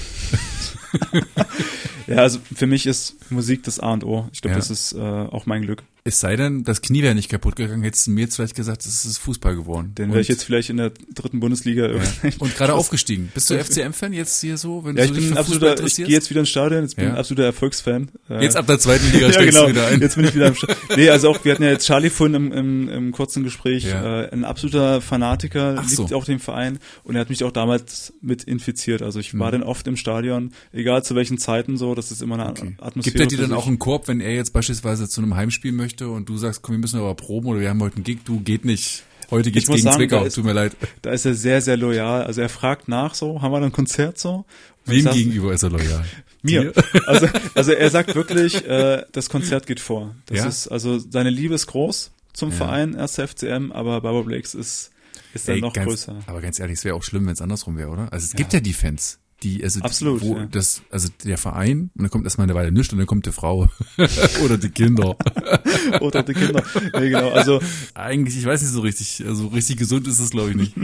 Ja, 2.07 2.16
also 2.16 2.39
für 2.55 2.66
mich 2.66 2.87
ist 2.87 3.16
Musik 3.30 3.62
das 3.62 3.80
A 3.80 3.93
und 3.95 4.05
O. 4.05 4.28
Ich 4.32 4.43
glaube, 4.43 4.57
das 4.57 4.70
ist 4.70 4.93
äh, 4.93 4.99
auch 4.99 5.47
mein 5.47 5.62
Glück. 5.62 5.82
Es 6.07 6.20
sei 6.20 6.36
denn, 6.36 6.64
das 6.64 6.82
Knie 6.82 7.02
wäre 7.02 7.14
nicht 7.14 7.30
kaputt 7.30 7.57
gegangen, 7.57 7.82
hättest 7.82 8.07
du 8.09 8.11
mir 8.11 8.20
jetzt 8.20 8.36
vielleicht 8.36 8.55
gesagt, 8.55 8.84
es 8.84 9.07
ist 9.07 9.16
Fußball 9.16 9.57
geworden. 9.57 9.92
Dann 9.94 10.11
wäre 10.11 10.20
ich 10.20 10.28
jetzt 10.28 10.44
vielleicht 10.44 10.68
in 10.68 10.76
der 10.76 10.92
dritten 11.14 11.40
Bundesliga. 11.40 11.90
ja. 11.90 12.02
Und 12.40 12.55
gerade 12.55 12.74
aufgestiegen. 12.74 13.30
Bist 13.32 13.48
du 13.48 13.55
FCM-Fan 13.59 14.12
jetzt 14.12 14.38
hier 14.42 14.59
so, 14.59 14.84
wenn 14.84 14.98
Ja, 14.98 15.05
ich 15.05 15.14
bin 15.14 15.32
ein 15.32 15.38
absoluter, 15.38 15.82
ich 15.82 15.96
gehe 15.96 16.07
jetzt 16.09 16.28
wieder 16.28 16.40
ins 16.40 16.50
Stadion, 16.50 16.82
jetzt 16.82 16.96
bin 16.96 17.05
ich 17.07 17.09
Ja. 17.09 17.14
ein 17.14 17.18
absoluter 17.20 17.44
Erfolgsfan. 17.44 18.11
Äh, 18.28 18.42
Jetzt 18.42 18.55
ab 18.55 18.66
der 18.66 18.78
zweiten 18.78 19.11
Liga 19.12 19.28
ja, 19.30 19.44
genau. 19.46 19.62
du 19.64 19.70
wieder 19.70 19.86
ein. 19.86 19.98
Jetzt 20.02 20.16
bin 20.16 20.26
ich 20.26 20.34
wieder 20.34 20.48
am 20.48 20.55
Start. 20.55 20.76
Nee, 20.94 21.09
also 21.09 21.30
auch, 21.30 21.42
wir 21.42 21.52
hatten 21.55 21.62
ja 21.62 21.70
jetzt 21.70 21.86
Charlie 21.86 22.11
vorhin 22.11 22.34
im, 22.34 22.52
im, 22.52 22.88
im 22.90 23.12
kurzen 23.12 23.42
Gespräch, 23.42 23.84
Ja. 23.84 24.24
äh, 24.24 24.30
ein 24.30 24.44
absoluter 24.44 25.00
Fanatiker, 25.00 25.76
Ach 25.78 25.88
liebt 25.88 26.11
so. 26.11 26.14
auch 26.14 26.26
den 26.26 26.38
Verein 26.38 26.80
und 27.05 27.14
er 27.14 27.22
hat 27.22 27.30
mich 27.30 27.42
auch 27.44 27.50
damals 27.50 28.12
mit 28.20 28.44
infiziert. 28.44 29.00
Also 29.00 29.20
ich 29.20 29.32
war 29.38 29.46
Mhm. 29.48 29.52
dann 29.52 29.62
oft 29.62 29.86
im 29.86 29.96
Stadion, 29.96 30.52
egal 30.74 31.02
zu 31.02 31.14
welchen 31.14 31.38
Zeiten 31.38 31.78
so, 31.78 31.94
das 31.94 32.12
ist 32.12 32.20
immer 32.20 32.34
eine 32.34 32.50
Okay. 32.50 32.74
Atmosphäre. 32.78 33.02
Gibt 33.16 33.20
er 33.20 33.38
dir 33.38 33.38
dann 33.48 33.57
auch 33.57 33.66
einen 33.66 33.78
Korb, 33.78 34.07
wenn 34.07 34.20
er 34.20 34.34
jetzt 34.34 34.52
beispielsweise 34.52 35.09
zu 35.09 35.22
einem 35.22 35.34
Heimspiel 35.34 35.72
möchte 35.72 35.93
und 36.03 36.28
du 36.28 36.36
sagst, 36.36 36.62
komm, 36.62 36.74
wir 36.76 36.78
müssen 36.80 36.99
aber 36.99 37.14
proben 37.14 37.49
oder 37.49 37.61
wir 37.61 37.68
haben 37.70 37.80
heute 37.82 37.97
einen 37.97 38.05
Gig, 38.05 38.20
du 38.24 38.40
geht 38.40 38.64
nicht. 38.64 39.05
Heute 39.30 39.51
geht's 39.51 39.66
gegen 39.66 39.80
sagen, 39.80 39.97
Zwickau, 39.97 40.20
da 40.20 40.26
ist- 40.26 40.34
tut 40.34 40.45
mir 40.45 40.53
leid. 40.53 40.76
Da 41.03 41.11
ist 41.11 41.24
er 41.24 41.34
sehr, 41.34 41.61
sehr 41.62 41.76
loyal. 41.76 42.24
Also 42.24 42.40
er 42.42 42.49
fragt 42.49 42.88
nach 42.88 43.14
so, 43.14 43.40
haben 43.40 43.53
wir 43.53 43.61
dann 43.61 43.70
ein 43.70 43.72
Konzert 43.72 44.18
so? 44.18 44.45
Und 44.86 44.92
Wem 44.92 45.03
sag, 45.03 45.14
gegenüber 45.14 45.53
ist 45.53 45.62
er 45.62 45.70
loyal? 45.70 46.05
Mir. 46.42 46.72
Also, 47.07 47.26
also 47.55 47.72
er 47.72 47.90
sagt 47.90 48.14
wirklich, 48.14 48.66
äh, 48.66 49.03
das 49.12 49.30
Konzert 49.30 49.66
geht 49.66 49.80
vor. 49.80 50.14
Das 50.26 50.38
Ja? 50.38 50.47
ist, 50.47 50.68
also 50.68 50.99
seine 50.99 51.30
Liebe 51.30 51.55
ist 51.55 51.66
groß 51.68 52.11
zum 52.34 52.51
Ja. 52.51 52.57
Verein, 52.57 52.95
1. 52.97 53.18
FCM, 53.18 53.72
aber 53.72 54.01
Barbara 54.03 54.22
Blakes 54.22 54.55
ist, 54.55 54.90
ist 55.32 55.49
dann 55.49 55.55
Ey, 55.57 55.61
noch 55.62 55.72
ganz, 55.72 55.88
größer. 55.88 56.16
Aber 56.26 56.40
ganz 56.42 56.61
ehrlich, 56.61 56.78
es 56.78 56.84
wäre 56.84 56.95
auch 56.95 57.03
schlimm, 57.03 57.24
wenn 57.26 57.32
es 57.32 57.40
andersrum 57.40 57.76
wäre, 57.78 57.88
oder? 57.88 58.12
Also 58.12 58.24
es 58.26 58.34
gibt 58.34 58.53
ja 58.53 58.61
die 58.61 58.72
Fans, 58.74 59.18
die, 59.43 59.62
also 59.62 59.80
Absolut, 59.80 60.22
wo 60.22 60.37
ja. 60.37 60.47
das, 60.47 60.82
also 60.91 61.09
der 61.24 61.37
Verein, 61.37 61.91
und 61.95 62.03
dann 62.03 62.11
kommt 62.11 62.24
erstmal 62.24 62.45
eine 62.47 62.55
Weile 62.55 62.72
nichts 62.72 62.93
und 62.93 62.99
dann 62.99 63.07
kommt 63.07 63.26
die 63.26 63.32
Frau 63.32 63.68
oder 64.45 64.57
die 64.57 64.70
Kinder. 64.70 65.16
Oder 66.01 66.22
die 66.22 66.32
Kinder. 66.32 66.62
Nee, 66.99 67.11
genau. 67.11 67.30
Also 67.30 67.61
Eigentlich, 67.95 68.37
ich 68.39 68.45
weiß 68.47 68.62
nicht 68.62 68.70
so 68.72 68.80
richtig, 68.80 69.22
also 69.26 69.49
richtig 69.49 69.76
gesund 69.76 70.07
ist 70.09 70.18
es 70.18 70.30
glaube 70.30 70.51
ich 70.51 70.57
nicht. 70.57 70.74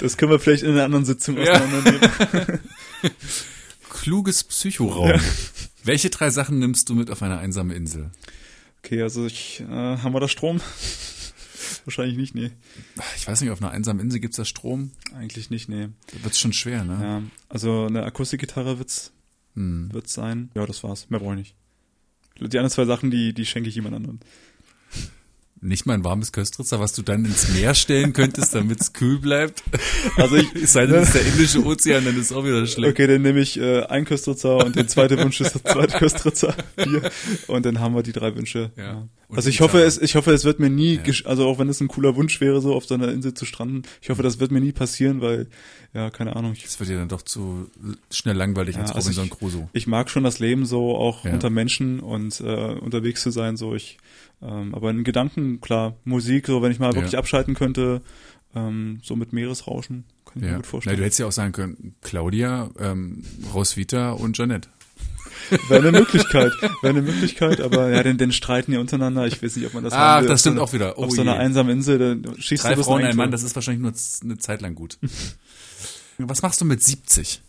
das 0.00 0.16
können 0.16 0.32
wir 0.32 0.40
vielleicht 0.40 0.64
in 0.64 0.70
einer 0.72 0.84
anderen 0.84 1.04
Sitzung 1.04 1.36
Ja. 1.36 1.52
auseinandernehmen. 1.52 2.60
Kluges 3.90 4.44
Psychoraum. 4.44 5.20
Welche 5.84 6.10
drei 6.10 6.30
Sachen 6.30 6.58
nimmst 6.58 6.88
du 6.88 6.94
mit 6.94 7.10
auf 7.10 7.22
eine 7.22 7.38
einsame 7.38 7.74
Insel? 7.74 8.10
Okay, 8.84 9.02
also 9.02 9.26
ich, 9.26 9.60
äh, 9.60 9.66
haben 9.72 10.12
wir 10.14 10.20
da 10.20 10.28
Strom? 10.28 10.60
Wahrscheinlich 11.84 12.16
nicht, 12.16 12.34
nee. 12.34 12.50
Ich 13.16 13.26
weiß 13.26 13.40
nicht, 13.40 13.50
auf 13.50 13.60
einer 13.62 13.70
einsamen 13.70 14.00
Insel 14.00 14.20
gibt's 14.20 14.36
da 14.36 14.44
Strom? 14.44 14.90
Eigentlich 15.14 15.50
nicht, 15.50 15.68
nee. 15.68 15.88
Da 16.12 16.24
wird's 16.24 16.38
schon 16.38 16.52
schwer, 16.52 16.84
ne? 16.84 16.98
Ja, 17.02 17.22
also 17.48 17.86
eine 17.86 18.02
Akustikgitarre 18.04 18.78
wird's, 18.78 19.12
Hm. 19.54 19.88
wird's 19.92 20.12
sein. 20.12 20.50
Ja, 20.54 20.66
das 20.66 20.82
war's. 20.84 21.08
Mehr 21.10 21.20
brauche 21.20 21.32
ich 21.34 21.38
nicht. 21.38 21.54
Die 22.40 22.44
anderen 22.58 22.70
zwei 22.70 22.84
Sachen, 22.84 23.10
die, 23.10 23.32
die 23.34 23.44
schenke 23.46 23.68
ich 23.68 23.74
jemand 23.74 23.96
anderem. 23.96 24.20
Nicht 25.60 25.86
mal 25.86 25.94
ein 25.94 26.04
warmes 26.04 26.30
Köstritzer, 26.30 26.78
was 26.78 26.92
du 26.92 27.02
dann 27.02 27.24
ins 27.24 27.48
Meer 27.48 27.74
stellen 27.74 28.12
könntest, 28.12 28.54
damit 28.54 28.80
es 28.80 28.92
kühl 28.92 29.18
bleibt. 29.18 29.64
Also 30.16 30.36
ich, 30.36 30.54
Es 30.54 30.72
sei 30.74 30.86
denn, 30.86 31.02
es 31.02 31.08
ist 31.08 31.14
der 31.16 31.26
Indische 31.32 31.64
Ozean, 31.64 32.04
dann 32.04 32.16
ist 32.16 32.30
auch 32.30 32.44
wieder 32.44 32.64
schlecht. 32.68 32.92
Okay, 32.92 33.08
dann 33.08 33.22
nehme 33.22 33.40
ich 33.40 33.58
äh, 33.58 33.82
ein 33.86 34.04
Köstritzer 34.04 34.58
und 34.64 34.76
der 34.76 34.86
zweite 34.86 35.18
Wunsch 35.18 35.40
ist 35.40 35.54
der 35.56 35.64
zweite 35.64 35.98
Köstritzer 35.98 36.54
Bier 36.76 37.10
und 37.48 37.66
dann 37.66 37.80
haben 37.80 37.96
wir 37.96 38.04
die 38.04 38.12
drei 38.12 38.36
Wünsche. 38.36 38.70
Ja. 38.76 38.98
Und 38.98 39.10
Also 39.30 39.50
ich 39.50 39.60
hoffe, 39.60 39.82
es, 39.82 40.00
ich 40.00 40.14
hoffe, 40.14 40.32
es 40.32 40.44
wird 40.44 40.58
mir 40.58 40.70
nie, 40.70 40.94
Ja. 41.04 41.26
also 41.26 41.46
auch 41.46 41.58
wenn 41.58 41.68
es 41.68 41.80
ein 41.82 41.88
cooler 41.88 42.16
Wunsch 42.16 42.40
wäre, 42.40 42.60
so 42.62 42.74
auf 42.74 42.86
so 42.86 42.94
einer 42.94 43.08
Insel 43.12 43.34
zu 43.34 43.44
stranden, 43.44 43.82
ich 44.00 44.08
hoffe, 44.08 44.22
das 44.22 44.40
wird 44.40 44.50
mir 44.50 44.60
nie 44.60 44.72
passieren, 44.72 45.20
weil, 45.20 45.48
ja, 45.92 46.08
keine 46.08 46.34
Ahnung, 46.34 46.54
Das 46.62 46.80
wird 46.80 46.88
dir 46.88 46.96
dann 46.96 47.08
doch 47.08 47.20
zu 47.20 47.70
schnell 48.10 48.36
langweilig 48.36 48.76
Ja, 48.76 48.82
als 48.82 48.92
also 48.92 49.08
Robinson 49.10 49.24
ich- 49.26 49.30
Crusoe. 49.32 49.68
ich 49.74 49.86
mag 49.86 50.08
schon 50.08 50.24
das 50.24 50.38
Leben 50.38 50.64
so 50.64 50.96
auch 50.96 51.24
Ja. 51.26 51.32
unter 51.34 51.50
Menschen 51.50 52.00
und 52.00 52.40
äh, 52.40 52.72
unterwegs 52.74 53.20
zu 53.22 53.30
sein, 53.30 53.58
so 53.58 53.74
ich, 53.74 53.98
ähm, 54.40 54.74
aber 54.74 54.90
in 54.90 55.04
Gedanken, 55.04 55.60
klar, 55.60 55.96
Musik, 56.04 56.46
so 56.46 56.62
wenn 56.62 56.72
ich 56.72 56.78
mal 56.78 56.90
Ja. 56.90 56.94
wirklich 56.94 57.18
abschalten 57.18 57.54
könnte, 57.54 58.00
ähm, 58.54 59.00
so 59.02 59.14
mit 59.14 59.34
Meeresrauschen, 59.34 60.04
kann 60.24 60.36
ich 60.36 60.42
mir 60.42 60.48
Ja. 60.48 60.54
gut 60.56 60.64
Na, 60.64 60.70
vorstellen. 60.70 60.96
du 60.96 61.02
hättest 61.04 61.20
ja 61.20 61.26
auch 61.26 61.32
sagen 61.32 61.52
können, 61.52 61.94
Claudia, 62.00 62.70
ähm, 62.78 63.24
Roswitha 63.52 64.12
und 64.12 64.36
Jeanette. 64.38 64.70
Wäre 65.68 65.88
eine 65.88 65.92
Möglichkeit, 65.98 66.52
wäre 66.60 66.90
eine 66.94 67.02
Möglichkeit, 67.02 67.60
aber 67.60 67.88
ja, 67.90 68.02
denn, 68.02 68.18
denn 68.18 68.32
streiten 68.32 68.72
die 68.72 68.76
untereinander. 68.78 69.26
Ich 69.26 69.42
weiß 69.42 69.56
nicht, 69.56 69.66
ob 69.66 69.74
man 69.74 69.84
das 69.84 69.92
will. 69.92 70.28
das 70.28 70.40
stimmt 70.40 70.56
so 70.58 70.62
auch 70.62 70.72
wieder. 70.72 70.98
Oh 70.98 71.04
auf 71.04 71.12
so 71.12 71.20
einer 71.22 71.34
je. 71.34 71.38
einsamen 71.40 71.72
Insel, 71.72 72.20
da 72.20 72.30
schießt 72.38 72.64
Drei 72.64 72.74
du 72.74 72.82
Frauen, 72.84 73.04
ein. 73.04 73.16
Mann, 73.16 73.30
das 73.30 73.42
ist 73.42 73.54
wahrscheinlich 73.54 73.82
nur 73.82 73.92
eine 74.24 74.38
Zeit 74.38 74.60
lang 74.60 74.74
gut. 74.74 74.98
Was 76.18 76.42
machst 76.42 76.60
du 76.60 76.64
mit 76.64 76.82
70 76.82 77.40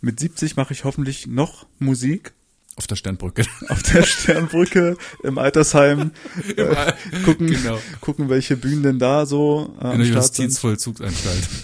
Mit 0.00 0.18
70 0.20 0.56
mache 0.56 0.72
ich 0.72 0.84
hoffentlich 0.84 1.26
noch 1.26 1.66
Musik 1.78 2.32
auf 2.76 2.86
der 2.86 2.96
Sternbrücke? 2.96 3.44
auf 3.68 3.82
der 3.82 4.02
Sternbrücke 4.02 4.96
im 5.22 5.36
Altersheim. 5.38 6.12
äh, 6.56 6.92
gucken, 7.24 7.48
Genau. 7.48 7.78
gucken, 8.00 8.28
welche 8.30 8.56
Bühnen 8.56 8.82
denn 8.82 8.98
da 8.98 9.26
so 9.26 9.76
äh, 9.82 9.92
In 9.94 9.98
der. 10.00 10.08
Justizvollzugsanstalt. 10.08 11.48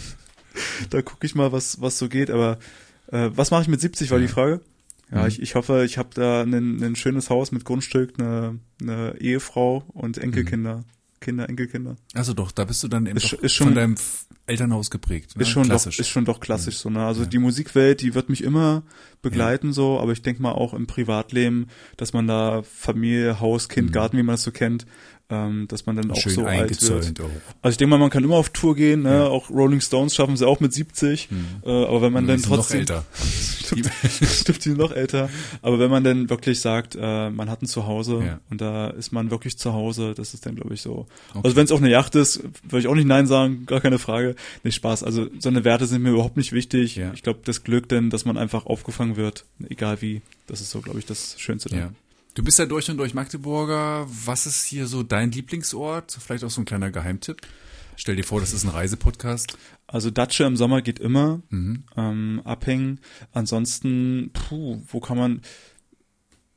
Da 0.90 1.02
gucke 1.02 1.24
ich 1.24 1.36
mal, 1.36 1.52
was 1.52 1.80
was 1.80 1.98
so 1.98 2.08
geht. 2.08 2.30
Aber 2.30 2.58
äh, 3.12 3.30
was 3.32 3.50
mache 3.52 3.62
ich 3.62 3.68
mit 3.68 3.80
70, 3.80 4.10
war 4.10 4.18
Ja. 4.18 4.26
die 4.26 4.32
Frage. 4.32 4.60
Ja, 5.10 5.22
Mhm. 5.22 5.28
ich, 5.28 5.40
ich 5.42 5.54
hoffe, 5.54 5.84
ich 5.84 5.96
habe 5.98 6.10
da 6.14 6.42
ein, 6.42 6.94
schönes 6.96 7.30
Haus 7.30 7.50
mit 7.52 7.64
Grundstück, 7.64 8.14
eine, 8.18 8.58
eine 8.82 9.14
Ehefrau 9.20 9.84
und 9.88 10.18
Enkelkinder. 10.18 10.84
Kinder, 11.20 11.48
Enkelkinder. 11.48 11.96
Also 12.14 12.32
doch, 12.32 12.52
da 12.52 12.64
bist 12.64 12.82
du 12.84 12.88
dann 12.88 13.06
eben 13.06 13.16
Ist 13.16 13.32
ist 13.32 13.52
schon- 13.52 13.68
von 13.68 13.74
deinem 13.74 13.94
Elternhaus 14.46 14.88
geprägt. 14.88 15.34
Ne? 15.36 15.42
Ist 15.42 15.48
schon 15.48 15.64
Klassisch. 15.64 15.96
doch, 15.96 16.00
ist 16.00 16.08
schon 16.08 16.24
doch 16.24 16.38
klassisch 16.38 16.76
so, 16.76 16.90
ne? 16.90 17.04
Also 17.04 17.22
Ja. 17.22 17.28
die 17.28 17.38
Musikwelt, 17.38 18.02
die 18.02 18.14
wird 18.14 18.28
mich 18.28 18.44
immer 18.44 18.84
begleiten 19.20 19.72
so, 19.72 19.98
aber 19.98 20.12
ich 20.12 20.22
denke 20.22 20.40
mal 20.42 20.52
auch 20.52 20.74
im 20.74 20.86
Privatleben, 20.86 21.66
dass 21.96 22.12
man 22.12 22.28
da 22.28 22.62
Familie, 22.62 23.40
Haus, 23.40 23.68
Kind, 23.68 23.88
Mhm. 23.88 23.92
Garten, 23.92 24.16
wie 24.16 24.22
man 24.22 24.34
das 24.34 24.44
so 24.44 24.52
kennt, 24.52 24.86
ähm, 25.30 25.66
dass 25.68 25.84
man 25.84 25.96
dann 25.96 26.10
auch 26.10 26.16
Schön 26.16 26.32
so 26.32 26.44
alt 26.46 26.80
wird. 26.82 27.20
auch. 27.20 27.24
Also 27.60 27.74
ich 27.74 27.76
denke 27.76 27.90
mal, 27.90 27.98
man 27.98 28.08
kann 28.10 28.24
immer 28.24 28.36
auf 28.36 28.48
Tour 28.50 28.74
gehen, 28.74 29.02
ne? 29.02 29.24
auch 29.24 29.50
Rolling 29.50 29.80
Stones 29.82 30.14
schaffen 30.14 30.36
sie 30.36 30.46
auch 30.46 30.60
mit 30.60 30.72
70, 30.72 31.28
äh, 31.64 31.68
aber 31.84 32.00
wenn 32.02 32.12
man 32.14 32.26
dann 32.26 32.38
sind 32.38 32.48
noch 32.50 32.56
trotzdem 32.58 32.80
älter. 32.80 33.04
stimmt, 33.14 33.90
stimmt, 34.22 34.64
die 34.64 34.70
noch 34.70 34.90
älter. 34.92 35.28
Aber 35.60 35.78
wenn 35.78 35.90
man 35.90 36.02
dann 36.02 36.30
wirklich 36.30 36.60
sagt, 36.60 36.96
äh, 36.98 37.28
man 37.30 37.50
hat 37.50 37.60
ein 37.62 37.66
Zuhause 37.66 38.22
Ja. 38.24 38.40
und 38.50 38.60
da 38.62 38.88
ist 38.88 39.12
man 39.12 39.30
wirklich 39.30 39.58
zu 39.58 39.74
Hause, 39.74 40.14
das 40.14 40.32
ist 40.32 40.46
dann, 40.46 40.54
glaube 40.56 40.72
ich, 40.72 40.80
so. 40.80 41.06
Also 41.42 41.56
wenn 41.56 41.64
es 41.64 41.72
auch 41.72 41.78
eine 41.78 41.90
Yacht 41.90 42.14
ist, 42.14 42.42
würde 42.62 42.78
ich 42.80 42.86
auch 42.88 42.94
nicht 42.94 43.06
Nein 43.06 43.26
sagen, 43.26 43.66
gar 43.66 43.80
keine 43.82 43.98
Frage. 43.98 44.34
Nicht 44.64 44.76
Spaß. 44.76 45.02
Also 45.02 45.26
so 45.38 45.50
eine 45.50 45.64
Werte 45.64 45.86
sind 45.86 46.02
mir 46.02 46.10
überhaupt 46.10 46.38
nicht 46.38 46.52
wichtig. 46.52 46.96
Ja. 46.96 47.12
Ich 47.12 47.22
glaube, 47.22 47.40
das 47.44 47.64
Glück 47.64 47.88
denn, 47.90 48.08
dass 48.08 48.24
man 48.24 48.38
einfach 48.38 48.64
aufgefangen 48.64 49.16
wird, 49.16 49.44
egal 49.68 50.00
wie, 50.00 50.22
das 50.46 50.62
ist 50.62 50.70
so, 50.70 50.80
glaube 50.80 50.98
ich, 50.98 51.04
das 51.06 51.34
Schönste. 51.38 51.68
dann. 51.68 51.94
Ja. 52.38 52.40
Du 52.40 52.44
bist 52.44 52.58
ja 52.60 52.66
durch 52.66 52.88
und 52.88 52.98
durch 52.98 53.14
Magdeburger. 53.14 54.06
Was 54.08 54.46
ist 54.46 54.64
hier 54.64 54.86
so 54.86 55.02
dein 55.02 55.32
Lieblingsort? 55.32 56.16
Vielleicht 56.24 56.44
auch 56.44 56.50
so 56.50 56.60
ein 56.62 56.66
kleiner 56.66 56.92
Geheimtipp. 56.92 57.40
Stell 57.96 58.14
dir 58.14 58.22
vor, 58.22 58.38
das 58.38 58.52
ist 58.52 58.62
ein 58.62 58.70
Reisepodcast. 58.70 59.58
Also 59.88 60.10
Datsche 60.10 60.44
im 60.44 60.56
Sommer 60.56 60.80
geht 60.80 61.00
immer. 61.00 61.42
Mhm. 61.50 61.82
Ähm, 61.96 62.40
abhängen. 62.44 63.00
Ansonsten, 63.32 64.30
puh, 64.32 64.80
wo 64.86 65.00
kann 65.00 65.18
man. 65.18 65.42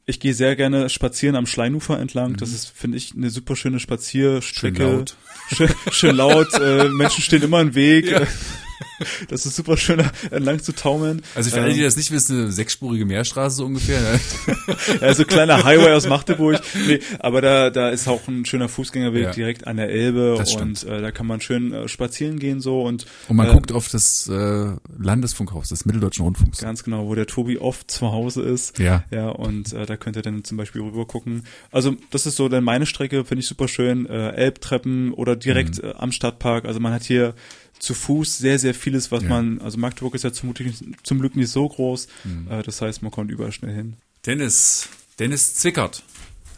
Ich 0.06 0.20
gehe 0.20 0.36
sehr 0.36 0.56
gerne 0.56 0.88
spazieren 0.90 1.36
am 1.36 1.48
Schleinufer 1.48 2.00
entlang. 2.00 2.36
Das 2.36 2.52
ist, 2.52 2.68
finde 2.68 2.98
ich, 2.98 3.16
eine 3.16 3.32
super 3.32 3.56
schöne 3.56 3.80
Spazierstrecke. 3.80 4.84
Mhm. 4.84 4.88
Schön 4.88 4.98
laut. 4.98 5.16
Schön, 5.50 5.70
schön 5.92 6.16
laut. 6.16 6.54
äh, 6.62 6.90
Menschen 6.90 7.24
stehen 7.24 7.42
immer 7.42 7.60
im 7.62 7.74
Weg. 7.74 8.06
Das 9.30 9.46
ist 9.46 9.56
super 9.56 9.78
schön, 9.78 10.04
entlang 10.32 10.62
zu 10.62 10.74
taumeln. 10.74 11.22
Also 11.36 11.50
für 11.52 11.62
alle, 11.62 11.74
die 11.74 11.82
das 11.82 11.96
nicht 11.98 12.12
wissen, 12.12 12.40
eine 12.40 12.52
sechsspurige 12.52 13.06
Meerstraße 13.06 13.58
so 13.58 13.66
ungefähr. 13.66 14.00
Ne? 14.02 14.20
Ja, 15.02 15.14
so 15.14 15.26
kleiner 15.26 15.64
Highway 15.64 15.92
aus 15.94 16.08
Magdeburg. 16.08 16.60
Nee, 16.88 17.00
aber 17.20 17.42
da, 17.42 17.70
da 17.70 17.90
ist 17.90 18.08
auch 18.08 18.28
ein 18.28 18.46
schöner 18.46 18.68
Fußgängerweg 18.70 19.24
Ja. 19.24 19.32
direkt 19.32 19.68
an 19.68 19.78
der 19.78 19.90
Elbe 19.90 20.36
und 20.36 20.84
äh, 20.84 21.02
da 21.02 21.12
kann 21.12 21.28
man 21.28 21.42
schön 21.42 21.74
äh, 21.74 21.88
spazieren 21.88 22.40
gehen 22.40 22.60
so 22.62 22.82
und 22.82 23.06
Und 23.28 23.38
man 23.38 23.48
äh, 23.50 23.52
guckt 23.54 23.72
auf 23.72 23.90
das 23.90 24.28
äh, 24.28 24.72
Landesfunkhaus 24.98 25.70
des 25.70 25.86
Mitteldeutschen 25.86 26.26
Rundfunks. 26.26 26.60
ganz 26.60 26.84
genau, 26.84 27.08
wo 27.08 27.16
der 27.16 27.28
Tobi 27.28 27.58
oft 27.58 27.90
zu 27.92 28.12
Hause 28.12 28.42
ist. 28.42 28.80
Ja. 28.80 29.04
Ja, 29.12 29.30
und 29.30 29.74
äh, 29.74 29.86
da 29.86 29.98
könnt 29.98 30.16
ihr 30.16 30.22
dann 30.22 30.44
zum 30.44 30.58
Beispiel 30.58 30.82
rüber 30.82 31.06
gucken. 31.06 31.44
Also 31.72 31.96
das 32.12 32.26
ist 32.26 32.36
so 32.36 32.50
dann 32.50 32.64
meine 32.64 32.86
Strecke, 32.86 33.26
finde 33.26 33.42
ich 33.42 33.48
super 33.48 33.68
schön. 33.68 34.06
Äh, 34.08 34.32
Elbtreppen 34.32 35.14
oder 35.14 35.36
direkt 35.36 35.82
Mhm. 35.82 35.90
äh, 35.90 35.94
am 35.94 36.12
Stadtpark. 36.12 36.66
Also 36.66 36.80
man 36.80 36.94
hat 36.94 37.04
hier 37.04 37.34
zu 37.82 37.94
Fuß 37.94 38.38
sehr, 38.38 38.60
sehr 38.60 38.74
vieles, 38.74 39.12
was 39.12 39.24
Ja. 39.24 39.30
man, 39.30 39.60
also 39.60 39.78
Magdeburg 39.78 40.14
ist 40.16 40.24
ja 40.24 40.32
zum, 40.32 40.54
Glück- 40.54 40.74
zum 41.04 41.20
Glück 41.20 41.36
nicht 41.36 41.50
so 41.50 41.68
groß. 41.68 42.08
Mhm. 42.24 42.48
Äh, 42.50 42.64
das 42.64 42.82
heißt, 42.82 43.02
man 43.02 43.12
kommt 43.12 43.32
überall 43.32 43.52
schnell 43.52 43.74
hin. 43.74 43.94
Dennis, 44.26 44.88
Dennis 45.20 45.56
Zwickert. 45.56 46.04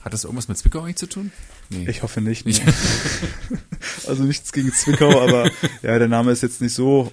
Hat 0.01 0.11
das 0.13 0.25
irgendwas 0.25 0.49
mit 0.49 0.57
Zwickau 0.57 0.81
eigentlich 0.81 0.97
zu 0.97 1.07
tun? 1.07 1.31
Nee. 1.69 1.89
Ich 1.89 2.03
hoffe 2.03 2.19
nicht. 2.19 2.45
Nee. 2.45 2.55
also 4.07 4.23
nichts 4.23 4.51
gegen 4.51 4.71
Zwickau, 4.73 5.21
aber 5.21 5.49
ja, 5.81 5.97
der 5.97 6.07
Name 6.09 6.31
ist 6.31 6.43
jetzt 6.43 6.61
nicht 6.61 6.73
so 6.73 7.11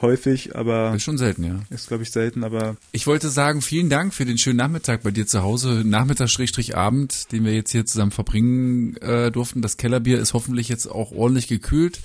häufig, 0.00 0.54
aber 0.56 0.94
ist 0.94 1.02
schon 1.02 1.18
selten, 1.18 1.42
ja. 1.44 1.60
ist, 1.70 1.88
glaube 1.88 2.02
ich, 2.04 2.10
selten, 2.10 2.44
aber 2.44 2.76
Ich 2.92 3.06
wollte 3.06 3.30
sagen, 3.30 3.62
vielen 3.62 3.88
Dank 3.90 4.14
für 4.14 4.24
den 4.24 4.38
schönen 4.38 4.56
Nachmittag 4.56 5.02
bei 5.02 5.10
dir 5.10 5.26
zu 5.26 5.42
Hause. 5.42 5.82
Nachmittag-Abend, 5.84 7.32
den 7.32 7.44
wir 7.44 7.52
jetzt 7.54 7.72
hier 7.72 7.84
zusammen 7.86 8.10
verbringen 8.12 8.96
äh, 8.98 9.30
durften. 9.30 9.62
Das 9.62 9.76
Kellerbier 9.76 10.18
ist 10.20 10.34
hoffentlich 10.34 10.68
jetzt 10.68 10.86
auch 10.86 11.12
ordentlich 11.12 11.48
gekühlt. 11.48 12.00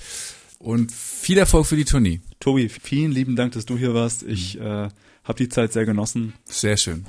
Und 0.64 0.92
viel 0.92 1.36
Erfolg 1.36 1.66
für 1.66 1.76
die 1.76 1.84
Tournee. 1.84 2.20
Tobi, 2.40 2.70
vielen 2.70 3.12
lieben 3.12 3.36
Dank, 3.36 3.52
dass 3.52 3.66
du 3.66 3.76
hier 3.76 3.92
warst. 3.92 4.22
Ich 4.22 4.56
Mhm. 4.58 4.62
äh, 4.66 4.88
habe 5.24 5.38
die 5.38 5.48
Zeit 5.50 5.74
sehr 5.74 5.84
genossen. 5.84 6.32
Sehr 6.46 6.78
schön. 6.78 7.04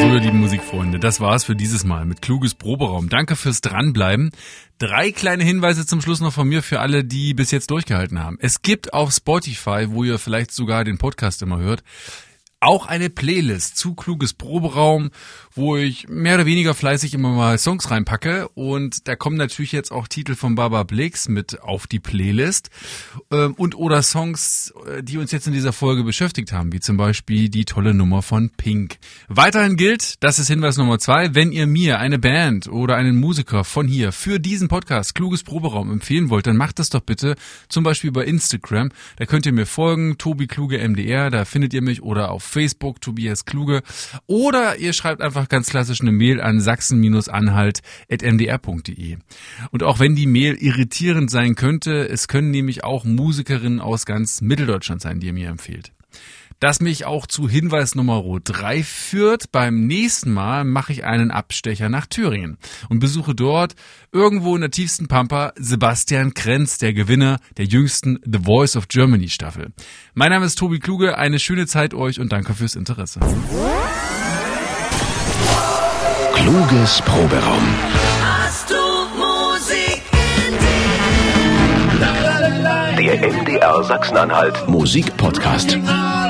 So, 0.00 0.06
ihr 0.14 0.20
lieben 0.20 0.40
Musikfreunde, 0.40 0.98
das 0.98 1.20
war's 1.20 1.44
für 1.44 1.54
dieses 1.54 1.84
Mal 1.84 2.04
mit 2.06 2.22
Kluges 2.22 2.54
Proberaum. 2.54 3.08
Danke 3.10 3.36
fürs 3.36 3.60
Dranbleiben. 3.60 4.30
Drei 4.78 5.12
kleine 5.12 5.44
Hinweise 5.44 5.86
zum 5.86 6.00
Schluss 6.00 6.20
noch 6.20 6.32
von 6.32 6.48
mir 6.48 6.62
für 6.62 6.80
alle, 6.80 7.04
die 7.04 7.34
bis 7.34 7.50
jetzt 7.50 7.70
durchgehalten 7.70 8.18
haben. 8.18 8.38
Es 8.40 8.62
gibt 8.62 8.92
auf 8.94 9.12
Spotify, 9.12 9.86
wo 9.90 10.02
ihr 10.04 10.18
vielleicht 10.18 10.50
sogar 10.50 10.84
den 10.84 10.96
Podcast 10.98 11.42
immer 11.42 11.58
hört, 11.58 11.82
auch 12.64 12.86
eine 12.86 13.10
Playlist 13.10 13.76
zu 13.76 13.94
Kluges 13.94 14.32
Proberaum, 14.32 15.10
wo 15.54 15.76
ich 15.76 16.08
mehr 16.08 16.36
oder 16.36 16.46
weniger 16.46 16.74
fleißig 16.74 17.14
immer 17.14 17.30
mal 17.30 17.58
Songs 17.58 17.90
reinpacke. 17.90 18.48
Und 18.54 19.06
da 19.06 19.16
kommen 19.16 19.36
natürlich 19.36 19.72
jetzt 19.72 19.92
auch 19.92 20.08
Titel 20.08 20.34
von 20.34 20.54
Baba 20.54 20.82
Blix 20.82 21.28
mit 21.28 21.60
auf 21.62 21.86
die 21.86 22.00
Playlist. 22.00 22.70
Ähm, 23.30 23.54
und 23.54 23.76
oder 23.76 24.02
Songs, 24.02 24.72
äh, 24.88 25.02
die 25.02 25.18
uns 25.18 25.30
jetzt 25.30 25.46
in 25.46 25.52
dieser 25.52 25.72
Folge 25.72 26.04
beschäftigt 26.04 26.52
haben, 26.52 26.72
wie 26.72 26.80
zum 26.80 26.96
Beispiel 26.96 27.50
die 27.50 27.66
tolle 27.66 27.92
Nummer 27.92 28.22
von 28.22 28.50
Pink. 28.50 28.96
Weiterhin 29.28 29.76
gilt, 29.76 30.22
das 30.22 30.38
ist 30.38 30.48
Hinweis 30.48 30.78
Nummer 30.78 30.98
zwei, 30.98 31.34
wenn 31.34 31.52
ihr 31.52 31.66
mir 31.66 31.98
eine 31.98 32.18
Band 32.18 32.68
oder 32.68 32.96
einen 32.96 33.16
Musiker 33.16 33.64
von 33.64 33.86
hier 33.86 34.12
für 34.12 34.40
diesen 34.40 34.68
Podcast 34.68 35.14
Kluges 35.14 35.42
Proberaum 35.42 35.92
empfehlen 35.92 36.30
wollt, 36.30 36.46
dann 36.46 36.56
macht 36.56 36.78
das 36.78 36.88
doch 36.88 37.00
bitte 37.00 37.36
zum 37.68 37.84
Beispiel 37.84 38.10
bei 38.10 38.24
Instagram. 38.24 38.88
Da 39.16 39.26
könnt 39.26 39.44
ihr 39.44 39.52
mir 39.52 39.66
folgen, 39.66 40.16
Tobi 40.16 40.46
Kluge 40.46 40.78
MDR, 40.78 41.30
da 41.30 41.44
findet 41.44 41.74
ihr 41.74 41.82
mich 41.82 42.02
oder 42.02 42.30
auf 42.30 42.53
Facebook, 42.54 43.00
Tobias 43.00 43.44
Kluge. 43.44 43.82
Oder 44.26 44.78
ihr 44.78 44.92
schreibt 44.92 45.20
einfach 45.20 45.48
ganz 45.48 45.70
klassisch 45.70 46.00
eine 46.00 46.12
Mail 46.12 46.40
an 46.40 46.60
sachsen-anhalt.mdr.de. 46.60 49.16
Und 49.72 49.82
auch 49.82 49.98
wenn 49.98 50.14
die 50.14 50.26
Mail 50.26 50.54
irritierend 50.54 51.32
sein 51.32 51.56
könnte, 51.56 52.08
es 52.08 52.28
können 52.28 52.52
nämlich 52.52 52.84
auch 52.84 53.02
Musikerinnen 53.04 53.80
aus 53.80 54.06
ganz 54.06 54.40
Mitteldeutschland 54.40 55.02
sein, 55.02 55.18
die 55.18 55.26
ihr 55.26 55.32
mir 55.32 55.48
empfehlt. 55.48 55.93
Das 56.64 56.80
mich 56.80 57.04
auch 57.04 57.26
zu 57.26 57.46
Hinweis 57.46 57.94
Nummer 57.94 58.24
3 58.42 58.82
führt. 58.84 59.52
Beim 59.52 59.86
nächsten 59.86 60.32
Mal 60.32 60.64
mache 60.64 60.94
ich 60.94 61.04
einen 61.04 61.30
Abstecher 61.30 61.90
nach 61.90 62.06
Thüringen 62.06 62.56
und 62.88 63.00
besuche 63.00 63.34
dort 63.34 63.74
irgendwo 64.12 64.54
in 64.54 64.62
der 64.62 64.70
tiefsten 64.70 65.06
Pampa 65.06 65.52
Sebastian 65.56 66.32
Krenz, 66.32 66.78
der 66.78 66.94
Gewinner 66.94 67.38
der 67.58 67.66
jüngsten 67.66 68.18
The 68.24 68.38
Voice 68.44 68.76
of 68.76 68.88
Germany 68.88 69.28
Staffel. 69.28 69.74
Mein 70.14 70.30
Name 70.30 70.46
ist 70.46 70.58
Tobi 70.58 70.78
Kluge, 70.78 71.18
eine 71.18 71.38
schöne 71.38 71.66
Zeit 71.66 71.92
euch 71.92 72.18
und 72.18 72.32
danke 72.32 72.54
fürs 72.54 72.76
Interesse. 72.76 73.20
Kluges 76.32 77.02
Proberaum. 77.02 77.74
Hast 78.22 78.70
du 78.70 78.74
Musik 79.18 80.02
in 82.88 83.04
Der 83.04 83.20
MDR 83.20 83.84
Sachsen-Anhalt 83.84 84.66
Musikpodcast. 84.66 85.72
dir? 85.72 86.23